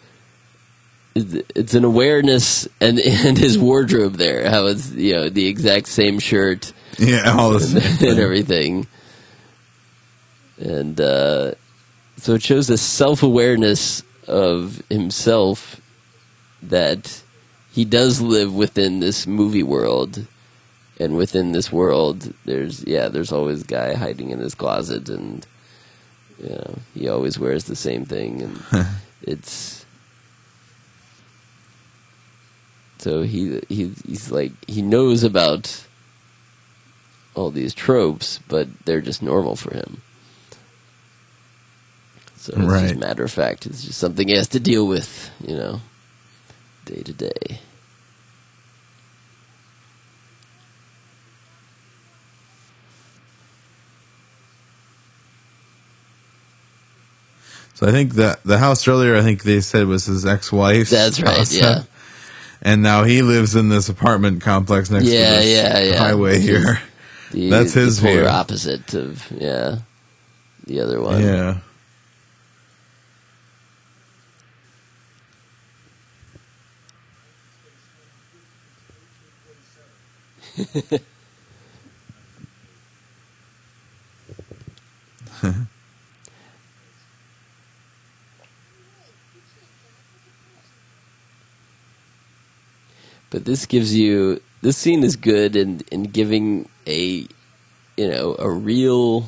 it- 1.15 1.45
It's 1.55 1.73
an 1.73 1.83
awareness 1.83 2.67
and 2.81 2.99
and 2.99 3.37
his 3.37 3.57
wardrobe 3.57 4.15
there, 4.15 4.49
how 4.49 4.67
it's 4.67 4.91
you 4.91 5.13
know 5.13 5.29
the 5.29 5.47
exact 5.47 5.87
same 5.87 6.19
shirt 6.19 6.71
yeah, 6.97 7.31
all 7.37 7.51
this. 7.51 7.73
and 8.01 8.19
everything, 8.19 8.87
and 10.59 10.99
uh, 10.99 11.51
so 12.17 12.33
it 12.35 12.43
shows 12.43 12.69
a 12.69 12.77
self 12.77 13.23
awareness 13.23 14.03
of 14.27 14.81
himself 14.89 15.79
that 16.63 17.21
he 17.71 17.83
does 17.85 18.21
live 18.21 18.53
within 18.53 18.99
this 19.01 19.27
movie 19.27 19.63
world, 19.63 20.25
and 20.99 21.17
within 21.17 21.51
this 21.51 21.71
world, 21.71 22.33
there's 22.45 22.83
yeah, 22.85 23.07
there's 23.09 23.31
always 23.31 23.61
a 23.63 23.67
guy 23.67 23.93
hiding 23.95 24.29
in 24.31 24.39
his 24.39 24.55
closet, 24.55 25.09
and 25.09 25.45
you 26.41 26.49
know 26.49 26.75
he 26.93 27.07
always 27.09 27.37
wears 27.39 27.65
the 27.65 27.75
same 27.75 28.05
thing, 28.05 28.41
and 28.41 28.87
it's. 29.21 29.85
So 32.99 33.21
he 33.23 33.61
he 33.69 33.91
he's 34.07 34.31
like 34.31 34.51
he 34.67 34.81
knows 34.81 35.23
about 35.23 35.85
all 37.35 37.51
these 37.51 37.73
tropes, 37.73 38.39
but 38.47 38.67
they're 38.85 39.01
just 39.01 39.21
normal 39.21 39.55
for 39.55 39.73
him. 39.73 40.01
So 42.37 42.53
it's 42.53 42.61
Right. 42.63 42.87
just 42.89 42.99
matter 42.99 43.23
of 43.23 43.31
fact. 43.31 43.65
It's 43.65 43.83
just 43.83 43.99
something 43.99 44.27
he 44.27 44.35
has 44.35 44.47
to 44.49 44.59
deal 44.59 44.87
with, 44.87 45.29
you 45.45 45.55
know, 45.55 45.81
day 46.85 47.01
to 47.03 47.11
day. 47.13 47.59
So 57.75 57.87
I 57.87 57.91
think 57.91 58.15
the 58.15 58.39
the 58.45 58.57
house 58.57 58.87
earlier, 58.87 59.15
I 59.17 59.21
think 59.21 59.43
they 59.43 59.61
said 59.61 59.87
was 59.87 60.05
his 60.05 60.25
ex-wife. 60.25 60.89
That's 60.89 61.21
right. 61.21 61.51
Yeah, 61.51 61.83
And 62.61 62.81
now 62.83 63.03
he 63.03 63.21
lives 63.21 63.55
in 63.55 63.69
this 63.69 63.89
apartment 63.89 64.41
complex 64.41 64.89
next 64.89 65.05
Yeah, 65.05 65.35
to 65.35 65.35
this 65.41 65.45
yeah, 65.45 65.79
yeah. 65.79 65.97
highway 65.97 66.39
here. 66.39 66.81
the, 67.31 67.49
That's 67.49 67.73
his 67.73 67.99
polar 67.99 68.21
view. 68.21 68.27
opposite 68.27 68.93
of 68.95 69.29
yeah, 69.31 69.79
the 70.65 70.79
other 70.81 71.01
one. 71.01 71.21
Yeah. 71.21 71.59
but 93.35 93.43
this 93.43 93.65
gives 93.65 93.93
you 93.93 94.41
this 94.61 94.77
scene 94.77 95.03
is 95.03 95.17
good 95.17 95.57
in 95.57 95.81
in 95.91 96.03
giving 96.03 96.69
a 96.87 97.27
you 97.97 98.07
know 98.07 98.33
a 98.39 98.49
real 98.49 99.27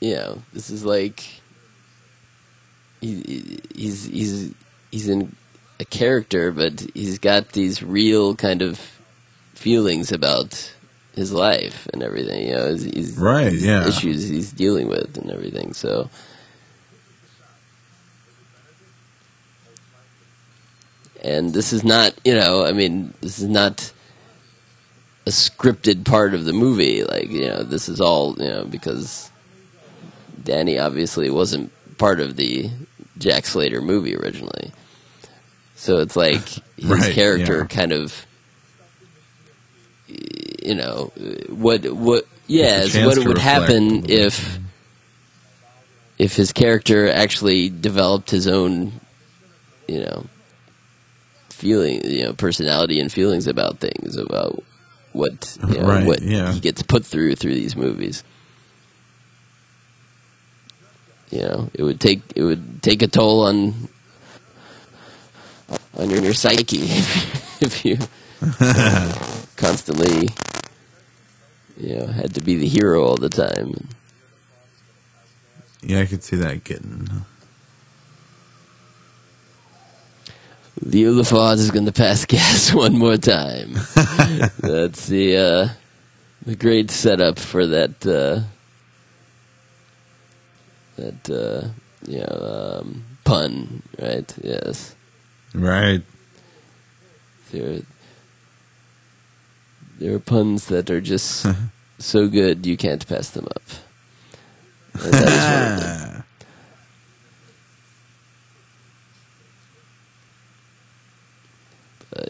you 0.00 0.14
know 0.14 0.40
this 0.52 0.70
is 0.70 0.84
like 0.84 1.24
he, 3.00 3.58
he's 3.74 4.04
he's 4.04 4.54
he's 4.92 5.08
in 5.08 5.34
a 5.80 5.84
character 5.84 6.52
but 6.52 6.86
he's 6.94 7.18
got 7.18 7.48
these 7.48 7.82
real 7.82 8.36
kind 8.36 8.62
of 8.62 8.78
feelings 9.54 10.12
about 10.12 10.72
his 11.16 11.32
life 11.32 11.88
and 11.92 12.00
everything 12.04 12.46
you 12.46 12.54
know 12.54 12.68
Right, 13.18 13.50
his 13.52 13.66
yeah. 13.66 13.88
issues 13.88 14.28
he's 14.28 14.52
dealing 14.52 14.86
with 14.86 15.18
and 15.18 15.32
everything 15.32 15.74
so 15.74 16.08
and 21.24 21.52
this 21.52 21.72
is 21.72 21.82
not 21.84 22.14
you 22.24 22.34
know 22.34 22.64
i 22.64 22.72
mean 22.72 23.12
this 23.20 23.40
is 23.40 23.48
not 23.48 23.92
a 25.26 25.30
scripted 25.30 26.04
part 26.04 26.34
of 26.34 26.44
the 26.44 26.52
movie. 26.52 27.02
Like 27.02 27.30
you 27.30 27.46
know 27.46 27.62
this 27.62 27.88
is 27.88 28.00
all 28.00 28.36
you 28.38 28.48
know 28.48 28.66
because 28.66 29.30
danny 30.42 30.78
obviously 30.78 31.30
wasn't 31.30 31.72
part 31.96 32.20
of 32.20 32.36
the 32.36 32.68
jack 33.18 33.46
slater 33.46 33.80
movie 33.80 34.14
originally. 34.16 34.72
So 35.76 35.98
it's 35.98 36.16
like 36.16 36.46
his 36.76 36.90
Right, 36.90 37.12
character 37.14 37.60
yeah. 37.60 37.64
kind 37.64 37.92
of 37.92 38.26
you 40.62 40.74
know 40.74 41.10
what 41.48 41.86
what 41.92 42.26
yeah 42.46 42.80
It's 42.80 42.86
a 42.86 42.88
it's 42.88 42.98
what 42.98 43.16
chance 43.16 43.16
it 43.16 43.22
to 43.22 43.28
would 43.28 43.38
happen 43.38 44.04
if 44.10 44.58
if 46.18 46.36
his 46.36 46.52
character 46.52 47.08
actually 47.10 47.70
developed 47.70 48.30
his 48.30 48.46
own 48.46 49.00
you 49.88 50.00
know 50.00 50.26
feeling 51.54 52.04
you 52.04 52.24
know 52.24 52.32
personality 52.32 53.00
and 53.00 53.12
feelings 53.12 53.46
about 53.46 53.78
things 53.78 54.16
about 54.16 54.62
what 55.12 55.56
you 55.68 55.78
know, 55.78 55.86
Right, 55.88 56.06
what 56.06 56.20
yeah. 56.22 56.52
he 56.52 56.60
gets 56.60 56.82
put 56.82 57.06
through 57.06 57.36
through 57.36 57.54
these 57.54 57.76
movies 57.76 58.24
you 61.30 61.40
know 61.40 61.70
it 61.74 61.82
would 61.82 62.00
take 62.00 62.20
it 62.34 62.42
would 62.42 62.82
take 62.82 63.02
a 63.02 63.06
toll 63.06 63.44
on 63.46 63.72
on 65.96 66.10
your, 66.10 66.20
your 66.20 66.34
psyche 66.34 66.82
if 67.60 67.84
you 67.84 67.96
constantly 69.56 70.28
you 71.76 71.96
know 71.96 72.06
had 72.06 72.34
to 72.34 72.40
be 72.42 72.56
the 72.56 72.68
hero 72.68 73.04
all 73.04 73.16
the 73.16 73.30
time 73.30 73.88
Yeah, 75.82 76.00
I 76.00 76.06
could 76.06 76.22
see 76.24 76.36
that 76.36 76.64
getting. 76.64 77.08
Uh, 77.10 77.20
Leo 80.84 81.12
LaForge 81.14 81.58
is 81.58 81.70
going 81.70 81.86
to 81.86 81.92
pass 81.92 82.24
gas 82.26 82.72
one 82.74 82.96
more 82.98 83.16
time. 83.16 83.72
That's 84.60 85.06
the 85.06 85.36
uh, 85.36 85.68
the 86.44 86.54
great 86.56 86.90
setup 86.90 87.38
for 87.38 87.66
that 87.66 88.06
uh, 88.06 88.42
that 90.96 91.30
uh, 91.30 91.68
you 92.06 92.18
know 92.18 92.80
um, 92.82 93.04
pun, 93.24 93.82
right? 93.98 94.34
Yes, 94.42 94.94
Right. 95.54 96.02
there 97.50 97.80
there 99.98 100.14
are 100.14 100.18
puns 100.20 100.66
that 100.66 100.90
are 100.90 101.00
just 101.00 101.46
so 101.98 102.28
good 102.28 102.66
you 102.66 102.76
can't 102.76 103.06
pass 103.08 103.30
them 103.30 103.46
up. 103.56 103.62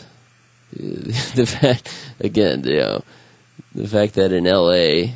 the 1.36 1.46
fact 1.46 1.94
again, 2.20 2.64
you 2.64 2.78
know, 2.78 3.04
the 3.74 3.88
fact 3.88 4.14
that 4.16 4.32
in 4.32 4.48
L.A. 4.48 5.14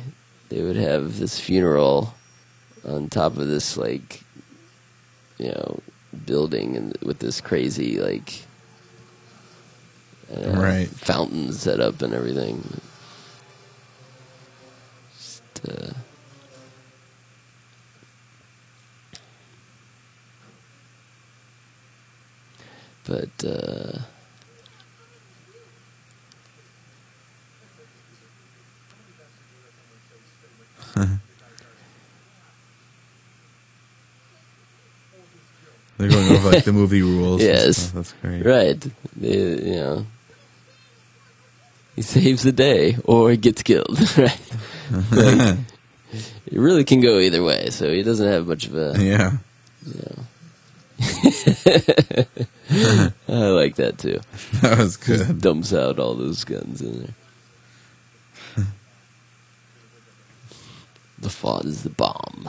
they 0.48 0.62
would 0.62 0.76
have 0.76 1.18
this 1.18 1.38
funeral 1.38 2.14
on 2.84 3.08
top 3.08 3.36
of 3.36 3.48
this 3.48 3.76
like 3.76 4.22
you 5.38 5.48
know 5.48 5.80
building 6.26 6.76
and 6.76 6.96
with 7.02 7.18
this 7.20 7.40
crazy 7.40 7.98
like 8.00 8.44
I 10.34 10.48
Right. 10.50 10.88
fountain 10.88 11.52
set 11.52 11.80
up 11.80 12.02
and 12.02 12.14
everything. 12.14 12.80
Just, 15.16 15.42
uh, 15.68 15.92
but 23.06 23.28
uh, 23.44 23.98
They're 35.98 36.08
going 36.10 36.32
over 36.32 36.50
like 36.50 36.64
the 36.64 36.72
movie 36.72 37.02
rules. 37.02 37.42
Yes. 37.42 37.90
That's 37.90 38.12
great. 38.22 38.44
right, 38.44 38.80
the- 38.80 39.28
you 39.28 39.76
know, 39.76 40.06
he 41.94 42.02
saves 42.02 42.42
the 42.42 42.52
day 42.52 42.96
or 43.04 43.30
he 43.30 43.36
gets 43.36 43.62
killed. 43.62 43.98
Right, 44.18 44.40
Like, 45.12 45.58
it 46.46 46.58
really 46.58 46.84
can 46.84 47.00
go 47.00 47.18
either 47.18 47.42
way. 47.42 47.70
So 47.70 47.90
he 47.90 48.02
doesn't 48.02 48.26
have 48.26 48.46
much 48.46 48.66
of 48.66 48.74
a. 48.74 48.94
yeah. 48.98 49.32
I 53.28 53.48
like 53.48 53.74
that 53.76 53.98
too. 53.98 54.20
That 54.62 54.78
was 54.78 54.96
good. 54.96 55.40
Dumps 55.40 55.74
out 55.74 55.98
all 55.98 56.14
those 56.14 56.44
guns 56.44 56.80
in 56.80 57.14
there. 58.56 58.66
the 61.18 61.28
thought 61.28 61.64
is 61.64 61.82
the 61.82 61.90
bomb. 61.90 62.48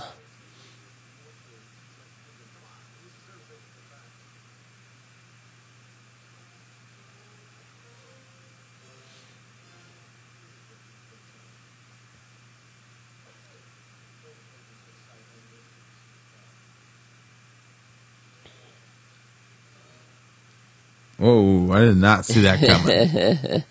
Whoa, 21.24 21.72
I 21.72 21.80
did 21.86 21.96
not 21.98 22.26
see 22.26 22.42
that 22.42 22.60
coming. 22.60 23.64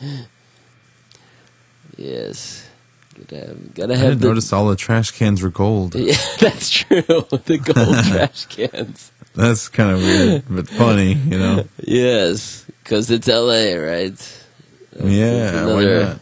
Yes, 1.96 2.68
gotta 3.28 3.46
have, 3.46 3.74
gotta 3.74 3.94
I 3.94 3.96
have 3.96 4.06
didn't 4.10 4.20
the. 4.20 4.28
notice 4.28 4.52
all 4.52 4.68
the 4.68 4.76
trash 4.76 5.10
cans 5.10 5.42
were 5.42 5.50
gold. 5.50 5.94
Yeah, 5.98 6.16
that's 6.38 6.70
true. 6.70 7.02
The 7.02 7.58
gold 7.58 8.04
trash 8.06 8.46
cans. 8.46 9.10
That's 9.34 9.68
kind 9.68 9.90
of 9.96 10.00
weird, 10.02 10.44
but 10.48 10.68
funny, 10.68 11.14
you 11.14 11.38
know? 11.38 11.64
Yes, 11.82 12.64
because 12.84 13.10
it's 13.10 13.28
L.A., 13.28 13.76
right? 13.76 14.42
Yeah, 15.02 15.66
why 15.66 15.82
another- 15.82 16.04
not? 16.04 16.20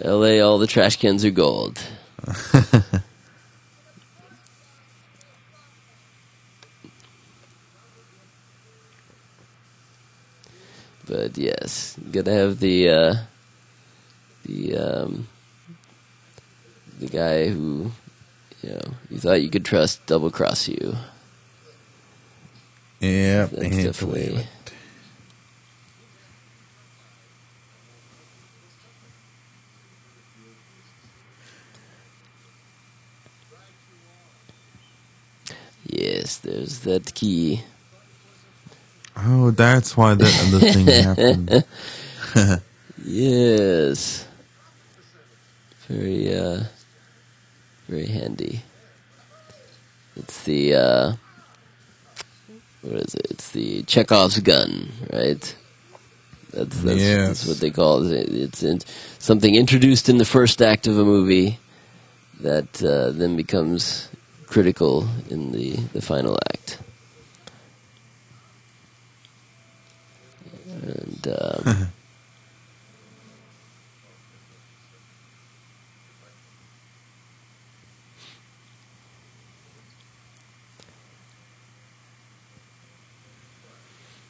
L.A. 0.00 0.40
All 0.40 0.58
the 0.58 0.66
trash 0.66 0.96
cans 0.96 1.24
are 1.24 1.30
gold. 1.30 1.78
But 11.12 11.36
yes, 11.36 11.98
gotta 12.10 12.32
have 12.32 12.58
the 12.58 12.88
uh, 12.88 13.14
the 14.46 14.76
um, 14.78 15.28
the 16.98 17.06
guy 17.06 17.48
who 17.48 17.92
you 18.62 18.70
know 18.70 18.80
you 19.10 19.18
thought 19.18 19.42
you 19.42 19.50
could 19.50 19.64
trust 19.66 20.06
double 20.06 20.30
cross 20.30 20.66
you. 20.68 20.96
Yeah, 23.00 23.44
That's 23.44 23.52
they 23.52 23.68
hate 23.68 23.76
to 23.82 23.86
definitely- 23.88 24.46
Yes, 35.86 36.38
there's 36.38 36.80
that 36.80 37.14
key. 37.14 37.62
Oh, 39.16 39.50
that's 39.50 39.96
why 39.96 40.14
the, 40.14 40.24
the 40.24 40.60
thing 40.60 40.86
happened. 41.04 41.64
Yes. 43.04 44.26
Very 45.88 46.34
uh 46.34 46.64
very 47.88 48.06
handy. 48.06 48.60
It's 50.16 50.44
the 50.44 50.74
uh 50.74 51.12
what 52.82 52.94
is 52.94 53.14
it? 53.14 53.26
It's 53.30 53.50
the 53.50 53.82
Chekhov's 53.84 54.38
gun, 54.40 54.88
right? 55.12 55.54
That's 56.52 56.80
that's, 56.82 56.98
Yes. 57.00 57.26
that's 57.26 57.46
what 57.46 57.60
they 57.60 57.70
call 57.70 58.06
it. 58.12 58.28
It's 58.28 58.62
in, 58.62 58.80
something 59.18 59.54
introduced 59.54 60.08
in 60.08 60.18
the 60.18 60.24
first 60.24 60.62
act 60.62 60.86
of 60.86 60.98
a 60.98 61.04
movie 61.04 61.58
that 62.40 62.82
uh, 62.82 63.10
then 63.12 63.36
becomes 63.36 64.08
critical 64.46 65.08
in 65.30 65.52
the, 65.52 65.72
the 65.92 66.02
final 66.02 66.38
act. 66.52 66.78
And 70.82 71.28
um, 71.40 71.88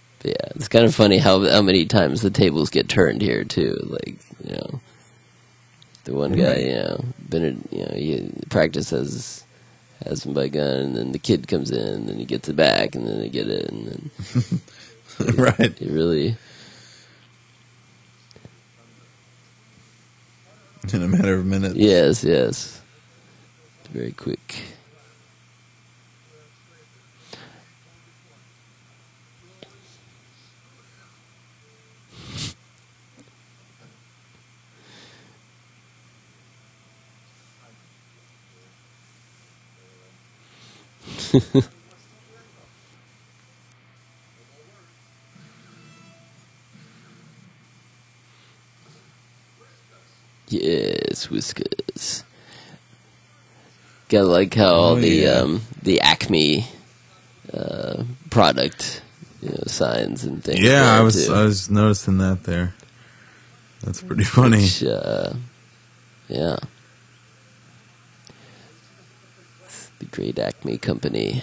yeah, 0.24 0.34
it's 0.54 0.68
kind 0.68 0.84
of 0.84 0.94
funny 0.94 1.18
how 1.18 1.40
how 1.48 1.62
many 1.62 1.86
times 1.86 2.22
the 2.22 2.30
tables 2.30 2.70
get 2.70 2.88
turned 2.88 3.22
here 3.22 3.44
too. 3.44 3.76
Like 3.84 4.18
you 4.44 4.56
know, 4.56 4.80
the 6.04 6.14
one 6.14 6.32
guy, 6.32 6.56
you 6.58 6.74
know, 6.74 7.04
Bennett, 7.18 7.56
you 7.70 7.80
know, 7.86 7.94
he 7.94 8.30
practice 8.50 8.90
has 8.90 9.44
has 10.04 10.26
him 10.26 10.34
by 10.34 10.48
gun, 10.48 10.66
and 10.66 10.96
then 10.96 11.12
the 11.12 11.18
kid 11.18 11.48
comes 11.48 11.70
in, 11.70 11.78
and 11.78 12.08
then 12.08 12.18
he 12.18 12.24
gets 12.24 12.48
it 12.48 12.56
back, 12.56 12.94
and 12.94 13.06
then 13.06 13.20
they 13.20 13.28
get 13.28 13.48
it, 13.48 13.70
and 13.70 13.86
then 13.86 14.10
right. 15.36 15.60
it 15.60 15.90
really, 15.90 16.36
In 20.92 21.02
a 21.02 21.08
matter 21.08 21.34
of 21.36 21.46
minutes. 21.46 21.76
yes, 21.76 22.24
yes, 22.24 22.82
very 23.90 24.12
quick. 24.12 24.62
Yes, 50.52 51.30
whiskers. 51.30 52.24
Gotta 54.08 54.26
like 54.26 54.52
how 54.54 54.74
all 54.74 54.92
Oh, 54.92 55.00
the 55.00 55.08
yeah. 55.08 55.30
um, 55.30 55.62
the 55.82 56.00
Acme 56.02 56.66
uh, 57.54 58.04
product 58.30 59.00
you 59.40 59.48
know, 59.48 59.64
signs 59.66 60.24
and 60.24 60.44
things. 60.44 60.60
Yeah, 60.60 60.84
I 60.92 61.00
was 61.00 61.26
too. 61.26 61.32
I 61.32 61.44
was 61.44 61.70
noticing 61.70 62.18
that 62.18 62.44
there. 62.44 62.74
That's 63.82 64.02
pretty 64.02 64.24
funny. 64.24 64.60
Which, 64.62 64.84
uh, 64.84 65.32
yeah. 66.28 66.56
The 69.98 70.04
Great 70.06 70.38
Acme 70.38 70.76
Company. 70.78 71.42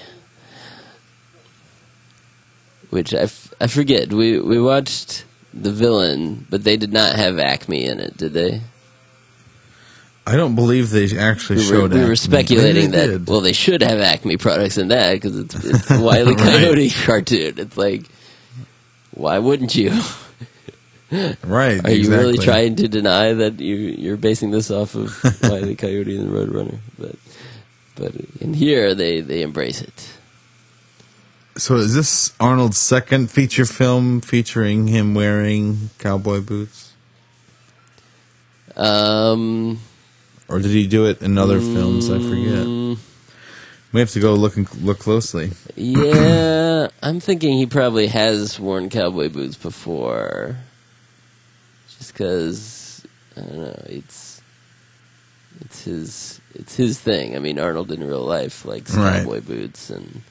Which 2.91 3.13
I, 3.13 3.21
f- 3.21 3.53
I 3.59 3.67
forget. 3.67 4.13
We 4.13 4.39
we 4.39 4.59
watched 4.61 5.25
The 5.53 5.71
Villain, 5.71 6.45
but 6.49 6.63
they 6.63 6.77
did 6.77 6.93
not 6.93 7.15
have 7.15 7.39
Acme 7.39 7.85
in 7.85 7.99
it, 7.99 8.15
did 8.17 8.33
they? 8.33 8.61
I 10.29 10.35
don't 10.35 10.55
believe 10.55 10.89
they 10.91 11.17
actually 11.17 11.57
We 11.59 11.61
were, 11.63 11.67
showed. 11.69 11.93
we 11.93 11.99
were 11.99 12.03
Acme. 12.05 12.15
speculating 12.15 12.91
that, 12.91 13.07
did. 13.07 13.27
well, 13.27 13.41
they 13.41 13.53
should 13.53 13.81
have 13.81 13.99
Acme 13.99 14.37
products 14.37 14.77
in 14.77 14.89
that 14.89 15.13
because 15.13 15.37
it's, 15.37 15.55
it's 15.55 15.91
a 15.91 15.99
Wile. 16.01 16.25
Right. 16.25 16.37
Coyote 16.37 16.89
cartoon. 16.89 17.55
It's 17.57 17.77
like, 17.77 18.03
why 19.11 19.39
wouldn't 19.39 19.75
you? 19.75 19.91
right? 21.43 21.83
Are 21.83 21.91
you 21.91 22.09
really 22.11 22.37
trying 22.37 22.75
to 22.77 22.87
deny 22.87 23.33
that 23.33 23.59
you 23.59 23.75
you're 23.75 24.17
basing 24.17 24.51
this 24.51 24.69
off 24.69 24.93
of 24.95 25.11
Wile 25.43 25.67
E. 25.69 25.75
Coyote 25.75 26.17
and 26.17 26.29
Roadrunner? 26.31 26.77
But 26.99 27.15
but 27.95 28.13
in 28.39 28.53
here 28.53 28.93
they 28.93 29.21
they 29.21 29.41
embrace 29.41 29.81
it. 29.81 30.13
So 31.57 31.75
is 31.77 31.93
this 31.95 32.33
Arnold's 32.39 32.77
second 32.77 33.31
feature 33.31 33.65
film 33.65 34.21
featuring 34.21 34.87
him 34.87 35.13
wearing 35.15 35.89
cowboy 35.97 36.39
boots, 36.39 36.93
Um, 38.77 39.79
or 40.49 40.59
did 40.59 40.71
he 40.71 40.87
do 40.87 41.05
it 41.05 41.21
in 41.21 41.37
other 41.37 41.59
films? 41.59 42.09
I 42.09 42.19
forget. 42.19 42.65
mm, 42.67 42.97
We 43.93 43.99
have 43.99 44.11
to 44.11 44.19
go 44.19 44.33
look 44.33 44.57
and 44.57 44.67
look 44.83 44.99
closely. 44.99 45.51
Yeah, 45.75 46.87
I'm 47.01 47.19
thinking 47.19 47.57
he 47.57 47.65
probably 47.65 48.07
has 48.07 48.59
worn 48.59 48.89
cowboy 48.89 49.29
boots 49.29 49.55
before. 49.55 50.55
Just 51.97 52.13
because 52.13 53.05
I 53.37 53.41
don't 53.41 53.57
know, 53.57 53.81
it's 53.85 54.41
it's 55.61 55.83
his 55.83 56.41
it's 56.55 56.75
his 56.75 56.99
thing. 56.99 57.35
I 57.35 57.39
mean, 57.39 57.59
Arnold 57.59 57.91
in 57.91 58.03
real 58.03 58.21
life 58.25 58.65
likes 58.65 58.95
Right. 58.95 59.19
cowboy 59.23 59.41
boots, 59.41 59.89
and 59.89 60.21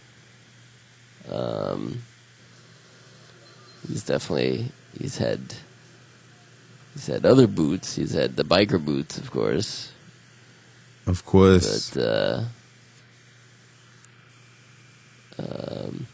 um, 1.30 1.98
he's 3.88 4.02
definitely 4.04 4.66
he's 4.98 5.18
had 5.18 5.40
he's 6.94 7.06
had 7.06 7.26
other 7.26 7.46
boots. 7.46 7.96
He's 7.96 8.12
had 8.12 8.36
the 8.36 8.44
biker 8.44 8.82
boots, 8.82 9.18
of 9.18 9.30
course, 9.30 9.90
Of 11.08 11.24
course. 11.24 11.90
but 11.94 12.02
uh, 12.02 12.44
um, 15.38 16.06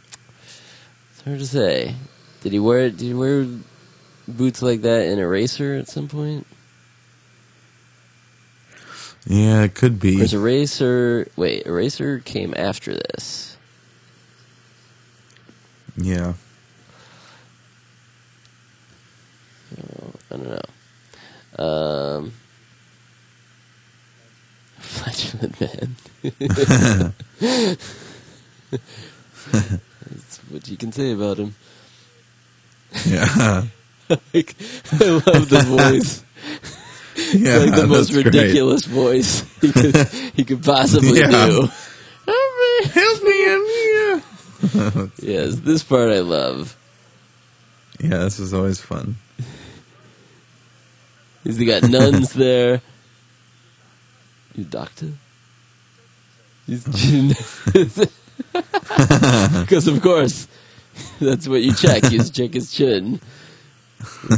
it's 1.10 1.22
hard 1.24 1.40
to 1.40 1.46
say. 1.46 1.96
Did 2.42 2.52
he 2.52 2.60
wear 2.60 2.90
did 2.90 3.00
he 3.00 3.12
wear 3.12 3.44
boots 4.28 4.62
like 4.62 4.82
that 4.82 5.06
in 5.06 5.18
Eraser 5.18 5.74
at 5.74 5.88
some 5.88 6.06
point? 6.06 6.46
yeah, 9.26 9.62
it 9.62 9.74
could 9.74 9.98
be. 9.98 10.20
Is 10.20 10.32
Eraser 10.32 11.26
wait, 11.34 11.66
Eraser 11.66 12.20
came 12.20 12.54
after 12.56 12.94
this. 12.94 13.56
Yeah. 15.96 16.34
I 20.30 20.36
don't 20.36 20.60
know. 21.58 21.64
Um 21.64 22.32
Flatulent 24.84 25.60
Man. 25.60 25.96
That's 28.70 30.38
what 30.50 30.68
you 30.68 30.76
can 30.76 30.92
say 30.92 31.12
about 31.12 31.38
him. 31.38 31.54
Yeah. 33.06 33.64
like, 34.08 34.54
I 34.92 35.04
love 35.26 35.48
the 35.48 35.64
voice. 35.66 36.22
yeah. 37.34 37.58
like 37.58 37.74
the 37.74 37.86
most 37.86 38.12
that's 38.12 38.22
great. 38.22 38.26
ridiculous 38.26 38.84
voice 38.84 39.42
he 39.60 39.72
could, 39.72 39.96
he 40.36 40.44
could 40.44 40.62
possibly 40.62 41.18
Yeah. 41.20 41.46
do. 41.46 41.68
Help 42.84 43.22
me, 43.22 43.52
I'm 43.52 43.66
here. 43.66 44.22
Yes, 45.22 45.56
this 45.56 45.82
part 45.82 46.10
I 46.10 46.20
love. 46.20 46.76
Yeah, 48.00 48.18
this 48.18 48.38
is 48.38 48.54
always 48.54 48.80
fun. 48.80 49.16
He's 51.44 51.58
got 51.58 51.88
nuns 51.88 52.32
there. 52.32 52.80
You 54.54 54.64
doctor? 54.64 55.10
He's 56.66 56.84
because 59.62 59.86
of 59.88 60.00
course 60.02 60.48
that's 61.20 61.48
what 61.48 61.62
you 61.62 61.74
check. 61.74 62.10
You 62.10 62.22
check 62.22 62.54
his 62.54 62.72
chin. 62.72 63.20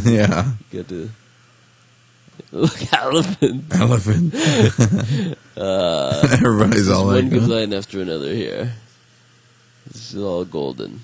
yeah. 0.05 0.53
You 0.71 0.83
got 0.83 0.89
to 0.89 1.11
look 2.53 2.93
elephant. 2.93 3.65
Elephant. 3.75 4.35
Uh, 5.57 6.29
Everybody's 6.43 6.89
all 6.91 7.05
like, 7.07 7.23
one 7.23 7.29
good 7.31 7.43
huh? 7.43 7.49
line 7.49 7.73
after 7.73 8.01
another 8.01 8.33
here. 8.33 8.73
This 9.87 10.15
is 10.15 10.23
all 10.23 10.45
golden. 10.45 11.01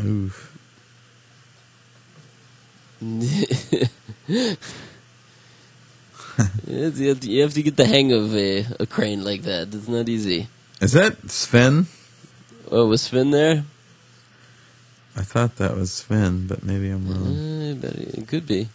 Oof. 0.00 0.54
You, 6.68 7.08
have 7.08 7.20
to, 7.20 7.30
you 7.30 7.42
have 7.42 7.54
to 7.54 7.62
get 7.62 7.76
the 7.76 7.86
hang 7.86 8.12
of 8.12 8.34
a, 8.36 8.64
a 8.78 8.86
crane 8.86 9.24
like 9.24 9.42
that. 9.42 9.74
It's 9.74 9.88
not 9.88 10.08
easy. 10.08 10.46
Is 10.80 10.92
that 10.92 11.30
Sven? 11.30 11.86
Oh, 12.70 12.86
was 12.86 13.02
Sven 13.02 13.30
there? 13.32 13.64
I 15.16 15.22
thought 15.22 15.56
that 15.56 15.74
was 15.74 15.90
Sven, 15.90 16.46
but 16.46 16.62
maybe 16.62 16.90
I'm 16.90 17.08
wrong. 17.08 17.26
Uh, 17.26 17.70
I 17.70 17.74
bet 17.74 17.94
it, 17.96 18.28
could 18.28 18.46
be. 18.46 18.68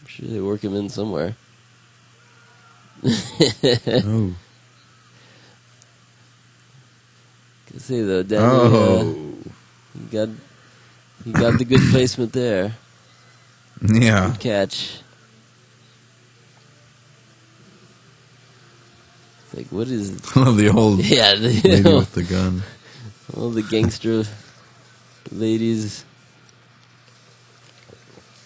I'm 0.00 0.06
sure 0.06 0.28
they 0.28 0.40
work 0.40 0.62
him 0.62 0.76
in 0.76 0.88
somewhere. 0.88 1.34
oh. 3.04 4.34
Can 7.66 7.80
say 7.80 8.02
though, 8.02 8.22
Danny, 8.22 8.44
uh, 8.44 8.48
Oh. 8.50 9.34
he 9.94 10.04
got 10.12 10.28
he 11.24 11.32
got 11.32 11.58
the 11.58 11.64
good 11.64 11.80
placement 11.90 12.32
there. 12.32 12.76
Yeah. 13.82 14.28
Good 14.30 14.40
catch. 14.40 15.00
It's 19.44 19.54
like 19.54 19.66
what 19.68 19.88
is? 19.88 20.20
the 20.34 20.72
old 20.74 21.00
Yeah, 21.04 21.34
the, 21.34 21.48
lady 21.64 21.82
know, 21.82 21.98
with 21.98 22.12
the 22.12 22.22
gun. 22.22 22.62
all 23.36 23.50
the 23.50 23.62
gangster 23.62 24.24
ladies 25.30 26.04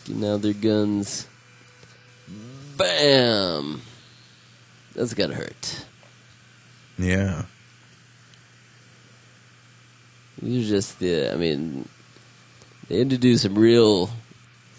getting 0.04 0.24
out 0.24 0.42
their 0.42 0.52
guns. 0.52 1.26
Bam! 2.76 3.80
That's 4.94 5.14
gotta 5.14 5.34
hurt. 5.34 5.86
Yeah. 6.98 7.44
These 10.40 10.68
are 10.68 10.74
just 10.74 10.98
the. 10.98 11.32
I 11.32 11.36
mean, 11.36 11.88
they 12.88 12.98
had 12.98 13.10
to 13.10 13.18
do 13.18 13.36
some 13.36 13.56
real, 13.58 14.10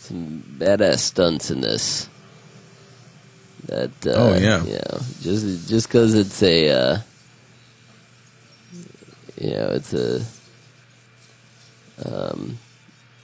some 0.07 0.43
badass 0.57 0.99
stunts 0.99 1.51
in 1.51 1.61
this. 1.61 2.09
That. 3.65 3.91
Uh, 4.05 4.11
Oh, 4.15 4.37
yeah. 4.37 4.63
yeah 4.63 4.99
just 5.21 5.69
just 5.69 5.87
because 5.87 6.13
it's 6.13 6.41
a. 6.41 6.69
Uh, 6.69 6.97
you 9.39 9.51
know, 9.51 9.69
it's 9.73 9.93
a. 9.93 10.21
Um, 12.05 12.57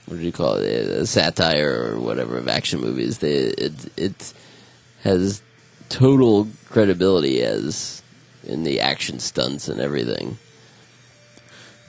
what 0.06 0.18
do 0.18 0.22
you 0.24 0.32
call 0.32 0.56
it? 0.56 0.64
A 0.88 1.06
satire 1.06 1.92
or 1.94 1.98
whatever 2.00 2.36
of 2.38 2.48
action 2.48 2.80
movies. 2.80 3.18
They 3.18 3.34
it 3.34 3.72
it 3.98 4.34
has 5.02 5.42
total 5.88 6.48
credibility 6.70 7.42
as 7.42 8.02
in 8.44 8.64
the 8.64 8.80
action 8.80 9.18
stunts 9.20 9.68
and 9.68 9.80
everything 9.80 10.36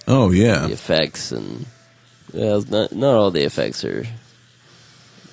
Oh 0.08 0.32
yeah. 0.32 0.68
the 0.68 0.74
effects 0.74 1.32
and 1.32 1.66
well, 2.34 2.62
not 2.70 2.92
not 2.94 3.16
all 3.16 3.32
the 3.32 3.44
effects 3.44 3.84
are. 3.84 4.06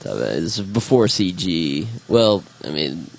End. 0.06 0.72
Before 0.72 1.06
CG. 1.06 1.86
Well, 2.08 2.42
I 2.64 2.70
mean, 2.70 3.10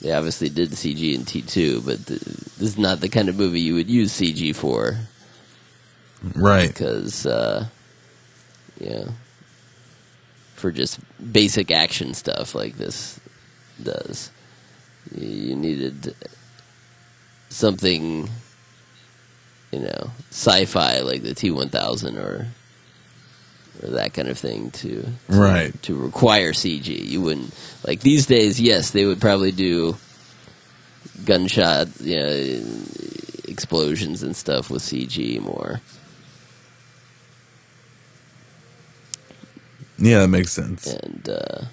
they 0.00 0.12
obviously 0.12 0.48
did 0.48 0.70
CG 0.70 1.14
in 1.14 1.24
T 1.24 1.42
two, 1.42 1.80
but 1.82 2.04
th- 2.06 2.20
this 2.20 2.60
is 2.60 2.78
not 2.78 3.00
the 3.00 3.08
kind 3.08 3.28
of 3.28 3.36
movie 3.36 3.60
you 3.60 3.74
would 3.74 3.90
use 3.90 4.12
CG 4.12 4.54
for 4.54 4.96
Right. 6.34 6.68
because, 6.68 7.26
uh, 7.26 7.66
yeah, 8.80 9.04
for 10.54 10.72
just 10.72 10.98
basic 11.32 11.70
action 11.70 12.14
stuff 12.14 12.54
like 12.54 12.76
this 12.76 13.20
does. 13.82 14.30
You 15.14 15.54
needed 15.54 16.14
something, 17.50 18.28
you 19.70 19.78
know, 19.80 20.10
sci-fi 20.30 21.00
like 21.00 21.22
the 21.22 21.34
T 21.34 21.50
one 21.50 21.68
thousand 21.68 22.16
or 22.18 22.48
or 23.82 23.90
that 23.90 24.14
kind 24.14 24.28
of 24.28 24.38
thing 24.38 24.70
to, 24.72 25.02
to 25.02 25.08
Right. 25.28 25.82
to 25.82 25.94
require 25.96 26.52
CG. 26.52 26.86
You 26.86 27.20
wouldn't 27.20 27.52
like 27.86 28.00
these 28.00 28.26
days. 28.26 28.60
Yes, 28.60 28.90
they 28.90 29.04
would 29.04 29.20
probably 29.20 29.52
do 29.52 29.96
gunshot, 31.24 31.88
you 32.00 32.16
know, 32.16 32.60
explosions 33.48 34.22
and 34.22 34.34
stuff 34.36 34.70
with 34.70 34.82
CG 34.82 35.40
more. 35.40 35.80
Yeah, 39.98 40.20
that 40.20 40.28
makes 40.28 40.52
sense. 40.52 40.86
and 40.86 41.28
uh, 41.28 41.64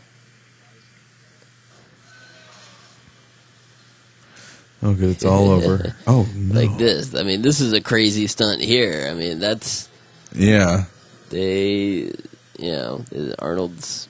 Oh, 4.85 4.93
good. 4.93 5.11
It's 5.11 5.23
all 5.25 5.49
over. 5.49 5.95
Oh 6.07 6.27
no. 6.35 6.59
like 6.59 6.77
this. 6.77 7.15
I 7.15 7.23
mean, 7.23 7.41
this 7.41 7.61
is 7.61 7.71
a 7.73 7.79
crazy 7.81 8.27
stunt 8.27 8.61
here. 8.61 9.07
I 9.09 9.13
mean, 9.13 9.39
that's 9.39 9.87
Yeah. 10.33 10.85
They, 11.33 12.11
you 12.59 12.71
know, 12.71 13.03
Arnold's 13.39 14.07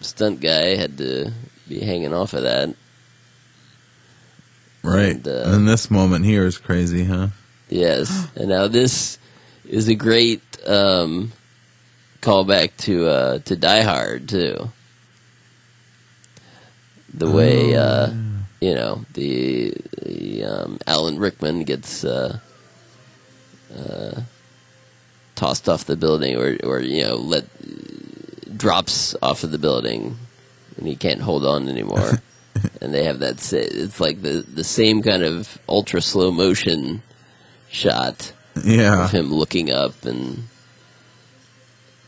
stunt 0.00 0.40
guy 0.40 0.76
had 0.76 0.96
to 0.98 1.32
be 1.68 1.80
hanging 1.80 2.14
off 2.14 2.34
of 2.34 2.44
that. 2.44 2.74
Right. 4.82 5.16
And, 5.16 5.28
uh, 5.28 5.42
and 5.46 5.68
this 5.68 5.90
moment 5.90 6.24
here 6.24 6.46
is 6.46 6.58
crazy, 6.58 7.04
huh? 7.04 7.28
Yes, 7.68 8.28
and 8.36 8.48
now 8.48 8.68
this 8.68 9.18
is 9.68 9.88
a 9.88 9.94
great 9.94 10.42
um, 10.66 11.32
callback 12.20 12.76
to 12.78 13.06
uh, 13.08 13.38
to 13.40 13.56
Die 13.56 13.82
Hard 13.82 14.28
too. 14.28 14.70
The 17.14 17.30
way 17.30 17.74
uh, 17.74 18.10
you 18.60 18.74
know 18.74 19.04
the, 19.14 19.74
the 20.00 20.44
um, 20.44 20.78
Alan 20.86 21.18
Rickman 21.18 21.64
gets 21.64 22.04
uh, 22.04 22.38
uh, 23.76 24.20
tossed 25.42 25.68
off 25.68 25.84
the 25.86 25.96
building, 25.96 26.36
or 26.36 26.56
or 26.62 26.78
you 26.80 27.02
know 27.02 27.16
let 27.16 27.44
drops 28.56 29.16
off 29.20 29.42
of 29.42 29.50
the 29.50 29.58
building, 29.58 30.16
and 30.76 30.86
he 30.86 30.94
can't 30.94 31.20
hold 31.20 31.44
on 31.44 31.68
anymore. 31.68 32.22
and 32.80 32.94
they 32.94 33.02
have 33.04 33.18
that. 33.20 33.40
sa- 33.40 33.56
It's 33.56 33.98
like 33.98 34.22
the 34.22 34.44
the 34.54 34.62
same 34.62 35.02
kind 35.02 35.24
of 35.24 35.58
ultra 35.68 36.00
slow 36.00 36.30
motion 36.30 37.02
shot 37.68 38.32
Yeah. 38.62 39.04
of 39.04 39.10
him 39.10 39.32
looking 39.34 39.72
up, 39.72 40.04
and 40.04 40.44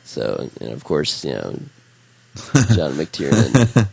so 0.05 0.48
and 0.61 0.70
of 0.70 0.85
course 0.85 1.24
you 1.24 1.32
know 1.32 1.59
John 2.77 2.93
McTiernan. 2.94 3.89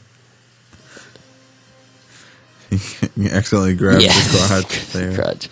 you 3.17 3.29
accidentally 3.29 3.73
grabbed 3.75 4.03
Yeah. 4.03 4.13
the 4.13 4.45
crotch 4.47 4.85
there. 4.93 5.15
crotch. 5.15 5.49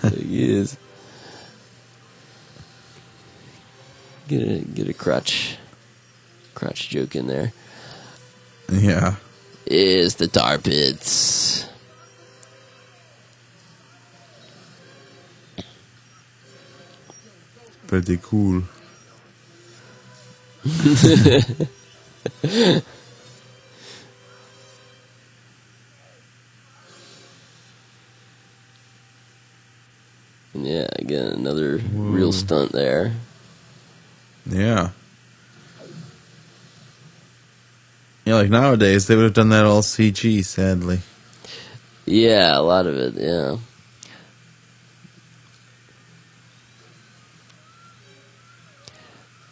So 0.00 0.10
he 0.10 0.52
is. 0.54 0.76
Get 4.28 4.42
a 4.42 4.58
get 4.60 4.88
a 4.88 4.94
crotch 4.94 5.56
crotch 6.54 6.88
joke 6.88 7.14
in 7.14 7.26
there. 7.26 7.52
Yeah. 8.70 9.16
Is 9.66 10.16
the 10.16 10.28
tar 10.28 10.58
pits. 10.58 11.66
Pretty 17.86 18.18
cool. 18.22 18.62
Yeah, 30.54 30.86
again 30.96 31.32
another 31.32 31.78
real 31.92 32.32
stunt 32.32 32.72
there. 32.72 33.12
Yeah. 34.46 34.90
Yeah, 38.24 38.36
like 38.36 38.50
nowadays 38.50 39.06
they 39.06 39.16
would 39.16 39.24
have 39.24 39.34
done 39.34 39.50
that 39.50 39.66
all 39.66 39.82
CG, 39.82 40.44
sadly. 40.44 41.00
Yeah, 42.06 42.58
a 42.58 42.60
lot 42.60 42.86
of 42.86 42.96
it. 42.96 43.14
Yeah. 43.14 43.56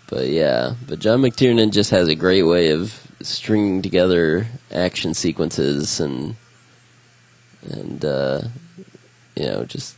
But 0.08 0.28
yeah, 0.28 0.74
but 0.86 0.98
John 0.98 1.22
McTiernan 1.22 1.72
just 1.72 1.90
has 1.90 2.08
a 2.08 2.14
great 2.14 2.42
way 2.42 2.70
of 2.70 2.98
stringing 3.22 3.80
together 3.80 4.46
action 4.70 5.14
sequences 5.14 6.00
and 6.00 6.36
and 7.62 8.04
uh, 8.04 8.42
you 9.36 9.46
know 9.46 9.64
just 9.64 9.96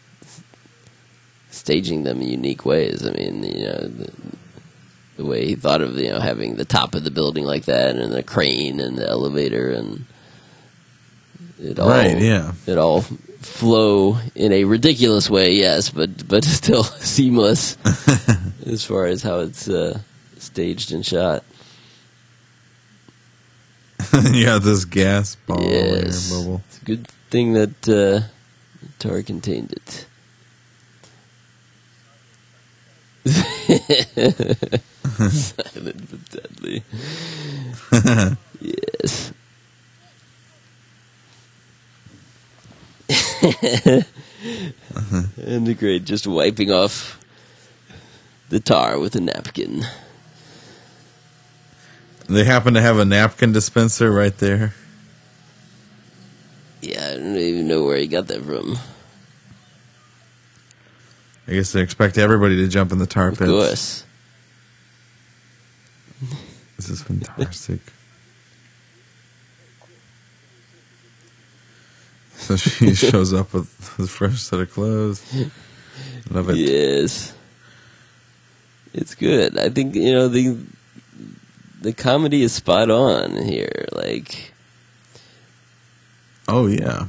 staging 1.51 2.05
them 2.05 2.21
in 2.21 2.29
unique 2.29 2.65
ways. 2.65 3.07
I 3.07 3.11
mean, 3.13 3.43
you 3.43 3.67
know, 3.67 3.89
the, 3.89 4.13
the 5.17 5.25
way 5.25 5.47
he 5.47 5.55
thought 5.55 5.81
of 5.81 5.97
you 5.99 6.11
know 6.11 6.21
having 6.21 6.57
the 6.57 6.65
top 6.65 6.95
of 6.95 7.05
the 7.05 7.11
building 7.11 7.45
like 7.45 7.65
that 7.67 7.97
and 7.97 8.13
the 8.13 8.23
crane 8.23 8.81
and 8.81 8.97
the 8.99 9.09
elevator 9.09 9.71
and 9.71 10.05
it 11.61 11.79
all 11.79 11.89
Right, 11.89 12.19
yeah. 12.19 12.53
it 12.67 12.79
all 12.79 13.03
flow 13.03 14.19
in 14.35 14.53
a 14.53 14.65
ridiculous 14.65 15.31
way, 15.31 15.53
yes, 15.55 15.91
but 15.91 16.27
but 16.27 16.45
still 16.61 16.83
seamless 16.85 17.77
as 18.67 18.85
far 18.85 19.07
as 19.07 19.23
how 19.23 19.41
it's 19.41 19.69
uh, 19.69 19.99
staged 20.39 20.93
and 20.93 21.05
shot. 21.07 21.45
you 24.33 24.47
have 24.47 24.63
this 24.65 24.85
gas 24.85 25.37
ball 25.47 25.63
yes, 25.63 26.31
bubble. 26.31 26.63
it's 26.69 26.83
a 26.83 26.85
good 26.85 27.07
thing 27.31 27.53
that 27.55 27.89
uh, 27.89 28.21
Tar 28.99 29.23
contained 29.23 29.73
it. 29.73 30.07
Silent 35.05 36.11
but 36.11 36.31
deadly. 36.31 36.83
yes. 38.61 39.33
and 45.37 45.67
the 45.67 45.75
great 45.79 46.05
just 46.05 46.27
wiping 46.27 46.71
off 46.71 47.21
the 48.49 48.61
tar 48.61 48.99
with 48.99 49.15
a 49.17 49.21
napkin. 49.21 49.85
They 52.29 52.45
happen 52.45 52.75
to 52.75 52.81
have 52.81 52.99
a 52.99 53.05
napkin 53.05 53.53
dispenser 53.53 54.11
right 54.11 54.37
there. 54.39 54.75
Yeah, 56.81 57.11
I 57.11 57.17
don't 57.17 57.37
even 57.37 57.69
know 57.69 57.85
where 57.85 57.99
he 57.99 58.07
got 58.07 58.29
that 58.29 58.43
from. 58.45 58.79
I 61.47 61.53
guess 61.53 61.73
they 61.73 61.83
expect 61.83 62.17
everybody 62.19 62.57
to 62.57 62.69
jump 62.69 62.91
in 62.93 62.99
the 62.99 63.07
tar 63.07 63.29
Of 63.29 63.39
pits. 63.39 63.51
course. 63.51 64.05
This 66.77 66.89
is 66.89 67.03
fantastic. 67.03 67.81
So 72.37 72.57
she 72.57 72.95
shows 72.95 73.33
up 73.33 73.53
with 73.53 73.69
a 73.99 74.07
fresh 74.07 74.41
set 74.41 74.61
of 74.61 74.73
clothes. 74.73 75.23
Love 76.31 76.51
it. 76.51 76.57
Yes. 76.57 77.35
It's 78.93 79.15
good. 79.15 79.59
I 79.59 79.69
think, 79.71 79.95
you 79.95 80.13
know, 80.13 80.29
the 80.29 80.57
the 81.81 81.93
comedy 81.93 82.43
is 82.43 82.53
spot 82.53 82.91
on 82.91 83.37
here. 83.43 83.87
Like 83.93 84.53
Oh 86.49 86.67
yeah. 86.67 87.07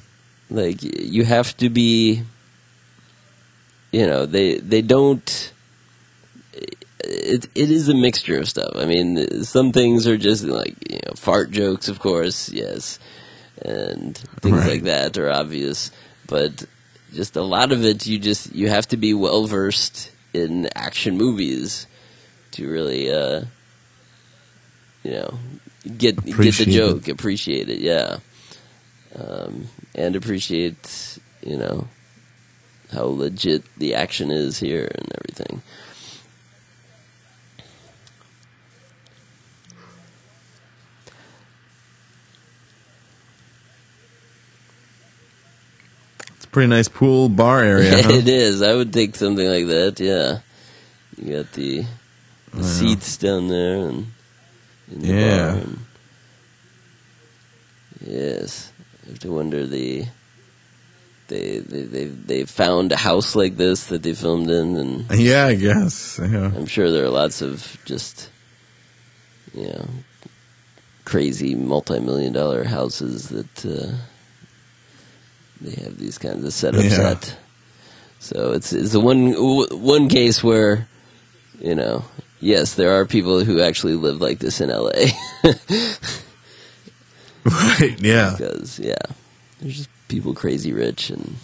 like 0.50 0.78
you 0.82 1.24
have 1.26 1.56
to 1.58 1.70
be 1.70 2.24
you 3.98 4.06
know, 4.06 4.26
they 4.26 4.58
they 4.72 4.82
don't 4.82 5.54
it 7.00 7.48
it 7.56 7.70
is 7.72 7.88
a 7.90 7.94
mixture 7.96 8.40
of 8.40 8.48
stuff. 8.50 8.74
I 8.76 8.86
mean, 8.86 9.44
some 9.44 9.72
things 9.72 10.08
are 10.08 10.18
just 10.18 10.44
like, 10.44 10.76
you 10.92 11.00
know, 11.06 11.14
fart 11.16 11.52
jokes, 11.52 11.88
of 11.88 12.00
course, 12.00 12.50
yes. 12.52 13.00
And 13.64 14.18
things 14.42 14.58
Right. 14.58 14.72
like 14.72 14.84
that 14.84 15.18
are 15.18 15.32
obvious, 15.32 15.92
but 16.28 16.66
just 17.14 17.38
a 17.38 17.42
lot 17.44 17.72
of 17.72 17.86
it 17.86 18.06
you 18.06 18.20
just 18.20 18.54
you 18.54 18.68
have 18.68 18.88
to 18.90 18.98
be 18.98 19.14
well 19.14 19.46
versed 19.46 20.12
in 20.34 20.68
action 20.76 21.18
movies 21.18 21.88
to 22.52 22.70
really 22.70 23.10
uh 23.10 23.42
you 25.04 25.12
know 25.12 25.40
get 25.98 26.16
get 26.42 26.58
the 26.58 26.66
Appreciate 26.66 26.68
it. 26.68 26.76
joke, 26.76 27.08
appreciate 27.08 27.70
it, 27.70 27.80
yeah. 27.80 28.20
Um 29.16 29.68
and 29.94 30.16
appreciate, 30.18 31.18
you 31.42 31.58
know, 31.58 31.88
how 32.94 33.06
legit 33.06 33.64
the 33.78 33.94
action 33.96 34.32
is 34.32 34.60
here 34.60 34.90
and 34.94 35.12
everything. 35.22 35.62
It's 46.36 46.46
a 46.46 46.48
pretty 46.48 46.68
nice 46.70 46.88
pool 46.88 47.30
bar 47.30 47.64
area. 47.64 47.92
huh? 48.04 48.10
it 48.14 48.28
is. 48.28 48.62
I 48.62 48.74
would 48.74 48.94
take 48.94 49.16
something 49.16 49.48
like 49.48 49.68
that. 49.68 50.00
Yeah, 50.00 50.40
you 51.18 51.34
got 51.44 51.52
the, 51.54 51.86
the 52.54 52.64
seats 52.64 53.18
down 53.18 53.48
there 53.48 53.88
and 53.90 54.08
in 54.92 55.02
the 55.02 55.08
Yeah. 55.08 55.52
bar. 55.52 55.62
And 55.62 55.80
yes, 58.06 58.72
I 59.06 59.10
have 59.10 59.20
to 59.20 59.32
wonder 59.32 59.66
the 59.66 60.06
they 61.28 61.60
they 61.60 61.82
they 61.84 62.06
they 62.06 62.46
found 62.46 62.92
a 62.92 62.98
house 62.98 63.36
like 63.36 63.58
this 63.58 63.88
that 63.88 64.04
they 64.04 64.14
filmed 64.14 64.50
in, 64.50 64.78
and 64.78 65.12
Yeah, 65.12 65.48
I 65.48 65.56
guess. 65.56 66.20
Yeah. 66.22 66.52
I'm 66.56 66.66
sure 66.68 66.92
there 66.92 67.06
are 67.06 67.10
lots 67.10 67.42
of 67.42 67.78
just 67.86 68.30
you 69.54 69.68
know 69.68 69.88
crazy 71.06 71.56
multi-million 71.56 72.34
dollar 72.34 72.64
houses 72.64 73.30
that 73.30 73.66
uh, 73.66 73.96
they 75.62 75.82
have 75.84 75.98
these 75.98 76.18
kinds 76.18 76.44
of 76.44 76.52
setups 76.52 76.98
Yeah. 76.98 77.12
at. 77.12 77.38
So 78.20 78.54
it's 78.54 78.74
it's 78.74 78.92
the 78.92 79.00
one 79.00 79.34
one 79.82 80.10
case 80.10 80.44
where 80.44 80.88
you 81.60 81.76
know 81.76 82.04
yes 82.40 82.76
there 82.76 82.92
are 82.92 83.06
people 83.06 83.44
who 83.44 83.62
actually 83.62 83.94
live 83.96 84.20
like 84.20 84.40
this 84.40 84.62
in 84.62 84.70
LA 84.70 84.92
Right. 87.46 87.96
Yeah. 88.02 88.36
because 88.38 88.80
yeah 88.80 88.96
there's 89.60 89.78
just 89.78 89.90
people 90.08 90.34
crazy 90.34 90.72
rich 90.74 91.10
and 91.10 91.36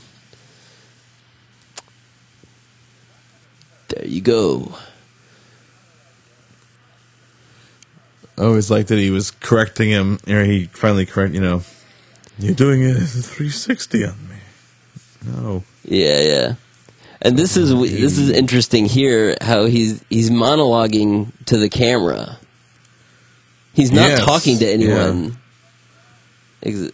there 3.90 4.06
you 4.06 4.22
go. 4.22 4.74
I 8.38 8.44
always 8.46 8.72
liked 8.72 8.90
that 8.90 8.98
he 8.98 9.12
was 9.12 9.30
correcting 9.32 9.90
him, 9.90 10.20
or 10.28 10.44
he 10.44 10.66
finally 10.66 11.06
correct. 11.06 11.34
You 11.34 11.42
know, 11.42 11.62
you're 12.40 12.56
doing 12.56 12.84
a 12.86 12.96
360 12.96 14.06
on 14.06 14.16
me. 14.30 14.36
No. 15.26 15.64
Yeah, 15.86 16.22
yeah. 16.22 16.54
And 17.22 17.38
this 17.38 17.56
is 17.56 17.70
this 17.70 18.18
is 18.18 18.32
interesting 18.32 18.86
here 18.88 19.36
how 19.42 19.66
he's 19.66 20.04
he's 20.10 20.32
monologuing 20.32 21.32
to 21.46 21.58
the 21.58 21.70
camera. 21.70 22.40
He's 23.74 23.92
not 23.92 24.10
Yes, 24.10 24.26
talking 24.26 24.58
to 24.60 24.68
anyone. 24.68 25.38
Ex- 26.64 26.92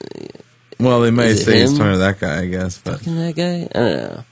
Well, 0.80 1.02
they 1.02 1.12
may 1.12 1.36
say 1.36 1.62
he's 1.62 1.78
talking 1.78 1.94
to 1.94 1.98
that 1.98 2.20
guy, 2.20 2.42
I 2.42 2.46
guess, 2.48 2.78
but 2.78 2.98
talking 2.98 3.16
that 3.16 3.36
guy? 3.36 3.68
I 3.74 3.84
don't 3.84 3.98
know. 3.98 4.24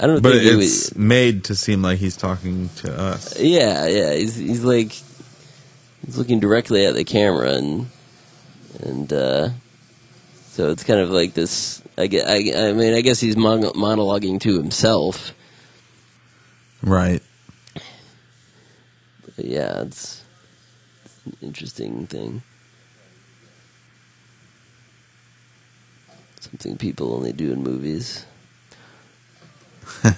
I 0.00 0.06
don't 0.06 0.22
but 0.22 0.34
think 0.34 0.44
it's 0.44 0.56
was. 0.90 0.96
made 0.96 1.44
to 1.44 1.56
seem 1.56 1.82
like 1.82 1.98
he's 1.98 2.16
talking 2.16 2.68
to 2.76 3.00
us. 3.00 3.38
Yeah, 3.40 3.86
yeah. 3.86 4.14
He's 4.14 4.36
he's 4.36 4.62
like 4.62 4.92
he's 6.04 6.16
looking 6.16 6.40
directly 6.40 6.86
at 6.86 6.94
the 6.94 7.04
camera 7.04 7.54
and 7.54 7.88
and 8.80 9.12
uh, 9.12 9.48
so 10.50 10.70
it's 10.70 10.84
kind 10.84 11.00
of 11.00 11.10
like 11.10 11.34
this. 11.34 11.82
I, 11.96 12.02
I, 12.02 12.68
I 12.68 12.72
mean, 12.72 12.94
I 12.94 13.00
guess 13.00 13.18
he's 13.20 13.36
mon- 13.36 13.62
monologuing 13.62 14.40
to 14.42 14.56
himself. 14.56 15.32
Right. 16.82 17.22
But 19.36 19.44
yeah, 19.44 19.82
it's, 19.82 20.22
it's 21.04 21.26
an 21.26 21.36
interesting 21.42 22.06
thing. 22.06 22.42
Something 26.50 26.78
people 26.78 27.14
only 27.14 27.32
do 27.32 27.52
in 27.52 27.62
movies. 27.62 28.24
I 30.02 30.10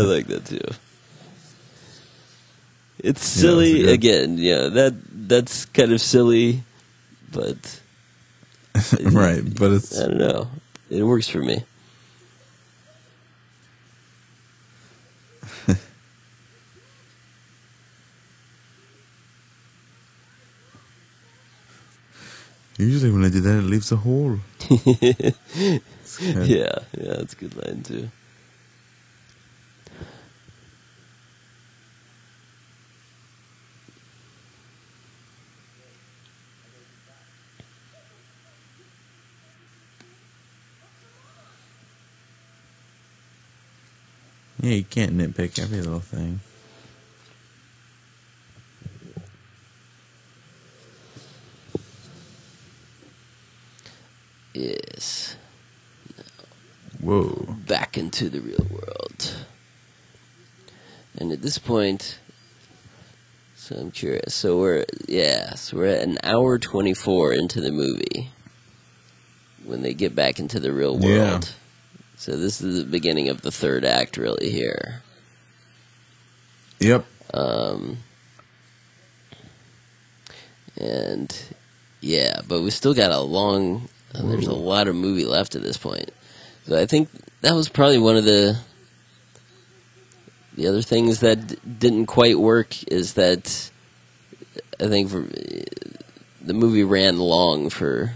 like 0.00 0.26
that 0.26 0.44
too. 0.46 0.58
It's 2.98 3.24
silly 3.24 3.82
good. 3.82 3.90
again. 3.90 4.38
Yeah, 4.38 4.68
that 4.70 4.94
that's 5.28 5.66
kind 5.66 5.92
of 5.92 6.00
silly, 6.00 6.64
but 7.30 7.80
right. 9.02 9.42
But 9.56 9.72
it's 9.72 10.00
I 10.00 10.08
don't 10.08 10.18
know. 10.18 10.48
It 10.94 11.04
works 11.04 11.28
for 11.28 11.40
me. 11.40 11.64
usually 22.78 23.10
when 23.12 23.24
I 23.24 23.28
do 23.28 23.40
that, 23.40 23.58
it 23.58 23.62
leaves 23.62 23.92
a 23.92 23.96
hole. 23.96 24.38
Yeah, 26.40 26.78
yeah, 26.96 27.14
that's 27.16 27.32
a 27.32 27.36
good 27.36 27.56
line 27.56 27.82
too. 27.82 28.10
Yeah, 44.64 44.76
you 44.76 44.84
can't 44.84 45.14
nitpick 45.14 45.58
every 45.58 45.82
little 45.82 46.00
thing. 46.00 46.40
Yes, 54.54 55.36
Whoa. 56.98 57.56
back 57.66 57.98
into 57.98 58.30
the 58.30 58.40
real 58.40 58.66
world. 58.70 59.34
And 61.18 61.30
at 61.30 61.42
this 61.42 61.58
point, 61.58 62.18
so 63.54 63.76
I'm 63.76 63.90
curious. 63.90 64.34
So 64.34 64.58
we're 64.58 64.86
yeah, 65.06 65.56
so 65.56 65.76
we're 65.76 65.88
at 65.88 66.08
an 66.08 66.16
hour 66.22 66.58
twenty 66.58 66.94
four 66.94 67.34
into 67.34 67.60
the 67.60 67.70
movie 67.70 68.30
when 69.62 69.82
they 69.82 69.92
get 69.92 70.14
back 70.14 70.38
into 70.38 70.58
the 70.58 70.72
real 70.72 70.94
world. 70.94 71.04
Yeah. 71.04 71.40
So 72.16 72.36
this 72.36 72.60
is 72.60 72.84
the 72.84 72.90
beginning 72.90 73.28
of 73.28 73.42
the 73.42 73.50
third 73.50 73.84
act, 73.84 74.16
really 74.16 74.50
here. 74.50 75.02
Yep. 76.80 77.04
Um, 77.32 77.98
and 80.76 81.36
yeah, 82.00 82.40
but 82.46 82.62
we 82.62 82.70
still 82.70 82.94
got 82.94 83.10
a 83.10 83.20
long. 83.20 83.88
uh, 84.14 84.22
there's 84.22 84.46
a 84.46 84.54
lot 84.54 84.88
of 84.88 84.94
movie 84.94 85.24
left 85.24 85.54
at 85.54 85.62
this 85.62 85.76
point, 85.76 86.10
so 86.66 86.78
I 86.78 86.86
think 86.86 87.08
that 87.40 87.54
was 87.54 87.68
probably 87.68 87.98
one 87.98 88.16
of 88.16 88.24
the 88.24 88.58
the 90.54 90.68
other 90.68 90.82
things 90.82 91.20
that 91.20 91.46
d- 91.46 91.56
didn't 91.78 92.06
quite 92.06 92.38
work 92.38 92.82
is 92.84 93.14
that 93.14 93.70
I 94.80 94.86
think 94.86 95.10
for, 95.10 95.26
the 96.40 96.54
movie 96.54 96.84
ran 96.84 97.18
long 97.18 97.70
for 97.70 98.12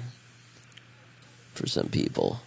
for 1.55 1.67
some 1.67 1.89
people. 1.89 2.41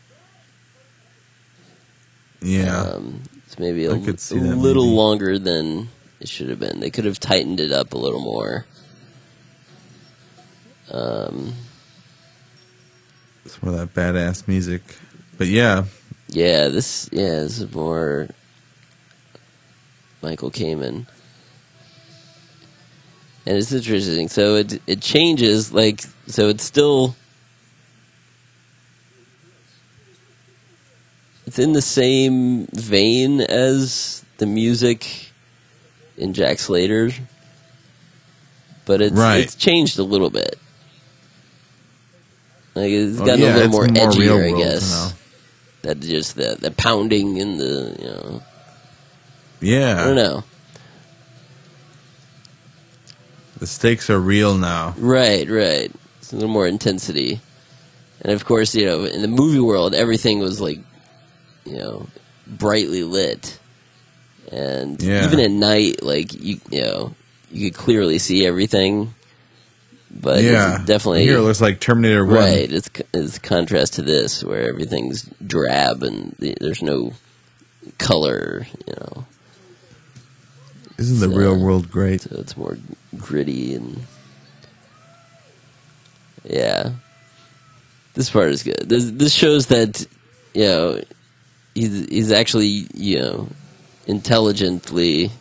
Yeah. 2.41 2.81
Um, 2.81 3.22
it's 3.45 3.59
maybe 3.59 3.85
a, 3.85 3.91
little 3.91 4.85
maybe. 4.85 4.95
longer 4.95 5.39
than 5.39 5.89
it 6.19 6.27
should 6.27 6.49
have 6.49 6.59
been. 6.59 6.80
They 6.80 6.89
could 6.89 7.05
have 7.05 7.19
tightened 7.19 7.59
it 7.59 7.72
up 7.72 7.93
a 7.93 7.97
little 7.97 8.22
more. 8.22 8.65
Um, 10.91 11.53
Some 13.45 13.69
of 13.69 13.77
that 13.77 13.93
badass 13.93 14.47
music. 14.47 14.81
But 15.38 15.47
yeah, 15.47 15.85
Yeah, 16.30 16.68
this 16.68 17.09
yeah, 17.11 17.41
this 17.41 17.59
is 17.59 17.73
more 17.73 18.27
Michael 20.22 20.51
Kamen. 20.51 21.05
And 23.45 23.57
it's 23.57 23.72
interesting. 23.72 24.27
So 24.27 24.55
it 24.55 24.81
it 24.85 25.01
changes 25.01 25.73
like 25.73 26.03
so 26.27 26.49
it's 26.49 26.63
still 26.63 27.15
it's 31.52 31.60
in 31.60 31.73
the 31.73 31.82
same 31.82 32.65
vein 32.68 33.41
as 33.41 34.23
the 34.38 34.45
music 34.45 35.06
in 36.15 36.32
Jack 36.34 36.60
Slater, 36.60 37.11
but 38.86 39.02
it's 39.02 39.14
Right. 39.14 39.41
it's 39.44 39.56
changed 39.56 39.99
a 39.99 40.03
little 40.03 40.30
bit. 40.30 40.57
Like 42.73 42.91
it's 42.91 43.19
Oh, 43.19 43.26
gotten 43.26 43.41
yeah, 43.41 43.53
a 43.53 43.68
little 43.68 43.69
more, 43.69 43.86
edgier, 43.86 44.45
I 44.56 44.57
guess 44.57 45.14
that 45.82 45.99
just 45.99 46.38
the 46.38 46.56
the 46.57 46.72
pounding 46.72 47.41
and 47.41 47.60
the 47.60 47.98
you 47.99 48.06
know 48.06 48.44
yeah. 49.60 50.02
I 50.02 50.06
don't 50.06 50.15
know 50.15 50.44
The 53.60 53.68
stakes 53.68 54.10
are 54.10 54.19
real 54.22 54.56
now. 54.56 54.95
right 54.98 55.49
right 55.49 55.91
it's 56.19 56.32
a 56.32 56.36
little 56.38 56.49
more 56.49 56.65
intensity 56.68 57.41
and 58.22 58.32
of 58.32 58.45
course 58.45 58.73
you 58.73 58.86
know 58.86 59.03
in 59.03 59.22
the 59.22 59.28
movie 59.28 59.60
world 59.60 59.94
everything 59.94 60.40
was 60.40 60.61
like 60.61 60.80
you 61.65 61.77
know 61.77 62.07
brightly 62.47 63.03
lit 63.03 63.57
and 64.51 65.01
Yeah. 65.01 65.25
even 65.25 65.39
at 65.39 65.51
night 65.51 66.03
like 66.03 66.33
you 66.33 66.59
you 66.69 66.81
know 66.81 67.13
you 67.51 67.69
could 67.71 67.79
clearly 67.79 68.17
see 68.19 68.45
everything 68.45 69.13
but 70.13 70.43
yeah, 70.43 70.75
it's 70.75 70.85
definitely 70.85 71.23
here 71.23 71.38
it 71.38 71.41
looks 71.41 71.61
like 71.61 71.79
Terminator 71.79 72.25
One. 72.25 72.35
right 72.35 72.71
it's 72.71 72.89
it's 73.13 73.39
contrast 73.39 73.93
to 73.93 74.01
this 74.01 74.43
where 74.43 74.67
everything's 74.67 75.23
drab 75.45 76.03
and 76.03 76.35
the, 76.39 76.55
there's 76.59 76.81
no 76.81 77.13
color 77.97 78.65
you 78.88 78.93
know 78.95 79.25
Isn't 80.97 81.19
the 81.19 81.29
So- 81.33 81.38
real 81.39 81.57
world 81.57 81.89
great? 81.89 82.21
so 82.21 82.35
it's 82.39 82.57
more 82.57 82.77
gritty 83.17 83.75
and 83.75 84.01
yeah. 86.43 86.91
This 88.13 88.29
part 88.29 88.49
is 88.49 88.63
good. 88.63 88.89
This 88.89 89.09
this 89.11 89.33
shows 89.33 89.67
that 89.67 90.05
you 90.53 90.63
know 90.65 91.01
he's 91.76 92.07
he's 92.07 92.31
actually 92.31 92.88
you 92.93 93.19
know 93.19 93.48
intelligently 94.07 95.31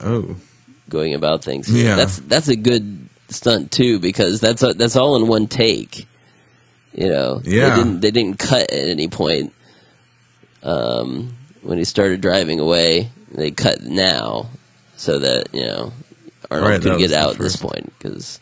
Oh, 0.00 0.36
going 0.88 1.14
about 1.14 1.44
things. 1.44 1.70
Yeah. 1.70 1.96
That's 1.96 2.18
that's 2.18 2.48
a 2.48 2.56
good 2.56 3.08
stunt 3.28 3.70
too 3.70 3.98
because 4.00 4.40
that's 4.40 4.60
that's 4.76 4.96
all 4.96 5.16
in 5.16 5.28
one 5.28 5.46
take. 5.46 6.06
You 6.92 7.08
know, 7.08 7.40
Yeah. 7.44 7.70
They 7.70 7.76
didn't 7.76 8.00
they 8.00 8.10
didn't 8.10 8.38
cut 8.38 8.72
at 8.72 8.88
any 8.88 9.08
point. 9.08 9.52
Um, 10.62 11.36
when 11.62 11.78
he 11.78 11.84
started 11.84 12.20
driving 12.20 12.60
away, 12.60 13.10
they 13.30 13.50
cut 13.50 13.82
now 13.82 14.48
so 14.96 15.18
that 15.18 15.52
you 15.52 15.64
know 15.64 15.92
Arnold 16.50 16.70
Right, 16.70 16.82
could 16.82 16.98
get 16.98 17.12
out 17.12 17.32
at 17.34 17.38
this 17.38 17.56
point 17.56 17.92
because. 17.98 18.40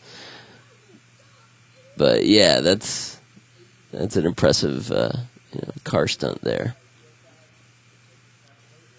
But 1.95 2.25
yeah, 2.25 2.61
that's 2.61 3.19
that's 3.91 4.15
an 4.15 4.25
impressive 4.25 4.91
uh, 4.91 5.11
you 5.53 5.61
know, 5.61 5.71
car 5.83 6.07
stunt 6.07 6.41
there. 6.41 6.75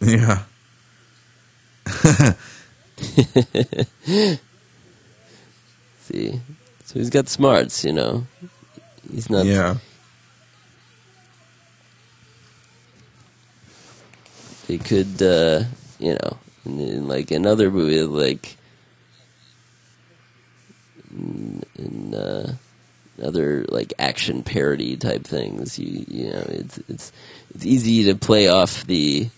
Yeah. 0.04 0.42
See, 6.00 6.40
so 6.84 6.94
he's 6.98 7.10
got 7.10 7.28
smarts, 7.28 7.84
you 7.84 7.92
know. 7.92 8.26
He's 9.10 9.30
not 9.30 9.46
yeah. 9.46 9.76
He 14.66 14.78
could, 14.78 15.22
uh, 15.22 15.64
you 15.98 16.14
know, 16.14 16.38
in, 16.64 16.80
in 16.80 17.08
like 17.08 17.30
another 17.30 17.70
movie, 17.70 18.02
like 18.02 18.56
in, 21.10 21.62
in 21.76 22.14
uh, 22.14 22.54
other 23.22 23.64
like 23.68 23.92
action 23.98 24.42
parody 24.42 24.96
type 24.96 25.24
things, 25.24 25.78
you 25.78 26.04
you 26.08 26.30
know, 26.30 26.44
it's 26.48 26.78
it's 26.88 27.12
it's 27.54 27.66
easy 27.66 28.04
to 28.04 28.14
play 28.14 28.48
off 28.48 28.86
the 28.86 29.28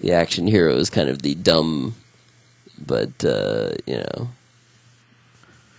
the 0.00 0.12
action 0.12 0.46
hero 0.46 0.74
is 0.76 0.90
kind 0.90 1.08
of 1.08 1.22
the 1.22 1.34
dumb, 1.34 1.94
but 2.84 3.24
uh, 3.24 3.70
you 3.86 3.96
know, 3.96 4.28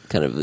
kind 0.10 0.24
of 0.24 0.38
uh, 0.38 0.42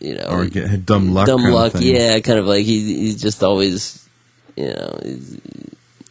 you 0.00 0.14
know, 0.14 0.26
Or 0.30 0.46
get 0.46 0.86
dumb 0.86 1.12
luck. 1.12 1.26
dumb 1.26 1.40
kind 1.42 1.54
of 1.54 1.54
luck. 1.54 1.72
Yeah, 1.78 2.18
kind 2.20 2.38
of 2.38 2.46
like 2.46 2.64
he, 2.64 2.96
he's 2.96 3.20
just 3.20 3.42
always, 3.42 4.08
you 4.56 4.68
know, 4.68 4.98
he's, 5.02 5.40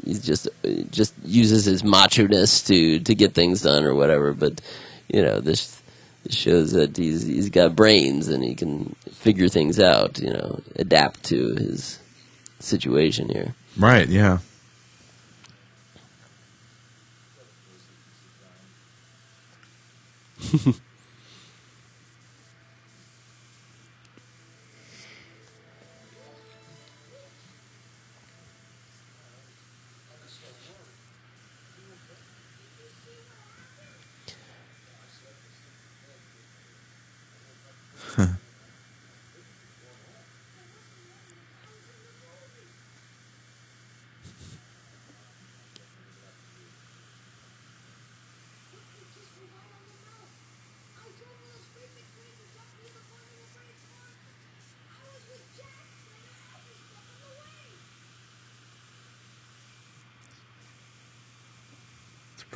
he's 0.06 0.26
just 0.26 0.48
just 0.92 1.14
uses 1.26 1.66
his 1.66 1.84
macho 1.84 2.28
ness 2.28 2.62
to 2.64 3.00
to 3.00 3.16
get 3.16 3.34
things 3.34 3.62
done 3.62 3.84
or 3.84 3.96
whatever. 3.96 4.34
But 4.34 4.62
you 5.12 5.22
know, 5.24 5.40
this, 5.40 5.82
this 6.24 6.36
shows 6.36 6.72
that 6.74 6.96
he's 6.98 7.24
he's 7.24 7.50
got 7.50 7.76
brains 7.76 8.28
and 8.28 8.44
he 8.44 8.54
can 8.56 8.96
figure 9.12 9.50
things 9.50 9.80
out. 9.80 10.20
You 10.20 10.34
know, 10.34 10.62
adapt 10.76 11.24
to 11.26 11.56
his 11.56 12.00
situation 12.60 13.30
here. 13.30 13.56
Right. 13.78 14.08
Yeah. 14.08 14.40
It's 20.40 20.82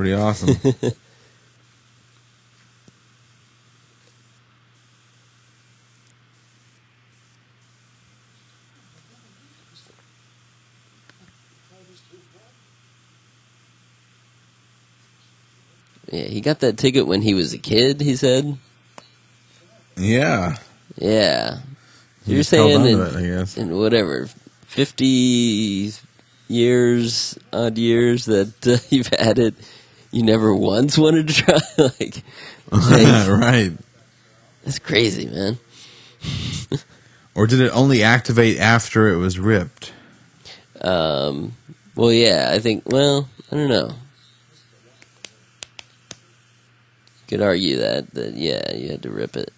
pretty 0.03 0.15
awesome. 0.15 0.57
Yeah, 16.11 16.25
he 16.25 16.41
got 16.41 16.59
that 16.59 16.77
ticket 16.77 17.07
when 17.07 17.23
he 17.23 17.33
was 17.33 17.53
a 17.53 17.57
kid. 17.57 17.99
He 17.99 18.15
said, 18.15 18.59
yeah. 19.97 20.57
"Yeah." 20.95 21.61
You're 22.27 22.43
saying 22.43 22.85
in, 22.85 22.99
it, 22.99 23.15
I 23.15 23.21
guess. 23.23 23.57
in 23.57 23.75
whatever 23.75 24.29
fifty 24.67 25.91
years, 26.47 27.39
odd 27.51 27.79
years 27.79 28.25
that 28.25 28.67
uh, 28.67 28.77
you've 28.95 29.07
had 29.07 29.39
it, 29.39 29.55
you 30.13 30.23
never 30.23 30.55
once 30.55 30.97
wanted 30.97 31.27
to 31.27 31.33
try. 31.33 31.59
like, 31.77 32.23
like, 32.71 33.27
right. 33.27 33.71
that's 34.63 34.79
crazy, 34.79 35.27
man. 35.27 35.57
Or 37.35 37.47
did 37.47 37.61
it 37.61 37.71
only 37.73 38.03
activate 38.03 38.59
after 38.59 39.09
it 39.09 39.17
was 39.17 39.39
ripped? 39.39 39.91
Um, 40.81 41.53
well, 41.95 42.11
yeah, 42.11 42.49
I 42.51 42.59
think. 42.59 42.83
Well, 42.85 43.27
I 43.51 43.55
don't 43.55 43.69
know. 43.69 43.91
Could 47.27 47.41
argue 47.41 47.77
that 47.79 48.11
that 48.13 48.35
yeah, 48.35 48.75
you 48.75 48.89
had 48.89 49.01
to 49.01 49.09
rip 49.09 49.35
it. 49.35 49.51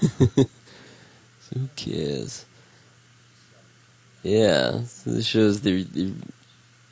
Who 1.54 1.68
cares? 1.76 2.44
Yeah, 4.22 4.82
so 4.84 5.10
this 5.10 5.26
shows 5.26 5.60
the, 5.60 5.84
the 5.84 6.12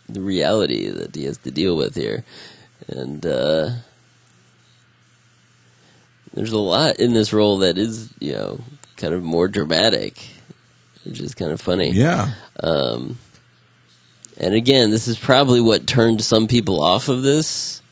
the 0.09 0.21
reality 0.21 0.89
that 0.89 1.15
he 1.15 1.25
has 1.25 1.39
to 1.39 1.51
deal 1.51 1.77
with 1.77 1.95
here, 1.95 2.25
and 2.87 3.25
uh, 3.27 3.71
there's 6.35 6.53
a 6.53 6.59
lot 6.59 7.01
in 7.01 7.13
this 7.15 7.33
role 7.33 7.59
that 7.59 7.79
is 7.79 8.13
you 8.21 8.33
know 8.33 8.61
kind 8.97 9.15
of 9.15 9.23
more 9.23 9.49
dramatic, 9.49 10.25
which 11.05 11.21
is 11.21 11.35
kind 11.35 11.53
of 11.53 11.61
funny. 11.61 11.91
Yeah. 11.91 12.35
Um, 12.61 13.19
and 14.39 14.55
again, 14.55 14.91
this 14.91 15.09
is 15.09 15.19
probably 15.19 15.61
what 15.61 15.87
turned 15.87 16.23
some 16.23 16.49
people 16.49 16.83
off 16.83 17.09
of 17.09 17.23
this. 17.23 17.83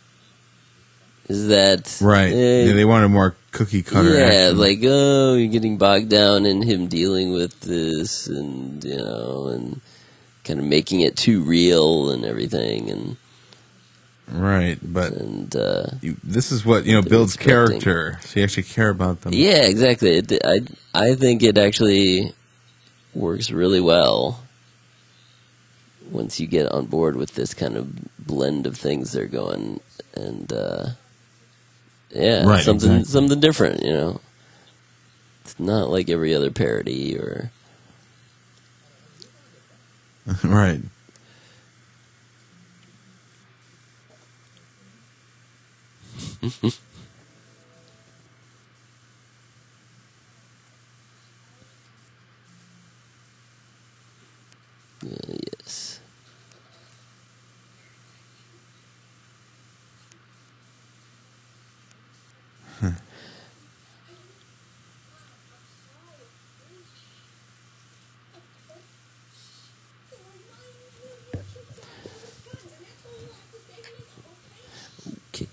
Is 1.28 1.48
that 1.48 1.98
Right. 2.00 2.32
eh, 2.32 2.64
yeah, 2.66 2.72
they 2.74 2.84
wanted 2.84 3.08
more 3.08 3.36
cookie 3.52 3.82
cutter. 3.82 4.16
yeah, 4.18 4.24
action. 4.26 4.58
like 4.58 4.80
oh, 4.84 5.34
you're 5.34 5.52
getting 5.52 5.78
bogged 5.78 6.08
down 6.08 6.46
in 6.46 6.62
him 6.62 6.88
dealing 6.88 7.32
with 7.32 7.60
this, 7.60 8.26
and 8.26 8.82
you 8.84 8.96
know, 8.96 9.48
and 9.48 9.80
kind 10.44 10.58
of 10.58 10.66
making 10.66 11.00
it 11.00 11.16
too 11.16 11.42
real 11.42 12.10
and 12.10 12.24
everything, 12.24 12.90
and 12.90 13.16
right. 14.28 14.78
But 14.82 15.12
and 15.12 15.54
uh, 15.54 15.86
you, 16.00 16.16
this 16.24 16.50
is 16.50 16.64
what 16.66 16.84
you 16.86 16.94
know 16.94 17.02
builds 17.02 17.36
character. 17.36 18.18
So 18.22 18.40
you 18.40 18.44
actually 18.44 18.64
care 18.64 18.90
about 18.90 19.20
them. 19.20 19.32
yeah, 19.32 19.64
exactly. 19.64 20.16
It, 20.18 20.32
I 20.44 20.60
I 20.92 21.14
think 21.14 21.42
it 21.42 21.56
actually 21.56 22.32
works 23.14 23.50
really 23.50 23.80
well 23.80 24.40
once 26.10 26.40
you 26.40 26.46
get 26.46 26.70
on 26.72 26.86
board 26.86 27.14
with 27.16 27.34
this 27.34 27.54
kind 27.54 27.76
of 27.76 27.88
blend 28.18 28.66
of 28.66 28.76
things 28.76 29.12
they're 29.12 29.26
going, 29.26 29.80
and 30.14 30.52
uh, 30.52 30.86
yeah, 32.12 32.44
Right, 32.44 32.58
something 32.58 33.04
exactly. 33.04 33.04
something 33.04 33.40
different, 33.40 33.82
you 33.82 33.92
know. 33.92 34.20
It's 35.44 35.58
not 35.58 35.90
like 35.90 36.10
every 36.10 36.34
other 36.34 36.50
parody 36.50 37.16
or. 37.16 37.50
right. 40.44 40.80
Uh, 55.04 55.34
yes. 55.62 56.00
Okay. 75.34 75.48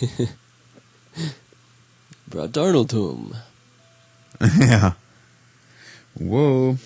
Brought 2.28 2.50
Darnold 2.50 2.88
to 2.90 3.10
him. 3.10 3.34
yeah. 4.60 4.92
Whoa. 6.18 6.78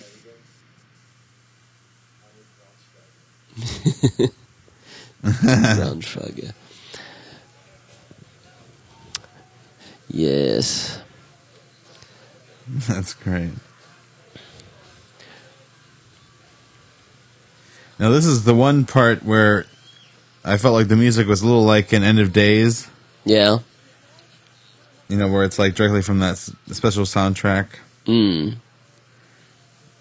Braunschweiger. 5.23 6.53
Yes. 10.09 11.01
That's 12.87 13.13
great. 13.13 13.51
Now 17.99 18.11
this 18.11 18.25
is 18.25 18.43
the 18.45 18.55
one 18.55 18.85
part 18.85 19.23
where 19.23 19.65
I 20.43 20.57
felt 20.57 20.73
like 20.73 20.87
the 20.87 20.95
music 20.95 21.27
was 21.27 21.41
a 21.41 21.45
little 21.45 21.65
like 21.65 21.91
an 21.91 22.03
End 22.03 22.19
of 22.19 22.31
Days. 22.31 22.87
Yeah. 23.25 23.59
You 25.07 25.17
know, 25.17 25.27
where 25.27 25.43
it's 25.43 25.57
like 25.59 25.75
directly 25.75 26.01
from 26.01 26.19
that 26.19 26.33
s- 26.33 26.51
special 26.71 27.03
soundtrack. 27.05 27.67
Mm. 28.05 28.55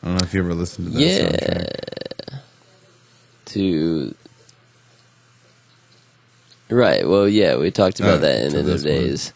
I 0.03 0.07
don't 0.07 0.15
know 0.17 0.25
if 0.25 0.35
you 0.35 0.41
ever 0.41 0.55
listened 0.55 0.89
to 0.89 0.93
that 0.95 1.01
Yeah. 1.01 1.29
soundtrack. 1.31 2.41
To. 3.47 4.15
Right. 6.69 7.09
Well, 7.09 7.27
yeah, 7.29 7.57
we 7.57 7.71
talked 7.71 7.99
about 8.01 8.19
Uh, 8.19 8.21
that 8.21 8.45
in 8.45 8.57
of 8.57 8.67
this 8.67 8.85
one. 8.85 8.93
Days. 8.93 9.33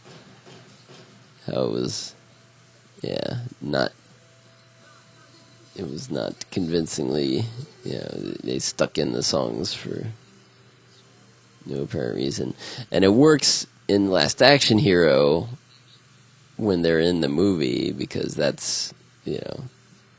How 1.47 1.63
it 1.65 1.71
was. 1.73 2.15
Yeah, 3.01 3.39
not. 3.61 3.93
It 5.75 5.89
was 5.91 6.11
not 6.11 6.35
convincingly. 6.51 7.47
You 7.85 7.95
know, 7.95 8.35
they 8.45 8.59
stuck 8.59 8.99
in 8.99 9.13
the 9.13 9.23
songs 9.23 9.73
for 9.73 10.07
no 11.65 11.83
apparent 11.83 12.17
reason. 12.17 12.55
And 12.91 13.05
it 13.05 13.15
works 13.15 13.67
in 13.93 14.11
Last 14.11 14.43
Action 14.43 14.79
Hero 14.79 15.49
when 16.57 16.81
they're 16.83 17.01
in 17.01 17.21
the 17.21 17.29
movie 17.29 17.93
because 17.93 18.35
that's, 18.35 18.95
you 19.25 19.39
know, 19.39 19.65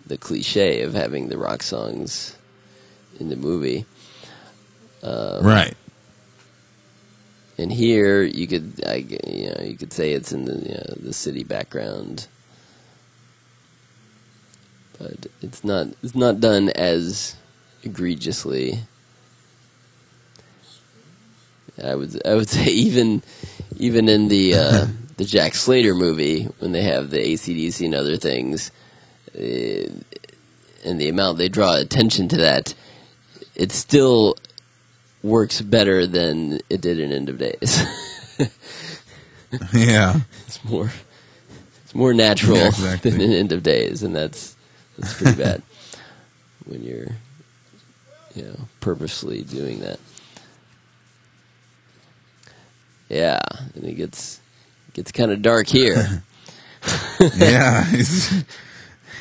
the 0.06 0.18
cliche 0.18 0.82
of 0.82 0.94
having 0.94 1.28
the 1.30 1.38
rock 1.38 1.64
songs 1.64 2.38
in 3.20 3.30
the 3.30 3.36
movie. 3.36 3.86
Um, 5.02 5.44
Right. 5.44 5.76
And 7.58 7.72
here 7.72 8.24
you 8.24 8.48
could, 8.48 8.84
I, 8.86 8.96
you 9.28 9.48
know, 9.50 9.64
you 9.64 9.76
could 9.78 9.94
say 9.94 10.12
it's 10.14 10.32
in 10.32 10.46
the 10.46 10.56
you 10.56 10.74
know, 10.74 10.94
the 10.98 11.14
city 11.14 11.44
background, 11.44 12.28
but 14.98 15.28
it's 15.42 15.64
not. 15.64 15.88
It's 16.02 16.16
not 16.16 16.40
done 16.40 16.70
as 16.70 17.36
egregiously. 17.84 18.80
I 21.82 21.94
would 21.94 22.26
I 22.26 22.34
would 22.34 22.50
say 22.58 22.66
even 22.66 23.22
even 23.78 24.10
in 24.10 24.28
the 24.28 24.56
uh, 24.56 24.88
the 25.18 25.26
Jack 25.26 25.56
Slater 25.56 25.94
movie 25.94 26.44
when 26.60 26.72
they 26.72 26.84
have 26.84 27.10
the 27.10 27.20
ACDC 27.20 27.86
and 27.86 27.96
other 27.96 28.18
things, 28.18 28.72
uh, 29.36 29.90
and 30.86 31.00
the 31.00 31.10
amount 31.10 31.38
they 31.38 31.50
draw 31.50 31.76
attention 31.78 32.28
to 32.30 32.38
that, 32.38 32.74
it 33.56 33.72
still 33.72 34.36
works 35.22 35.62
better 35.62 36.06
than 36.06 36.60
it 36.70 36.82
did 36.82 37.00
in 37.00 37.12
End 37.12 37.30
of 37.30 37.38
Days. 37.38 37.82
yeah. 39.74 40.20
it's 40.48 40.64
more 40.66 40.92
it's 41.84 41.96
more 41.96 42.14
natural 42.14 42.58
Yeah, 42.58 42.68
exactly. 42.68 43.12
than 43.12 43.22
in 43.22 43.32
End 43.32 43.52
of 43.52 43.64
Days, 43.64 44.04
and 44.04 44.16
that's 44.16 44.56
that's 44.98 45.14
pretty 45.14 45.42
bad 45.42 45.62
when 46.66 46.84
you're 46.84 47.08
you 48.36 48.44
know 48.44 48.60
purposely 48.82 49.42
doing 49.44 49.80
that. 49.82 50.00
Yeah, 53.14 53.40
and 53.76 53.84
it 53.84 53.94
gets 53.94 54.42
gets 54.94 55.12
kind 55.12 55.32
of 55.32 55.44
dark 55.44 55.68
here. 55.68 56.24
yeah. 57.38 57.86
He's, 57.86 58.44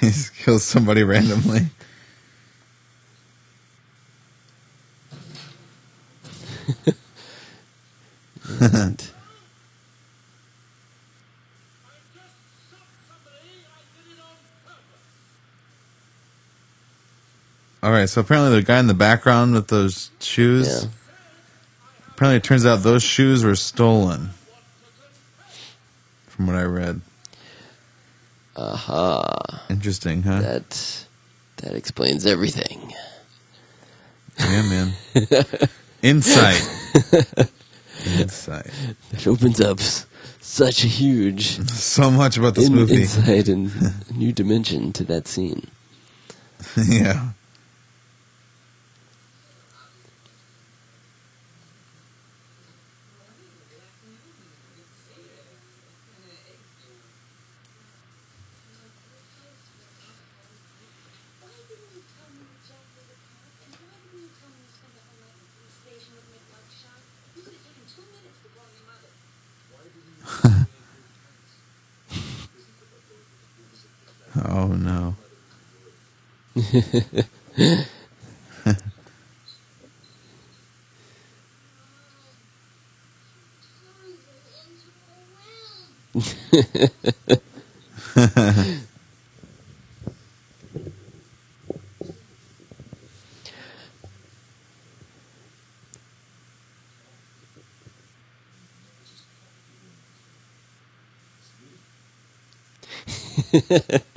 he's 0.01 0.31
kills 0.31 0.65
somebody 0.65 1.05
randomly. 1.05 1.61
And 8.59 8.65
I 8.65 8.81
just 12.15 12.35
shot 12.71 12.89
somebody. 13.07 13.53
I 13.63 13.83
did 13.93 14.13
it 14.13 14.21
on 14.21 14.37
purpose. 14.65 15.05
All 17.83 17.91
right. 17.93 18.09
So 18.09 18.23
apparently 18.23 18.59
the 18.59 18.63
guy 18.63 18.79
in 18.81 18.87
the 18.87 18.95
background 18.95 19.55
with 19.55 19.69
those 19.69 20.11
shoes. 20.19 20.85
yeah, 20.85 20.91
Apparently 22.15 22.37
it 22.37 22.45
turns 22.45 22.67
out 22.67 22.77
those 22.83 23.03
shoes 23.03 23.43
were 23.43 23.55
stolen. 23.57 24.31
From 26.29 26.47
what 26.47 26.57
I 26.57 26.65
read. 26.65 27.01
Uh 28.55 28.77
huh. 28.77 29.37
Interesting, 29.71 30.23
huh? 30.23 30.41
that 30.43 31.07
that 31.57 31.75
explains 31.75 32.27
everything. 32.27 32.93
Yeah, 34.39 34.63
man. 34.63 34.93
Insight. 36.03 36.63
Insight. 38.19 38.67
It 39.13 39.27
opens 39.27 39.61
up 39.61 39.81
such 40.41 40.85
a 40.85 40.89
huge 40.89 41.67
So 41.71 42.11
much 42.11 42.37
about 42.37 42.55
this 42.55 42.69
in- 42.69 42.75
movie. 42.75 43.03
insight 43.03 43.49
and 43.49 43.71
a 44.11 44.13
new 44.15 44.33
dimension 44.33 44.93
to 44.95 45.05
that 45.05 45.29
scene. 45.29 45.67
yeah. 46.77 47.31
Why 61.41 61.51
didn't 61.67 61.91
you 61.97 62.03
tell 62.15 62.29
me 62.31 62.47
that 62.47 62.61
Jack 62.63 62.87
was 62.95 63.09
a 63.11 63.17
cop? 63.27 63.43
And 63.65 63.75
why 63.83 63.97
didn't 63.99 64.23
you 64.23 64.31
tell 64.39 64.51
me 64.55 64.63
you 64.63 64.71
spent 64.71 64.95
the 64.95 65.03
whole 65.03 65.19
night 65.19 65.35
in 65.35 65.43
the 65.43 65.51
police 65.59 65.77
station 65.83 66.13
with 66.15 66.27
me 66.31 66.37
at 66.39 66.47
Mugshot? 66.53 67.01
You 67.35 67.41
could 67.43 67.55
have 67.59 67.65
taken 67.67 67.85
two 67.91 68.05
minutes 68.13 68.39
to 68.45 68.49
blow 68.55 68.69
your 68.71 68.85
mother. 68.87 69.11
Oh. 76.57 76.61
Neat. 76.61 77.87
He's 103.53 104.12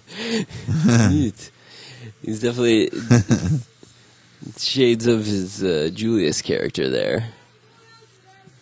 definitely 2.45 2.91
shades 4.57 5.07
of 5.07 5.26
his 5.26 5.63
uh, 5.63 5.89
Julius 5.91 6.41
character 6.41 6.89
there. 6.89 7.27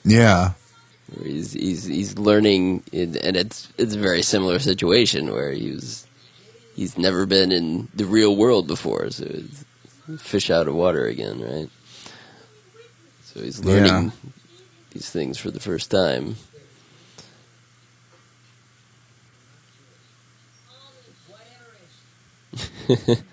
Yeah. 0.05 0.53
Where 1.13 1.27
he's 1.27 1.51
he's 1.51 1.83
he's 1.83 2.17
learning, 2.17 2.83
in, 2.91 3.17
and 3.17 3.35
it's 3.35 3.67
it's 3.77 3.93
a 3.93 3.99
very 3.99 4.21
similar 4.21 4.59
situation 4.59 5.31
where 5.31 5.51
he's 5.51 6.07
he's 6.75 6.97
never 6.97 7.25
been 7.25 7.51
in 7.51 7.89
the 7.93 8.05
real 8.05 8.35
world 8.35 8.67
before, 8.67 9.09
so 9.11 9.25
it's 9.27 9.65
fish 10.21 10.49
out 10.49 10.67
of 10.67 10.75
water 10.75 11.05
again, 11.05 11.41
right? 11.41 11.69
So 13.25 13.41
he's 13.41 13.59
learning 13.63 14.13
these 14.91 15.09
things 15.09 15.37
for 15.37 15.51
the 15.51 15.59
first 15.59 15.91
time. 15.91 16.35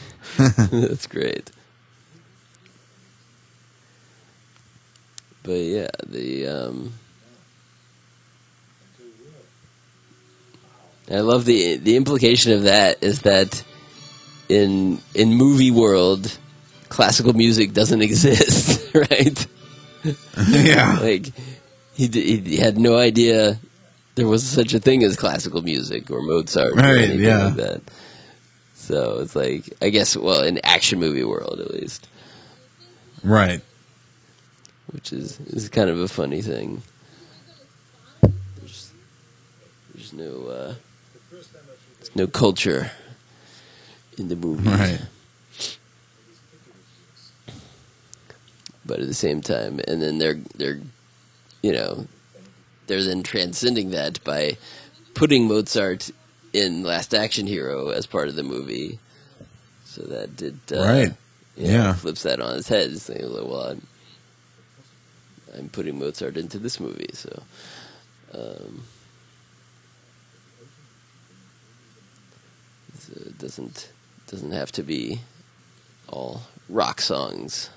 the 0.47 0.61
way 0.61 0.77
And 0.77 0.93
the 0.93 1.07
future 1.07 1.47
of 1.47 1.59
the 1.59 1.89
world 1.89 2.25
may 2.25 2.53
be 2.53 2.81
expected. 2.81 3.35
And, 3.35 3.35
and 3.35 3.87
maybe 3.87 4.11
That's 4.11 4.27
great. 4.27 4.31
But 5.43 5.51
yeah, 5.53 5.87
the 6.07 6.47
um 6.47 6.93
I 11.09 11.19
love 11.19 11.45
the 11.45 11.77
the 11.77 11.95
implication 11.95 12.53
of 12.53 12.63
that 12.63 13.03
is 13.03 13.21
that 13.21 13.63
in 14.49 14.99
in 15.13 15.33
movie 15.33 15.71
world 15.71 16.37
classical 16.89 17.33
music 17.33 17.73
doesn't 17.73 18.01
exist, 18.09 18.93
right? 18.93 19.47
yeah. 20.49 20.99
Like 21.01 21.31
he 21.93 22.07
he 22.07 22.57
had 22.57 22.77
no 22.77 22.97
idea 22.97 23.59
there 24.15 24.27
was 24.27 24.43
such 24.43 24.73
a 24.73 24.79
thing 24.79 25.03
as 25.03 25.15
classical 25.15 25.61
music 25.61 26.11
or 26.11 26.21
Mozart 26.21 26.73
or 26.73 26.75
Right, 26.75 26.99
anything 26.99 27.21
yeah. 27.21 27.45
like 27.45 27.55
that. 27.55 27.81
So 28.91 29.19
it's 29.21 29.37
like 29.37 29.71
I 29.81 29.87
guess 29.89 30.17
well 30.17 30.43
in 30.43 30.59
action 30.65 30.99
movie 30.99 31.23
world 31.23 31.61
at 31.61 31.71
least, 31.71 32.09
Right. 33.23 33.61
which 34.91 35.13
is 35.13 35.39
is 35.39 35.69
kind 35.69 35.89
of 35.89 35.97
a 35.99 36.09
funny 36.09 36.41
thing. 36.41 36.81
There's 38.57 38.91
there's 39.95 40.11
no 40.11 40.45
uh, 40.47 40.73
there's 41.31 42.15
no 42.17 42.27
culture 42.27 42.91
in 44.17 44.27
the 44.27 44.35
movies. 44.35 44.67
Right. 44.67 45.01
but 48.85 48.99
at 48.99 49.07
the 49.07 49.13
same 49.13 49.39
time, 49.41 49.79
and 49.87 50.01
then 50.01 50.17
they're 50.17 50.39
they're, 50.57 50.81
you 51.63 51.71
know, 51.71 52.05
they're 52.87 53.03
then 53.03 53.23
transcending 53.23 53.91
that 53.91 54.21
by 54.25 54.57
putting 55.13 55.47
Mozart 55.47 56.11
in 56.53 56.83
Last 56.83 57.13
Action 57.13 57.47
Hero 57.47 57.89
as 57.89 58.05
part 58.05 58.27
of 58.27 58.35
the 58.35 58.43
movie, 58.43 58.99
so 59.85 60.01
that 60.03 60.35
did 60.35 60.59
uh, 60.71 60.81
Right. 60.81 61.07
know, 61.09 61.15
Yeah. 61.55 61.93
flips 61.93 62.23
that 62.23 62.39
on 62.41 62.57
its 62.57 62.67
head. 62.67 62.91
It's 62.91 63.09
like, 63.09 63.21
well, 63.21 63.69
I'm 63.71 63.87
I'm 65.57 65.69
putting 65.69 65.99
Mozart 65.99 66.37
into 66.37 66.57
this 66.59 66.79
movie, 66.79 67.09
so. 67.13 67.43
Um, 68.33 68.83
so 72.97 73.13
it 73.25 73.37
doesn't 73.37 73.89
doesn't 74.27 74.51
have 74.51 74.71
to 74.73 74.83
be 74.83 75.19
all 76.07 76.43
rock 76.69 77.01
songs. 77.01 77.69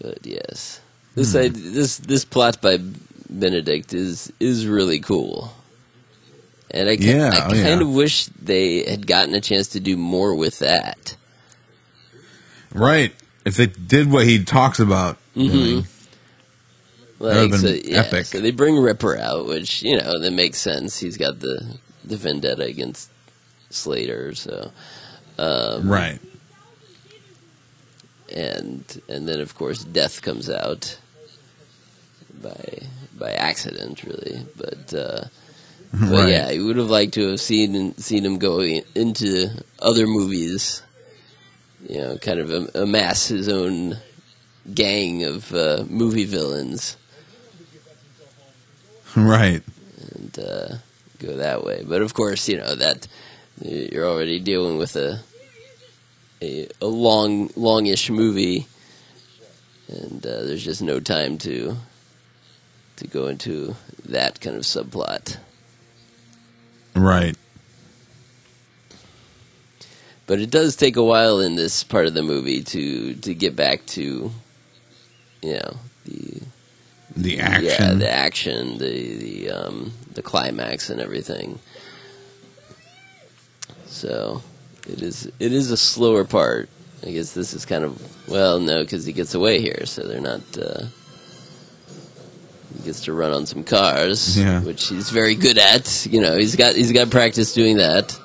But 0.00 0.18
yes, 0.24 0.80
this 1.14 1.32
Hmm. 1.32 1.38
I, 1.38 1.48
this 1.48 1.98
this 1.98 2.24
plot 2.24 2.60
by 2.60 2.78
Benedict 3.30 3.92
is 3.92 4.32
is 4.38 4.66
really 4.66 5.00
cool, 5.00 5.52
and 6.70 6.88
I, 6.88 6.92
Yeah, 6.92 7.30
I 7.32 7.46
oh, 7.46 7.54
yeah. 7.54 7.62
kind 7.64 7.82
of 7.82 7.92
wish 7.92 8.26
they 8.26 8.84
had 8.84 9.06
gotten 9.06 9.34
a 9.34 9.40
chance 9.40 9.68
to 9.68 9.80
do 9.80 9.96
more 9.96 10.34
with 10.34 10.58
that. 10.60 11.16
Right. 12.72 13.14
If 13.44 13.56
they 13.56 13.66
did 13.66 14.10
what 14.10 14.26
he 14.26 14.44
talks 14.44 14.80
about 14.80 15.18
doing. 15.34 15.86
Like, 17.18 17.54
so, 17.54 17.68
yeah, 17.68 18.00
epic. 18.00 18.26
so 18.26 18.40
they 18.40 18.50
bring 18.50 18.76
Ripper 18.76 19.16
out, 19.16 19.46
which 19.46 19.82
you 19.82 19.96
know 19.96 20.20
that 20.20 20.32
makes 20.32 20.58
sense. 20.58 20.98
He's 20.98 21.16
got 21.16 21.40
the 21.40 21.78
the 22.04 22.16
vendetta 22.16 22.64
against 22.64 23.08
Slater, 23.70 24.34
so 24.34 24.70
um, 25.38 25.88
Right. 25.88 26.18
And 28.34 28.82
and 29.08 29.28
then 29.28 29.40
of 29.40 29.54
course 29.54 29.84
Death 29.84 30.22
comes 30.22 30.48
out 30.50 30.98
by 32.42 32.78
by 33.18 33.32
accident, 33.32 34.02
really. 34.04 34.46
But 34.56 34.94
uh, 34.94 35.24
but 35.92 36.10
Right. 36.10 36.28
yeah, 36.28 36.48
I 36.50 36.58
would 36.58 36.76
have 36.76 36.90
liked 36.90 37.14
to 37.14 37.30
have 37.30 37.40
seen 37.40 37.96
seen 37.96 38.24
him 38.24 38.38
go 38.38 38.60
i- 38.60 38.84
into 38.94 39.48
other 39.78 40.06
movies. 40.06 40.82
You 41.88 41.98
know, 41.98 42.18
kind 42.18 42.40
of 42.40 42.74
amass 42.74 43.28
his 43.28 43.48
own 43.48 43.96
gang 44.74 45.22
of 45.24 45.52
uh, 45.54 45.84
movie 45.88 46.24
villains 46.24 46.96
Right. 49.14 49.62
and 50.14 50.38
uh, 50.38 50.68
go 51.18 51.36
that 51.36 51.64
way. 51.64 51.84
But 51.86 52.02
of 52.02 52.12
course, 52.14 52.48
you 52.48 52.58
know 52.58 52.74
that 52.74 53.06
you're 53.62 54.06
already 54.08 54.38
dealing 54.40 54.78
with 54.78 54.96
a 54.96 55.20
a, 56.42 56.68
a 56.80 56.86
long, 56.86 57.50
longish 57.56 58.10
movie, 58.10 58.66
and 59.88 60.24
uh, 60.26 60.42
there's 60.44 60.64
just 60.64 60.82
no 60.82 61.00
time 61.00 61.38
to 61.38 61.76
to 62.96 63.06
go 63.06 63.26
into 63.26 63.76
that 64.06 64.40
kind 64.40 64.56
of 64.56 64.62
subplot. 64.62 65.36
Right. 66.94 67.36
But 70.26 70.40
it 70.40 70.50
does 70.50 70.74
take 70.76 70.96
a 70.96 71.04
while 71.04 71.40
in 71.40 71.54
this 71.54 71.84
part 71.84 72.06
of 72.06 72.14
the 72.14 72.22
movie 72.22 72.62
to 72.62 73.14
to 73.14 73.34
get 73.34 73.54
back 73.54 73.84
to, 73.86 74.32
you 75.42 75.52
know, 75.54 75.76
the 76.04 76.42
The 77.16 77.34
yeah, 77.36 77.48
action. 77.48 77.98
the 78.00 78.10
action, 78.10 78.78
the 78.78 79.16
the 79.16 79.50
um, 79.50 79.92
the 80.14 80.22
climax, 80.22 80.90
and 80.90 81.00
everything. 81.00 81.58
So 83.86 84.42
it 84.88 85.02
is 85.02 85.26
it 85.38 85.52
is 85.52 85.70
a 85.70 85.76
slower 85.76 86.24
part. 86.24 86.68
I 87.06 87.10
guess 87.10 87.32
this 87.34 87.52
is 87.54 87.64
kind 87.66 87.84
of 87.84 88.28
well, 88.28 88.58
no, 88.60 88.82
because 88.82 89.04
he 89.04 89.12
gets 89.12 89.34
away 89.34 89.60
here, 89.60 89.84
so 89.86 90.02
they're 90.06 90.20
not. 90.20 90.40
Uh, 90.58 90.84
he 92.76 92.84
gets 92.84 93.02
to 93.04 93.12
run 93.12 93.32
on 93.32 93.46
some 93.46 93.64
cars, 93.64 94.38
Yeah. 94.38 94.60
which 94.62 94.88
he's 94.88 95.10
very 95.10 95.34
good 95.34 95.58
at. 95.58 96.06
You 96.10 96.20
know, 96.20 96.36
he's 96.36 96.56
got 96.56 96.74
he's 96.74 96.92
got 96.92 97.10
practice 97.10 97.52
doing 97.54 97.76
that. 97.78 98.18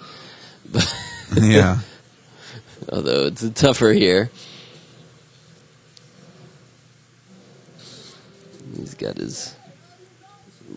But 0.71 0.93
yeah. 1.41 1.79
although 2.91 3.27
it's 3.27 3.47
tougher 3.51 3.91
here. 3.91 4.29
He's 8.75 8.93
got 8.95 9.17
his 9.17 9.55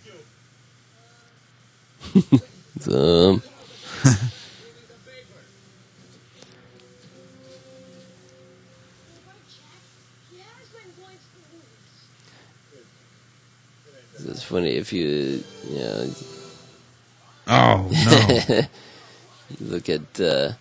it's 14.26 14.42
funny 14.42 14.70
if 14.70 14.92
you, 14.92 15.42
you 15.68 15.78
know, 15.78 16.10
Oh 17.46 17.90
no! 17.90 18.60
look 19.60 19.88
at. 19.88 20.20
Uh, 20.20 20.52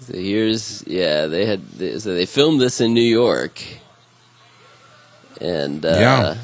so 0.00 0.14
here's 0.14 0.82
yeah, 0.86 1.26
they 1.26 1.44
had 1.44 1.60
so 2.00 2.14
they 2.14 2.24
filmed 2.24 2.60
this 2.60 2.80
in 2.80 2.94
New 2.94 3.02
York, 3.02 3.62
and 5.40 5.84
uh, 5.84 5.98
Yeah. 5.98 6.36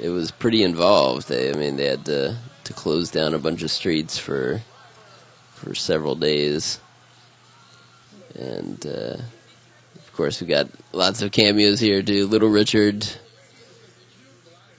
It 0.00 0.08
was 0.08 0.30
pretty 0.30 0.62
involved. 0.62 1.28
They, 1.28 1.50
I 1.50 1.54
mean, 1.54 1.76
they 1.76 1.86
had 1.86 2.04
to 2.06 2.36
to 2.64 2.72
close 2.72 3.10
down 3.10 3.34
a 3.34 3.38
bunch 3.38 3.62
of 3.62 3.70
streets 3.70 4.18
for 4.18 4.60
for 5.54 5.74
several 5.74 6.14
days, 6.14 6.80
and 8.34 8.84
uh, 8.86 9.16
of 9.96 10.12
course 10.14 10.40
we 10.40 10.46
got 10.46 10.68
lots 10.92 11.22
of 11.22 11.32
cameos 11.32 11.80
here 11.80 12.02
too. 12.02 12.26
Little 12.26 12.48
Richard. 12.48 13.06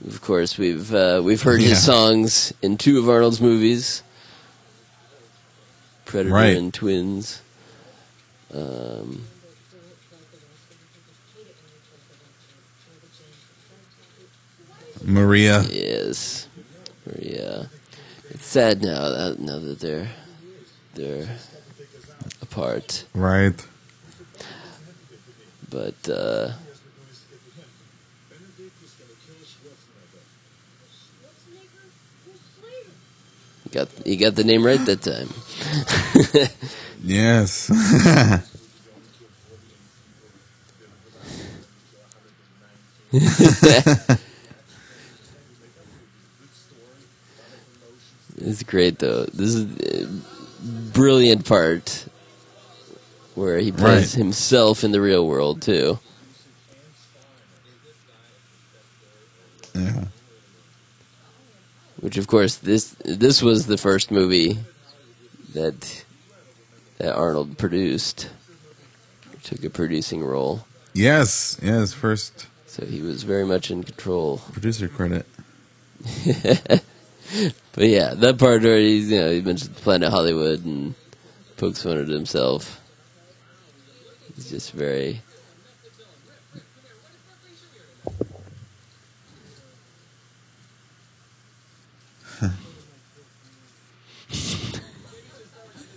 Of 0.07 0.21
course, 0.21 0.57
we've 0.57 0.91
uh, 0.93 1.21
we've 1.23 1.41
heard 1.43 1.61
Yeah. 1.61 1.69
his 1.69 1.85
songs 1.85 2.51
in 2.63 2.77
two 2.77 2.97
of 2.97 3.07
Arnold's 3.07 3.39
movies, 3.39 4.01
Predator 6.05 6.33
Right. 6.33 6.57
and 6.57 6.73
Twins. 6.73 7.41
Um, 8.53 9.23
Maria. 15.03 15.61
yes, 15.63 16.47
yeah. 17.19 17.63
It's 18.29 18.45
sad 18.45 18.81
now 18.81 19.09
that 19.09 19.39
now 19.39 19.59
that 19.59 19.79
they're 19.79 20.09
they're 20.95 21.27
apart, 22.41 23.05
Right. 23.13 23.65
but 25.69 25.95
uh, 26.09 26.51
Schwarzenegger? 30.91 31.89
Who's 32.25 32.39
Slater? 32.59 32.91
you 33.65 33.71
got 33.71 34.07
you 34.07 34.17
got 34.17 34.35
the 34.35 34.43
name 34.43 34.65
right 34.65 34.83
that 34.85 35.01
time. 35.01 35.29
Yes. 37.03 37.71
It's 48.43 48.63
great 48.63 48.99
though. 48.99 49.25
This 49.25 49.55
is 49.55 49.65
a 50.05 50.07
brilliant 50.93 51.45
part 51.45 52.05
where 53.35 53.57
he 53.59 53.71
plays 53.71 54.13
Right. 54.15 54.23
himself 54.23 54.83
in 54.83 54.91
the 54.91 55.01
real 55.01 55.25
world 55.27 55.61
too. 55.61 55.99
yeah. 59.75 60.05
Which 62.01 62.17
of 62.17 62.27
course 62.27 62.57
this 62.57 62.95
this 63.05 63.41
was 63.41 63.67
the 63.67 63.77
first 63.77 64.11
movie 64.11 64.57
that 65.53 66.03
that 66.97 67.13
Arnold 67.15 67.57
produced. 67.57 68.29
Took 69.43 69.63
a 69.63 69.69
producing 69.71 70.23
role. 70.23 70.65
Yes. 70.93 71.57
Yes. 71.63 71.93
First 71.93 72.47
So 72.67 72.85
he 72.85 73.01
was 73.01 73.23
very 73.23 73.45
much 73.45 73.71
in 73.71 73.83
control. 73.83 74.39
producer 74.51 74.87
credit. 74.87 75.25
But 77.73 77.87
yeah, 77.87 78.13
that 78.15 78.37
part 78.37 78.63
where 78.63 78.77
he's 78.77 79.09
you 79.11 79.19
know 79.19 79.31
he 79.31 79.41
mentioned 79.41 79.75
Planet 79.77 80.09
Hollywood 80.09 80.65
and 80.65 80.93
pokes 81.57 81.83
fun 81.83 81.97
at 81.97 82.07
himself. 82.07 82.79
He's 84.35 84.49
just 84.49 84.71
very 84.73 85.21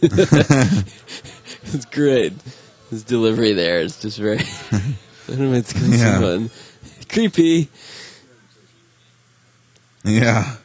It's 1.73 1.85
great. 1.87 2.33
His 2.91 3.03
delivery 3.05 3.53
there 3.53 3.81
is 3.81 4.01
just 4.01 4.19
very 4.19 4.39
it's 5.29 5.73
kind 5.73 5.95
of 5.95 5.99
Yeah. 5.99 6.19
fun. 6.19 6.51
Creepy. 7.09 7.69
Yeah. 10.05 10.57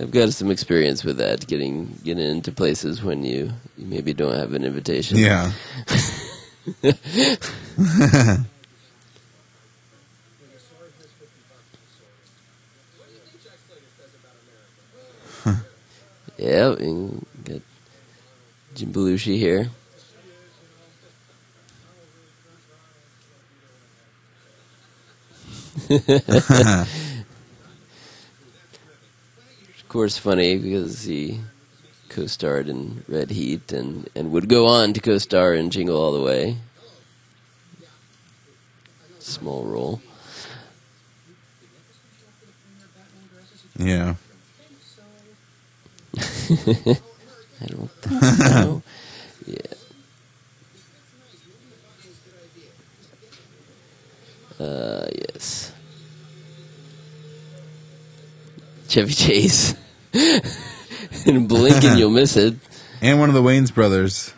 I've 0.00 0.10
got 0.10 0.32
some 0.32 0.50
experience 0.50 1.04
with 1.04 1.18
that, 1.18 1.46
getting 1.46 1.98
getting 2.02 2.24
into 2.24 2.52
places 2.52 3.02
when 3.02 3.22
you, 3.22 3.52
you 3.76 3.86
maybe 3.86 4.14
don't 4.14 4.34
have 4.34 4.54
an 4.54 4.64
invitation. 4.64 5.18
Yeah. 5.18 5.52
Yeah, 16.38 16.72
and 16.72 17.26
got 17.44 17.60
Jim 18.74 18.94
Belushi 18.94 19.36
here. 19.36 19.68
of 29.90 29.92
course, 29.92 30.16
funny 30.16 30.56
because 30.56 31.02
he 31.02 31.40
co-starred 32.10 32.68
in 32.68 33.02
Red 33.08 33.32
Heat 33.32 33.72
and, 33.72 34.08
and 34.14 34.30
would 34.30 34.48
go 34.48 34.66
on 34.66 34.92
to 34.92 35.00
co-star 35.00 35.52
in 35.52 35.70
Jingle 35.70 36.00
All 36.00 36.12
the 36.12 36.22
Way. 36.22 36.58
Small 39.18 39.64
role. 39.64 40.00
Yeah. 43.80 44.14
I 46.20 47.66
don't 47.66 47.90
think 47.90 48.22
so. 48.46 48.82
yeah. 49.44 49.56
Uh, 54.64 55.08
yes. 55.12 55.72
Chevy 58.90 59.14
Chase. 59.14 59.74
In 61.26 61.46
blink 61.46 61.82
and 61.84 61.98
you'll 61.98 62.10
miss 62.10 62.36
it. 62.36 62.54
And 63.02 63.18
one 63.18 63.30
of 63.30 63.34
the 63.34 63.40
Wayans 63.40 63.72
brothers. 63.74 64.34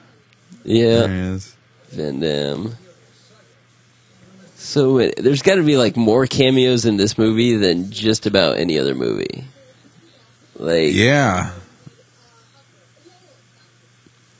Yeah. 0.62 0.84
There 1.00 1.08
he 1.08 1.14
is. 1.34 1.56
Van 1.88 2.20
Damme. 2.20 2.76
So 4.54 5.00
uh, 5.00 5.10
there's 5.16 5.42
got 5.42 5.56
to 5.56 5.64
be 5.64 5.76
like 5.76 5.96
more 5.96 6.28
cameos 6.28 6.84
in 6.84 6.96
this 6.96 7.18
movie 7.18 7.56
than 7.56 7.90
just 7.90 8.24
about 8.26 8.58
any 8.58 8.78
other 8.78 8.94
movie. 8.94 9.44
Like 10.54 10.92
Yeah. 10.92 11.50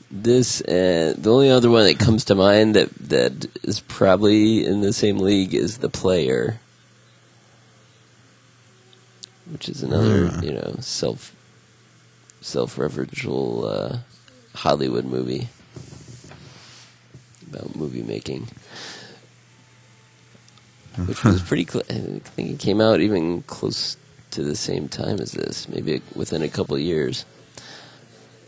this, 0.09 0.61
and 0.61 1.21
the 1.21 1.31
only 1.33 1.49
other 1.49 1.69
one 1.69 1.85
that 1.87 1.99
comes 1.99 2.23
to 2.25 2.35
mind 2.35 2.75
that 2.75 2.93
that 3.09 3.45
is 3.63 3.81
probably 3.81 4.65
in 4.65 4.79
the 4.79 4.93
same 4.93 5.17
league 5.17 5.53
is 5.53 5.79
the 5.79 5.89
Player, 5.89 6.59
which 9.53 9.69
is 9.69 9.83
another 9.83 10.29
you 10.41 10.51
know 10.51 10.75
self 10.79 11.33
self-referential 12.41 13.63
uh, 13.63 13.97
Hollywood 14.55 15.05
movie 15.05 15.47
about 17.49 17.73
movie 17.75 18.03
making. 18.03 18.49
which 21.05 21.23
was 21.23 21.41
pretty. 21.41 21.65
Cl- 21.65 21.85
I 21.89 22.19
think 22.19 22.51
it 22.51 22.59
came 22.59 22.81
out 22.81 22.99
even 22.99 23.43
close 23.43 23.97
to 24.31 24.43
the 24.43 24.55
same 24.55 24.89
time 24.89 25.19
as 25.19 25.31
this, 25.31 25.69
maybe 25.69 26.01
within 26.15 26.41
a 26.41 26.49
couple 26.49 26.75
of 26.75 26.81
years. 26.81 27.25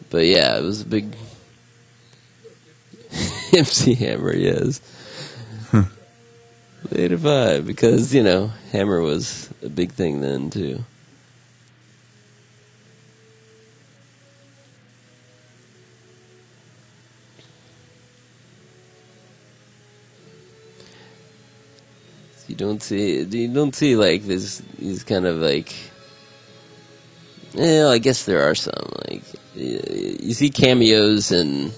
But 0.10 0.26
yeah, 0.26 0.58
it 0.58 0.64
was 0.64 0.82
a 0.82 0.86
big 0.86 1.16
MC 3.54 3.96
Hammer. 3.96 4.36
Yes, 4.36 4.82
to 6.92 7.18
five 7.18 7.66
because 7.66 8.14
you 8.14 8.24
know 8.24 8.52
Hammer 8.72 9.02
was 9.02 9.50
a 9.64 9.70
big 9.70 9.92
thing 9.92 10.22
then 10.22 10.50
too. 10.50 10.84
You 22.48 22.56
don't 22.56 22.82
see 22.82 23.22
you 23.24 23.48
don't 23.54 23.76
see 23.76 23.96
like 23.96 24.24
this 24.24 24.62
these 24.80 25.04
kind 25.04 25.26
of 25.26 25.38
like 25.38 25.74
well, 27.56 27.90
I 27.92 27.98
guess 28.00 28.26
there 28.26 28.44
are 28.44 28.56
some 28.56 28.92
like 29.10 29.24
you 29.56 30.34
see 30.34 30.50
cameos 30.50 31.32
in 31.32 31.72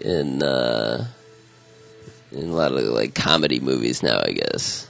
in 0.00 0.42
uh 0.42 1.06
in 2.32 2.48
a 2.48 2.52
lot 2.52 2.72
of 2.72 2.82
like 2.84 3.14
comedy 3.14 3.60
movies 3.60 4.02
now 4.02 4.20
I 4.24 4.32
guess 4.32 4.88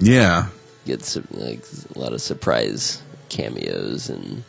Yeah. 0.00 0.48
get 0.84 1.02
some, 1.02 1.26
like 1.32 1.64
a 1.94 1.98
lot 1.98 2.12
of 2.12 2.20
surprise 2.20 3.00
cameos 3.28 4.08
and 4.10 4.42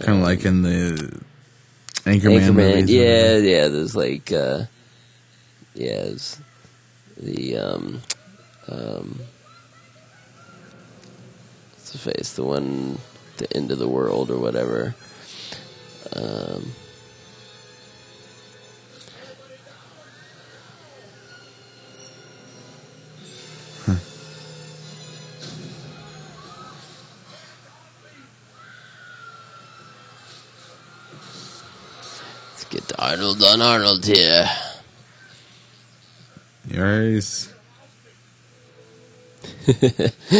Kind 0.00 0.18
of 0.20 0.24
like 0.24 0.44
in 0.44 0.62
the 0.62 1.20
Anchorman, 2.04 2.40
Anchorman, 2.40 2.54
movies. 2.54 2.90
yeah, 2.90 3.36
yeah. 3.36 3.68
There's 3.68 3.94
like, 3.94 4.32
uh, 4.32 4.64
yeah, 5.74 5.90
it's 6.10 6.40
the 7.16 7.56
um, 7.56 8.02
um, 8.68 9.20
what's 11.72 11.92
the 11.92 11.98
face? 11.98 12.34
The 12.34 12.44
one, 12.44 12.98
the 13.38 13.56
end 13.56 13.70
of 13.72 13.78
the 13.78 13.88
world 13.88 14.30
or 14.30 14.38
whatever. 14.38 14.94
Um, 16.14 16.72
get 32.70 32.92
Arnold 32.98 33.42
on 33.42 33.62
Arnold 33.62 34.04
here. 34.04 34.46
Yes. 36.68 37.52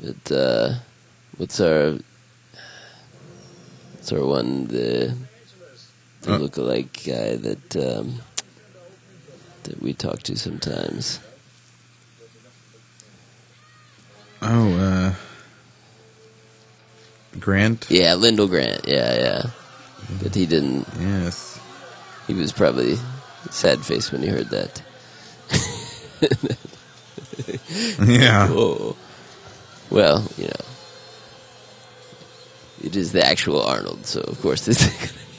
But 0.00 0.32
uh, 0.32 0.74
what's 1.36 1.60
our 1.60 1.98
what's 3.92 4.12
our 4.12 4.24
one 4.24 4.66
the 4.68 5.14
the 6.22 6.32
Uh. 6.32 6.38
lookalike 6.38 7.04
guy 7.06 7.36
that 7.36 7.76
um, 7.76 8.20
that 9.68 9.82
we 9.82 9.92
talk 9.92 10.22
to 10.24 10.36
sometimes? 10.36 11.20
Oh, 14.42 14.72
uh, 14.74 15.14
Grant. 17.38 17.86
Yeah, 17.90 18.14
Lyndall 18.14 18.48
Grant. 18.48 18.86
Yeah, 18.86 19.14
yeah. 19.18 19.42
But 20.22 20.34
he 20.34 20.46
didn't. 20.46 20.86
Yes. 20.98 21.60
He 22.26 22.34
was 22.34 22.52
probably 22.52 22.96
sad 23.50 23.84
face 23.84 24.12
when 24.12 24.22
he 24.22 24.28
heard 24.28 24.50
that. 24.50 24.82
Yeah. 28.00 28.48
Whoa. 28.52 28.96
Well, 29.90 30.26
you 30.36 30.46
know, 30.46 30.64
it 32.82 32.96
is 32.96 33.12
the 33.12 33.24
actual 33.24 33.62
Arnold, 33.62 34.06
so 34.06 34.20
of 34.20 34.40
course 34.40 34.68
it's 34.68 34.84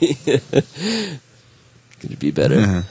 going 0.00 1.20
to 2.00 2.16
be 2.16 2.30
better. 2.30 2.58
Uh-huh. 2.58 2.82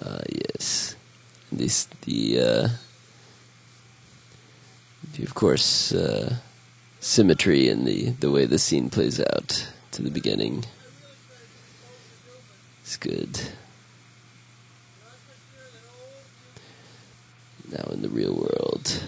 Uh, 0.00 0.20
yes. 0.30 0.96
This 1.50 1.84
the 2.02 2.40
uh, 2.40 2.68
the, 5.14 5.22
of 5.24 5.34
course 5.34 5.92
uh, 5.92 6.36
symmetry 7.00 7.68
in 7.68 7.84
the 7.84 8.10
the 8.10 8.30
way 8.30 8.44
the 8.44 8.58
scene 8.58 8.90
plays 8.90 9.20
out 9.20 9.66
to 9.92 10.02
the 10.02 10.10
beginning. 10.10 10.64
It's 12.82 12.96
good. 12.96 13.40
Now 17.70 17.90
in 17.92 18.02
the 18.02 18.08
real 18.08 18.34
world. 18.34 19.02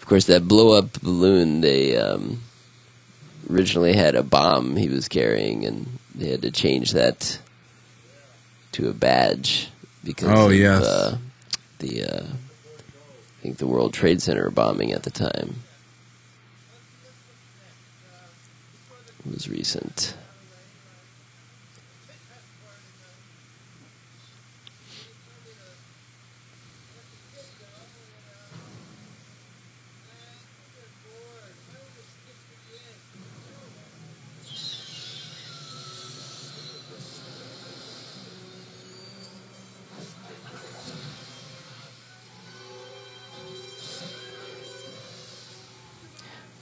Of 0.00 0.06
course, 0.06 0.24
that 0.26 0.48
blow 0.48 0.76
up 0.76 1.00
balloon, 1.02 1.60
they 1.60 1.96
um, 1.96 2.42
originally 3.48 3.92
had 3.92 4.16
a 4.16 4.24
bomb 4.24 4.76
he 4.76 4.88
was 4.88 5.08
carrying, 5.08 5.64
and 5.64 5.98
they 6.14 6.30
had 6.30 6.42
to 6.42 6.50
change 6.50 6.92
that 6.92 7.38
to 8.72 8.88
a 8.88 8.92
badge 8.92 9.68
because 10.04 10.28
Oh, 10.28 10.46
of 10.48 10.54
yes. 10.54 10.82
uh, 10.82 11.18
the 11.78 12.04
uh, 12.04 12.24
I 12.26 13.42
think 13.42 13.58
the 13.58 13.66
World 13.66 13.92
Trade 13.94 14.20
Center 14.22 14.50
bombing 14.50 14.92
at 14.92 15.02
the 15.02 15.10
time. 15.10 15.56
It 19.26 19.32
was 19.32 19.48
recent. 19.48 20.14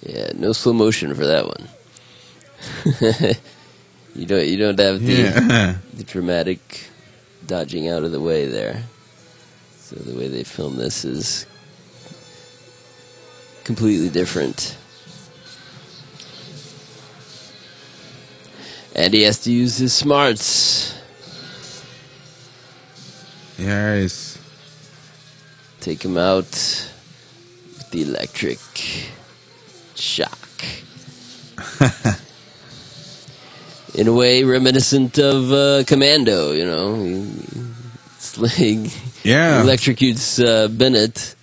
Yeah, 0.09 0.33
no 0.35 0.53
slow 0.53 0.73
motion 0.73 1.15
for 1.15 1.27
that 1.27 1.47
one. 1.47 1.69
you 4.15 4.25
don't 4.27 4.47
you 4.47 4.57
don't 4.57 4.79
have 4.81 5.05
the 5.05 5.13
Yeah. 5.13 5.77
the 5.93 6.05
dramatic 6.05 6.89
dodging 7.47 7.89
out 7.89 8.05
of 8.05 8.13
the 8.13 8.21
way 8.21 8.47
there. 8.47 8.85
So 9.79 9.97
the 9.97 10.17
way 10.19 10.29
they 10.29 10.45
film 10.45 10.77
this 10.77 11.05
is 11.05 11.45
completely 13.65 14.09
different. 14.09 14.77
And 18.95 19.13
he 19.13 19.23
has 19.23 19.41
to 19.45 19.53
use 19.53 19.77
his 19.77 19.93
smarts. 19.93 20.95
yes. 23.59 24.39
Take 25.81 26.03
him 26.05 26.17
out 26.17 26.45
with 26.47 27.91
the 27.91 28.03
electric 28.03 28.59
shock. 29.99 30.39
In 33.95 34.07
a 34.07 34.13
way 34.13 34.45
reminiscent 34.45 35.19
of 35.19 35.51
uh, 35.53 35.83
Commando, 35.85 36.53
you 36.53 36.65
know. 36.65 37.27
It's 38.17 38.39
like 38.39 38.93
Yeah. 39.25 39.63
electrocutes 39.63 40.45
uh, 40.45 40.69
Bennett. 40.69 41.35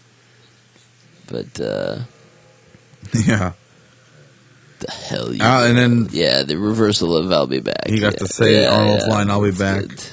But 1.27 1.59
uh, 1.59 2.00
yeah. 3.25 3.53
the 4.80 4.92
hell 4.92 5.34
you 5.34 5.40
Ah, 5.42 5.66
and 5.66 5.77
then 5.77 6.08
Yeah, 6.11 6.43
the 6.43 6.58
reversal 6.58 7.17
of 7.17 7.32
I'll 7.32 7.48
be 7.48 7.59
back. 7.59 7.88
He 7.88 8.00
got 8.00 8.14
yeah. 8.14 8.19
to 8.19 8.27
say 8.27 8.66
Arnold's 8.66 9.08
line, 9.08 9.30
"I'll 9.32 9.42
be 9.43 9.51
back." 9.51 9.82
good. 9.88 10.03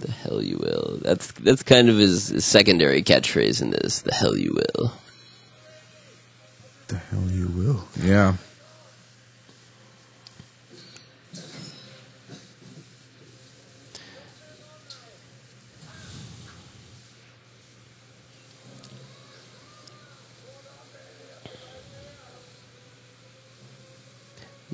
The 0.00 0.10
hell 0.10 0.42
you 0.42 0.58
will. 0.58 0.98
That's 1.00 1.30
that's 1.32 1.62
kind 1.62 1.88
of 1.88 1.96
his, 1.96 2.28
his 2.28 2.44
secondary 2.44 3.02
catchphrase 3.02 3.62
in 3.62 3.70
this. 3.70 4.02
The 4.02 4.12
hell 4.12 4.36
you 4.36 4.52
will. 4.54 4.92
The 6.94 7.00
hell 7.00 7.28
you 7.28 7.48
will. 7.48 7.84
Yeah. 8.00 8.34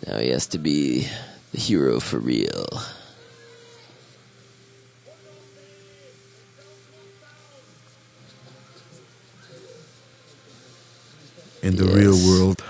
Now 0.07 0.19
he 0.19 0.29
has 0.29 0.47
to 0.49 0.59
be 0.59 1.09
the 1.53 1.59
hero 1.59 2.01
for 2.01 2.19
real. 2.19 2.67
In 11.63 11.77
the 11.77 11.85
real 11.85 12.17
world. 12.27 12.65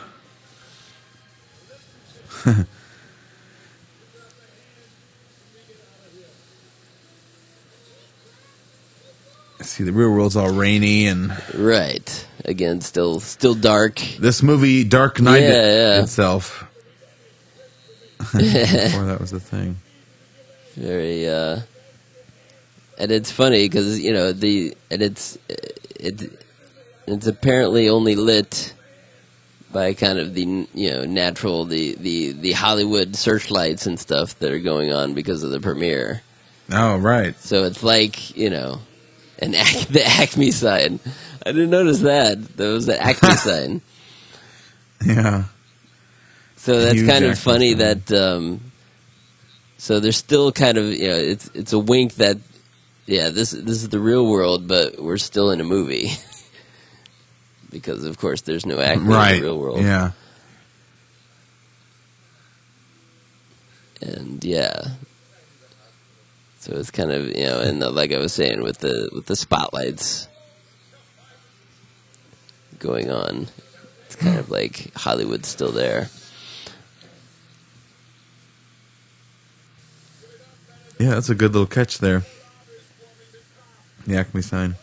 See, 9.60 9.84
the 9.84 9.92
real 9.92 10.10
world's 10.10 10.36
all 10.36 10.50
rainy 10.50 11.06
and 11.06 11.36
Right. 11.54 12.26
again, 12.44 12.80
still 12.80 13.20
still 13.20 13.54
dark. 13.54 14.00
This 14.18 14.42
movie, 14.42 14.84
Dark 14.84 15.20
Knight 15.20 15.42
Yeah, 15.42 15.52
yeah. 15.96 16.02
itself. 16.02 16.64
Before 18.32 19.04
that 19.04 19.18
was 19.20 19.30
the 19.30 19.40
thing. 19.40 19.76
very 20.76 21.28
uh 21.28 21.60
and 22.98 23.10
it's 23.10 23.30
funny 23.30 23.66
because 23.68 23.98
you 24.00 24.12
know 24.12 24.32
the 24.32 24.74
and 24.90 25.02
it's 25.02 25.36
it 25.48 26.38
it's 27.06 27.26
apparently 27.26 27.88
only 27.88 28.14
lit 28.16 28.72
by 29.72 29.94
kind 29.94 30.18
of 30.18 30.34
the 30.34 30.66
you 30.74 30.90
know 30.90 31.04
natural 31.04 31.64
the 31.64 31.94
the 31.98 32.32
the 32.32 32.52
Hollywood 32.52 33.14
searchlights 33.16 33.86
and 33.86 33.98
stuff 33.98 34.38
that 34.40 34.50
are 34.52 34.58
going 34.58 34.92
on 34.92 35.14
because 35.14 35.42
of 35.42 35.50
the 35.50 35.60
premiere. 35.60 36.22
Oh, 36.72 36.96
right. 36.98 37.36
So 37.40 37.64
it's 37.64 37.82
like 37.82 38.36
you 38.36 38.50
know 38.50 38.80
an 39.40 39.54
Ac- 39.54 39.86
the 39.92 40.04
Acme 40.04 40.50
sign. 40.50 41.00
I 41.44 41.52
didn't 41.52 41.70
notice 41.70 42.00
that. 42.00 42.56
That 42.56 42.68
was 42.68 42.86
the 42.86 43.00
Acme 43.02 43.30
sign. 43.30 43.80
Yeah. 45.04 45.44
So 46.56 46.80
that's 46.80 47.00
Huge 47.00 47.08
kind 47.10 47.24
of 47.24 47.30
Acme 47.32 47.40
funny 47.42 47.70
sign. 47.70 47.78
that. 47.78 48.12
Um, 48.12 48.60
so 49.78 49.98
there's 49.98 50.16
still 50.18 50.52
kind 50.52 50.76
of 50.78 50.86
you 50.86 51.08
know 51.08 51.16
it's 51.16 51.50
it's 51.54 51.72
a 51.72 51.78
wink 51.78 52.14
that 52.16 52.36
yeah 53.06 53.30
this 53.30 53.50
this 53.52 53.82
is 53.82 53.88
the 53.88 53.98
real 54.00 54.26
world, 54.26 54.68
but 54.68 55.00
we're 55.02 55.16
still 55.16 55.50
in 55.52 55.60
a 55.60 55.64
movie 55.64 56.08
because 57.70 58.04
of 58.04 58.18
course 58.18 58.42
there's 58.42 58.66
no 58.66 58.80
acting 58.80 59.06
Right. 59.06 59.34
in 59.36 59.40
the 59.42 59.46
real 59.46 59.58
world. 59.58 59.80
Yeah. 59.82 60.10
and 64.02 64.42
yeah. 64.44 64.80
So 66.60 66.72
it's 66.76 66.90
kind 66.90 67.10
of 67.10 67.26
you 67.26 67.44
know, 67.44 67.60
and 67.60 67.80
like 67.80 68.12
I 68.12 68.18
was 68.18 68.32
saying 68.32 68.62
with 68.62 68.78
the 68.78 69.08
with 69.12 69.26
the 69.26 69.36
spotlights 69.36 70.28
going 72.78 73.10
on, 73.10 73.48
it's 74.06 74.16
kind 74.16 74.38
of 74.38 74.50
like 74.50 74.92
Hollywood's 74.94 75.48
still 75.48 75.72
there. 75.72 76.08
Yeah, 80.98 81.10
that's 81.10 81.30
a 81.30 81.34
good 81.34 81.52
little 81.54 81.66
catch 81.66 81.98
there. 81.98 82.24
The 84.06 84.16
Acme 84.18 84.42
sign. 84.42 84.74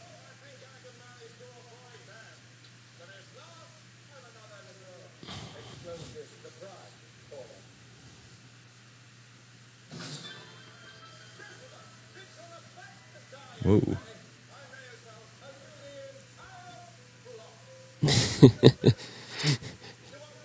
Whoa. 13.67 13.97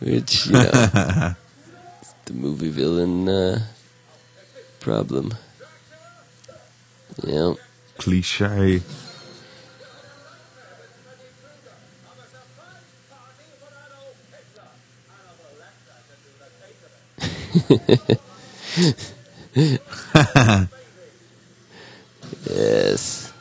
Which, 0.00 0.46
you 0.48 0.54
know, 0.54 0.70
the 2.24 2.32
movie 2.32 2.68
villain 2.70 3.28
uh, 3.28 3.60
problem. 4.80 5.34
Yeah. 7.24 7.54
Cliche. 7.98 8.82
Yes. 22.50 23.32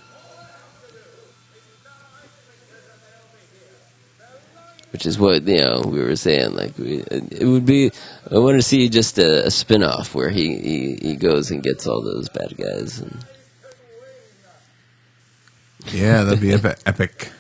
Which 4.92 5.06
is 5.06 5.18
what 5.18 5.44
you 5.48 5.58
know 5.60 5.84
we 5.86 6.00
were 6.04 6.16
saying. 6.18 6.54
Like 6.54 6.78
we, 6.78 6.98
it 7.10 7.46
would 7.46 7.66
be. 7.66 7.92
I 8.30 8.38
want 8.40 8.58
to 8.58 8.62
see 8.62 8.90
just 8.90 9.18
a, 9.18 9.46
a 9.48 9.52
spin 9.52 9.84
off 9.84 10.14
where 10.14 10.30
he, 10.30 10.58
he 10.58 10.96
he 11.02 11.16
goes 11.16 11.50
and 11.50 11.64
gets 11.64 11.88
all 11.88 12.02
those 12.02 12.28
bad 12.28 12.58
guys, 12.58 13.00
and 13.00 13.26
Yeah, 15.94 16.24
that'd 16.24 16.42
be 16.42 16.52
epi- 16.54 16.80
epic. 16.86 17.32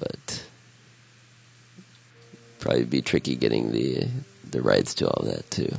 but 0.00 0.42
probably 2.60 2.84
be 2.84 3.02
tricky 3.02 3.36
getting 3.36 3.72
the 3.72 4.08
the 4.50 4.62
rights 4.62 4.94
to 4.94 5.06
all 5.08 5.26
that 5.26 5.50
too. 5.50 5.76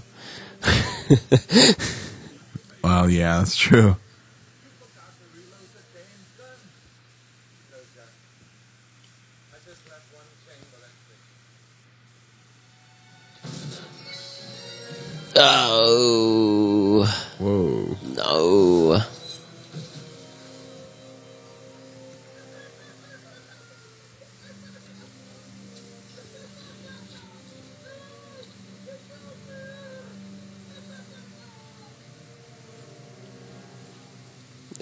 Well, 2.83 3.09
yeah, 3.09 3.37
that's 3.37 3.55
true. 3.55 3.95
I 3.95 3.97
just 9.65 9.81
left 9.87 10.13
one 10.13 10.25
chamber 10.43 10.83
empty. 10.83 11.17
Oh 15.37 17.07
Whoa. 17.39 17.97
no! 18.15 19.12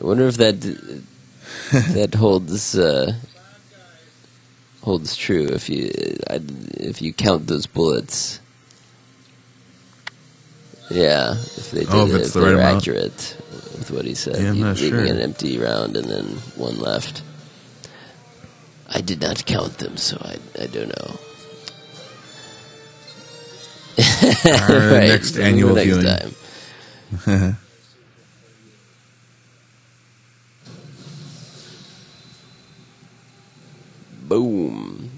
I 0.02 0.06
wonder 0.06 0.28
if 0.28 0.38
that 0.38 0.60
that 1.94 2.16
holds 2.16 2.78
uh, 2.78 3.14
holds 4.82 5.16
true 5.16 5.48
if 5.48 5.70
you 5.70 5.92
I, 6.30 6.42
if 6.80 7.02
you 7.02 7.14
count 7.14 7.48
those 7.48 7.68
bullets. 7.68 8.40
Yeah, 10.90 11.34
if 11.34 11.72
they 11.72 11.86
did 11.86 11.94
Oh, 11.94 12.06
if 12.08 12.14
it's 12.16 12.30
if 12.30 12.34
the 12.34 12.42
they 12.42 12.46
right 12.46 12.56
were 12.56 12.60
amount. 12.60 12.78
accurate 12.78 13.38
with 13.78 13.92
what 13.92 14.06
he 14.06 14.16
said, 14.16 14.36
Yeah, 14.38 14.50
I'm 14.50 14.56
he- 14.56 14.62
not 14.62 14.78
leaving 14.78 15.08
sure. 15.08 15.16
an 15.16 15.20
empty 15.20 15.58
round 15.58 15.96
and 15.96 16.10
then 16.10 16.26
one 16.58 16.80
left. 16.80 17.24
I 18.90 19.02
did 19.02 19.22
not 19.22 19.46
count 19.46 19.78
them, 19.78 19.98
so 19.98 20.18
I 20.22 20.38
I 20.62 20.68
don't 20.68 20.90
know. 20.90 21.20
Our 24.52 24.92
Right, 24.92 25.08
next 25.08 25.38
annual 25.38 25.76
next 25.76 25.86
viewing. 25.86 26.06
Boom, 34.32 35.10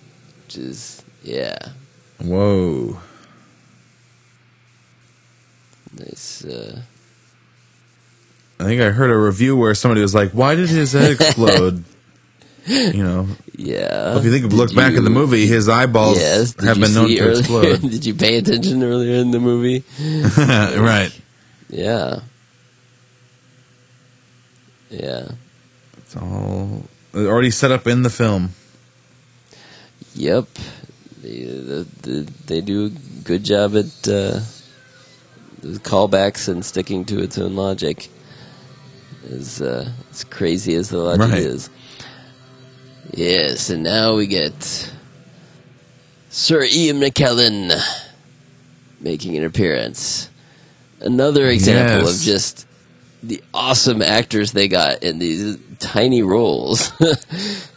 which 0.43 0.58
is 0.58 1.03
yeah, 1.24 1.56
Whoa. 2.19 2.98
nice. 6.00 6.43
Uh, 6.43 6.82
I 8.59 8.64
think 8.64 8.82
I 8.82 8.90
heard 8.90 9.11
a 9.11 9.16
review 9.16 9.56
where 9.56 9.75
somebody 9.75 10.01
was 10.01 10.16
like, 10.16 10.32
"Why 10.32 10.56
did 10.56 10.67
his 10.67 10.93
head 10.93 11.11
explode?" 11.11 11.83
you 12.66 13.03
know, 13.03 13.27
yeah. 13.56 14.17
if 14.17 14.25
you 14.25 14.32
think, 14.32 14.45
of 14.45 14.53
look 14.53 14.74
back 14.74 14.93
in 14.95 15.03
the 15.03 15.11
movie, 15.11 15.45
his 15.45 15.69
eyeballs 15.69 16.17
Yes, 16.17 16.56
have 16.64 16.80
been 16.80 16.95
known 16.95 17.09
to 17.09 17.19
earlier- 17.19 17.38
explode. 17.40 17.82
did 17.92 18.08
you 18.08 18.16
pay 18.16 18.38
attention 18.38 18.82
earlier 18.82 19.17
in 19.22 19.30
the 19.30 19.40
movie? 19.40 19.83
right. 20.40 21.11
Yeah. 21.69 22.22
Yeah. 24.90 25.27
It's 25.98 26.16
all 26.17 26.88
already 27.14 27.51
set 27.51 27.72
up 27.72 27.85
in 27.85 28.01
the 28.01 28.09
film. 28.09 28.50
Yep. 30.16 30.48
They, 31.22 31.43
the, 31.45 31.88
the, 32.01 32.32
they 32.48 32.61
do 32.61 32.85
a 32.88 32.90
good 33.24 33.43
job 33.43 33.75
at 33.75 33.85
uh, 34.08 34.42
the 35.61 35.80
callbacks 35.80 36.50
and 36.50 36.64
sticking 36.66 37.06
to 37.06 37.19
its 37.22 37.38
own 37.38 37.56
logic. 37.56 38.09
As, 39.30 39.61
uh, 39.61 39.90
as 40.11 40.24
crazy 40.25 40.75
as 40.75 40.90
the 40.90 40.98
logic 40.98 41.30
Right. 41.32 41.40
is. 41.40 41.69
Yes, 43.14 43.69
and 43.69 43.83
now 43.83 44.16
we 44.16 44.27
get 44.27 44.92
Sir 46.30 46.64
Ian 46.64 47.00
McKellen 47.00 47.72
making 49.00 49.38
an 49.38 49.43
appearance. 49.45 50.30
Another 51.00 51.48
example 51.48 52.06
Yes. 52.08 52.16
of 52.19 52.22
just 52.22 52.67
the 53.22 53.42
awesome 53.53 54.01
actors 54.01 54.51
they 54.51 54.67
got 54.67 55.03
in 55.03 55.19
these 55.19 55.58
tiny 55.80 56.22
roles. 56.22 56.92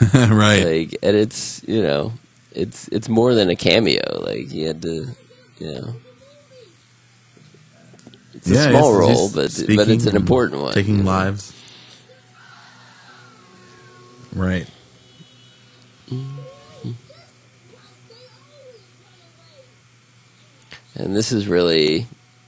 right. 0.14 0.64
like 0.64 0.96
and 1.02 1.16
it's 1.16 1.62
you 1.66 1.82
know 1.82 2.12
it's 2.52 2.88
it's 2.88 3.08
more 3.08 3.34
than 3.34 3.48
a 3.50 3.56
cameo 3.56 4.20
like 4.22 4.48
he 4.50 4.62
had 4.62 4.82
to 4.82 5.06
you 5.58 5.72
know 5.74 5.94
it's 8.34 8.50
a 8.50 8.70
small 8.70 8.92
he's- 9.06 9.16
role 9.16 9.30
but 9.32 9.76
but 9.76 9.88
it's 9.88 10.06
an 10.06 10.16
important 10.16 10.62
one 10.62 10.74
Taking 10.74 10.98
you 10.98 11.02
know. 11.04 11.10
lives. 11.10 11.52
Right. 14.34 14.66
and 20.94 21.14
this 21.14 21.32
is 21.32 21.48
really 21.48 22.06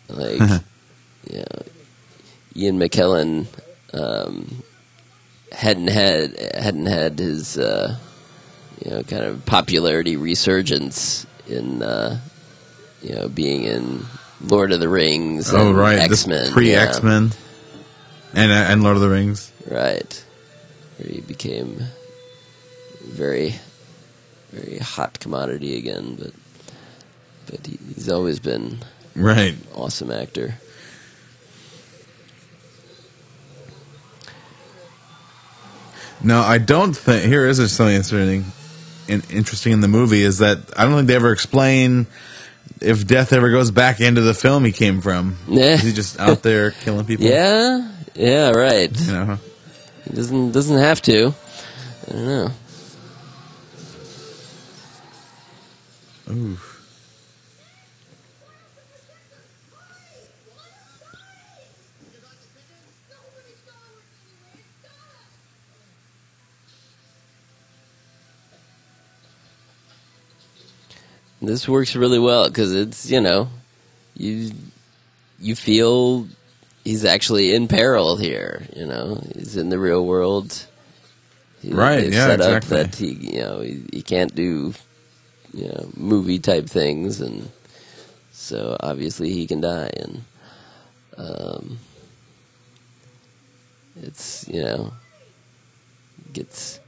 like 0.09 0.41
you 1.31 1.39
know 1.39 1.63
Ian 2.57 2.79
McKellen 2.79 3.47
um 3.93 4.63
hadn't 5.53 5.89
had 5.89 6.39
hadn't 6.55 6.87
had 6.87 7.19
his 7.19 7.57
uh, 7.59 7.97
you 8.85 8.91
know 8.91 9.03
kind 9.03 9.25
of 9.25 9.45
popularity 9.47 10.17
resurgence 10.17 11.27
in 11.47 11.83
uh, 11.83 12.21
you 13.03 13.15
know 13.15 13.29
being 13.29 13.65
in 13.65 14.05
Lord 14.41 14.73
of 14.73 14.81
the 14.81 14.89
Rings. 14.89 15.53
Oh, 15.53 15.69
and 15.71 15.77
right. 15.77 15.99
X 15.99 16.27
Men, 16.27 16.53
pre 16.53 16.75
X 16.75 17.03
Men. 17.03 17.31
And, 18.35 18.53
uh, 18.53 18.67
and 18.69 18.83
Lord 18.83 18.97
of 18.97 19.03
the 19.03 19.09
Rings. 19.09 19.51
right? 19.71 20.25
Where 20.99 21.09
he 21.09 21.21
became 21.23 21.79
very 23.03 23.55
very 24.53 24.79
hot 24.79 25.19
commodity 25.21 25.77
again, 25.79 26.15
but 26.17 26.33
but 27.47 27.67
he, 27.67 27.79
he's 27.95 28.09
always 28.11 28.39
been 28.39 28.79
Right. 29.15 29.55
awesome 29.75 30.11
actor. 30.11 30.55
No, 36.23 36.41
I 36.41 36.59
don't 36.59 36.95
think. 36.95 37.25
Here 37.25 37.47
is 37.47 37.59
something 37.73 37.95
interesting. 37.95 38.45
In, 39.07 39.23
interesting 39.31 39.73
in 39.73 39.81
the 39.81 39.89
movie 39.89 40.23
is 40.23 40.39
that 40.39 40.59
I 40.77 40.85
don't 40.85 40.95
think 40.95 41.09
they 41.09 41.15
ever 41.15 41.33
explain 41.33 42.07
if 42.81 43.07
Death 43.07 43.33
ever 43.33 43.51
goes 43.51 43.71
back 43.71 44.01
into 44.01 44.21
the 44.21 44.35
film 44.35 44.65
he 44.65 44.73
came 44.73 45.01
from. 45.01 45.39
Yeah. 45.49 45.75
Is 45.75 45.83
he 45.83 45.93
just 45.93 46.21
out 46.21 46.43
there 46.43 46.71
killing 46.83 47.07
people? 47.07 47.27
Yeah, 47.27 47.91
yeah, 48.15 48.51
right. 48.51 48.91
You 49.01 49.13
know. 49.13 49.39
He 50.05 50.15
doesn't 50.15 50.53
doesn't 50.53 50.79
have 50.79 51.01
to. 51.03 51.35
I 52.09 52.13
don't 52.13 52.27
know. 52.27 52.51
Ooh. 56.31 56.59
This 71.41 71.69
works 71.69 71.95
really 71.95 72.19
well 72.19 72.49
because 72.49 72.75
it's 72.75 73.11
you 73.11 73.21
know, 73.21 73.49
you 74.17 74.51
you 75.41 75.55
feel 75.55 76.27
he's 76.85 77.05
actually 77.05 77.55
in 77.55 77.69
peril 77.69 78.17
here. 78.17 78.67
You 78.75 78.87
know, 78.87 79.23
he's 79.35 79.57
in 79.57 79.69
the 79.69 79.79
real 79.79 80.05
world. 80.05 80.67
He- 81.63 81.73
Right, 81.73 82.05
yeah, 82.13 82.27
set 82.27 82.41
exactly. 82.41 82.81
up 82.81 82.89
that 82.89 82.97
he 82.97 83.13
you 83.13 83.41
know 83.41 83.61
he, 83.61 83.83
he 83.93 84.03
can't 84.03 84.35
do 84.35 84.75
you 85.55 85.69
know 85.69 85.91
movie 85.97 86.39
type 86.39 86.67
things, 86.67 87.21
and 87.21 87.49
so 88.33 88.77
obviously 88.81 89.31
he 89.33 89.47
can 89.47 89.61
die, 89.61 89.91
and 89.97 90.25
um, 91.17 91.79
it's 94.03 94.47
you 94.49 94.63
know 94.63 94.93
gets 96.33 96.81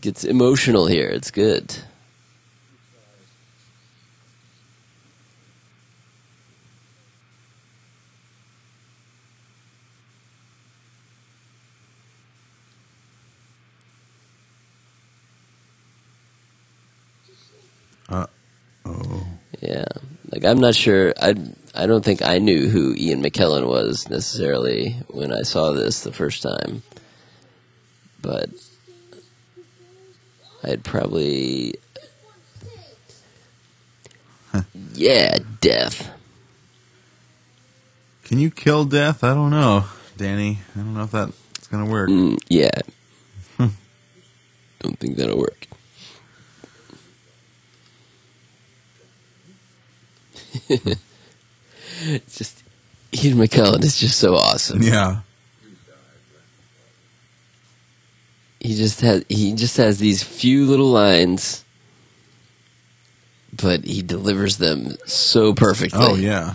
gets 0.00 0.24
emotional 0.24 0.86
here. 0.86 1.08
It's 1.08 1.30
good. 1.30 1.74
Oh. 18.88 19.26
Yeah, 19.60 19.84
like 20.32 20.44
I'm 20.44 20.60
not 20.60 20.74
sure. 20.74 21.12
I 21.20 21.34
I 21.74 21.86
don't 21.86 22.04
think 22.04 22.22
I 22.22 22.38
knew 22.38 22.68
who 22.68 22.94
Ian 22.96 23.22
McKellen 23.22 23.68
was 23.68 24.08
necessarily 24.08 24.96
when 25.08 25.32
I 25.32 25.42
saw 25.42 25.72
this 25.72 26.00
the 26.00 26.12
first 26.12 26.42
time, 26.42 26.82
but 28.22 28.50
I'd 30.62 30.84
probably 30.84 31.74
yeah, 34.94 35.38
death. 35.60 36.10
Can 38.24 38.38
you 38.38 38.50
kill 38.50 38.84
Death? 38.84 39.22
I 39.22 39.32
don't 39.32 39.50
know, 39.50 39.84
Danny. 40.16 40.58
I 40.74 40.78
don't 40.78 40.94
know 40.94 41.04
if 41.04 41.12
that's 41.12 41.68
gonna 41.68 41.90
work. 41.90 42.10
Mm, 42.10 42.38
yeah, 42.48 42.80
don't 43.58 44.98
think 44.98 45.16
that'll 45.16 45.38
work. 45.38 45.67
It's 50.68 52.38
just 52.38 52.62
Ian 53.12 53.38
McKellen 53.38 53.82
is 53.82 53.98
just 53.98 54.18
so 54.18 54.34
awesome. 54.34 54.82
Yeah. 54.82 55.20
he 58.60 58.74
just 58.76 59.00
has 59.02 59.24
he 59.28 59.54
just 59.54 59.76
has 59.76 59.98
these 59.98 60.22
few 60.22 60.66
little 60.66 60.90
lines 60.90 61.64
but 63.56 63.84
he 63.84 64.02
delivers 64.02 64.56
them 64.58 64.96
so 65.06 65.54
perfectly 65.54 66.00
Oh 66.02 66.14
yeah. 66.16 66.54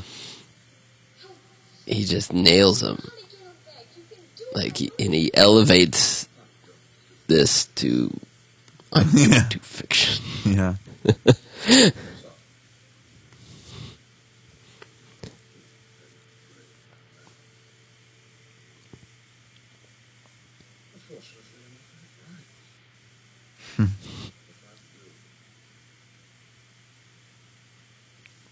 he 1.86 2.04
just 2.04 2.34
nails 2.34 2.82
them 2.82 2.98
Honey, 3.02 3.12
get 3.32 3.40
him 3.40 3.48
back. 3.66 3.86
You 3.96 4.04
can 4.10 4.22
do 4.36 4.44
it. 4.44 4.56
like 4.56 4.78
he, 4.78 4.92
and 5.00 5.14
he 5.14 5.34
elevates 5.34 6.28
this 7.28 7.66
to 7.76 8.12
yeah. 9.14 9.48
to 9.50 9.60
fiction 9.60 10.24
Yeah. 10.46 10.76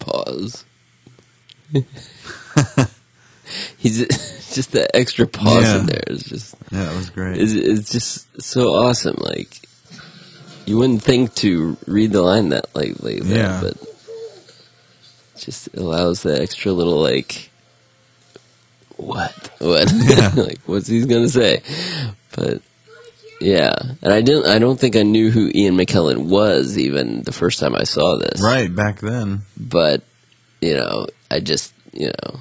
pause 0.01 0.65
he's 3.77 3.99
just 4.53 4.71
that 4.73 4.95
extra 4.95 5.25
pause 5.27 5.73
in 5.73 5.81
Yeah. 5.87 5.93
there 5.93 6.03
is 6.07 6.23
just 6.23 6.55
Yeah, 6.71 6.83
that 6.85 6.95
was 6.95 7.09
great. 7.09 7.37
is 7.37 7.55
it's 7.55 7.89
just 7.91 8.41
so 8.41 8.67
awesome 8.69 9.15
like 9.19 9.57
you 10.65 10.77
wouldn't 10.77 11.01
think 11.01 11.33
to 11.35 11.77
read 11.87 12.11
the 12.11 12.21
line 12.21 12.49
that 12.49 12.73
like 12.75 13.01
like 13.01 13.19
that 13.23 13.37
Yeah. 13.37 13.59
but 13.61 13.77
just 15.39 15.69
allows 15.75 16.23
that 16.23 16.39
extra 16.41 16.71
little 16.71 16.99
like 17.01 17.49
what 18.97 19.49
what 19.59 19.91
Yeah. 19.95 20.31
like 20.35 20.59
what's 20.65 20.87
he 20.87 21.03
gonna 21.05 21.29
say 21.29 21.61
but 22.35 22.61
yeah 23.41 23.73
and 24.01 24.13
i 24.13 24.21
didn't 24.21 24.45
i 24.45 24.59
don't 24.59 24.79
think 24.79 24.95
i 24.95 25.01
knew 25.03 25.31
who 25.31 25.51
ian 25.55 25.75
mckellen 25.75 26.27
was 26.29 26.77
even 26.77 27.23
the 27.23 27.31
first 27.31 27.59
time 27.59 27.75
i 27.75 27.83
saw 27.83 28.17
this 28.17 28.41
right 28.41 28.73
back 28.75 28.99
then. 29.01 29.41
but 29.57 30.03
you 30.61 30.75
know 30.75 31.07
i 31.31 31.39
just 31.39 31.73
you 31.91 32.07
know 32.07 32.39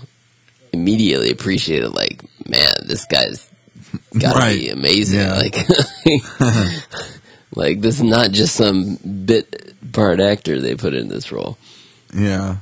immediately 0.73 1.31
appreciated 1.31 1.89
like 1.95 2.23
man 2.47 2.71
this 2.87 3.07
guy's 3.07 3.49
gotta 4.19 4.39
Right. 4.39 4.59
be 4.59 4.69
amazing 4.69 5.21
Yeah. 5.21 5.37
like 5.37 5.57
like 7.57 7.81
this 7.81 7.97
is 7.97 8.03
not 8.05 8.31
just 8.31 8.55
some 8.55 8.97
bit 9.25 9.75
part 9.93 10.21
actor 10.21 10.61
they 10.61 10.75
put 10.77 10.95
in 10.95 11.09
this 11.09 11.33
role 11.33 11.57
Yeah. 12.15 12.59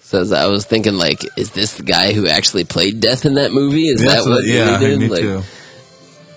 so 0.00 0.24
I 0.34 0.46
was 0.46 0.64
thinking, 0.66 0.94
like, 0.94 1.20
is 1.38 1.52
this 1.52 1.74
the 1.74 1.82
guy 1.84 2.12
who 2.12 2.26
actually 2.28 2.64
played 2.64 3.00
Death 3.00 3.24
in 3.24 3.34
that 3.34 3.50
movie? 3.52 3.86
Is 3.88 4.02
That's 4.02 4.24
that 4.24 4.30
what 4.30 4.44
yeah, 4.44 4.76
they 4.78 4.86
did? 4.90 4.98
me 5.00 5.08
like, 5.08 5.20
too. 5.20 5.42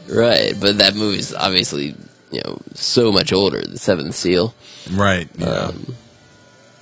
Right, 0.08 0.54
but 0.60 0.78
that 0.80 0.96
movie's 0.96 1.34
obviously 1.34 1.96
you 2.32 2.42
know 2.44 2.60
so 2.74 3.12
much 3.12 3.34
older. 3.34 3.62
The 3.62 3.80
Seventh 3.80 4.16
Seal. 4.16 4.54
Right. 4.92 5.28
Yeah. 5.38 5.48
Um, 5.48 5.96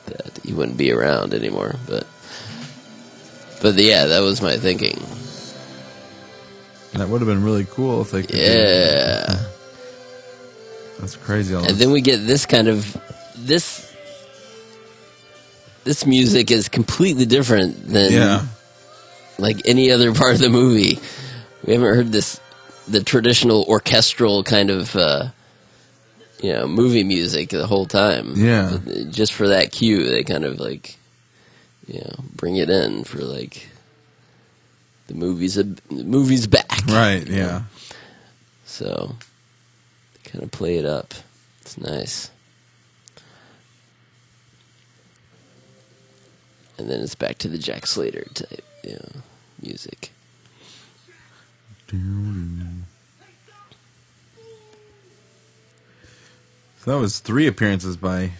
that 0.08 0.40
he 0.43 0.53
wouldn't 0.53 0.77
be 0.77 0.92
around 0.92 1.34
anymore. 1.34 1.76
But 1.88 2.06
but 3.61 3.76
yeah, 3.76 4.06
that 4.08 4.19
was 4.19 4.42
my 4.42 4.58
thinking. 4.58 5.02
that 6.93 7.08
would 7.08 7.22
have 7.22 7.27
been 7.27 7.43
really 7.43 7.66
cool 7.66 8.02
if 8.02 8.11
they 8.11 8.24
could. 8.24 8.35
Yeah, 8.35 9.45
That's 11.00 11.16
crazy. 11.16 11.56
And 11.56 11.77
then 11.77 11.92
we 11.92 12.02
get 12.02 12.18
this 12.18 12.45
kind 12.45 12.68
of 12.68 12.98
this. 13.38 13.90
This 15.85 16.06
music 16.06 16.50
is 16.50 16.69
completely 16.69 17.26
different 17.26 17.88
than 17.88 18.14
yeah. 18.14 18.45
like 19.38 19.61
any 19.66 19.92
other 19.92 20.14
part 20.16 20.35
of 20.35 20.40
the 20.40 20.50
movie. 20.50 21.00
We 21.66 21.74
haven't 21.74 21.93
heard 21.93 22.11
this 22.11 22.40
the 22.88 23.03
traditional 23.03 23.64
orchestral 23.68 24.44
kind 24.44 24.70
of 24.70 24.95
uh, 24.95 25.30
you 26.42 26.53
know 26.53 26.68
movie 26.68 27.03
music 27.03 27.50
the 27.50 27.68
whole 27.68 27.86
time. 27.86 28.34
Yeah. 28.36 28.80
Just 29.10 29.34
for 29.34 29.48
that 29.48 29.72
cue, 29.72 30.03
they 30.10 30.24
kind 30.24 30.45
of 30.45 30.60
like 30.60 30.98
you 31.88 32.02
know 32.02 32.16
bring 32.36 32.58
it 32.58 32.70
in 32.70 33.03
for 33.03 33.20
like 33.20 33.68
the 35.08 35.14
movie's 35.14 35.56
the 35.56 35.78
movie's 35.90 36.48
back. 36.48 36.86
Right. 36.88 37.26
Yeah. 37.28 37.64
So 38.66 39.16
kind 40.26 40.44
of 40.44 40.52
play 40.52 40.78
it 40.78 40.86
up. 40.86 41.14
It's 41.62 41.78
nice. 41.78 42.30
And 46.78 46.90
then 46.90 47.02
it's 47.02 47.16
back 47.16 47.38
to 47.40 47.48
the 47.48 47.60
Jack 47.60 47.86
Slater 47.86 48.26
type, 48.34 48.64
you 48.84 48.94
know, 48.94 49.22
music. 49.62 50.03
That 56.86 56.98
was 56.98 57.20
three 57.20 57.48
appearances 57.48 57.98
by 57.98 58.32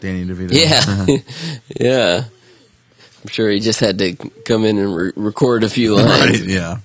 Danny 0.00 0.24
DeVito. 0.24 0.52
Yeah, 0.52 1.18
yeah. 1.80 2.24
I'm 3.22 3.28
sure 3.28 3.50
he 3.50 3.60
just 3.60 3.80
had 3.80 3.98
to 3.98 4.14
come 4.44 4.64
in 4.64 4.78
and 4.78 4.94
re- 4.94 5.12
record 5.16 5.64
a 5.64 5.68
few 5.70 5.96
lines. 5.96 6.40
right. 6.40 6.44
Yeah. 6.44 6.78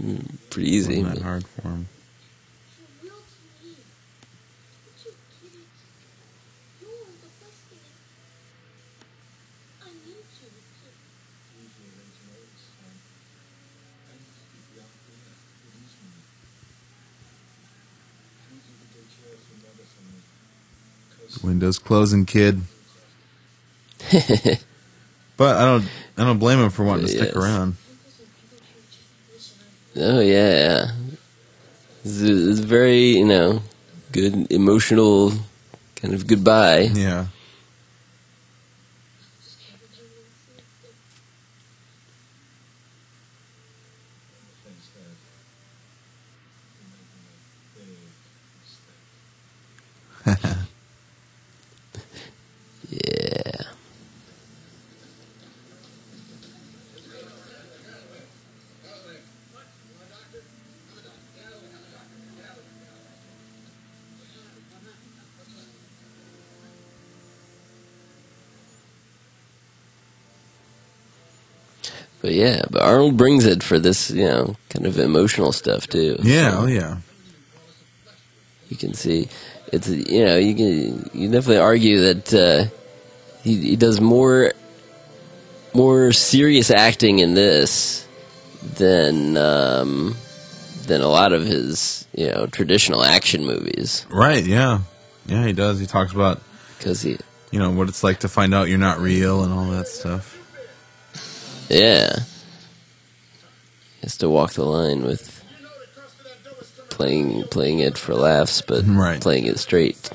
Mm, 0.00 0.26
pretty 0.50 0.70
easy. 0.70 1.02
Wasn't 1.02 1.22
hard 1.22 1.46
for 1.46 1.68
him. 1.68 1.86
You 3.02 3.10
will 3.10 3.20
to 3.20 3.66
me. 3.66 3.76
But 4.84 5.04
you 5.04 5.12
kidding. 5.40 5.68
You 6.80 6.88
are 6.88 7.12
the 7.20 7.28
best 7.44 7.60
thing. 7.68 7.92
I 9.82 9.88
need 9.92 10.24
you 10.32 10.48
to. 10.48 10.50
Windows 21.72 21.78
closing, 21.78 22.26
kid. 22.26 22.60
But 25.38 25.56
I 25.56 25.64
don't. 25.64 25.84
I 26.18 26.24
don't 26.24 26.38
blame 26.38 26.58
him 26.60 26.68
for 26.70 26.84
wanting 26.84 27.06
to 27.06 27.10
stick 27.10 27.34
Yes. 27.34 27.36
around. 27.36 27.76
Oh 29.96 30.20
yeah, 30.20 30.50
yeah. 30.54 30.90
It's, 32.04 32.20
a- 32.20 32.50
it's 32.50 32.60
very 32.60 33.16
you 33.16 33.24
know 33.24 33.62
good 34.12 34.52
emotional 34.52 35.32
kind 35.96 36.12
of 36.14 36.26
goodbye. 36.26 36.90
Yeah. 36.92 37.26
But 72.20 72.31
yeah, 72.44 72.62
but 72.70 72.82
Arnold 72.82 73.16
brings 73.16 73.44
it 73.46 73.62
for 73.62 73.78
this, 73.78 74.10
you 74.10 74.24
know, 74.24 74.56
kind 74.70 74.86
of 74.86 74.98
emotional 74.98 75.52
stuff 75.52 75.86
too. 75.86 76.16
Yeah. 76.22 76.52
Oh 76.58 76.66
yeah. 76.66 76.96
you 78.68 78.76
can 78.76 78.94
see 78.94 79.28
it's 79.72 79.88
you 79.88 80.24
know 80.24 80.36
you 80.36 80.54
can 80.54 81.10
you 81.14 81.26
definitely 81.30 81.58
argue 81.58 82.00
that 82.12 82.24
uh, 82.34 82.64
he 83.44 83.52
he 83.70 83.76
does 83.76 84.00
more 84.00 84.52
more 85.74 86.12
serious 86.12 86.70
acting 86.70 87.18
in 87.20 87.34
this 87.34 88.06
than 88.76 89.36
um, 89.36 90.14
than 90.86 91.00
a 91.00 91.08
lot 91.08 91.32
of 91.32 91.44
his 91.44 92.06
you 92.14 92.28
know 92.30 92.46
traditional 92.46 93.02
action 93.04 93.44
movies 93.46 94.06
Right. 94.10 94.44
Yeah. 94.44 94.80
Yeah. 95.26 95.46
He 95.46 95.52
does. 95.52 95.78
He 95.80 95.86
talks 95.86 96.12
about 96.12 96.40
because 96.78 97.00
he 97.02 97.16
you 97.50 97.58
know 97.58 97.70
what 97.70 97.88
it's 97.88 98.02
like 98.02 98.20
to 98.20 98.28
find 98.28 98.52
out 98.54 98.68
you're 98.68 98.78
not 98.78 98.98
real 99.00 99.44
and 99.44 99.52
all 99.52 99.66
that 99.76 99.86
stuff. 99.88 100.38
yeah 101.68 102.16
has 104.02 104.16
to 104.18 104.28
walk 104.28 104.52
the 104.54 104.64
line 104.64 105.02
with 105.04 105.38
playing 106.90 107.42
playing 107.44 107.78
it 107.80 107.96
for 107.96 108.14
laughs 108.14 108.60
but 108.62 108.84
Right. 108.86 109.20
playing 109.20 109.46
it 109.46 109.58
straight 109.58 110.10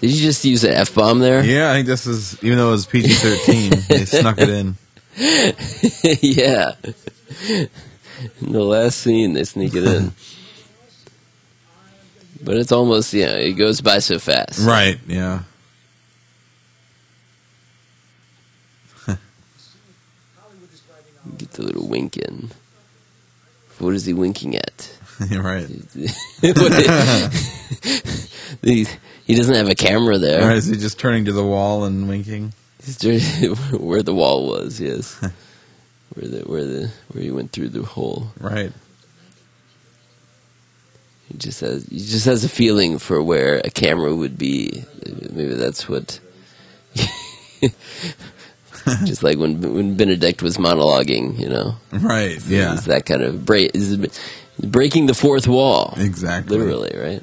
did 0.00 0.10
you 0.10 0.20
just 0.20 0.44
use 0.44 0.64
an 0.64 0.72
f-bomb 0.72 1.20
there 1.20 1.42
Yeah. 1.44 1.70
I 1.70 1.74
think 1.74 1.86
this 1.86 2.06
is 2.06 2.42
even 2.42 2.58
though 2.58 2.68
it 2.68 2.72
was 2.72 2.86
PG 2.86 3.08
thirteen, 3.14 3.70
they 3.88 4.04
snuck 4.04 4.38
it 4.38 4.48
in. 4.50 4.76
yeah. 6.20 6.72
In 8.40 8.52
the 8.52 8.62
last 8.62 8.98
scene, 8.98 9.32
they 9.34 9.44
sneak 9.44 9.74
it 9.74 9.84
in. 9.84 10.12
but 12.42 12.56
it's 12.56 12.72
almost, 12.72 13.12
you 13.14 13.26
know, 13.26 13.36
it 13.36 13.52
goes 13.52 13.80
by 13.80 13.98
so 14.00 14.18
fast. 14.18 14.58
Right. 14.66 14.98
Yeah. 15.06 15.42
The 21.52 21.62
little 21.62 21.86
wink 21.86 22.16
in. 22.16 22.50
What 23.78 23.94
is 23.94 24.04
he 24.06 24.12
winking 24.12 24.56
at? 24.56 24.98
Right. 25.30 25.68
he, 28.62 28.86
he 29.24 29.34
doesn't 29.34 29.54
have 29.54 29.68
a 29.68 29.74
camera 29.76 30.18
there. 30.18 30.48
Or 30.48 30.52
is 30.52 30.66
he 30.66 30.76
just 30.76 30.98
turning 30.98 31.26
to 31.26 31.32
the 31.32 31.44
wall 31.44 31.84
and 31.84 32.08
winking? 32.08 32.54
He's 32.84 32.96
doing- 32.96 33.20
where 33.78 34.02
the 34.02 34.14
wall 34.14 34.48
was, 34.48 34.80
yes. 34.80 35.14
where 36.14 36.26
the 36.28 36.40
where 36.40 36.64
the 36.64 36.90
where 37.12 37.22
he 37.22 37.30
went 37.30 37.52
through 37.52 37.68
the 37.68 37.84
hole. 37.84 38.32
Right. 38.40 38.72
He 41.28 41.38
just 41.38 41.60
has 41.60 41.84
he 41.86 41.98
just 41.98 42.24
has 42.24 42.42
a 42.42 42.48
feeling 42.48 42.98
for 42.98 43.22
where 43.22 43.58
a 43.58 43.70
camera 43.70 44.12
would 44.14 44.36
be. 44.38 44.82
Maybe 45.06 45.54
that's 45.54 45.88
what. 45.88 46.18
just 49.04 49.22
like 49.22 49.38
when 49.38 49.60
when 49.60 49.96
Benedict 49.96 50.42
was 50.42 50.56
monologuing, 50.56 51.38
you 51.38 51.48
know, 51.48 51.76
Right. 51.92 52.38
Yeah. 52.46 52.74
it's 52.74 52.86
that 52.86 53.06
kind 53.06 53.22
of 53.22 53.44
break, 53.44 53.72
breaking 54.62 55.06
the 55.06 55.14
fourth 55.14 55.46
wall, 55.48 55.94
Exactly. 55.98 56.56
literally, 56.58 56.92
right? 56.98 57.22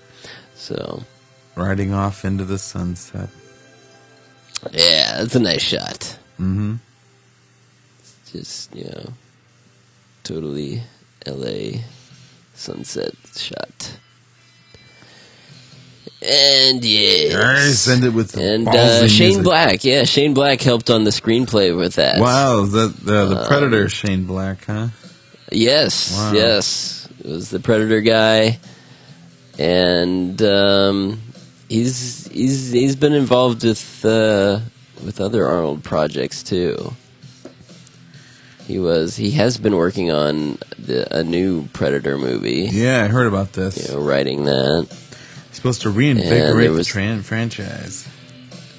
So 0.56 1.04
Riding 1.56 1.94
off 1.94 2.24
into 2.26 2.46
the 2.46 2.58
sunset. 2.58 3.30
yeah, 4.72 5.18
that's 5.20 5.36
a 5.36 5.40
nice 5.40 5.62
shot. 5.62 6.18
Mm-hmm. 6.40 6.76
Just 8.32 8.74
you 8.76 8.86
know, 8.86 9.14
totally 10.24 10.84
L.A. 11.26 11.82
sunset 12.56 13.14
shot. 13.36 13.98
And 16.22 16.84
yeah, 16.84 17.70
Send 17.72 18.04
it 18.04 18.10
with 18.14 18.36
And 18.36 18.68
uh, 18.68 19.08
Shane 19.08 19.28
music. 19.28 19.44
Black, 19.44 19.84
yeah, 19.86 20.04
Shane 20.04 20.34
Black 20.34 20.60
helped 20.60 20.90
on 20.90 21.06
the 21.06 21.12
screenplay 21.12 21.76
with 21.76 21.96
that. 21.96 22.20
Wow, 22.20 22.66
the 22.66 22.88
the, 22.88 23.26
the 23.26 23.42
Um, 23.42 23.48
Predator 23.48 23.88
Shane 23.88 24.26
Black, 24.26 24.66
huh? 24.66 24.90
Yes, 25.52 26.14
Wow. 26.18 26.34
yes, 26.34 27.08
it 27.20 27.26
was 27.26 27.50
the 27.50 27.62
Predator 27.62 28.02
guy, 28.02 28.60
and 29.58 30.42
um, 30.42 31.22
he's 31.70 32.28
he's 32.28 32.72
he's 32.72 32.96
been 32.98 33.14
involved 33.14 33.64
with 33.64 34.04
uh, 34.04 34.60
with 35.06 35.22
other 35.22 35.48
Arnold 35.48 35.86
projects 35.86 36.44
too. 36.44 36.94
He 38.68 38.78
was 38.78 39.16
he 39.16 39.32
has 39.32 39.58
been 39.58 39.76
working 39.78 40.12
on 40.12 40.58
the, 40.78 41.08
a 41.18 41.24
new 41.24 41.68
Predator 41.70 42.18
movie. 42.18 42.68
Yeah, 42.72 43.06
I 43.06 43.08
heard 43.08 43.28
about 43.28 43.54
this. 43.54 43.88
You 43.90 43.96
know, 43.96 44.02
writing 44.02 44.44
that. 44.44 44.88
Supposed 45.52 45.82
to 45.82 45.90
reinvigorate 45.90 46.68
there 46.68 46.72
the 46.72 46.82
tran- 46.82 47.24
franchise. 47.24 48.08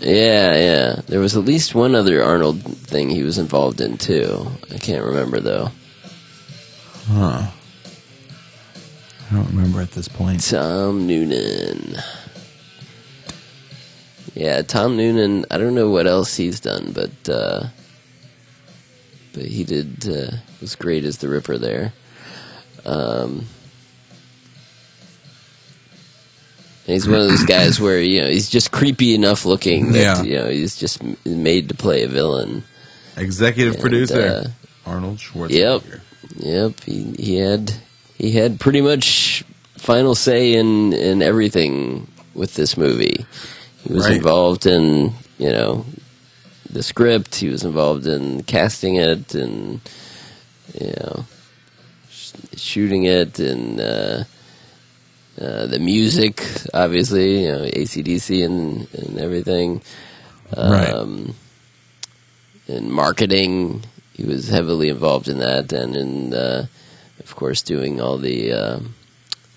Yeah, 0.01 0.55
yeah. 0.57 1.01
There 1.07 1.21
was 1.21 1.37
at 1.37 1.45
least 1.45 1.75
one 1.75 1.95
other 1.95 2.23
Arnold 2.23 2.63
thing 2.63 3.11
he 3.11 3.23
was 3.23 3.39
involved 3.39 3.81
in 3.81 3.99
too. 3.99 4.47
I 4.73 4.79
can't 4.79 5.05
remember 5.05 5.41
though. 5.41 5.71
Huh. 7.09 7.51
I 9.31 9.35
don't 9.35 9.49
remember 9.49 9.81
at 9.81 9.93
this 9.93 10.09
point. 10.09 10.43
Tom 10.49 11.07
Noonan. 11.07 11.97
Yeah, 14.35 14.63
Tom 14.63 14.97
Noonan. 14.97 15.45
I 15.51 15.59
don't 15.59 15.75
know 15.75 15.91
what 15.91 16.07
else 16.07 16.37
he's 16.37 16.61
done, 16.61 16.93
but 16.93 17.29
uh, 17.29 17.65
but 19.33 19.45
he 19.45 19.65
did 19.65 20.09
uh, 20.09 20.37
was 20.61 20.77
great 20.77 21.05
as 21.05 21.19
the 21.19 21.29
Ripper 21.29 21.59
there. 21.59 21.93
Um, 22.85 23.47
and 26.91 26.95
he's 26.97 27.09
one 27.09 27.21
of 27.21 27.29
those 27.29 27.45
guys 27.45 27.81
where 27.85 28.01
you 28.01 28.21
know 28.21 28.29
he's 28.29 28.49
just 28.51 28.73
creepy 28.73 29.15
enough 29.15 29.45
looking 29.45 29.93
that 29.93 29.99
Yeah. 29.99 30.23
you 30.25 30.35
know 30.39 30.49
he's 30.51 30.77
just 30.77 31.01
made 31.25 31.69
to 31.69 31.75
play 31.77 32.03
a 32.03 32.09
villain. 32.09 32.65
Executive 33.17 33.75
And, 33.75 33.81
producer 33.83 34.21
uh, 34.21 34.91
Arnold 34.91 35.19
Schwarzenegger. 35.19 36.01
Yep, 36.37 36.81
he 36.85 37.13
he 37.19 37.37
had 37.37 37.73
he 38.19 38.33
had 38.33 38.59
pretty 38.59 38.81
much 38.81 39.45
final 39.77 40.15
say 40.17 40.55
in 40.55 40.93
in 40.93 41.23
everything 41.23 42.09
with 42.35 42.55
this 42.55 42.77
movie. 42.77 43.25
He 43.85 43.93
was 43.93 44.07
Right. 44.07 44.17
involved 44.17 44.67
in 44.67 45.13
you 45.39 45.51
know 45.51 45.85
the 46.71 46.83
script. 46.83 47.37
He 47.37 47.49
was 47.49 47.63
involved 47.65 48.07
in 48.07 48.43
casting 48.45 48.97
it 48.97 49.35
and 49.35 49.81
you 50.81 50.93
know 50.99 51.25
sh- 52.11 52.33
shooting 52.57 53.05
it 53.05 53.39
and 53.39 53.81
uh, 53.81 54.25
uh, 55.41 55.67
the 55.67 55.79
music. 55.79 56.47
Obviously, 56.75 57.45
you 57.45 57.53
know 57.53 57.65
ACDC 57.65 58.45
and 58.45 58.87
and 58.95 59.19
everything. 59.19 59.83
Right. 60.57 60.91
Um, 60.91 61.35
in 62.69 62.91
marketing. 62.91 63.83
He 64.15 64.25
was 64.25 64.49
heavily 64.49 64.89
involved 64.91 65.29
in 65.29 65.39
that, 65.39 65.73
and 65.73 65.97
in, 65.97 66.35
uh, 66.35 66.67
of 67.21 67.35
course, 67.37 67.63
doing 67.63 68.01
all 68.01 68.19
the 68.19 68.53
uh, 68.53 68.81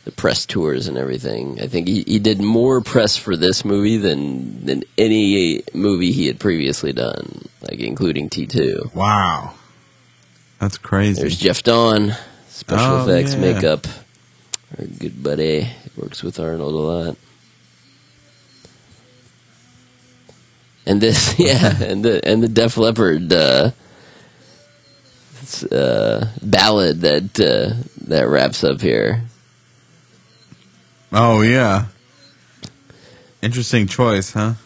the 0.05 0.11
press 0.11 0.45
tours 0.45 0.87
and 0.87 0.97
everything. 0.97 1.59
I 1.61 1.67
think 1.67 1.87
he, 1.87 2.03
he 2.07 2.17
did 2.19 2.39
more 2.41 2.79
press 2.79 3.17
for 3.17 3.35
this 3.35 3.65
movie 3.65 3.97
than 3.97 4.65
than 4.65 4.83
any 4.97 5.63
movie 5.73 6.11
he 6.13 6.27
had 6.27 6.39
previously 6.39 6.93
done, 6.93 7.45
like 7.69 7.79
including 7.79 8.29
T 8.29 8.47
two. 8.47 8.89
Wow. 8.93 9.53
That's 10.59 10.77
crazy. 10.77 11.21
There's 11.21 11.37
Jeff 11.37 11.61
Dawn, 11.63 12.13
special 12.47 12.85
Oh, 12.85 13.03
effects, 13.09 13.33
yeah. 13.33 13.41
makeup. 13.41 13.85
Our 14.79 14.85
good 14.85 15.21
buddy 15.21 15.69
works 15.95 16.23
with 16.23 16.39
Arnold 16.39 16.73
a 16.73 16.77
lot. 16.77 17.17
And 20.85 20.99
this, 20.99 21.35
yeah, 21.39 21.75
and 21.83 22.03
the 22.03 22.25
and 22.27 22.43
the 22.43 22.47
Def 22.47 22.77
Leppard 22.77 23.31
uh, 23.31 23.71
uh, 25.71 26.25
ballad 26.41 27.01
that 27.01 27.39
uh, 27.39 27.83
that 28.07 28.27
wraps 28.27 28.63
up 28.63 28.81
here. 28.81 29.23
oh 31.11 31.41
yeah. 31.41 31.85
Interesting 33.41 33.87
choice, 33.87 34.31
huh? 34.31 34.53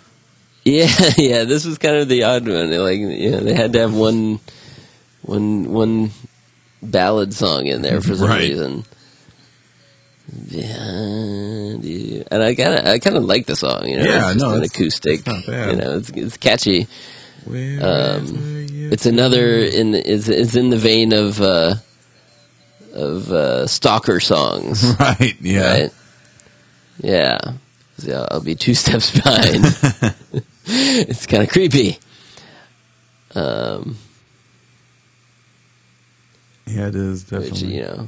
Yeah, 0.63 0.91
yeah, 1.17 1.43
this 1.45 1.65
was 1.65 1.77
kind 1.77 1.95
of 1.95 2.09
the 2.09 2.23
odd 2.23 2.45
one. 2.45 2.69
They, 2.69 2.77
Like, 2.77 2.99
you 2.99 3.31
know, 3.31 3.39
they 3.39 3.53
had 3.53 3.71
to 3.71 3.79
have 3.79 3.95
one, 3.95 4.41
one, 5.21 5.71
one 5.71 6.11
ballad 6.83 7.33
song 7.33 7.67
in 7.67 7.81
there 7.81 8.01
for 8.01 8.15
some 8.15 8.27
Right. 8.27 8.49
reason. 8.49 8.83
You. 10.49 12.23
And 12.31 12.43
I 12.43 12.55
kind 12.55 12.79
of, 12.79 12.85
I 12.85 12.99
kind 12.99 13.17
of 13.17 13.23
like 13.23 13.45
the 13.45 13.55
song. 13.55 13.87
You 13.87 13.97
know, 13.97 14.03
Yeah, 14.03 14.31
it's 14.31 14.41
no, 14.41 14.49
an 14.51 14.63
it's- 14.63 14.71
acoustic. 14.75 15.19
it's 15.19 15.27
not 15.27 15.45
bad. 15.45 15.69
You 15.71 15.75
know, 15.77 15.97
it's 15.97 16.09
it's 16.09 16.37
catchy. 16.37 16.87
Um, 17.47 18.65
It's 18.91 19.05
another 19.05 19.57
in 19.59 19.95
it's, 19.95 20.27
it's 20.27 20.55
in 20.55 20.69
the 20.69 20.77
vein 20.77 21.13
of 21.13 21.41
uh, 21.41 21.75
of 22.93 23.31
uh, 23.31 23.67
stalker 23.67 24.19
songs. 24.19 24.83
right. 24.99 25.35
Yeah. 25.41 25.71
Right? 25.81 25.91
Yeah. 27.01 27.37
So 27.97 28.27
I'll 28.29 28.41
be 28.41 28.55
two 28.55 28.73
steps 28.83 29.11
behind. 29.11 29.65
it's 30.65 31.25
kind 31.25 31.43
of 31.43 31.49
creepy. 31.49 31.99
Um, 33.35 33.97
Yeah, 36.65 36.87
it 36.87 36.95
is 36.95 37.23
definitely. 37.23 37.51
which 37.51 37.61
you 37.61 37.81
know, 37.83 38.07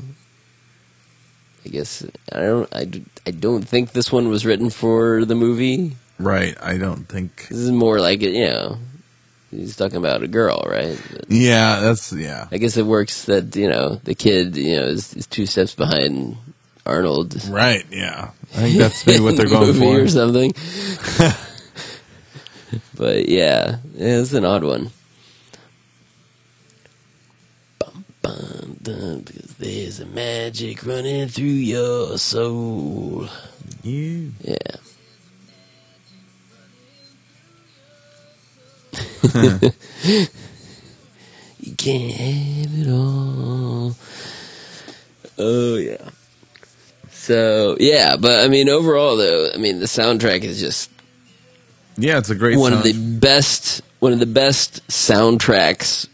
I 1.65 1.69
guess 1.69 2.05
I 2.31 2.39
don't. 2.39 2.69
I, 2.73 2.87
I 3.27 3.31
don't 3.31 3.63
think 3.63 3.91
this 3.91 4.11
one 4.11 4.29
was 4.29 4.45
written 4.45 4.69
for 4.69 5.25
the 5.25 5.35
movie. 5.35 5.95
Right. 6.17 6.55
I 6.61 6.77
don't 6.77 7.05
think. 7.07 7.47
This 7.49 7.57
is 7.57 7.71
more 7.71 7.99
like 7.99 8.21
it. 8.21 8.33
You 8.33 8.49
know, 8.49 8.77
he's 9.51 9.75
talking 9.75 9.97
about 9.97 10.23
a 10.23 10.27
girl, 10.27 10.63
right? 10.67 10.99
But 11.11 11.25
Yeah, 11.29 11.79
that's 11.81 12.11
yeah. 12.13 12.47
I 12.51 12.57
guess 12.57 12.77
it 12.77 12.85
works 12.85 13.25
that 13.25 13.55
you 13.55 13.69
know 13.69 13.95
the 14.03 14.15
kid 14.15 14.55
you 14.57 14.77
know 14.77 14.85
is, 14.85 15.13
is 15.13 15.27
two 15.27 15.45
steps 15.45 15.75
behind 15.75 16.37
Arnold. 16.85 17.43
Right. 17.49 17.85
Yeah. 17.91 18.31
I 18.53 18.61
think 18.61 18.77
that's 18.77 19.05
maybe 19.05 19.23
what 19.23 19.35
they're 19.37 19.47
going 19.49 19.73
for. 19.73 19.99
or 20.01 20.07
something. 20.07 20.53
but 22.95 23.27
yeah, 23.29 23.77
it's 23.95 24.33
an 24.33 24.45
odd 24.45 24.63
one. 24.63 24.91
Bum, 28.29 28.77
bum, 28.83 29.21
because 29.21 29.55
there's 29.55 29.99
a 29.99 30.05
magic 30.05 30.85
running 30.85 31.27
through 31.29 31.45
your 31.45 32.15
soul. 32.19 33.27
You. 33.81 34.31
Yeah. 34.41 34.55
you 41.59 41.75
can't 41.75 42.13
have 42.13 42.79
it 42.79 42.89
all. 42.91 43.95
Oh 45.39 45.75
yeah. 45.77 46.09
So 47.09 47.77
yeah, 47.79 48.15
but 48.15 48.45
I 48.45 48.47
mean 48.47 48.69
overall 48.69 49.17
though, 49.17 49.49
I 49.53 49.57
mean 49.57 49.79
the 49.79 49.85
soundtrack 49.87 50.43
is 50.43 50.59
just 50.59 50.91
Yeah, 51.97 52.19
it's 52.19 52.29
a 52.29 52.35
great 52.35 52.57
one 52.59 52.73
sound. 52.73 52.85
of 52.85 52.93
the 52.93 53.17
best 53.19 53.81
one 53.99 54.13
of 54.13 54.19
the 54.19 54.25
best 54.27 54.85
soundtracks 54.87 56.07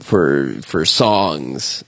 for 0.00 0.52
for 0.62 0.84
songs 0.84 1.84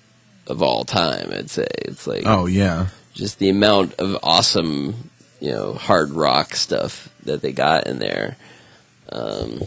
of 0.46 0.62
all 0.62 0.84
time, 0.84 1.30
I'd 1.32 1.50
say. 1.50 1.66
It's 1.78 2.06
like 2.06 2.22
Oh 2.26 2.46
yeah. 2.46 2.88
just 3.14 3.38
the 3.38 3.48
amount 3.48 3.94
of 3.94 4.16
awesome, 4.22 5.10
you 5.40 5.50
know, 5.50 5.74
hard 5.74 6.10
rock 6.10 6.54
stuff 6.54 7.08
that 7.24 7.42
they 7.42 7.52
got 7.52 7.86
in 7.86 7.98
there. 7.98 8.36
Um, 9.10 9.60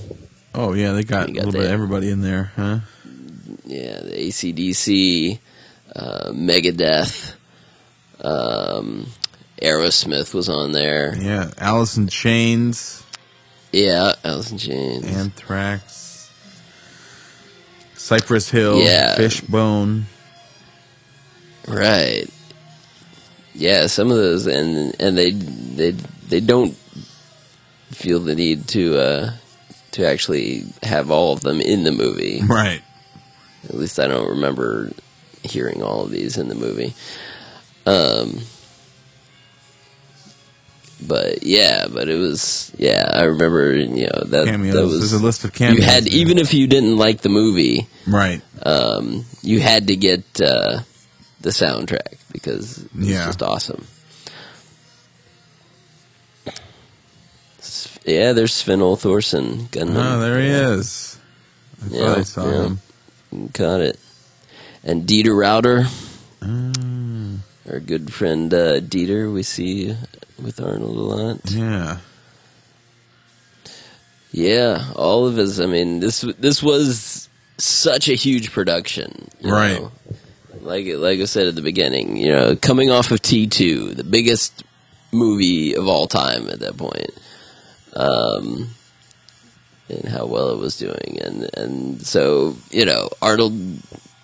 Oh 0.54 0.74
yeah, 0.74 0.94
they 0.94 1.04
got 1.04 1.30
a 1.30 1.34
got 1.34 1.46
little 1.46 1.52
bit 1.52 1.66
of 1.66 1.72
everybody 1.72 2.10
in 2.10 2.22
there, 2.22 2.52
huh? 2.56 2.80
yeah, 3.66 4.00
the 4.02 4.12
ACDC, 4.30 5.40
uh, 5.96 6.30
Megadeth, 6.32 7.34
um, 8.22 9.08
Aerosmith 9.62 10.34
was 10.34 10.48
on 10.50 10.72
there. 10.72 11.16
Yeah, 11.18 11.52
Alice 11.58 11.98
in 11.98 12.08
Chains, 12.08 13.04
Yeah, 13.72 14.14
Alice 14.24 14.52
in 14.52 14.58
Chains. 14.58 15.06
Anthrax, 15.06 16.05
Cypress 18.06 18.52
Hill, 18.52 18.82
Yeah. 18.84 19.16
Fishbone. 19.16 20.06
Right. 21.68 22.28
Yeah, 23.56 23.88
some 23.88 24.12
of 24.12 24.18
those, 24.18 24.46
and 24.46 24.96
and 25.00 25.18
they 25.18 25.32
they 25.32 25.92
they 26.30 26.40
don't 26.40 26.76
feel 27.92 28.20
the 28.20 28.36
need 28.36 28.68
to 28.68 28.98
uh, 29.00 29.32
to 29.94 30.06
actually 30.08 30.66
have 30.84 31.10
all 31.10 31.34
of 31.34 31.42
them 31.42 31.60
in 31.62 31.84
the 31.84 31.92
movie. 31.92 32.42
Right. 32.46 32.82
At 33.64 33.74
least 33.76 33.98
I 34.00 34.08
don't 34.08 34.30
remember 34.30 34.92
hearing 35.42 35.82
all 35.82 36.04
of 36.04 36.12
these 36.12 36.38
in 36.38 36.48
the 36.48 36.54
movie. 36.56 36.94
Um, 37.88 38.42
but 41.02 41.44
yeah, 41.44 41.88
but 41.92 42.08
it 42.10 42.16
was 42.20 42.72
yeah. 42.78 43.04
I 43.12 43.24
remember 43.24 43.74
you 43.76 44.08
know 44.08 44.24
that 44.28 44.46
Cameos. 44.48 44.74
that 44.76 44.84
was 44.84 45.00
There's 45.00 45.14
a 45.22 45.24
list 45.24 45.44
of 45.44 45.54
cameos. 45.54 45.80
you 45.80 45.86
had 45.86 46.04
there. 46.06 46.14
even 46.20 46.38
if 46.38 46.54
you 46.54 46.68
didn't 46.68 46.98
like 46.98 47.22
the 47.22 47.30
movie, 47.30 47.88
right. 48.08 48.42
um, 48.64 49.26
you 49.42 49.60
had 49.60 49.88
to 49.88 49.96
get 49.96 50.24
uh, 50.42 50.80
the 51.42 51.50
soundtrack 51.50 52.18
because 52.32 52.80
it 52.84 52.96
was 52.96 53.08
Yeah. 53.10 53.26
just 53.26 53.42
awesome. 53.44 53.86
Yeah, 58.06 58.34
there's 58.34 58.54
Sven 58.54 58.80
Thorsen, 58.80 59.72
gunman. 59.72 59.98
Oh, 59.98 60.20
there 60.20 60.40
he 60.40 60.48
is. 60.48 61.18
I 61.84 61.88
Yeah, 61.90 62.00
thought 62.06 62.18
I 62.20 62.24
saw 62.24 62.46
yeah. 62.52 62.64
him. 63.32 63.50
Got 63.54 63.82
it. 63.82 64.00
And 64.84 65.08
Dieter 65.08 65.36
Rauter, 65.36 65.86
Mm, 66.42 67.40
our 67.68 67.80
good 67.80 68.14
friend 68.14 68.54
uh, 68.54 68.80
Dieter, 68.80 69.34
we 69.34 69.42
see 69.42 69.96
with 70.42 70.60
Arnold 70.62 70.98
a 70.98 71.02
lot. 71.02 71.40
yeah. 71.52 71.98
Yeah, 74.32 74.92
all 74.96 75.26
of 75.28 75.38
his. 75.38 75.60
I 75.62 75.66
mean, 75.66 76.02
this 76.02 76.22
this 76.40 76.62
was 76.62 77.30
such 77.58 78.10
a 78.10 78.16
huge 78.16 78.52
production, 78.52 79.30
you 79.40 79.52
Right. 79.52 79.80
know. 79.82 79.92
Like 80.62 80.86
like 80.88 81.20
I 81.22 81.26
said 81.26 81.48
at 81.48 81.56
the 81.56 81.62
beginning, 81.62 82.18
you 82.18 82.32
know, 82.32 82.56
coming 82.58 82.90
off 82.92 83.12
of 83.12 83.22
T 83.22 83.48
two, 83.48 83.94
the 83.94 84.04
biggest 84.04 84.64
movie 85.14 85.74
of 85.76 85.88
all 85.88 86.08
time 86.08 86.50
at 86.50 86.60
that 86.60 86.76
point, 86.76 87.12
um, 87.96 88.70
and 89.88 90.06
how 90.10 90.26
well 90.26 90.50
it 90.50 90.58
was 90.58 90.78
doing, 90.78 91.20
and 91.22 91.50
and 91.58 92.02
so 92.06 92.58
you 92.72 92.84
know 92.86 93.10
Arnold, 93.22 93.54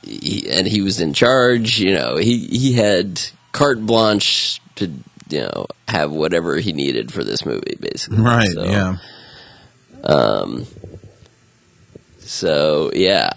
he, 0.04 0.50
and 0.50 0.68
he 0.68 0.82
was 0.82 1.00
in 1.00 1.14
charge. 1.14 1.80
You 1.80 1.94
know, 1.94 2.18
he 2.18 2.48
he 2.48 2.74
had 2.74 3.22
carte 3.54 3.86
blanche 3.86 4.60
to 4.76 4.92
you 5.32 5.42
know 5.42 5.68
have 5.88 6.12
whatever 6.12 6.58
he 6.58 6.74
needed 6.74 7.12
for 7.12 7.24
this 7.24 7.46
movie, 7.46 7.78
basically. 7.80 8.20
Right. 8.20 8.50
So, 8.52 8.64
yeah. 8.64 8.98
um, 10.04 10.66
so 12.20 12.92
yeah, 12.94 13.32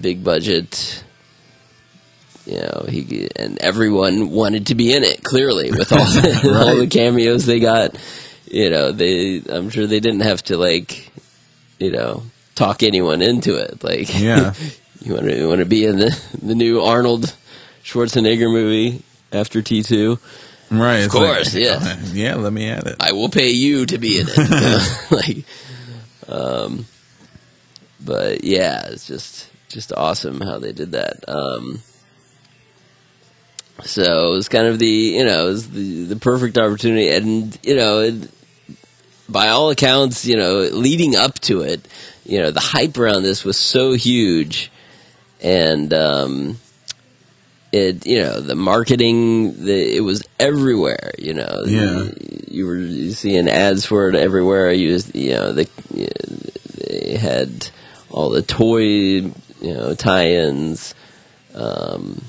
big 0.00 0.24
budget. 0.24 1.02
You 2.46 2.60
know, 2.60 2.86
he 2.88 3.28
and 3.34 3.58
everyone 3.58 4.30
wanted 4.30 4.68
to 4.68 4.76
be 4.76 4.92
in 4.94 5.02
it. 5.02 5.22
Clearly, 5.24 5.72
with 5.72 5.92
all 5.92 5.98
the, 6.04 6.62
all 6.64 6.76
the 6.76 6.86
cameos 6.86 7.44
they 7.44 7.58
got, 7.58 7.96
you 8.48 8.70
know, 8.70 8.92
they. 8.92 9.42
I'm 9.48 9.68
sure 9.70 9.86
they 9.86 9.98
didn't 9.98 10.20
have 10.20 10.42
to 10.44 10.56
like, 10.56 11.10
you 11.80 11.90
know, 11.90 12.22
talk 12.54 12.84
anyone 12.84 13.20
into 13.20 13.56
it. 13.56 13.82
Like, 13.82 14.14
Yeah. 14.20 14.54
you 15.00 15.14
want 15.14 15.26
to 15.26 15.36
you 15.36 15.48
want 15.48 15.58
to 15.58 15.66
be 15.66 15.84
in 15.86 15.98
the 15.98 16.16
the 16.40 16.54
new 16.54 16.80
Arnold 16.82 17.34
Schwarzenegger 17.82 18.50
movie 18.50 19.02
after 19.32 19.60
T 19.60 19.82
two. 19.82 20.20
Right. 20.70 21.04
Of 21.04 21.10
course, 21.10 21.54
yeah. 21.54 21.96
Yeah. 22.12 22.34
Let 22.36 22.52
me 22.52 22.68
at 22.68 22.86
it. 22.86 22.96
I 23.00 23.12
will 23.12 23.28
pay 23.28 23.50
you 23.50 23.86
to 23.86 23.98
be 23.98 24.20
in 24.20 24.26
it. 24.28 25.02
Like, 25.10 25.44
um, 26.28 26.86
but 28.04 28.44
yeah, 28.44 28.88
it's 28.88 29.06
just 29.06 29.48
just 29.68 29.92
awesome 29.92 30.40
how 30.40 30.58
they 30.58 30.72
did 30.72 30.92
that. 30.92 31.28
Um, 31.28 31.82
so 33.84 34.32
it 34.32 34.36
was 34.36 34.48
kind 34.48 34.66
of 34.66 34.78
the 34.78 34.86
you 34.86 35.24
know 35.24 35.46
it 35.46 35.50
was 35.50 35.70
the 35.70 36.04
the 36.04 36.16
perfect 36.16 36.58
opportunity, 36.58 37.10
and 37.10 37.58
you 37.62 37.76
know, 37.76 38.00
it, 38.00 38.30
by 39.28 39.48
all 39.48 39.70
accounts, 39.70 40.24
you 40.24 40.36
know, 40.36 40.60
leading 40.72 41.16
up 41.16 41.38
to 41.40 41.62
it, 41.62 41.86
you 42.24 42.38
know, 42.38 42.50
the 42.50 42.60
hype 42.60 42.96
around 42.96 43.22
this 43.22 43.44
was 43.44 43.58
so 43.58 43.92
huge, 43.92 44.70
and 45.40 45.92
um, 45.92 46.58
it 47.76 48.06
you 48.06 48.20
know 48.20 48.40
the 48.40 48.54
marketing 48.56 49.64
the, 49.64 49.96
it 49.96 50.00
was 50.00 50.22
everywhere 50.40 51.12
you 51.18 51.34
know 51.34 51.62
Yeah. 51.66 52.08
you 52.48 52.66
were 52.66 53.10
seeing 53.12 53.48
ads 53.48 53.84
for 53.86 54.08
it 54.08 54.14
everywhere 54.14 54.72
you 54.72 54.88
just, 54.88 55.14
you 55.14 55.32
know 55.32 55.52
the 55.52 55.68
they 56.88 57.16
had 57.16 57.68
all 58.10 58.30
the 58.30 58.42
toy 58.42 58.80
you 58.80 59.32
know 59.62 59.94
tie-ins 59.94 60.94
um 61.54 62.22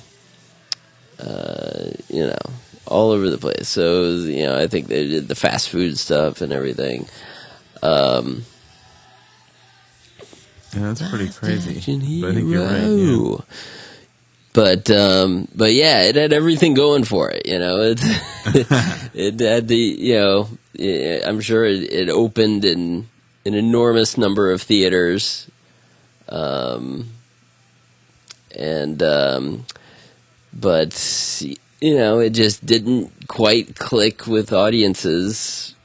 uh 1.20 1.90
you 2.10 2.26
know 2.26 2.38
all 2.86 3.12
over 3.12 3.30
the 3.30 3.38
place 3.38 3.68
so 3.68 4.04
it 4.04 4.08
was, 4.14 4.26
you 4.28 4.46
know 4.46 4.58
i 4.58 4.68
think 4.68 4.88
they 4.88 5.08
did 5.08 5.28
the 5.28 5.36
fast 5.36 5.70
food 5.70 5.98
stuff 5.98 6.42
and 6.42 6.52
everything 6.54 7.08
um 7.84 8.44
Yeah, 10.74 10.94
that's 10.94 11.02
pretty 11.10 11.30
crazy. 11.30 11.74
But 12.22 12.32
I 12.32 12.34
think 12.36 12.52
you're 12.52 12.64
right. 12.66 12.84
Yeah. 12.84 13.46
But 14.58 14.90
um, 14.90 15.48
but 15.54 15.72
yeah, 15.74 16.02
it 16.06 16.16
had 16.16 16.34
everything 16.34 16.74
going 16.74 17.04
for 17.04 17.30
it. 17.30 17.46
You 17.46 17.60
know, 17.60 17.78
it 17.82 18.00
it 19.14 19.40
had 19.40 19.68
the 19.68 19.78
you 19.78 20.16
know, 20.16 20.50
I'm 21.28 21.42
sure 21.42 21.64
it, 21.64 21.84
it 21.94 22.10
opened 22.10 22.66
in 22.66 23.08
an 23.46 23.54
enormous 23.54 24.18
number 24.18 24.52
of 24.52 24.64
theaters, 24.64 25.48
um, 26.28 27.06
and 28.58 29.04
um, 29.04 29.66
but 30.52 31.44
you 31.80 31.96
know, 31.96 32.18
it 32.18 32.32
just 32.32 32.66
didn't 32.66 33.28
quite 33.28 33.76
click 33.76 34.26
with 34.26 34.52
audiences 34.54 35.76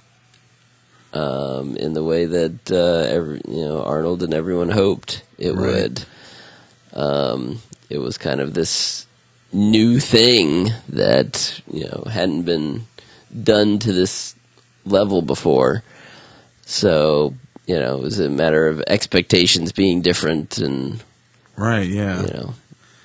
um, 1.12 1.76
in 1.76 1.92
the 1.92 2.02
way 2.02 2.24
that 2.24 2.70
uh, 2.72 3.04
every, 3.14 3.42
you 3.46 3.66
know 3.66 3.82
Arnold 3.82 4.22
and 4.22 4.32
everyone 4.32 4.70
hoped 4.70 5.24
it 5.36 5.54
Right. 5.54 5.66
would. 5.74 6.04
Um, 6.94 7.60
it 7.92 7.98
was 7.98 8.16
kind 8.18 8.40
of 8.40 8.54
this 8.54 9.06
new 9.52 10.00
thing 10.00 10.68
that 10.88 11.60
you 11.70 11.84
know 11.84 12.04
hadn't 12.10 12.42
been 12.42 12.86
done 13.42 13.78
to 13.80 13.92
this 13.92 14.34
level 14.84 15.22
before. 15.22 15.82
So 16.64 17.34
you 17.66 17.78
know, 17.78 17.96
it 17.98 18.02
was 18.02 18.18
a 18.18 18.28
matter 18.28 18.66
of 18.66 18.82
expectations 18.86 19.72
being 19.72 20.02
different 20.02 20.58
and 20.58 21.02
Right. 21.56 21.86
Yeah. 21.88 22.22
you 22.22 22.32
know 22.32 22.54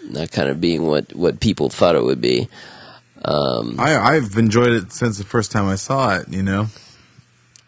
not 0.10 0.32
kind 0.32 0.50
of 0.50 0.62
being 0.62 0.84
what 0.88 1.14
what 1.14 1.40
people 1.40 1.70
thought 1.70 1.96
it 1.96 2.04
would 2.04 2.22
be. 2.22 2.48
Um, 3.24 3.80
I 3.80 3.98
I've 3.98 4.38
enjoyed 4.38 4.72
it 4.72 4.92
since 4.92 5.18
the 5.18 5.26
first 5.26 5.52
time 5.52 5.66
I 5.68 5.76
saw 5.76 6.18
it. 6.18 6.30
You 6.30 6.44
know, 6.44 6.68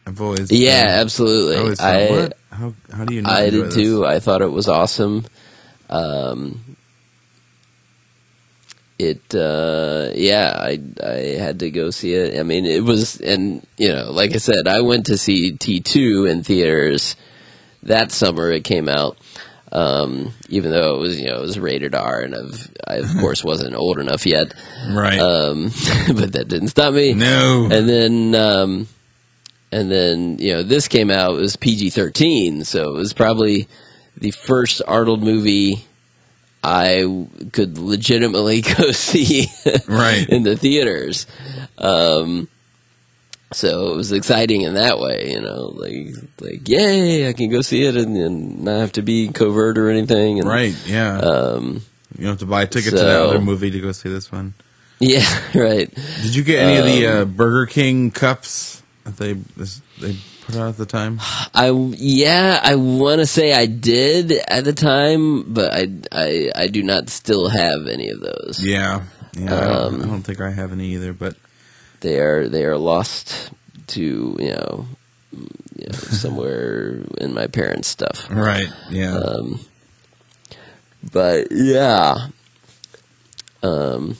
I've 0.05 0.21
always 0.21 0.51
yeah, 0.51 0.85
uh, 0.87 1.01
absolutely. 1.01 1.55
I 1.55 1.59
always 1.59 1.79
thought, 1.79 2.33
I? 2.51 2.55
How 2.55 2.73
how 2.93 3.05
do 3.05 3.13
you? 3.13 3.21
Not 3.23 3.33
I 3.33 3.49
did 3.49 3.65
this? 3.65 3.75
too. 3.75 4.05
I 4.05 4.19
thought 4.19 4.41
it 4.41 4.51
was 4.51 4.67
awesome. 4.67 5.25
Um, 5.89 6.77
it, 8.99 9.33
uh, 9.33 10.11
yeah, 10.13 10.53
I, 10.55 10.79
I 11.03 11.39
had 11.39 11.59
to 11.59 11.71
go 11.71 11.89
see 11.89 12.13
it. 12.13 12.39
I 12.39 12.43
mean, 12.43 12.65
it 12.65 12.83
was, 12.83 13.19
and, 13.19 13.65
you 13.77 13.93
know, 13.93 14.11
like 14.11 14.35
I 14.35 14.37
said, 14.37 14.67
I 14.67 14.81
went 14.81 15.07
to 15.07 15.17
see 15.17 15.53
T2 15.53 16.29
in 16.29 16.43
theaters 16.43 17.15
that 17.83 18.11
summer 18.11 18.51
it 18.51 18.63
came 18.63 18.89
out. 18.89 19.17
Um, 19.71 20.33
even 20.49 20.71
though 20.71 20.95
it 20.95 20.99
was, 20.99 21.19
you 21.19 21.27
know, 21.27 21.37
it 21.37 21.41
was 21.41 21.59
rated 21.59 21.95
R 21.95 22.21
and 22.21 22.35
I've, 22.35 22.71
I 22.87 22.95
of 22.95 23.09
course 23.19 23.43
wasn't 23.43 23.75
old 23.75 23.99
enough 23.99 24.25
yet. 24.25 24.53
Right. 24.91 25.19
Um, 25.19 25.65
but 26.07 26.33
that 26.33 26.47
didn't 26.47 26.69
stop 26.69 26.93
me. 26.93 27.13
no. 27.13 27.69
And 27.71 27.87
then, 27.87 28.35
um, 28.35 28.87
and 29.71 29.91
then 29.91 30.39
you 30.39 30.53
know 30.53 30.63
this 30.63 30.87
came 30.87 31.11
out 31.11 31.35
it 31.35 31.41
was 31.41 31.55
PG 31.55 31.91
thirteen, 31.91 32.63
so 32.65 32.95
it 32.95 32.97
was 32.97 33.13
probably 33.13 33.67
the 34.17 34.31
first 34.31 34.81
Arnold 34.87 35.21
movie 35.21 35.85
I 36.63 37.25
could 37.53 37.77
legitimately 37.77 38.61
go 38.77 38.91
see 38.91 39.47
Right. 39.87 40.27
in 40.27 40.43
the 40.43 40.55
theaters. 40.57 41.25
Um, 41.77 42.47
so 43.51 43.93
it 43.93 43.95
was 43.95 44.11
exciting 44.11 44.61
in 44.61 44.75
that 44.75 44.99
way, 44.99 45.31
you 45.31 45.41
know, 45.41 45.73
like 45.75 46.09
like 46.39 46.67
yay, 46.69 47.27
I 47.27 47.33
can 47.33 47.49
go 47.49 47.61
see 47.61 47.83
it 47.83 47.95
and, 47.95 48.15
and 48.15 48.63
not 48.63 48.79
have 48.79 48.91
to 48.93 49.01
be 49.01 49.29
covert 49.29 49.77
or 49.77 49.89
anything. 49.89 50.39
And, 50.39 50.47
right. 50.47 50.75
Yeah. 50.85 51.17
Um, 51.17 51.81
you 52.17 52.23
don't 52.25 52.33
have 52.33 52.39
to 52.39 52.45
buy 52.45 52.63
a 52.63 52.67
ticket 52.67 52.91
to 52.91 52.97
that 52.97 53.21
other 53.21 53.39
movie 53.41 53.71
to 53.71 53.79
go 53.79 53.91
see 53.91 54.09
this 54.09 54.31
one. 54.31 54.53
yeah, 54.99 55.25
right. 55.55 55.91
Did 56.21 56.35
you 56.35 56.43
get 56.43 56.59
any 56.59 56.77
of 56.77 56.85
the 56.85 57.07
Um, 57.07 57.21
uh, 57.21 57.25
Burger 57.25 57.65
King 57.71 58.11
cups 58.11 58.83
they 59.17 59.33
they 59.99 60.15
at 60.55 60.77
the 60.77 60.85
time? 60.85 61.19
I 61.53 61.69
yeah, 61.71 62.59
I 62.63 62.75
want 62.75 63.19
to 63.19 63.25
say 63.25 63.53
I 63.53 63.65
did 63.65 64.31
at 64.31 64.63
the 64.63 64.73
time, 64.73 65.53
but 65.53 65.71
I 65.73 65.87
I 66.11 66.51
I 66.55 66.67
do 66.67 66.83
not 66.83 67.09
still 67.09 67.49
have 67.49 67.87
any 67.87 68.09
of 68.09 68.19
those. 68.19 68.59
Yeah. 68.63 69.03
Yeah. 69.33 69.55
I, 69.55 69.59
don't, 69.61 69.93
Um, 69.95 70.01
I 70.01 70.05
don't 70.05 70.23
think 70.23 70.41
I 70.41 70.51
have 70.51 70.71
any 70.71 70.93
either. 70.95 71.13
But 71.13 71.35
They 72.01 72.19
are 72.19 72.47
they 72.47 72.65
are 72.65 72.77
lost 72.77 73.51
to 73.87 74.35
you 74.39 74.51
know, 74.51 74.85
you 75.31 75.85
know 75.87 75.91
somewhere 75.97 77.01
in 77.19 77.33
my 77.33 77.47
parents' 77.47 77.87
stuff. 77.87 78.27
right. 78.29 78.67
Yeah. 78.89 79.17
Um, 79.17 79.59
but 81.13 81.47
yeah, 81.51 82.27
um, 83.63 84.17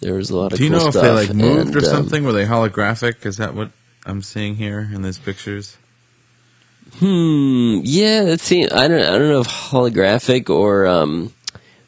there 0.00 0.14
was 0.14 0.30
a 0.30 0.36
lot 0.36 0.52
of. 0.52 0.58
Do 0.58 0.64
you 0.64 0.70
cool 0.70 0.80
know 0.80 0.88
if 0.88 0.94
they 0.94 1.10
like 1.10 1.32
moved 1.34 1.74
or 1.74 1.78
and, 1.78 1.86
um, 1.88 1.94
something? 1.94 2.24
Were 2.24 2.32
they 2.32 2.44
holographic? 2.44 3.24
Is 3.24 3.38
that 3.38 3.54
what 3.54 3.70
I'm 4.06 4.22
seeing 4.22 4.56
here 4.56 4.80
in 4.92 5.02
these 5.02 5.18
pictures? 5.18 5.76
Hmm. 6.98 7.80
Yeah, 7.84 8.24
that 8.24 8.40
seems. 8.40 8.72
I 8.72 8.88
don't. 8.88 9.02
I 9.02 9.18
don't 9.18 9.28
know 9.28 9.40
if 9.40 9.48
holographic 9.48 10.48
or 10.50 10.86
um, 10.86 11.32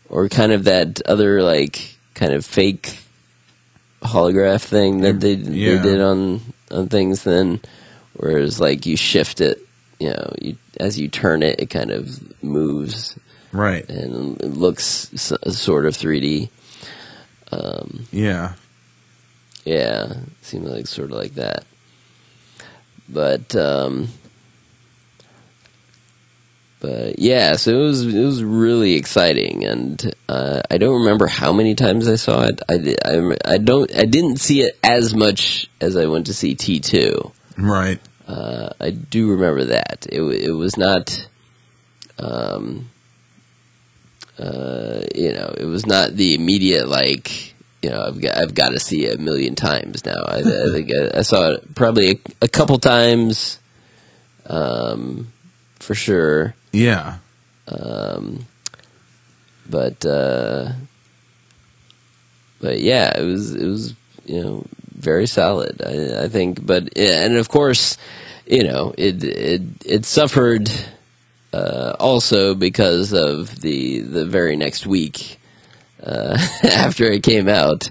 or 0.08 0.28
kind 0.28 0.52
of 0.52 0.64
that 0.64 1.00
other 1.06 1.42
like 1.42 1.96
kind 2.14 2.32
of 2.32 2.44
fake 2.44 2.98
holograph 4.02 4.62
thing 4.62 5.00
that 5.02 5.20
they 5.20 5.34
Yeah. 5.34 5.76
they 5.76 5.82
did 5.82 6.00
on 6.00 6.40
on 6.70 6.88
things 6.88 7.24
then, 7.24 7.60
whereas 8.14 8.60
like 8.60 8.84
you 8.86 8.96
shift 8.96 9.40
it, 9.40 9.58
you 9.98 10.10
know, 10.10 10.34
you 10.40 10.56
as 10.78 10.98
you 10.98 11.08
turn 11.08 11.42
it, 11.42 11.60
it 11.60 11.70
kind 11.70 11.90
of 11.90 12.42
moves 12.42 13.18
Right. 13.52 13.88
and 13.88 14.40
it 14.40 14.48
looks 14.52 15.10
s- 15.14 15.32
sort 15.58 15.84
of 15.86 15.96
3D. 15.96 16.48
Um, 17.52 18.06
Yeah. 18.12 18.52
yeah, 19.64 20.12
seems 20.42 20.68
like 20.68 20.86
sort 20.86 21.10
of 21.10 21.16
like 21.16 21.34
that. 21.34 21.64
But 23.12 23.54
um 23.56 24.08
but 26.80 27.18
yeah, 27.18 27.56
so 27.56 27.78
it 27.78 27.82
was 27.82 28.06
it 28.06 28.24
was 28.24 28.42
really 28.42 28.94
exciting, 28.94 29.66
and 29.66 30.14
uh, 30.28 30.62
I 30.70 30.78
don't 30.78 31.00
remember 31.00 31.26
how 31.26 31.52
many 31.52 31.74
times 31.74 32.08
I 32.08 32.16
saw 32.16 32.44
it. 32.44 32.60
I, 32.70 32.96
I 33.04 33.54
I 33.54 33.58
don't 33.58 33.94
I 33.94 34.06
didn't 34.06 34.38
see 34.38 34.62
it 34.62 34.78
as 34.82 35.14
much 35.14 35.68
as 35.80 35.94
I 35.94 36.06
went 36.06 36.26
to 36.26 36.34
see 36.34 36.54
T 36.54 36.80
two. 36.80 37.32
Right. 37.58 38.00
Uh, 38.26 38.70
I 38.80 38.90
do 38.90 39.30
remember 39.32 39.64
that 39.64 40.06
it 40.10 40.22
it 40.22 40.52
was 40.52 40.78
not, 40.78 41.28
um, 42.18 42.88
uh, 44.38 45.02
you 45.14 45.34
know, 45.34 45.54
it 45.58 45.66
was 45.66 45.84
not 45.84 46.16
the 46.16 46.34
immediate 46.34 46.88
like 46.88 47.49
you 47.82 47.90
know 47.90 48.02
I've 48.02 48.20
got 48.20 48.36
I've 48.36 48.54
got 48.54 48.70
to 48.70 48.80
see 48.80 49.06
it 49.06 49.18
a 49.18 49.22
million 49.22 49.54
times 49.54 50.04
now. 50.04 50.22
I, 50.26 50.38
I 50.38 50.72
think 50.72 50.90
I, 50.92 51.18
I 51.18 51.22
saw 51.22 51.52
it 51.52 51.74
probably 51.74 52.10
a, 52.10 52.18
a 52.42 52.48
couple 52.48 52.78
times, 52.78 53.58
um, 54.46 55.32
for 55.78 55.94
sure. 55.94 56.54
Yeah. 56.72 57.18
Um, 57.68 58.46
but 59.68 60.04
uh, 60.04 60.72
but 62.60 62.80
yeah, 62.80 63.18
it 63.18 63.24
was 63.24 63.54
it 63.54 63.66
was 63.66 63.94
you 64.26 64.42
know 64.42 64.64
very 64.94 65.26
solid. 65.26 65.80
I, 65.82 66.24
I 66.24 66.28
think, 66.28 66.64
but 66.64 66.96
and 66.96 67.36
of 67.36 67.48
course, 67.48 67.96
you 68.46 68.64
know 68.64 68.94
it 68.98 69.24
it 69.24 69.62
it 69.84 70.04
suffered 70.04 70.70
uh, 71.52 71.96
also 71.98 72.54
because 72.54 73.12
of 73.12 73.60
the 73.60 74.00
the 74.00 74.26
very 74.26 74.56
next 74.56 74.86
week. 74.86 75.39
Uh, 76.02 76.38
after 76.64 77.04
it 77.04 77.22
came 77.22 77.48
out, 77.48 77.90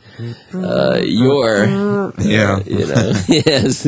uh, 0.54 1.00
your 1.04 1.66
Yeah. 2.20 2.60
you 2.66 2.88
know, 2.88 3.14
yes, 3.28 3.86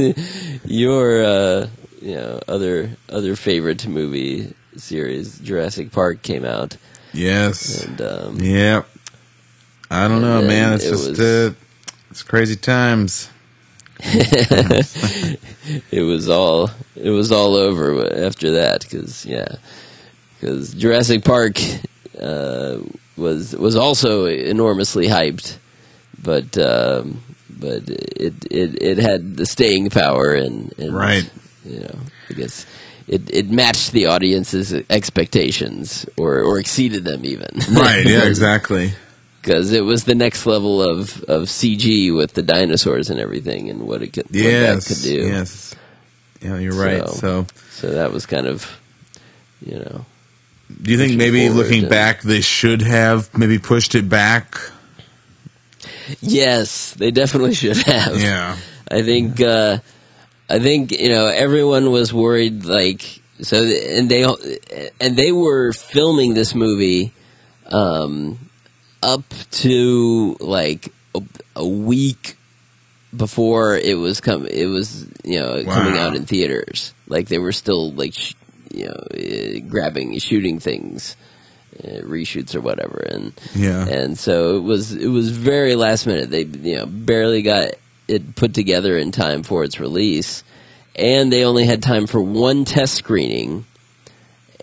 your 0.66 1.24
uh, 1.24 1.68
you 2.02 2.16
know 2.16 2.40
other 2.48 2.92
other 3.10 3.36
favorite 3.36 3.88
movie 3.88 4.54
series, 4.78 5.40
Jurassic 5.40 5.92
Park, 5.92 6.22
came 6.22 6.46
out, 6.46 6.78
Yes. 7.14 7.84
and 7.84 8.02
um, 8.02 8.40
Yep. 8.40 8.88
I 9.90 10.08
don't 10.08 10.22
know, 10.22 10.42
man. 10.42 10.74
It's 10.74 10.86
it 10.86 10.90
just 10.92 11.10
was- 11.10 11.20
uh, 11.20 11.54
it's 12.12 12.24
crazy 12.24 12.56
times. 12.56 13.30
it 14.04 14.86
was 16.06 16.28
all 16.30 16.70
it 16.96 17.10
was 17.10 17.32
all 17.32 17.56
over 17.56 18.24
after 18.26 18.52
that 18.52 18.82
because 18.82 19.26
yeah, 19.26 19.56
because 20.40 20.74
Jurassic 20.74 21.24
Park 21.24 21.60
uh, 22.20 22.78
was 23.18 23.56
was 23.56 23.76
also 23.76 24.26
enormously 24.26 25.08
hyped, 25.08 25.58
but 26.22 26.58
um, 26.58 27.22
but 27.50 27.84
it, 27.90 28.34
it 28.50 28.82
it 28.82 28.98
had 28.98 29.38
the 29.38 29.46
staying 29.46 29.90
power 29.90 30.34
and, 30.34 30.74
and 30.80 30.94
Right. 30.96 31.30
you 31.66 31.80
know 31.82 32.00
I 32.30 32.34
guess. 32.34 32.66
It, 33.08 33.30
it 33.34 33.50
matched 33.50 33.92
the 33.92 34.06
audience's 34.06 34.72
expectations, 34.90 36.06
or, 36.18 36.40
or 36.44 36.60
exceeded 36.60 37.04
them 37.04 37.26
even. 37.26 37.50
Right. 37.72 38.06
Yeah. 38.06 38.24
Exactly. 38.26 38.94
because 39.42 39.74
it 39.74 39.84
was 39.84 40.06
the 40.06 40.16
next 40.16 40.46
level 40.46 40.82
of, 40.82 41.22
of 41.24 41.44
CG 41.50 42.16
with 42.16 42.34
the 42.34 42.44
dinosaurs 42.44 43.10
and 43.10 43.20
everything 43.20 43.70
and 43.70 43.86
what 43.86 44.02
it 44.02 44.14
could, 44.14 44.28
Yes, 44.30 44.88
could 44.88 45.02
do. 45.04 45.28
yes. 45.28 45.76
Yeah, 46.42 46.58
you're 46.60 46.76
right. 46.76 47.06
So- 47.10 47.16
So, 47.16 47.48
So 47.72 47.90
that 47.96 48.14
was 48.14 48.26
kind 48.26 48.48
of, 48.48 48.80
you 49.66 49.80
know, 49.80 50.06
do 50.82 50.92
you 50.92 50.98
think 50.98 51.18
maybe 51.18 51.50
looking 51.50 51.88
back, 51.88 52.22
they 52.22 52.42
should 52.42 52.82
have 52.82 53.36
maybe 53.38 53.60
pushed 53.60 53.96
it 53.96 54.08
back? 54.10 54.58
yes, 56.22 56.94
they 56.94 57.12
definitely 57.12 57.54
should 57.54 57.78
have. 57.78 58.20
Yeah. 58.20 58.58
I 58.90 59.02
think 59.04 59.40
uh, 59.40 59.78
I 60.50 60.60
think 60.60 60.92
you 60.92 61.10
know 61.10 61.28
everyone 61.28 61.92
was 61.92 62.14
worried 62.14 62.66
like 62.66 63.22
so 63.42 63.64
and 63.64 64.10
they 64.10 64.24
and 65.00 65.16
they 65.16 65.32
were 65.32 65.72
filming 65.72 66.34
this 66.34 66.54
movie 66.54 67.14
um, 67.68 68.38
up 69.02 69.24
to 69.52 70.36
like 70.40 70.94
a, 71.16 71.22
a 71.56 71.66
week 71.66 72.36
before 73.16 73.78
it 73.78 73.98
was 73.98 74.22
come 74.22 74.46
it 74.46 74.66
was 74.66 75.06
you 75.24 75.40
know 75.40 75.64
coming 75.64 75.98
out 75.98 76.16
in 76.16 76.26
theaters 76.26 76.94
like 77.08 77.28
they 77.28 77.40
were 77.40 77.52
still 77.52 77.92
like 77.92 78.14
sh- 78.14 78.34
you 78.74 78.86
know 78.86 78.94
uh, 78.94 79.60
grabbing 79.70 80.18
shooting 80.20 80.60
things 80.60 81.16
uh, 81.84 82.02
reshoots 82.04 82.54
or 82.56 82.62
whatever 82.62 82.98
and 83.10 83.34
Yeah. 83.56 83.88
and 83.88 84.18
so 84.18 84.58
it 84.58 84.62
was 84.64 84.94
it 84.94 85.08
was 85.08 85.30
very 85.30 85.76
last 85.76 86.06
minute. 86.08 86.30
They 86.30 86.44
you 86.44 86.78
know 86.78 86.86
barely 86.86 87.42
got 87.42 87.72
it 88.08 88.36
put 88.36 88.54
together 88.54 88.98
in 88.98 89.12
time 89.12 89.44
for 89.44 89.64
its 89.64 89.80
release, 89.80 90.44
and 90.96 91.32
they 91.32 91.46
only 91.46 91.66
had 91.66 91.82
time 91.82 92.08
for 92.08 92.20
one 92.22 92.66
test 92.66 92.96
screening, 92.96 93.66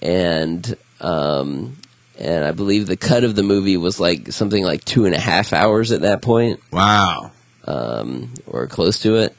and 0.02 0.76
um, 1.00 1.76
and 2.18 2.44
I 2.44 2.50
believe 2.52 2.86
the 2.86 2.96
cut 2.96 3.24
of 3.24 3.34
the 3.36 3.42
movie 3.42 3.76
was 3.76 3.98
like 4.00 4.32
something 4.32 4.62
like 4.64 4.84
two 4.84 5.06
and 5.06 5.14
a 5.14 5.18
half 5.20 5.52
hours 5.52 5.92
at 5.92 6.02
that 6.02 6.20
point, 6.22 6.60
Wow. 6.72 7.30
um, 7.64 8.34
or 8.46 8.66
close 8.66 9.00
to 9.00 9.16
it. 9.16 9.34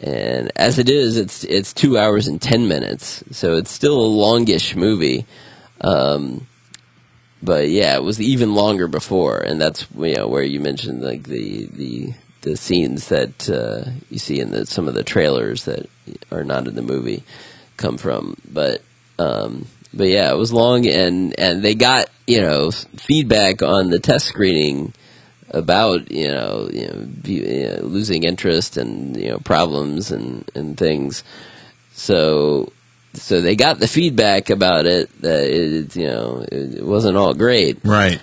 And 0.00 0.50
as 0.56 0.78
it 0.78 0.88
is, 0.88 1.16
it's 1.16 1.44
it's 1.44 1.72
two 1.72 1.96
hours 1.96 2.26
and 2.26 2.40
ten 2.40 2.68
minutes, 2.68 3.22
so 3.30 3.56
it's 3.56 3.70
still 3.70 3.98
a 3.98 4.06
longish 4.06 4.74
movie. 4.76 5.24
Um, 5.80 6.46
but 7.42 7.68
yeah, 7.68 7.96
it 7.96 8.02
was 8.02 8.20
even 8.20 8.54
longer 8.54 8.88
before, 8.88 9.38
and 9.38 9.60
that's 9.60 9.86
you 9.96 10.16
know 10.16 10.28
where 10.28 10.42
you 10.42 10.60
mentioned 10.60 11.02
like 11.02 11.24
the 11.24 11.66
the 11.66 12.14
the 12.40 12.56
scenes 12.56 13.08
that 13.08 13.48
uh, 13.48 13.90
you 14.10 14.18
see 14.18 14.40
in 14.40 14.50
the, 14.50 14.66
some 14.66 14.88
of 14.88 14.94
the 14.94 15.02
trailers 15.02 15.64
that 15.64 15.88
are 16.30 16.44
not 16.44 16.66
in 16.66 16.74
the 16.74 16.82
movie 16.82 17.22
come 17.76 17.96
from. 17.96 18.36
But 18.50 18.82
um, 19.18 19.66
but 19.92 20.08
yeah, 20.08 20.30
it 20.32 20.36
was 20.36 20.52
long, 20.52 20.86
and 20.86 21.38
and 21.38 21.62
they 21.62 21.74
got 21.74 22.10
you 22.26 22.40
know 22.40 22.70
feedback 22.70 23.62
on 23.62 23.90
the 23.90 24.00
test 24.00 24.26
screening 24.26 24.92
about 25.54 26.10
you 26.10 26.28
know, 26.28 26.68
you 26.72 26.86
know, 26.86 27.06
view- 27.22 27.42
you 27.44 27.68
know 27.68 27.82
losing 27.86 28.24
interest 28.24 28.76
and 28.76 29.16
you 29.16 29.30
know 29.30 29.38
problems 29.38 30.10
and 30.10 30.44
and 30.54 30.76
things. 30.76 31.24
So 31.94 32.72
so 33.14 33.40
they 33.40 33.54
got 33.56 33.78
the 33.78 33.86
feedback 33.88 34.50
about 34.50 34.86
it 34.86 35.08
that 35.22 35.44
it 35.44 35.94
you 35.96 36.06
know 36.06 36.44
it 36.50 36.84
wasn't 36.84 37.16
all 37.16 37.32
great 37.34 37.78
Right. 37.84 38.20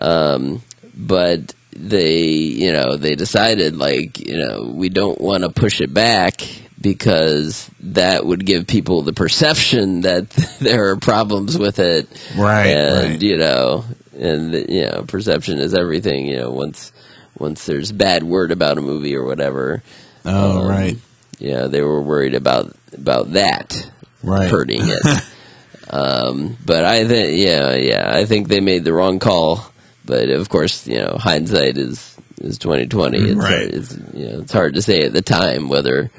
um, 0.00 0.62
but 0.96 1.54
they 1.76 2.22
you 2.28 2.72
know 2.72 2.96
they 2.96 3.14
decided 3.14 3.76
like 3.76 4.18
you 4.20 4.36
know 4.36 4.72
we 4.74 4.88
don't 4.88 5.20
want 5.20 5.42
to 5.44 5.50
push 5.50 5.80
it 5.80 5.92
back 5.94 6.40
because 6.80 7.70
that 7.80 8.26
would 8.26 8.44
give 8.44 8.66
people 8.66 9.02
the 9.02 9.12
perception 9.12 10.00
that 10.08 10.28
there 10.60 10.90
are 10.90 10.96
problems 10.96 11.56
with 11.58 11.78
it 11.78 12.08
Right, 12.36 12.66
and 12.66 13.10
right. 13.12 13.22
you 13.22 13.36
know 13.38 13.84
and 14.16 14.54
you 14.68 14.82
know 14.86 15.04
perception 15.06 15.58
is 15.58 15.74
everything 15.74 16.26
you 16.26 16.36
know 16.36 16.50
once 16.50 16.92
once 17.38 17.66
there's 17.66 17.90
bad 17.92 18.22
word 18.22 18.52
about 18.52 18.78
a 18.78 18.80
movie 18.80 19.16
or 19.16 19.24
whatever 19.24 19.82
Oh, 20.24 20.60
um, 20.60 20.68
right. 20.68 20.96
yeah 21.38 21.66
they 21.66 21.82
were 21.82 22.00
worried 22.02 22.34
about 22.34 22.74
about 22.96 23.32
that 23.32 23.90
Right. 24.22 24.48
hurting 24.50 24.80
it. 24.82 25.22
um, 25.90 26.56
but 26.64 26.84
I 26.86 27.06
think, 27.06 27.38
yeah, 27.38 27.74
yeah, 27.74 28.10
I 28.16 28.24
think 28.24 28.48
they 28.48 28.60
made 28.60 28.84
the 28.84 28.94
wrong 28.94 29.18
call. 29.18 29.70
But 30.06 30.30
of 30.30 30.48
course, 30.48 30.86
you 30.86 30.96
know, 30.98 31.16
hindsight 31.18 31.76
is 31.76 32.16
is 32.40 32.56
twenty 32.56 32.86
twenty. 32.86 33.18
It's, 33.18 33.36
Right. 33.36 33.50
hard, 33.50 33.62
it's 33.74 33.96
you 34.14 34.26
know, 34.28 34.40
it's 34.40 34.52
hard 34.52 34.74
to 34.76 34.82
say 34.82 35.02
at 35.02 35.12
the 35.12 35.20
time 35.20 35.68
whether 35.68 36.10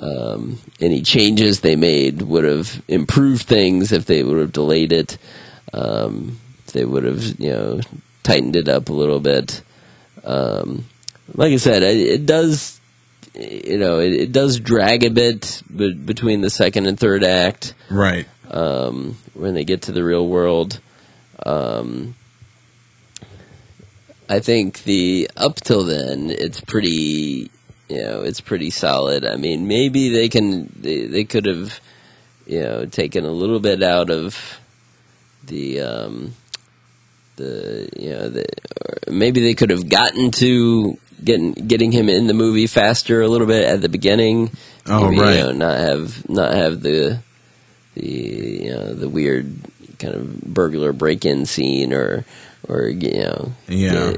um, 0.00 0.58
any 0.80 1.00
changes 1.00 1.60
they 1.60 1.76
made 1.76 2.20
would 2.22 2.44
have 2.44 2.82
improved 2.88 3.46
things 3.46 3.90
if 3.92 4.04
they 4.04 4.22
would 4.22 4.38
have 4.38 4.52
delayed 4.52 4.92
it. 4.92 5.16
Um, 5.72 6.38
they 6.74 6.84
would 6.84 7.04
have, 7.04 7.40
you 7.40 7.50
know, 7.50 7.80
tightened 8.22 8.56
it 8.56 8.68
up 8.68 8.90
a 8.90 8.92
little 8.92 9.20
bit. 9.20 9.62
Um, 10.22 10.84
like 11.34 11.52
I 11.52 11.56
said, 11.56 11.82
it, 11.82 11.96
it 11.96 12.26
does 12.26 12.78
you 13.34 13.78
know, 13.78 13.98
it, 13.98 14.12
it 14.12 14.32
does 14.32 14.60
drag 14.60 15.04
a 15.04 15.10
bit 15.10 15.62
be- 15.74 15.92
between 15.94 16.40
the 16.40 16.50
second 16.50 16.86
and 16.86 16.98
third 16.98 17.24
act 17.24 17.74
Right. 17.90 18.26
um, 18.50 19.16
when 19.34 19.54
they 19.54 19.64
get 19.64 19.82
to 19.82 19.92
the 19.92 20.04
real 20.04 20.26
world. 20.28 20.80
Um, 21.44 22.14
I 24.28 24.38
think 24.40 24.84
the 24.84 25.28
up 25.36 25.56
till 25.56 25.84
then, 25.84 26.30
it's 26.30 26.60
pretty, 26.60 27.50
you 27.88 28.02
know, 28.02 28.22
it's 28.22 28.40
pretty 28.40 28.70
solid. 28.70 29.24
I 29.24 29.36
mean, 29.36 29.66
maybe 29.66 30.10
they 30.10 30.28
can, 30.28 30.72
they, 30.80 31.06
they 31.06 31.24
could 31.24 31.46
have, 31.46 31.80
you 32.46 32.60
know, 32.62 32.86
taken 32.86 33.24
a 33.24 33.32
little 33.32 33.60
bit 33.60 33.82
out 33.82 34.10
of 34.10 34.60
the, 35.44 35.80
um, 35.80 36.34
the, 37.36 37.88
you 37.98 38.10
know, 38.10 38.28
the, 38.28 38.46
or 38.80 39.12
maybe 39.12 39.40
they 39.40 39.54
could 39.54 39.70
have 39.70 39.88
gotten 39.88 40.30
to 40.32 40.98
getting 41.22 41.52
getting 41.52 41.90
him 41.92 42.08
in 42.08 42.26
the 42.26 42.34
movie 42.34 42.66
faster 42.66 43.22
a 43.22 43.28
little 43.28 43.46
bit 43.46 43.64
at 43.64 43.80
the 43.80 43.88
beginning. 43.88 44.50
Oh, 44.86 45.08
Maybe, 45.10 45.20
right. 45.20 45.36
You 45.38 45.42
know, 45.44 45.52
not 45.52 45.78
have 45.78 46.28
not 46.28 46.54
have 46.54 46.80
the 46.82 47.20
the 47.94 48.04
you 48.04 48.70
know 48.70 48.94
the 48.94 49.08
weird 49.08 49.54
kind 49.98 50.14
of 50.14 50.40
burglar 50.42 50.92
break-in 50.92 51.46
scene 51.46 51.92
or 51.92 52.24
or 52.68 52.88
you 52.88 53.12
know 53.22 53.52
Yeah. 53.68 54.14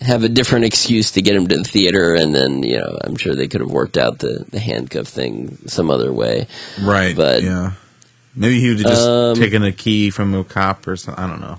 have 0.00 0.24
a 0.24 0.28
different 0.28 0.64
excuse 0.64 1.12
to 1.12 1.22
get 1.22 1.36
him 1.36 1.46
to 1.48 1.56
the 1.58 1.64
theater 1.64 2.14
and 2.14 2.34
then 2.34 2.62
you 2.62 2.78
know 2.78 2.98
I'm 3.04 3.16
sure 3.16 3.34
they 3.34 3.46
could 3.48 3.60
have 3.60 3.70
worked 3.70 3.96
out 3.98 4.18
the 4.18 4.44
the 4.50 4.58
handcuff 4.58 5.06
thing 5.06 5.58
some 5.66 5.90
other 5.90 6.12
way. 6.12 6.46
Right. 6.82 7.14
But- 7.16 7.42
yeah. 7.42 7.72
Maybe 8.34 8.60
he 8.60 8.68
would 8.68 8.78
have 8.78 8.86
just 8.86 9.08
Um, 9.08 9.34
taken 9.36 9.64
a 9.64 9.72
key 9.72 10.10
from 10.10 10.32
a 10.34 10.44
cop 10.44 10.86
or 10.86 10.96
something. 10.96 11.22
I 11.22 11.26
don't 11.26 11.40
know. 11.40 11.58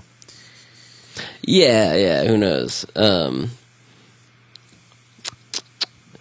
Yeah, 1.42 1.94
yeah, 1.94 2.24
who 2.24 2.36
knows. 2.36 2.86
Um 2.94 3.50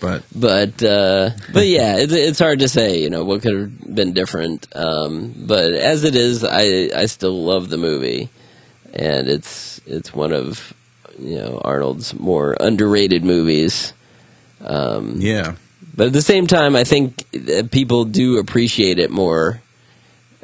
But 0.02 0.24
but 0.36 0.82
uh, 0.82 1.30
but 1.54 1.68
yeah, 1.68 1.98
it, 1.98 2.12
it's 2.12 2.40
hard 2.40 2.60
to 2.60 2.68
say. 2.68 3.00
You 3.00 3.10
know 3.12 3.24
what 3.24 3.44
could 3.44 3.56
have 3.56 3.96
been 3.96 4.14
different. 4.14 4.68
Um, 4.76 5.34
but 5.38 5.74
as 5.74 6.04
it 6.04 6.16
is, 6.16 6.44
I 6.44 6.90
I 6.96 7.06
still 7.06 7.44
love 7.44 7.70
the 7.70 7.78
movie, 7.78 8.30
and 8.96 9.30
it's 9.30 9.80
it's 9.86 10.12
one 10.12 10.34
of 10.34 10.74
you 11.20 11.36
know 11.36 11.62
Arnold's 11.64 12.16
more 12.16 12.58
underrated 12.60 13.24
movies. 13.24 13.94
Um, 14.62 15.18
yeah. 15.20 15.54
but 15.96 16.08
at 16.08 16.14
the 16.14 16.22
same 16.24 16.48
time, 16.48 16.76
I 16.76 16.84
think 16.84 17.24
people 17.72 18.06
do 18.06 18.40
appreciate 18.40 18.98
it 18.98 19.12
more 19.12 19.62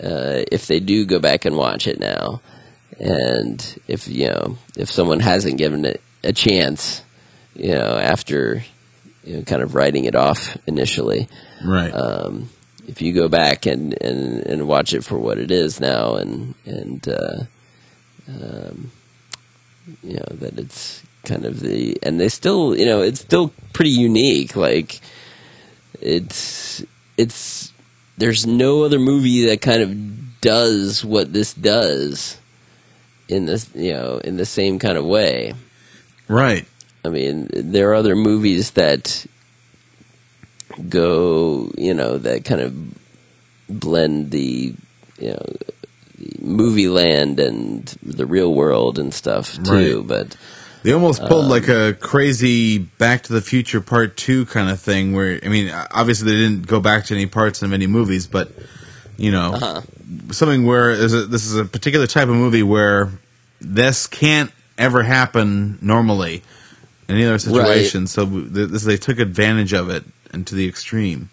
uh, 0.02 0.46
if 0.52 0.68
they 0.68 0.80
do 0.80 1.06
go 1.06 1.20
back 1.20 1.46
and 1.46 1.56
watch 1.58 1.88
it 1.88 2.00
now, 2.00 2.42
and 3.00 3.80
if 3.88 4.08
you 4.08 4.28
know 4.28 4.58
if 4.76 4.90
someone 4.92 5.20
hasn't 5.20 5.58
given 5.58 5.86
it 5.86 6.02
a 6.24 6.34
chance, 6.34 7.02
you 7.56 7.72
know 7.74 7.98
after 7.98 8.64
you 9.24 9.38
know 9.38 9.44
kind 9.44 9.62
of 9.62 9.76
writing 9.76 10.06
it 10.06 10.16
off 10.16 10.58
initially, 10.68 11.28
Right. 11.66 11.92
um, 11.92 12.50
if 12.88 13.02
you 13.02 13.14
go 13.14 13.28
back 13.28 13.66
and, 13.66 13.94
and, 14.02 14.46
and 14.46 14.68
watch 14.68 14.94
it 14.94 15.04
for 15.04 15.18
what 15.18 15.38
it 15.38 15.52
is 15.52 15.80
now, 15.80 16.16
and 16.16 16.56
and 16.66 17.08
uh, 17.08 17.44
um, 18.30 18.92
you 20.04 20.14
know 20.16 20.26
that 20.32 20.58
it's 20.58 21.04
kind 21.24 21.46
of 21.46 21.60
the 21.60 21.98
and 22.04 22.20
they 22.20 22.30
still 22.30 22.76
you 22.78 22.86
know 22.86 23.02
it's 23.02 23.20
still 23.20 23.52
pretty 23.74 23.92
unique. 23.92 24.56
Like 24.56 25.00
it's 26.02 26.84
it's 27.18 27.72
there's 28.18 28.46
no 28.48 28.84
other 28.84 29.00
movie 29.00 29.46
that 29.48 29.62
kind 29.62 29.82
of 29.82 30.42
does 30.42 31.04
what 31.04 31.34
this 31.34 31.54
does 31.54 32.38
in 33.28 33.46
this 33.46 33.70
you 33.76 33.94
know 33.94 34.18
in 34.24 34.38
the 34.38 34.46
same 34.46 34.80
kind 34.80 34.98
of 34.98 35.06
way. 35.06 35.54
right. 36.28 36.66
I 37.06 37.10
mean, 37.10 37.48
there 37.54 37.92
are 37.92 37.96
other 37.96 38.16
movies 38.18 38.72
that 38.72 39.26
go, 40.90 41.72
you 41.78 41.94
know, 41.94 42.18
that 42.18 42.44
kind 42.44 42.60
of 42.60 42.76
blend 43.70 44.32
the, 44.32 44.76
you 45.20 45.30
know, 45.30 45.46
the 46.18 46.36
movie 46.42 46.90
land 46.90 47.40
and 47.40 47.86
the 48.04 48.26
real 48.26 48.54
world 48.54 49.00
and 49.00 49.14
stuff 49.14 49.54
too. 49.64 50.00
Right. 50.00 50.08
But 50.08 50.36
They 50.84 50.92
almost 50.92 51.22
pulled 51.22 51.46
Um, 51.46 51.50
like 51.50 51.70
a 51.70 51.94
crazy 51.94 52.78
Back 52.78 53.24
to 53.24 53.34
the 53.34 53.42
Future 53.42 53.80
Part 53.82 54.18
Two 54.18 54.46
kind 54.46 54.70
of 54.70 54.80
thing, 54.80 55.14
where 55.14 55.40
I 55.44 55.48
mean, 55.48 55.72
obviously 55.92 56.32
they 56.32 56.38
didn't 56.38 56.68
go 56.68 56.80
back 56.80 57.06
to 57.06 57.14
any 57.14 57.26
parts 57.28 57.62
of 57.62 57.72
any 57.72 57.88
movies, 57.88 58.28
but 58.28 58.52
you 59.18 59.32
know, 59.32 59.54
uh-huh. 59.54 59.82
something 60.32 60.66
where 60.66 60.92
a, 60.92 60.96
this 60.98 61.46
is 61.46 61.56
a 61.56 61.66
particular 61.66 62.08
type 62.08 62.28
of 62.30 62.36
movie 62.36 62.64
where 62.64 63.10
this 63.60 64.08
can't 64.08 64.52
ever 64.78 65.02
happen 65.04 65.80
normally 65.82 66.44
in 67.10 67.16
any 67.16 67.26
other 67.26 67.40
situation. 67.40 68.08
So 68.08 68.26
th- 68.26 68.70
this, 68.70 68.84
they 68.84 68.98
took 68.98 69.20
advantage 69.20 69.74
of 69.74 69.90
it 69.90 70.04
and 70.32 70.46
to 70.48 70.56
the 70.56 70.68
extreme. 70.68 71.30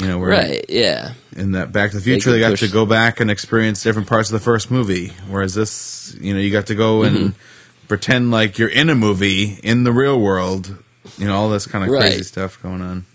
You 0.00 0.06
know, 0.06 0.18
where 0.18 0.30
Right. 0.30 0.64
Yeah. 0.68 1.14
in 1.34 1.52
that 1.52 1.72
Back 1.72 1.90
to 1.90 1.96
the 1.96 2.02
Future, 2.02 2.24
could 2.30 2.34
they 2.34 2.40
got 2.40 2.50
push- 2.50 2.60
to 2.60 2.68
go 2.68 2.86
back 2.86 3.18
and 3.20 3.30
experience 3.30 3.82
different 3.82 4.06
parts 4.06 4.28
of 4.30 4.34
the 4.34 4.44
first 4.44 4.70
movie. 4.70 5.12
Whereas 5.28 5.54
this, 5.54 6.14
you 6.20 6.34
know, 6.34 6.38
you 6.40 6.52
got 6.52 6.66
to 6.68 6.74
go 6.76 7.02
and 7.02 7.16
Mm-hmm. 7.16 7.86
pretend 7.88 8.30
like 8.30 8.58
you're 8.58 8.68
in 8.68 8.90
a 8.90 8.94
movie 8.94 9.58
in 9.62 9.82
the 9.84 9.92
real 9.92 10.20
world. 10.20 10.76
You 11.16 11.26
know, 11.26 11.34
all 11.34 11.48
this 11.48 11.66
kind 11.66 11.82
of 11.82 11.90
crazy 11.90 12.22
stuff 12.22 12.62
going 12.62 12.82
on. 12.82 13.06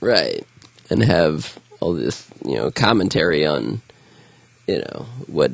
Right. 0.00 0.46
And 0.88 1.02
have 1.02 1.58
all 1.82 1.94
this, 1.94 2.28
you 2.44 2.54
know, 2.54 2.70
commentary 2.70 3.44
on, 3.44 3.82
you 4.66 4.78
know, 4.78 5.06
what 5.26 5.50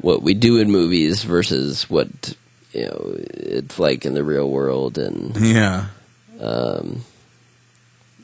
what 0.00 0.22
we 0.22 0.34
do 0.34 0.58
in 0.58 0.70
movies 0.70 1.22
versus 1.22 1.88
what 1.88 2.36
you 2.72 2.86
know 2.86 3.14
it's 3.16 3.78
like 3.78 4.04
in 4.04 4.14
the 4.14 4.24
real 4.24 4.50
world 4.50 4.98
and 4.98 5.36
Yeah, 5.36 5.86
um, 6.40 7.04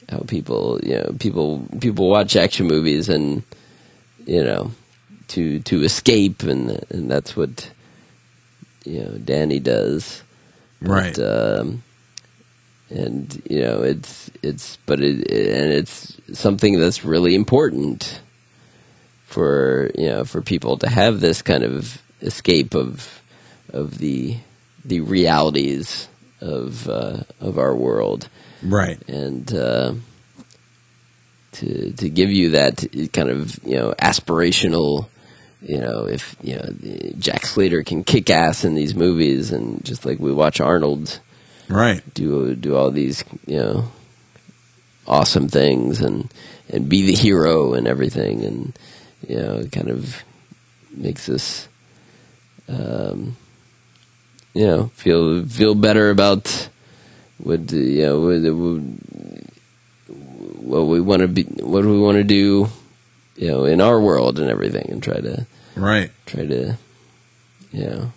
how 0.08 0.20
people 0.26 0.80
you 0.82 0.96
know 0.96 1.14
people 1.18 1.66
people 1.80 2.08
watch 2.08 2.36
action 2.36 2.66
movies 2.66 3.08
and 3.08 3.42
you 4.26 4.42
know 4.42 4.72
to 5.28 5.60
to 5.60 5.82
escape 5.84 6.42
and 6.42 6.84
and 6.90 7.10
that's 7.10 7.36
what 7.36 7.70
you 8.84 9.02
know 9.02 9.18
Danny 9.18 9.60
does 9.60 10.22
right. 10.80 11.14
But, 11.14 11.60
um, 11.60 11.82
and 12.90 13.40
you 13.48 13.60
know 13.60 13.82
it's 13.82 14.30
it's 14.42 14.76
but 14.86 15.00
it, 15.00 15.30
and 15.30 15.72
it's 15.72 16.19
something 16.32 16.78
that's 16.78 17.04
really 17.04 17.34
important 17.34 18.20
for 19.26 19.90
you 19.94 20.08
know 20.08 20.24
for 20.24 20.42
people 20.42 20.76
to 20.78 20.88
have 20.88 21.20
this 21.20 21.42
kind 21.42 21.62
of 21.62 22.02
escape 22.20 22.74
of 22.74 23.22
of 23.72 23.98
the 23.98 24.36
the 24.84 25.00
realities 25.00 26.08
of 26.40 26.88
uh, 26.88 27.18
of 27.40 27.58
our 27.58 27.74
world 27.76 28.28
right. 28.62 29.00
and 29.08 29.54
uh, 29.54 29.92
to 31.52 31.92
to 31.92 32.08
give 32.08 32.30
you 32.30 32.50
that 32.50 32.84
kind 33.12 33.30
of 33.30 33.58
you 33.64 33.76
know 33.76 33.94
aspirational 33.98 35.06
you 35.62 35.78
know 35.78 36.06
if 36.06 36.34
you 36.42 36.56
know 36.56 36.68
Jack 37.18 37.46
Slater 37.46 37.82
can 37.82 38.02
kick 38.04 38.30
ass 38.30 38.64
in 38.64 38.74
these 38.74 38.94
movies 38.94 39.52
and 39.52 39.84
just 39.84 40.04
like 40.04 40.18
we 40.18 40.32
watch 40.32 40.60
Arnold 40.60 41.20
Right. 41.68 42.02
do 42.14 42.56
do 42.56 42.74
all 42.74 42.90
these 42.90 43.24
you 43.46 43.58
know 43.58 43.92
awesome 45.10 45.48
things 45.48 46.00
and 46.00 46.32
and 46.70 46.88
be 46.88 47.02
the 47.04 47.14
hero 47.14 47.74
and 47.74 47.86
everything 47.88 48.44
and 48.44 48.78
you 49.28 49.36
know 49.36 49.56
it 49.58 49.72
kind 49.72 49.90
of 49.90 50.22
makes 50.94 51.28
us 51.28 51.66
um 52.68 53.36
you 54.54 54.64
know 54.66 54.86
feel 54.94 55.44
feel 55.46 55.74
better 55.74 56.10
about 56.10 56.68
what 57.38 57.72
you 57.72 58.02
know 58.06 58.20
what, 58.20 58.38
what 60.62 60.82
we 60.86 61.00
want 61.00 61.22
to 61.22 61.28
be 61.28 61.42
what 61.42 61.84
we 61.84 61.98
want 61.98 62.16
to 62.16 62.24
do 62.24 62.68
you 63.36 63.48
know 63.48 63.64
in 63.64 63.80
our 63.80 64.00
world 64.00 64.38
and 64.38 64.48
everything 64.50 64.86
and 64.90 65.02
try 65.02 65.20
to 65.20 65.46
Right. 65.76 66.10
try 66.26 66.44
to 66.46 66.76
you 67.72 67.84
know 67.84 68.12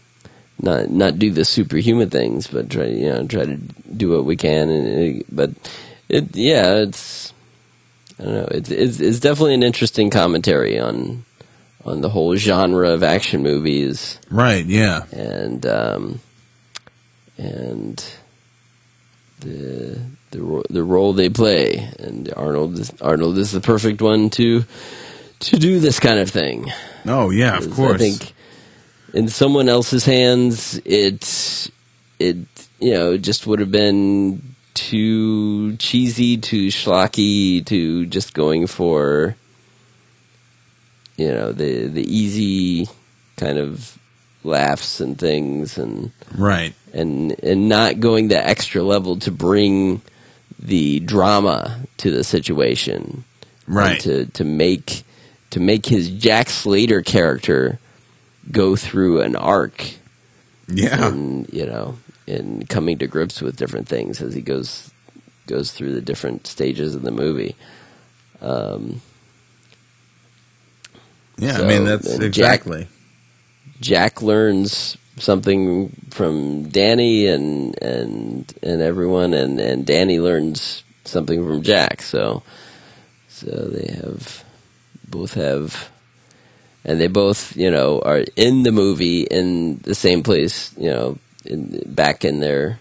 not 0.62 0.90
not 0.90 1.18
do 1.20 1.32
the 1.32 1.46
superhuman 1.46 2.10
things 2.10 2.48
but 2.48 2.70
try 2.70 2.86
you 2.86 3.10
know 3.10 3.26
try 3.28 3.46
to 3.46 3.56
do 3.56 4.12
what 4.12 4.26
we 4.26 4.36
can 4.36 4.70
and 4.70 5.24
but 5.32 5.50
it 6.10 6.36
yeah 6.36 6.76
it's 6.78 7.34
I 8.20 8.24
don't 8.24 8.34
know 8.34 8.48
it's, 8.52 8.70
it's 8.70 9.00
it's 9.00 9.20
definitely 9.20 9.56
an 9.56 9.64
interesting 9.64 10.10
commentary 10.10 10.80
on 10.80 11.26
on 11.86 12.02
the 12.02 12.10
whole 12.10 12.36
genre 12.36 12.90
of 12.92 13.04
action 13.04 13.44
movies 13.44 14.20
Right. 14.30 14.66
Yeah. 14.66 15.04
and 15.12 15.66
um 15.66 16.20
and 17.38 18.04
the 19.40 20.00
the 20.32 20.64
the 20.70 20.84
role 20.84 21.14
they 21.14 21.30
play 21.30 21.90
and 22.00 22.32
Arnold 22.36 22.80
is, 22.80 22.92
Arnold 23.02 23.38
is 23.38 23.52
the 23.52 23.62
perfect 23.62 24.02
one 24.02 24.30
to 24.32 24.64
to 25.40 25.58
do 25.58 25.80
this 25.80 26.00
kind 26.00 26.20
of 26.20 26.30
thing 26.30 26.72
Oh 27.06 27.32
yeah. 27.32 27.58
Of 27.58 27.72
course. 27.72 27.96
I 27.96 27.98
think 27.98 28.34
in 29.14 29.28
someone 29.28 29.68
else's 29.68 30.06
hands, 30.06 30.80
it 30.86 31.70
it 32.18 32.38
you 32.80 32.94
know 32.94 33.18
just 33.18 33.46
would 33.46 33.60
have 33.60 33.72
been 33.72 34.53
too 34.74 35.76
cheesy, 35.78 36.38
too 36.38 36.68
schlocky, 36.68 37.66
to 37.66 38.06
just 38.08 38.34
going 38.34 38.68
for 38.68 39.36
you 41.18 41.28
know 41.28 41.52
the 41.52 41.88
the 41.88 42.04
easy 42.04 42.88
kind 43.38 43.58
of 43.58 43.98
laughs 44.44 45.00
and 45.00 45.18
things 45.18 45.78
and 45.78 46.12
right. 46.38 46.74
and 46.94 47.32
and 47.44 47.70
not 47.70 48.00
going 48.00 48.28
the 48.28 48.48
extra 48.48 48.84
level 48.84 49.18
to 49.18 49.32
bring 49.32 50.02
the 50.60 51.00
drama 51.02 51.80
to 51.98 52.12
the 52.12 52.24
situation 52.24 53.24
Right. 53.66 54.00
to 54.02 54.26
to 54.26 54.44
make 54.44 55.04
to 55.52 55.60
make 55.62 55.86
his 55.86 56.10
Jack 56.10 56.50
Slater 56.50 57.02
character 57.02 57.80
go 58.52 58.76
through 58.76 59.22
an 59.22 59.36
arc 59.38 59.82
Yeah. 60.68 61.08
and 61.08 61.48
you 61.54 61.66
know 61.66 61.98
in 62.28 62.66
coming 62.68 62.98
to 63.00 63.08
grips 63.08 63.42
with 63.42 63.58
different 63.58 63.88
things 63.88 64.22
as 64.22 64.34
he 64.34 64.42
goes 64.42 64.92
goes 65.48 65.72
through 65.74 65.94
the 65.94 66.02
different 66.02 66.48
stages 66.48 66.96
of 66.96 67.04
the 67.04 67.12
movie 67.12 67.56
um, 68.42 69.02
Yeah. 71.38 71.58
so, 71.58 71.62
I 71.62 71.64
mean, 71.64 71.86
that's 71.86 72.20
and 72.20 72.34
Jack- 72.34 72.64
exactly. 72.64 72.88
Jack 73.82 74.22
learns 74.22 74.98
something 75.18 75.90
from 76.12 76.70
Danny 76.70 77.28
and 77.28 77.82
and 77.84 78.54
and 78.64 78.82
everyone 78.82 79.34
and 79.34 79.60
and 79.60 79.86
Danny 79.86 80.20
learns 80.20 80.84
something 81.06 81.46
from 81.46 81.64
Jack 81.64 82.02
so 82.02 82.44
so 83.30 83.48
they 83.50 83.94
have 83.94 84.44
both 85.10 85.36
have 85.36 85.90
and 86.86 87.02
they 87.02 87.08
both 87.08 87.56
you 87.58 87.72
know 87.72 88.02
are 88.02 88.26
in 88.36 88.64
the 88.64 88.72
movie 88.72 89.24
in 89.24 89.78
the 89.80 89.96
same 89.96 90.24
place 90.24 90.74
you 90.78 90.90
know 90.90 91.18
in, 91.46 91.82
back 91.88 92.24
in 92.26 92.40
their 92.40 92.80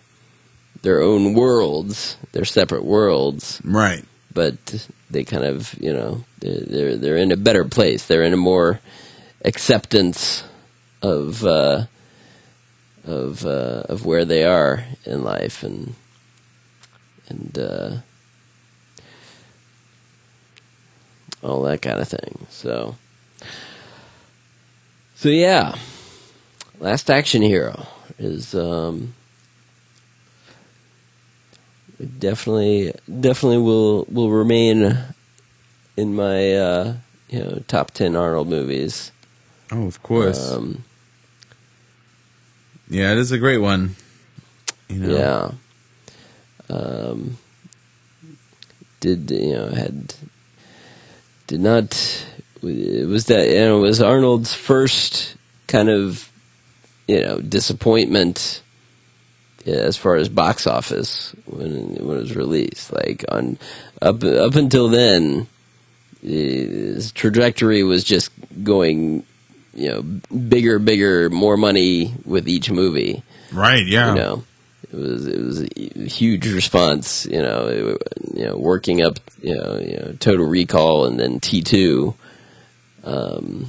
their 0.82 1.00
own 1.02 1.34
worlds 1.34 2.16
their 2.32 2.44
separate 2.44 2.84
worlds 2.84 3.60
Right. 3.64 4.04
but 4.34 4.88
they 5.10 5.24
kind 5.24 5.44
of 5.44 5.74
you 5.80 5.92
know 5.92 6.24
they're 6.40 6.60
they're, 6.60 6.96
they're 6.96 7.16
in 7.16 7.32
a 7.32 7.36
better 7.36 7.64
place. 7.64 8.06
They're 8.06 8.24
in 8.24 8.32
a 8.32 8.36
more 8.38 8.80
acceptance 9.44 10.42
of 11.02 11.44
uh, 11.44 11.84
of 13.04 13.44
uh, 13.46 13.82
of 13.88 14.04
where 14.06 14.24
they 14.24 14.44
are 14.44 14.84
in 15.04 15.22
life 15.22 15.62
and 15.62 15.94
and 17.28 17.58
uh, 17.58 17.96
all 21.42 21.62
that 21.62 21.82
kind 21.82 22.00
of 22.00 22.08
thing. 22.08 22.46
So 22.50 22.96
so 25.14 25.28
yeah, 25.28 25.76
Last 26.80 27.10
Action 27.10 27.42
Hero 27.42 27.86
is. 28.22 28.54
Um, 28.54 29.14
definitely 32.18 32.92
definitely 33.20 33.58
will 33.58 34.04
will 34.10 34.30
remain 34.30 34.98
in 35.96 36.14
my 36.14 36.54
uh, 36.54 36.94
you 37.28 37.40
know 37.40 37.62
top 37.68 37.90
ten 37.92 38.16
Arnold 38.16 38.48
movies. 38.48 39.12
Oh, 39.70 39.86
of 39.86 40.02
course. 40.02 40.52
Um, 40.52 40.84
yeah, 42.88 43.12
it 43.12 43.18
is 43.18 43.32
a 43.32 43.38
great 43.38 43.58
one. 43.58 43.96
You 44.88 44.96
know. 44.96 45.16
Yeah. 46.68 46.74
Um, 46.74 47.38
did 49.00 49.30
you 49.30 49.52
know 49.52 49.68
had 49.68 50.14
did 51.46 51.60
not 51.60 52.26
it 52.62 53.08
was 53.08 53.26
that 53.26 53.48
you 53.48 53.60
know 53.60 53.78
it 53.78 53.82
was 53.82 54.00
Arnold's 54.00 54.54
first 54.54 55.36
kind 55.66 55.88
of 55.88 56.31
you 57.08 57.20
know 57.20 57.40
disappointment 57.40 58.62
as 59.66 59.96
far 59.96 60.16
as 60.16 60.28
box 60.28 60.66
office 60.66 61.34
when 61.46 61.94
when 61.94 62.18
it 62.18 62.20
was 62.20 62.36
released. 62.36 62.92
Like 62.92 63.24
on 63.28 63.58
up 64.00 64.22
up 64.24 64.54
until 64.54 64.88
then, 64.88 65.46
his 66.22 67.12
trajectory 67.12 67.82
was 67.82 68.04
just 68.04 68.30
going, 68.62 69.24
you 69.74 69.88
know, 69.88 70.02
bigger, 70.02 70.78
bigger, 70.78 71.30
more 71.30 71.56
money 71.56 72.14
with 72.24 72.48
each 72.48 72.70
movie. 72.70 73.22
Right. 73.52 73.86
Yeah. 73.86 74.10
You 74.10 74.14
know, 74.14 74.44
it 74.92 74.96
was 74.96 75.26
it 75.26 75.40
was 75.40 75.62
a 75.62 76.08
huge 76.08 76.46
response. 76.46 77.26
You 77.26 77.42
know, 77.42 77.68
it, 77.68 78.02
you 78.34 78.46
know, 78.46 78.56
working 78.56 79.02
up, 79.04 79.18
you 79.40 79.54
know, 79.54 79.78
you 79.78 79.96
know, 79.96 80.16
Total 80.18 80.46
Recall 80.46 81.06
and 81.06 81.18
then 81.18 81.40
T 81.40 81.62
two, 81.62 82.14
um, 83.04 83.66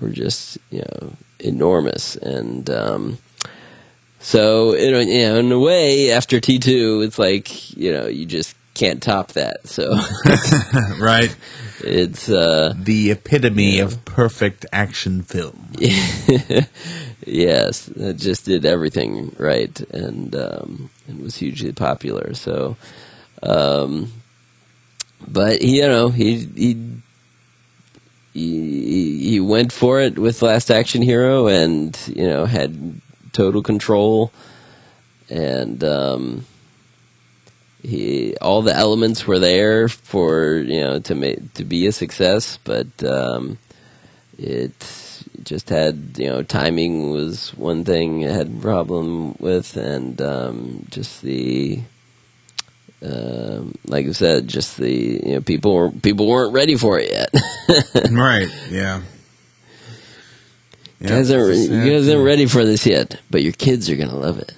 were 0.00 0.10
just 0.10 0.58
you 0.70 0.80
know 0.80 1.12
enormous 1.40 2.16
and. 2.16 2.68
um 2.70 3.18
so 4.22 4.76
you 4.76 4.90
know, 4.92 4.98
in 5.00 5.50
a 5.50 5.58
way, 5.58 6.12
after 6.12 6.40
T 6.40 6.58
two, 6.58 7.00
it's 7.00 7.18
like 7.18 7.74
you 7.74 7.90
know 7.90 8.06
you 8.06 8.26
just 8.26 8.54
can't 8.74 9.02
top 9.02 9.32
that. 9.32 9.66
So 9.66 9.92
right. 11.00 11.34
it's 11.82 12.28
uh, 12.28 12.74
The 12.76 13.12
epitome 13.12 13.78
of 13.80 14.04
perfect 14.04 14.66
action 14.72 15.22
film. 15.22 15.68
yes, 17.26 17.88
it 17.88 18.16
just 18.18 18.44
did 18.44 18.66
everything 18.66 19.34
right 19.38 19.80
and 19.90 20.34
um, 20.36 20.90
and 21.08 21.22
was 21.22 21.36
hugely 21.36 21.72
popular. 21.72 22.34
So, 22.34 22.76
um, 23.42 24.12
but 25.26 25.62
you 25.62 25.88
know, 25.88 26.10
he 26.10 26.44
he 26.44 27.00
he 28.32 29.30
he 29.30 29.40
went 29.40 29.72
for 29.72 30.00
it 30.00 30.18
with 30.18 30.42
Last 30.42 30.70
Action 30.70 31.02
Hero, 31.02 31.48
and 31.48 31.98
you 32.06 32.26
know 32.26 32.46
had 32.46 33.00
total 33.32 33.62
control, 33.62 34.32
and 35.28 35.82
um, 35.82 36.46
he 37.82 38.36
all 38.36 38.62
the 38.62 38.74
elements 38.74 39.26
were 39.26 39.38
there 39.38 39.88
for 39.88 40.56
you 40.56 40.80
know 40.80 41.00
to 41.00 41.14
make 41.14 41.54
to 41.54 41.64
be 41.64 41.86
a 41.86 41.92
success, 41.92 42.58
but 42.64 43.02
um, 43.04 43.58
it 44.38 45.24
just 45.42 45.68
had 45.68 46.16
you 46.16 46.26
know 46.26 46.42
timing 46.42 47.10
was 47.10 47.50
one 47.56 47.84
thing 47.84 48.22
it 48.22 48.30
had 48.30 48.62
problem 48.62 49.34
with, 49.40 49.76
and 49.76 50.20
um, 50.20 50.86
just 50.90 51.22
the 51.22 51.80
um, 53.02 53.74
like 53.86 54.06
I 54.06 54.12
said, 54.12 54.48
just 54.48 54.76
the 54.76 54.90
you 54.90 55.34
know 55.34 55.40
people 55.40 55.74
were 55.74 55.90
people 55.90 56.26
weren't 56.28 56.52
ready 56.52 56.76
for 56.76 56.98
it 56.98 57.10
yet. 57.10 57.30
right. 58.10 58.48
Yeah. 58.70 59.02
you 61.00 61.08
guys 61.08 61.30
aren't 61.30 61.56
you 61.56 61.90
guys 61.90 62.08
aren't 62.08 62.24
ready 62.24 62.46
for 62.46 62.64
this 62.64 62.86
yet, 62.86 63.18
but 63.30 63.42
your 63.42 63.52
kids 63.52 63.88
are 63.88 63.96
gonna 63.96 64.18
love 64.18 64.38
it. 64.38 64.52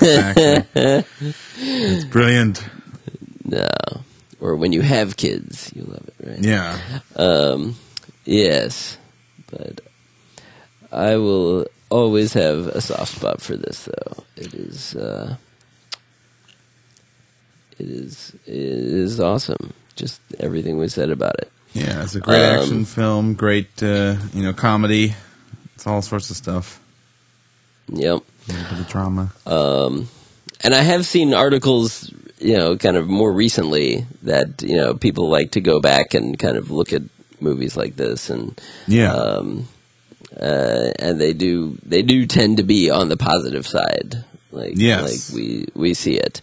exactly. 0.00 1.04
it's 1.58 2.04
brilliant. 2.04 2.64
No, 3.42 3.66
or 4.38 4.54
when 4.54 4.72
you 4.72 4.80
have 4.80 5.16
kids, 5.16 5.72
you 5.74 5.82
love 5.82 6.06
it, 6.06 6.14
right? 6.24 6.38
Yeah. 6.38 6.78
Um, 7.16 7.74
yes, 8.24 8.96
but 9.50 9.80
I 10.92 11.16
will 11.16 11.66
always 11.90 12.32
have 12.34 12.68
a 12.68 12.80
soft 12.80 13.16
spot 13.16 13.40
for 13.40 13.56
this, 13.56 13.86
though. 13.86 14.24
It 14.36 14.54
is, 14.54 14.94
uh, 14.94 15.36
it 17.80 17.88
is, 17.90 18.32
it 18.46 18.54
is 18.54 19.20
awesome. 19.20 19.72
Just 19.96 20.20
everything 20.38 20.78
we 20.78 20.88
said 20.88 21.10
about 21.10 21.34
it. 21.40 21.50
Yeah. 21.72 22.02
It's 22.02 22.14
a 22.14 22.20
great 22.20 22.42
Um, 22.44 22.60
action 22.60 22.84
film. 22.84 23.34
Great, 23.34 23.82
uh, 23.82 24.16
you 24.34 24.42
know, 24.42 24.52
comedy. 24.52 25.14
It's 25.74 25.86
all 25.86 26.02
sorts 26.02 26.30
of 26.30 26.36
stuff. 26.36 26.80
Yep. 27.88 28.22
A 28.48 28.52
little 28.52 28.70
bit 28.70 28.80
of 28.80 28.88
drama. 28.88 29.32
Um, 29.46 30.08
and 30.62 30.74
I 30.74 30.82
have 30.82 31.06
seen 31.06 31.34
articles, 31.34 32.12
you 32.38 32.56
know, 32.56 32.76
kind 32.76 32.96
of 32.96 33.08
more 33.08 33.32
recently 33.32 34.06
that 34.22 34.62
you 34.62 34.76
know 34.76 34.94
people 34.94 35.28
like 35.28 35.52
to 35.52 35.60
go 35.60 35.80
back 35.80 36.14
and 36.14 36.38
kind 36.38 36.56
of 36.56 36.70
look 36.70 36.92
at 36.92 37.02
movies 37.40 37.76
like 37.76 37.96
this 37.96 38.28
and 38.30 38.60
Yeah. 38.86 39.12
um, 39.14 39.66
uh, 40.40 40.90
and 40.98 41.20
they 41.20 41.32
do 41.32 41.78
they 41.84 42.02
do 42.02 42.26
tend 42.26 42.58
to 42.58 42.62
be 42.62 42.90
on 42.90 43.08
the 43.08 43.16
positive 43.16 43.66
side, 43.66 44.24
like 44.52 44.74
Yes. 44.76 45.30
like 45.30 45.36
we 45.36 45.66
we 45.74 45.94
see 45.94 46.14
it. 46.16 46.40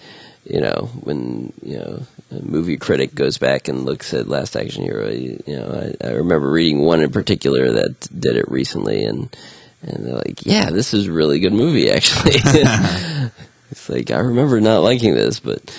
You 0.50 0.62
know, 0.62 0.90
when 1.04 1.52
you 1.62 1.78
know 1.78 2.02
a 2.32 2.42
movie 2.42 2.78
critic 2.78 3.14
goes 3.14 3.38
back 3.38 3.68
and 3.68 3.86
looks 3.86 4.14
at 4.14 4.30
Last 4.30 4.56
Action 4.56 4.84
Hero, 4.84 5.10
you, 5.10 5.44
you 5.46 5.58
know, 5.58 5.94
I, 6.02 6.08
I 6.08 6.12
remember 6.12 6.50
reading 6.50 6.80
one 6.80 7.02
in 7.02 7.12
particular 7.12 7.72
that 7.74 8.08
did 8.18 8.38
it 8.38 8.50
recently, 8.50 9.04
and 9.04 9.36
and 9.82 10.06
they're 10.06 10.16
like, 10.16 10.46
"Yeah, 10.46 10.70
this 10.70 10.94
is 10.94 11.08
a 11.08 11.12
really 11.12 11.40
good 11.40 11.54
movie, 11.54 11.92
actually." 11.92 12.36
it's 13.72 13.90
like 13.90 14.10
I 14.12 14.20
remember 14.20 14.62
not 14.62 14.84
liking 14.84 15.16
this, 15.16 15.40
but 15.40 15.76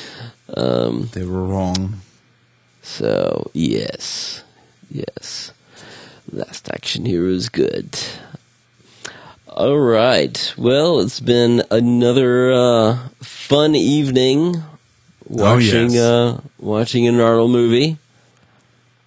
um, 0.54 1.08
they 1.12 1.24
were 1.24 1.44
wrong. 1.44 2.00
so 2.82 3.50
yes, 3.54 4.42
yes, 4.90 5.52
Last 6.30 6.70
Action 6.70 7.06
Hero 7.06 7.30
is 7.30 7.48
good. 7.48 7.98
All 9.58 9.76
right. 9.76 10.54
Well, 10.56 11.00
it's 11.00 11.18
been 11.18 11.64
another 11.68 12.52
uh, 12.52 13.08
fun 13.20 13.74
evening 13.74 14.62
watching 15.26 15.90
yes. 15.90 16.00
uh, 16.00 16.40
watching 16.60 17.08
an 17.08 17.18
Arnold 17.18 17.50
movie. 17.50 17.98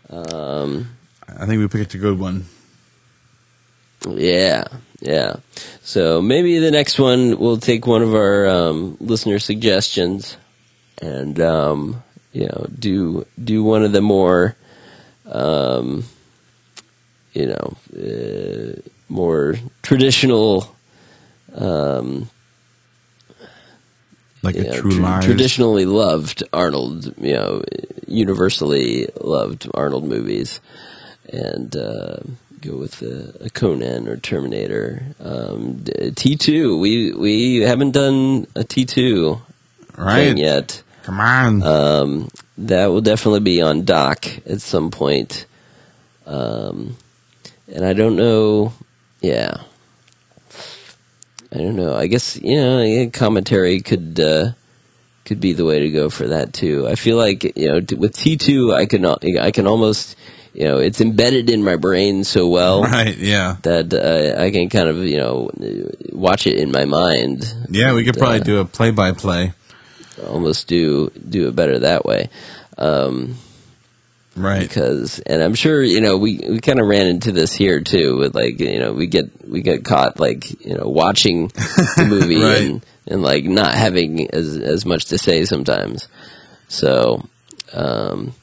Um, 0.10 0.90
I 1.26 1.46
think 1.46 1.60
we 1.60 1.70
picked 1.70 1.94
a 1.94 1.98
good 1.98 2.20
one. 2.20 2.48
yeah, 4.10 4.66
yeah. 5.00 5.38
So 5.84 6.22
maybe 6.22 6.60
the 6.60 6.72
next 6.72 7.00
one 7.00 7.40
we'll 7.40 7.56
take 7.56 7.88
one 7.88 8.02
of 8.02 8.14
our 8.14 8.46
um, 8.46 8.98
listener 9.00 9.40
suggestions 9.40 10.36
and 11.02 11.40
um, 11.40 12.04
you 12.34 12.48
know 12.48 12.68
do 12.78 13.26
do 13.42 13.64
one 13.64 13.86
of 13.86 13.94
the 13.94 14.02
more 14.02 14.58
um, 15.28 16.04
you 17.32 17.46
know 17.46 17.78
uh, 17.96 18.82
more 19.12 19.56
traditional 19.84 20.76
um, 21.56 22.30
Like 24.44 24.56
you 24.56 24.62
a 24.62 24.66
know, 24.66 24.82
true 24.82 24.92
tr- 24.92 25.02
liars. 25.02 25.26
traditionally 25.26 25.86
loved 25.86 26.44
Arnold, 26.54 27.14
you 27.20 27.34
know, 27.34 27.64
universally 28.08 29.08
loved 29.22 29.70
Arnold 29.74 30.06
movies, 30.06 30.60
and 31.32 31.76
uh, 31.76 32.18
go 32.62 32.78
with 32.78 33.02
a, 33.02 33.46
a 33.46 33.50
Conan 33.50 34.08
or 34.08 34.18
Terminator. 34.18 35.04
Um, 35.20 35.84
T 36.16 36.36
two, 36.38 36.78
we 36.80 37.12
we 37.12 37.58
haven't 37.62 37.92
done 37.92 38.48
a 38.56 38.64
T 38.64 38.86
two 38.86 39.42
right? 39.98 40.36
yet. 40.38 40.82
Come 41.04 41.20
on. 41.20 41.64
Um, 41.64 42.30
that 42.58 42.88
will 42.88 43.02
definitely 43.02 43.40
be 43.42 43.62
on 43.62 43.86
doc 43.86 44.26
at 44.46 44.62
some 44.62 44.92
point. 44.92 45.46
Um, 46.26 46.96
and 47.68 47.84
I 47.86 47.94
don't 47.94 48.16
know, 48.16 48.74
yeah. 49.22 49.61
I 51.53 51.58
don't 51.58 51.75
know. 51.75 51.95
I 51.95 52.08
guess 52.08 52.38
you 52.38 52.56
know, 52.56 53.09
commentary 53.11 53.82
could 53.82 54.19
uh, 54.19 54.51
could 55.25 55.40
be 55.41 55.53
the 55.53 55.66
way 55.66 55.80
to 55.80 55.90
go 55.90 56.09
for 56.09 56.30
that 56.30 56.53
too. 56.53 56.88
I 56.88 56.95
feel 56.95 57.17
like 57.17 57.43
you 57.58 57.67
know, 57.67 57.82
with 57.98 58.16
T 58.16 58.38
two, 58.38 58.74
I 58.74 58.85
can 58.85 59.06
I 59.06 59.51
can 59.51 59.67
almost 59.67 60.16
you 60.53 60.66
know, 60.66 60.80
it's 60.80 61.00
embedded 61.00 61.50
in 61.50 61.64
my 61.64 61.77
brain 61.77 62.24
so 62.24 62.48
well 62.48 62.82
right. 62.83 63.16
Yeah. 63.17 63.58
that 63.64 63.93
uh, 63.93 64.41
I 64.41 64.51
can 64.51 64.69
kind 64.69 64.90
of 64.90 64.98
you 64.98 65.17
know 65.17 65.51
watch 66.11 66.48
it 66.48 66.58
in 66.58 66.72
my 66.72 66.85
mind 66.85 67.53
Yeah. 67.69 67.93
We 67.93 68.03
could 68.03 68.17
probably 68.17 68.41
uh, 68.41 68.43
do 68.43 68.59
a 68.59 68.66
play 68.66 68.91
by 68.91 69.11
play. 69.11 69.53
almost 70.25 70.67
do 70.67 71.09
do 71.09 71.48
it 71.48 71.56
better 71.56 71.80
that 71.80 72.06
way. 72.06 72.30
Um, 72.77 73.38
Right. 74.35 74.61
because 74.61 75.19
and 75.19 75.42
I'm 75.43 75.56
sure 75.56 75.84
you 75.84 76.00
know 76.00 76.18
we, 76.18 76.38
we 76.38 76.60
kind 76.61 76.80
of 76.80 76.88
ran 76.88 77.08
into 77.08 77.32
this 77.34 77.51
here 77.53 77.82
too 77.82 78.18
with 78.18 78.34
like 78.34 78.60
you 78.60 78.80
know 78.80 78.93
we 78.93 79.08
get 79.08 79.26
we 79.48 79.61
get 79.61 79.84
caught 79.84 80.19
like 80.19 80.66
you 80.66 80.74
know 80.76 80.88
watching 80.88 81.48
the 81.98 82.06
movie 82.08 82.42
Right. 82.42 82.61
and 82.61 82.85
and 83.08 83.22
like 83.24 83.43
not 83.43 83.74
having 83.74 84.30
as 84.34 84.56
as 84.58 84.85
much 84.85 85.06
to 85.06 85.18
say 85.18 85.43
sometimes 85.43 86.08
so 86.69 87.24
um 87.74 88.34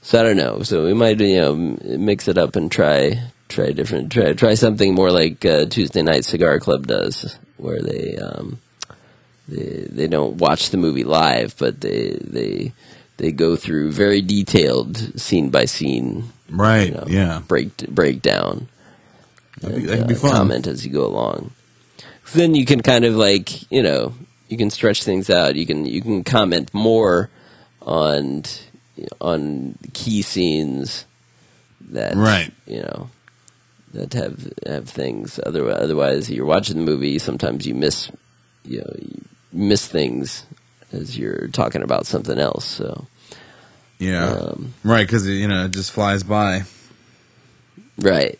so 0.00 0.18
I 0.18 0.22
don't 0.22 0.38
know 0.38 0.62
so 0.62 0.86
we 0.86 0.94
might 0.94 1.20
you 1.20 1.40
know 1.40 1.54
mix 1.54 2.28
it 2.28 2.38
up 2.38 2.56
and 2.56 2.72
try 2.72 3.20
try 3.48 3.72
different 3.72 4.10
try 4.10 4.32
try 4.32 4.54
something 4.54 4.94
more 4.94 5.10
like 5.10 5.44
uh, 5.44 5.66
Tuesday 5.66 6.00
Night 6.02 6.24
Cigar 6.24 6.58
Club 6.58 6.86
does 6.86 7.36
where 7.58 7.82
they 7.82 8.16
um 8.16 8.58
they 9.46 9.86
they 9.90 10.06
don't 10.06 10.36
watch 10.38 10.70
the 10.70 10.76
movie 10.78 11.04
live 11.04 11.54
but 11.58 11.80
they 11.82 12.16
they 12.22 12.72
they 13.18 13.30
go 13.32 13.54
through 13.56 13.92
very 13.92 14.22
detailed 14.22 15.20
scene 15.20 15.50
by 15.50 15.64
scene 15.66 16.24
Right. 16.50 16.88
you 16.88 16.94
know, 16.94 17.04
Yeah. 17.08 17.42
break 17.46 17.76
breakdown. 17.88 18.68
That'd 19.60 19.76
be, 19.76 19.82
and, 19.82 19.90
that'd 19.90 20.06
be 20.08 20.14
uh, 20.14 20.18
fun. 20.18 20.30
Comment 20.32 20.66
as 20.66 20.84
you 20.86 20.90
go 20.92 21.04
along. 21.04 21.50
Then 22.32 22.54
you 22.54 22.64
can 22.64 22.80
kind 22.80 23.04
of 23.04 23.14
like 23.16 23.70
you 23.70 23.82
know 23.82 24.14
you 24.48 24.56
can 24.56 24.70
stretch 24.70 25.04
things 25.04 25.28
out. 25.30 25.56
You 25.56 25.66
can 25.66 25.84
you 25.84 26.00
can 26.00 26.24
comment 26.24 26.72
more 26.72 27.28
on 27.82 28.44
on 29.20 29.76
key 29.92 30.22
scenes 30.22 31.04
that 31.90 32.14
Right. 32.16 32.52
you 32.66 32.80
know 32.82 33.10
that 33.94 34.12
have 34.14 34.52
have 34.66 34.88
things. 34.88 35.40
Other, 35.44 35.68
otherwise, 35.70 36.30
you're 36.30 36.44
watching 36.46 36.76
the 36.76 36.82
movie. 36.84 37.18
Sometimes 37.18 37.66
you 37.66 37.74
miss 37.74 38.10
you 38.64 38.78
know 38.78 38.92
you 39.00 39.22
miss 39.52 39.86
things 39.86 40.44
as 40.92 41.18
you're 41.18 41.48
talking 41.48 41.82
about 41.82 42.06
something 42.06 42.38
else. 42.38 42.64
So 42.64 43.06
Yeah. 43.98 44.26
um, 44.30 44.74
right. 44.84 45.06
Because 45.06 45.26
you 45.26 45.48
know 45.48 45.64
it 45.66 45.72
just 45.72 45.92
flies 45.92 46.22
by. 46.22 46.62
Right. 47.98 48.38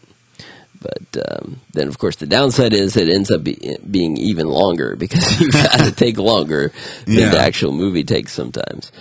But 0.81 1.17
um, 1.28 1.60
then, 1.73 1.89
of 1.89 1.99
course, 1.99 2.15
the 2.17 2.27
downside 2.27 2.73
is 2.73 2.97
it 2.97 3.09
ends 3.09 3.33
up 3.33 3.43
be, 3.43 3.77
being 3.91 4.17
even 4.17 4.47
longer 4.47 4.94
because 4.99 5.41
you've 5.41 5.52
got 5.52 5.81
to 5.81 5.91
take 5.93 6.18
longer 6.18 6.70
than 7.05 7.15
Yeah. 7.15 7.31
the 7.31 7.41
actual 7.41 7.73
movie 7.73 8.05
takes 8.05 8.33
sometimes. 8.33 8.93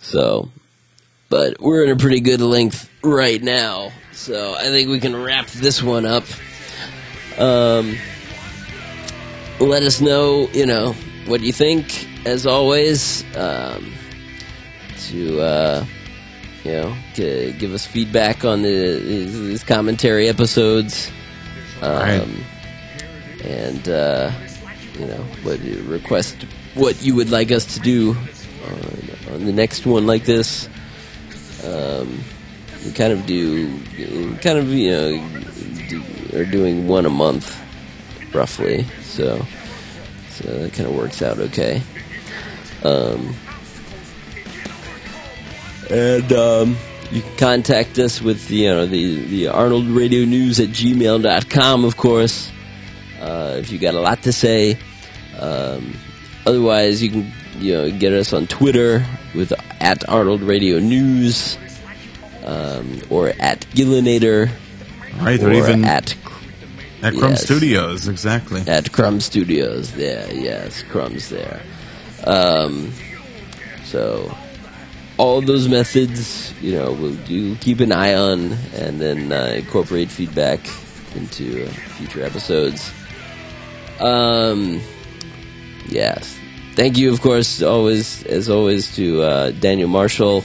So, 0.00 0.50
but 1.28 1.60
we're 1.60 1.82
in 1.84 1.90
a 1.90 1.96
pretty 1.96 2.20
good 2.20 2.40
length 2.40 2.88
right 3.02 3.42
now, 3.42 3.90
so 4.12 4.54
I 4.54 4.64
think 4.64 4.88
we 4.88 5.00
can 5.00 5.16
wrap 5.16 5.48
this 5.48 5.82
one 5.82 6.06
up. 6.06 6.24
Um, 7.38 7.96
let 9.58 9.82
us 9.82 10.00
know, 10.00 10.48
you 10.52 10.66
know, 10.66 10.92
what 11.26 11.40
you 11.40 11.52
think. 11.52 12.06
As 12.26 12.46
always, 12.46 13.24
um, 13.36 13.92
to 15.08 15.40
uh, 15.40 15.84
you 16.64 16.72
know, 16.72 16.96
to 17.14 17.52
give 17.58 17.72
us 17.72 17.86
feedback 17.86 18.44
on 18.44 18.62
the 18.62 18.98
these, 19.00 19.64
commentary 19.64 20.28
episodes. 20.28 21.10
Right. 21.80 22.20
Um, 22.20 22.44
and 23.44 23.88
uh, 23.88 24.30
you 24.98 25.06
know, 25.06 25.22
what 25.42 25.60
request 25.88 26.36
what 26.74 27.02
you 27.02 27.14
would 27.14 27.30
like 27.30 27.50
us 27.50 27.74
to 27.74 27.80
do 27.80 28.14
on, 28.66 29.34
on 29.34 29.44
the 29.46 29.52
next 29.52 29.86
one 29.86 30.06
like 30.06 30.24
this. 30.24 30.68
Um, 31.64 32.20
we 32.84 32.92
kind 32.92 33.12
of 33.12 33.26
do, 33.26 33.78
kind 34.40 34.58
of 34.58 34.68
you 34.70 34.90
know, 34.90 35.28
do, 35.88 36.38
are 36.38 36.44
doing 36.44 36.88
one 36.88 37.06
a 37.06 37.10
month, 37.10 37.58
roughly. 38.34 38.84
So, 39.02 39.44
so 40.30 40.44
that 40.44 40.72
kind 40.72 40.88
of 40.88 40.94
works 40.94 41.20
out 41.22 41.38
okay. 41.38 41.82
Um, 42.84 43.34
and 45.90 46.32
um, 46.32 46.76
you 47.10 47.22
can 47.22 47.36
contact 47.36 47.98
us 47.98 48.22
with 48.22 48.48
the, 48.48 48.56
you 48.56 48.68
know 48.68 48.86
the 48.86 49.24
the 49.26 49.48
Arnold 49.48 49.86
Radio 49.86 50.24
News 50.24 50.60
at 50.60 50.68
gmail.com, 50.68 51.84
of 51.84 51.96
course. 51.96 52.50
Uh, 53.20 53.56
if 53.58 53.70
you 53.70 53.78
got 53.78 53.94
a 53.94 54.00
lot 54.00 54.22
to 54.22 54.32
say. 54.32 54.78
Um, 55.38 55.94
otherwise, 56.46 57.02
you 57.02 57.10
can 57.10 57.32
you 57.58 57.74
know 57.74 57.90
get 57.90 58.12
us 58.12 58.32
on 58.32 58.46
Twitter 58.46 59.04
with 59.34 59.52
at 59.80 60.08
Arnold 60.08 60.42
Radio 60.42 60.78
News 60.78 61.58
um, 62.44 63.00
or 63.10 63.28
at 63.38 63.60
Gillinator 63.70 64.50
Right, 65.18 65.42
or, 65.42 65.48
or 65.48 65.52
even 65.52 65.84
at 65.84 66.14
at 67.02 67.14
Crumb 67.14 67.32
yes. 67.32 67.44
Studios, 67.44 68.08
exactly. 68.08 68.62
at 68.66 68.92
Crumb 68.92 69.20
Studios. 69.20 69.92
There, 69.92 70.32
yes, 70.32 70.82
Crumb's 70.82 71.28
there. 71.28 71.62
Um, 72.26 72.92
so 73.84 74.34
all 75.16 75.40
those 75.40 75.68
methods, 75.68 76.54
you 76.60 76.72
know, 76.72 76.92
we'll 76.92 77.16
do 77.26 77.56
keep 77.56 77.80
an 77.80 77.92
eye 77.92 78.14
on, 78.14 78.52
and 78.74 79.00
then 79.00 79.32
uh, 79.32 79.54
incorporate 79.56 80.10
feedback 80.10 80.60
into 81.14 81.66
uh, 81.66 81.68
future 81.68 82.24
episodes. 82.24 82.92
Um, 84.00 84.80
yes. 85.88 86.38
Thank 86.74 86.96
you, 86.96 87.12
of 87.12 87.20
course, 87.20 87.62
always 87.62 88.24
as 88.24 88.48
always 88.48 88.94
to 88.96 89.22
uh, 89.22 89.50
Daniel 89.50 89.88
Marshall. 89.88 90.44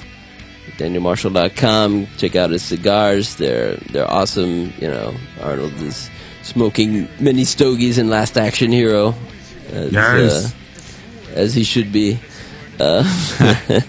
DanielMarshall.com. 0.77 2.07
Check 2.17 2.35
out 2.35 2.49
his 2.49 2.63
cigars. 2.63 3.35
They're 3.35 3.75
they're 3.91 4.09
awesome. 4.09 4.73
You 4.79 4.89
know, 4.89 5.15
Arnold 5.41 5.73
is 5.75 6.09
smoking 6.41 7.07
many 7.19 7.45
stogies 7.45 7.97
in 7.97 8.09
Last 8.09 8.37
Action 8.37 8.71
Hero, 8.71 9.15
as, 9.71 9.93
Yes. 9.93 10.55
As 11.35 11.53
he 11.53 11.63
should 11.63 11.91
be. 11.91 12.19
Uh, 12.79 13.03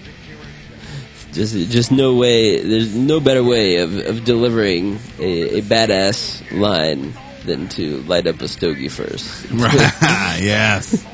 just 1.32 1.54
just 1.70 1.92
no 1.92 2.14
way. 2.14 2.60
There's 2.60 2.94
no 2.94 3.20
better 3.20 3.42
way 3.42 3.76
of, 3.76 3.96
of 3.96 4.24
delivering 4.24 4.98
a, 5.18 5.58
a 5.58 5.62
badass 5.62 6.42
line 6.58 7.14
than 7.44 7.68
to 7.68 8.02
light 8.02 8.26
up 8.26 8.40
a 8.40 8.48
stogie 8.48 8.88
first. 8.88 9.46
yes. 9.50 11.06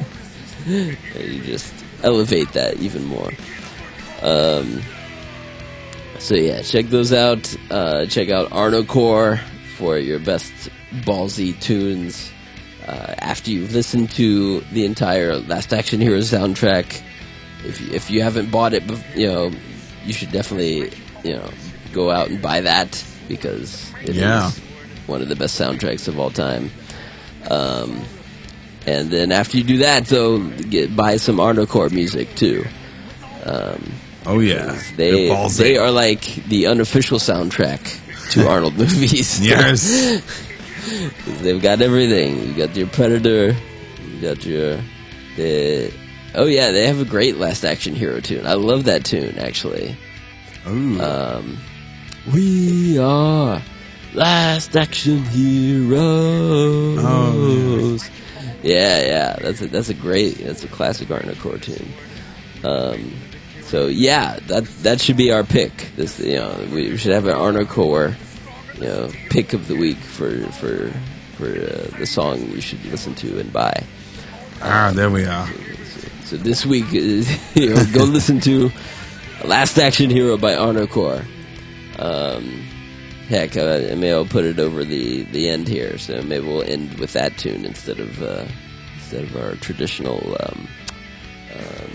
you 0.66 1.42
just 1.42 1.72
elevate 2.02 2.52
that 2.52 2.78
even 2.78 3.04
more. 3.04 3.30
Um, 4.22 4.82
so 6.18 6.34
yeah, 6.34 6.62
check 6.62 6.86
those 6.86 7.12
out. 7.12 7.54
Uh, 7.70 8.06
check 8.06 8.30
out 8.30 8.50
Arnocorps 8.50 9.40
for 9.76 9.98
your 9.98 10.18
best 10.18 10.52
ballsy 11.04 11.58
tunes. 11.60 12.31
Uh, 12.92 13.14
after 13.18 13.50
you've 13.50 13.72
listened 13.72 14.10
to 14.10 14.60
the 14.72 14.84
entire 14.84 15.36
Last 15.36 15.72
Action 15.72 15.98
Hero 16.00 16.18
soundtrack, 16.18 17.00
if 17.64 17.80
you, 17.80 17.90
if 17.92 18.10
you 18.10 18.20
haven't 18.22 18.50
bought 18.50 18.74
it, 18.74 18.82
you 19.16 19.26
know 19.28 19.50
you 20.04 20.12
should 20.12 20.30
definitely 20.30 20.92
you 21.24 21.34
know 21.36 21.48
go 21.92 22.10
out 22.10 22.28
and 22.28 22.42
buy 22.42 22.60
that 22.60 23.02
because 23.28 23.90
it 24.02 24.10
is 24.10 24.16
Yeah. 24.16 24.50
one 25.06 25.22
of 25.22 25.28
the 25.30 25.36
best 25.36 25.58
soundtracks 25.58 26.06
of 26.06 26.18
all 26.18 26.30
time. 26.30 26.70
Um, 27.50 28.02
and 28.86 29.10
then 29.10 29.32
after 29.32 29.56
you 29.56 29.64
do 29.64 29.78
that, 29.78 30.04
though, 30.06 30.38
get 30.38 30.94
buy 30.94 31.16
some 31.16 31.36
Arnocorps 31.36 31.92
music 31.92 32.34
too. 32.34 32.64
Um, 33.44 33.80
Oh 34.26 34.38
yeah. 34.40 34.78
they 34.96 35.28
they 35.56 35.76
are 35.78 35.90
like 35.90 36.22
the 36.48 36.66
unofficial 36.66 37.18
soundtrack 37.18 37.80
to 38.32 38.46
Arnold 38.52 38.76
movies. 38.76 39.40
Yes. 39.40 40.22
They've 41.26 41.60
got 41.60 41.80
everything. 41.80 42.48
You 42.48 42.54
got 42.54 42.76
your 42.76 42.88
Predator. 42.88 43.56
You 44.06 44.20
got 44.20 44.44
your 44.44 44.80
the. 45.36 45.92
Oh 46.34 46.46
yeah, 46.46 46.70
they 46.70 46.86
have 46.86 47.00
a 47.00 47.04
great 47.04 47.36
Last 47.36 47.64
Action 47.64 47.94
Hero 47.94 48.20
tune. 48.20 48.46
I 48.46 48.54
love 48.54 48.84
that 48.84 49.04
tune 49.04 49.38
actually. 49.38 49.96
Ooh. 50.66 51.00
Um, 51.00 51.58
we 52.32 52.98
are 52.98 53.60
Last 54.14 54.76
Action 54.76 55.24
Heroes. 55.24 55.98
Oh, 57.00 57.98
yeah, 58.62 59.04
yeah, 59.04 59.36
that's 59.40 59.60
a, 59.60 59.66
that's 59.66 59.88
a 59.88 59.94
great, 59.94 60.38
that's 60.38 60.62
a 60.62 60.68
classic 60.68 61.08
Arnocorps 61.08 61.62
tune. 61.62 61.92
Um, 62.62 63.12
so 63.62 63.88
yeah, 63.88 64.38
that 64.46 64.64
that 64.82 65.00
should 65.00 65.16
be 65.16 65.32
our 65.32 65.42
pick. 65.42 65.90
This, 65.96 66.20
you 66.20 66.36
know, 66.36 66.68
we 66.72 66.96
should 66.96 67.12
have 67.12 67.26
an 67.26 67.34
Arnocorps, 67.34 68.14
you 68.82 68.88
know, 68.88 69.10
pick 69.30 69.52
of 69.52 69.68
the 69.68 69.76
week 69.76 69.96
for 69.98 70.30
for 70.52 70.90
for 71.36 71.46
uh, 71.46 71.98
the 71.98 72.06
song 72.06 72.40
you 72.50 72.60
should 72.60 72.84
listen 72.86 73.14
to 73.14 73.38
and 73.38 73.52
buy. 73.52 73.84
ah, 74.60 74.90
there 74.94 75.08
we 75.10 75.24
are. 75.24 75.48
So 76.24 76.36
this 76.36 76.66
week 76.66 76.92
is 76.92 77.28
you 77.54 77.70
know, 77.74 77.84
go 77.92 78.04
listen 78.04 78.40
to 78.40 78.70
Last 79.44 79.78
Action 79.78 80.10
Hero 80.10 80.36
by 80.36 80.54
Arnocorps. 80.54 81.24
Um, 81.98 82.64
heck, 83.28 83.56
uh, 83.56 83.78
maybe 83.96 84.10
I'll 84.10 84.24
put 84.24 84.44
it 84.44 84.58
over 84.58 84.84
the, 84.84 85.22
the 85.24 85.48
end 85.48 85.68
here. 85.68 85.98
So 85.98 86.20
maybe 86.22 86.46
we'll 86.46 86.62
end 86.64 86.98
with 86.98 87.12
that 87.12 87.38
tune 87.38 87.64
instead 87.64 88.00
of 88.00 88.22
uh, 88.22 88.46
instead 88.96 89.24
of 89.24 89.36
our 89.36 89.54
traditional. 89.56 90.36
Um, 90.40 90.68
um, 91.54 91.90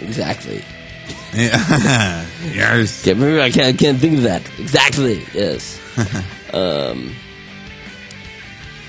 exactly. 0.00 0.62
Yeah. 1.34 2.26
yes. 2.52 3.04
Can't 3.04 3.18
remember. 3.18 3.40
I 3.40 3.50
can't, 3.50 3.66
I 3.66 3.72
can't 3.72 3.98
think 3.98 4.18
of 4.18 4.22
that. 4.24 4.42
Exactly. 4.58 5.24
Yes. 5.34 5.80
um, 6.52 7.14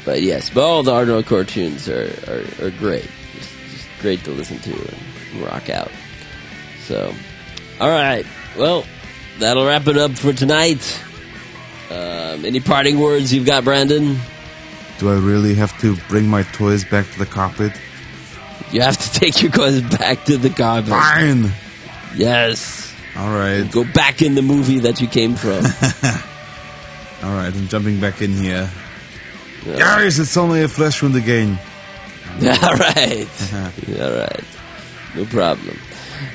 but 0.05 0.21
yes, 0.21 0.49
but 0.49 0.63
all 0.63 0.83
the 0.83 0.91
Arnocorps 0.91 1.47
tunes 1.49 1.89
are, 1.89 2.13
are, 2.27 2.67
are 2.67 2.71
great. 2.71 3.09
Just, 3.35 3.51
just 3.71 3.87
great 3.99 4.23
to 4.25 4.31
listen 4.31 4.59
to 4.59 4.71
and 4.73 5.41
rock 5.43 5.69
out. 5.69 5.91
So, 6.85 7.13
all 7.79 7.89
right. 7.89 8.25
Well, 8.57 8.85
that'll 9.39 9.65
wrap 9.65 9.87
it 9.87 9.97
up 9.97 10.11
for 10.11 10.33
tonight. 10.33 11.01
Um, 11.89 12.45
any 12.45 12.59
parting 12.59 12.99
words 12.99 13.33
you've 13.33 13.45
got, 13.45 13.63
Brandon? 13.63 14.17
Do 14.99 15.09
I 15.09 15.17
really 15.17 15.55
have 15.55 15.79
to 15.81 15.95
bring 16.07 16.27
my 16.27 16.43
toys 16.43 16.83
back 16.83 17.09
to 17.11 17.19
the 17.19 17.25
carpet? 17.25 17.73
You 18.71 18.81
have 18.81 18.97
to 18.97 19.19
take 19.19 19.41
your 19.41 19.51
toys 19.51 19.81
back 19.81 20.25
to 20.25 20.37
the 20.37 20.49
carpet. 20.49 20.89
Fine. 20.89 21.51
Yes. 22.15 22.93
All 23.15 23.29
right. 23.29 23.63
Go 23.71 23.83
back 23.83 24.21
in 24.21 24.35
the 24.35 24.41
movie 24.41 24.79
that 24.79 25.01
you 25.01 25.07
came 25.07 25.35
from. 25.35 25.63
All 27.23 27.35
right. 27.35 27.53
I'm 27.53 27.67
jumping 27.67 27.99
back 27.99 28.21
in 28.21 28.33
here. 28.33 28.69
Yeah. 29.65 29.77
Guys, 29.77 30.19
it's 30.19 30.35
only 30.35 30.63
a 30.63 30.67
flesh 30.67 31.01
wound 31.01 31.15
again. 31.15 31.57
All 32.41 32.75
right. 32.75 33.27
All 33.99 34.11
right. 34.11 34.43
No 35.15 35.25
problem. 35.25 35.77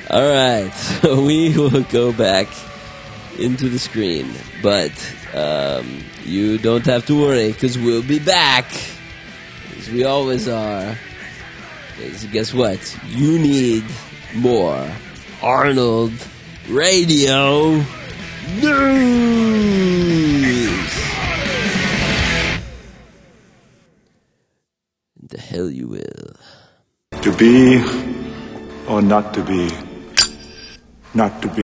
All 0.09 0.21
right. 0.21 0.71
So 0.99 1.21
we 1.23 1.57
will 1.57 1.83
go 1.83 2.11
back 2.11 2.47
into 3.37 3.69
the 3.69 3.79
screen, 3.79 4.29
but 4.61 4.91
um, 5.33 6.03
you 6.25 6.57
don't 6.57 6.85
have 6.85 7.05
to 7.05 7.19
worry 7.19 7.53
because 7.53 7.77
we'll 7.77 8.03
be 8.03 8.19
back, 8.19 8.65
as 9.77 9.89
we 9.89 10.03
always 10.03 10.49
are. 10.49 10.97
guess 12.31 12.53
what? 12.53 12.99
You 13.07 13.39
need 13.39 13.85
more 14.35 14.85
Arnold 15.41 16.11
Radio 16.67 17.75
News. 18.59 18.99
The 25.29 25.39
hell 25.39 25.69
you 25.69 25.87
will. 25.87 26.35
To 27.21 27.31
be 27.37 27.81
or 28.87 29.01
not 29.01 29.33
to 29.35 29.43
be? 29.43 29.69
Not 31.13 31.41
to 31.41 31.47
be. 31.47 31.61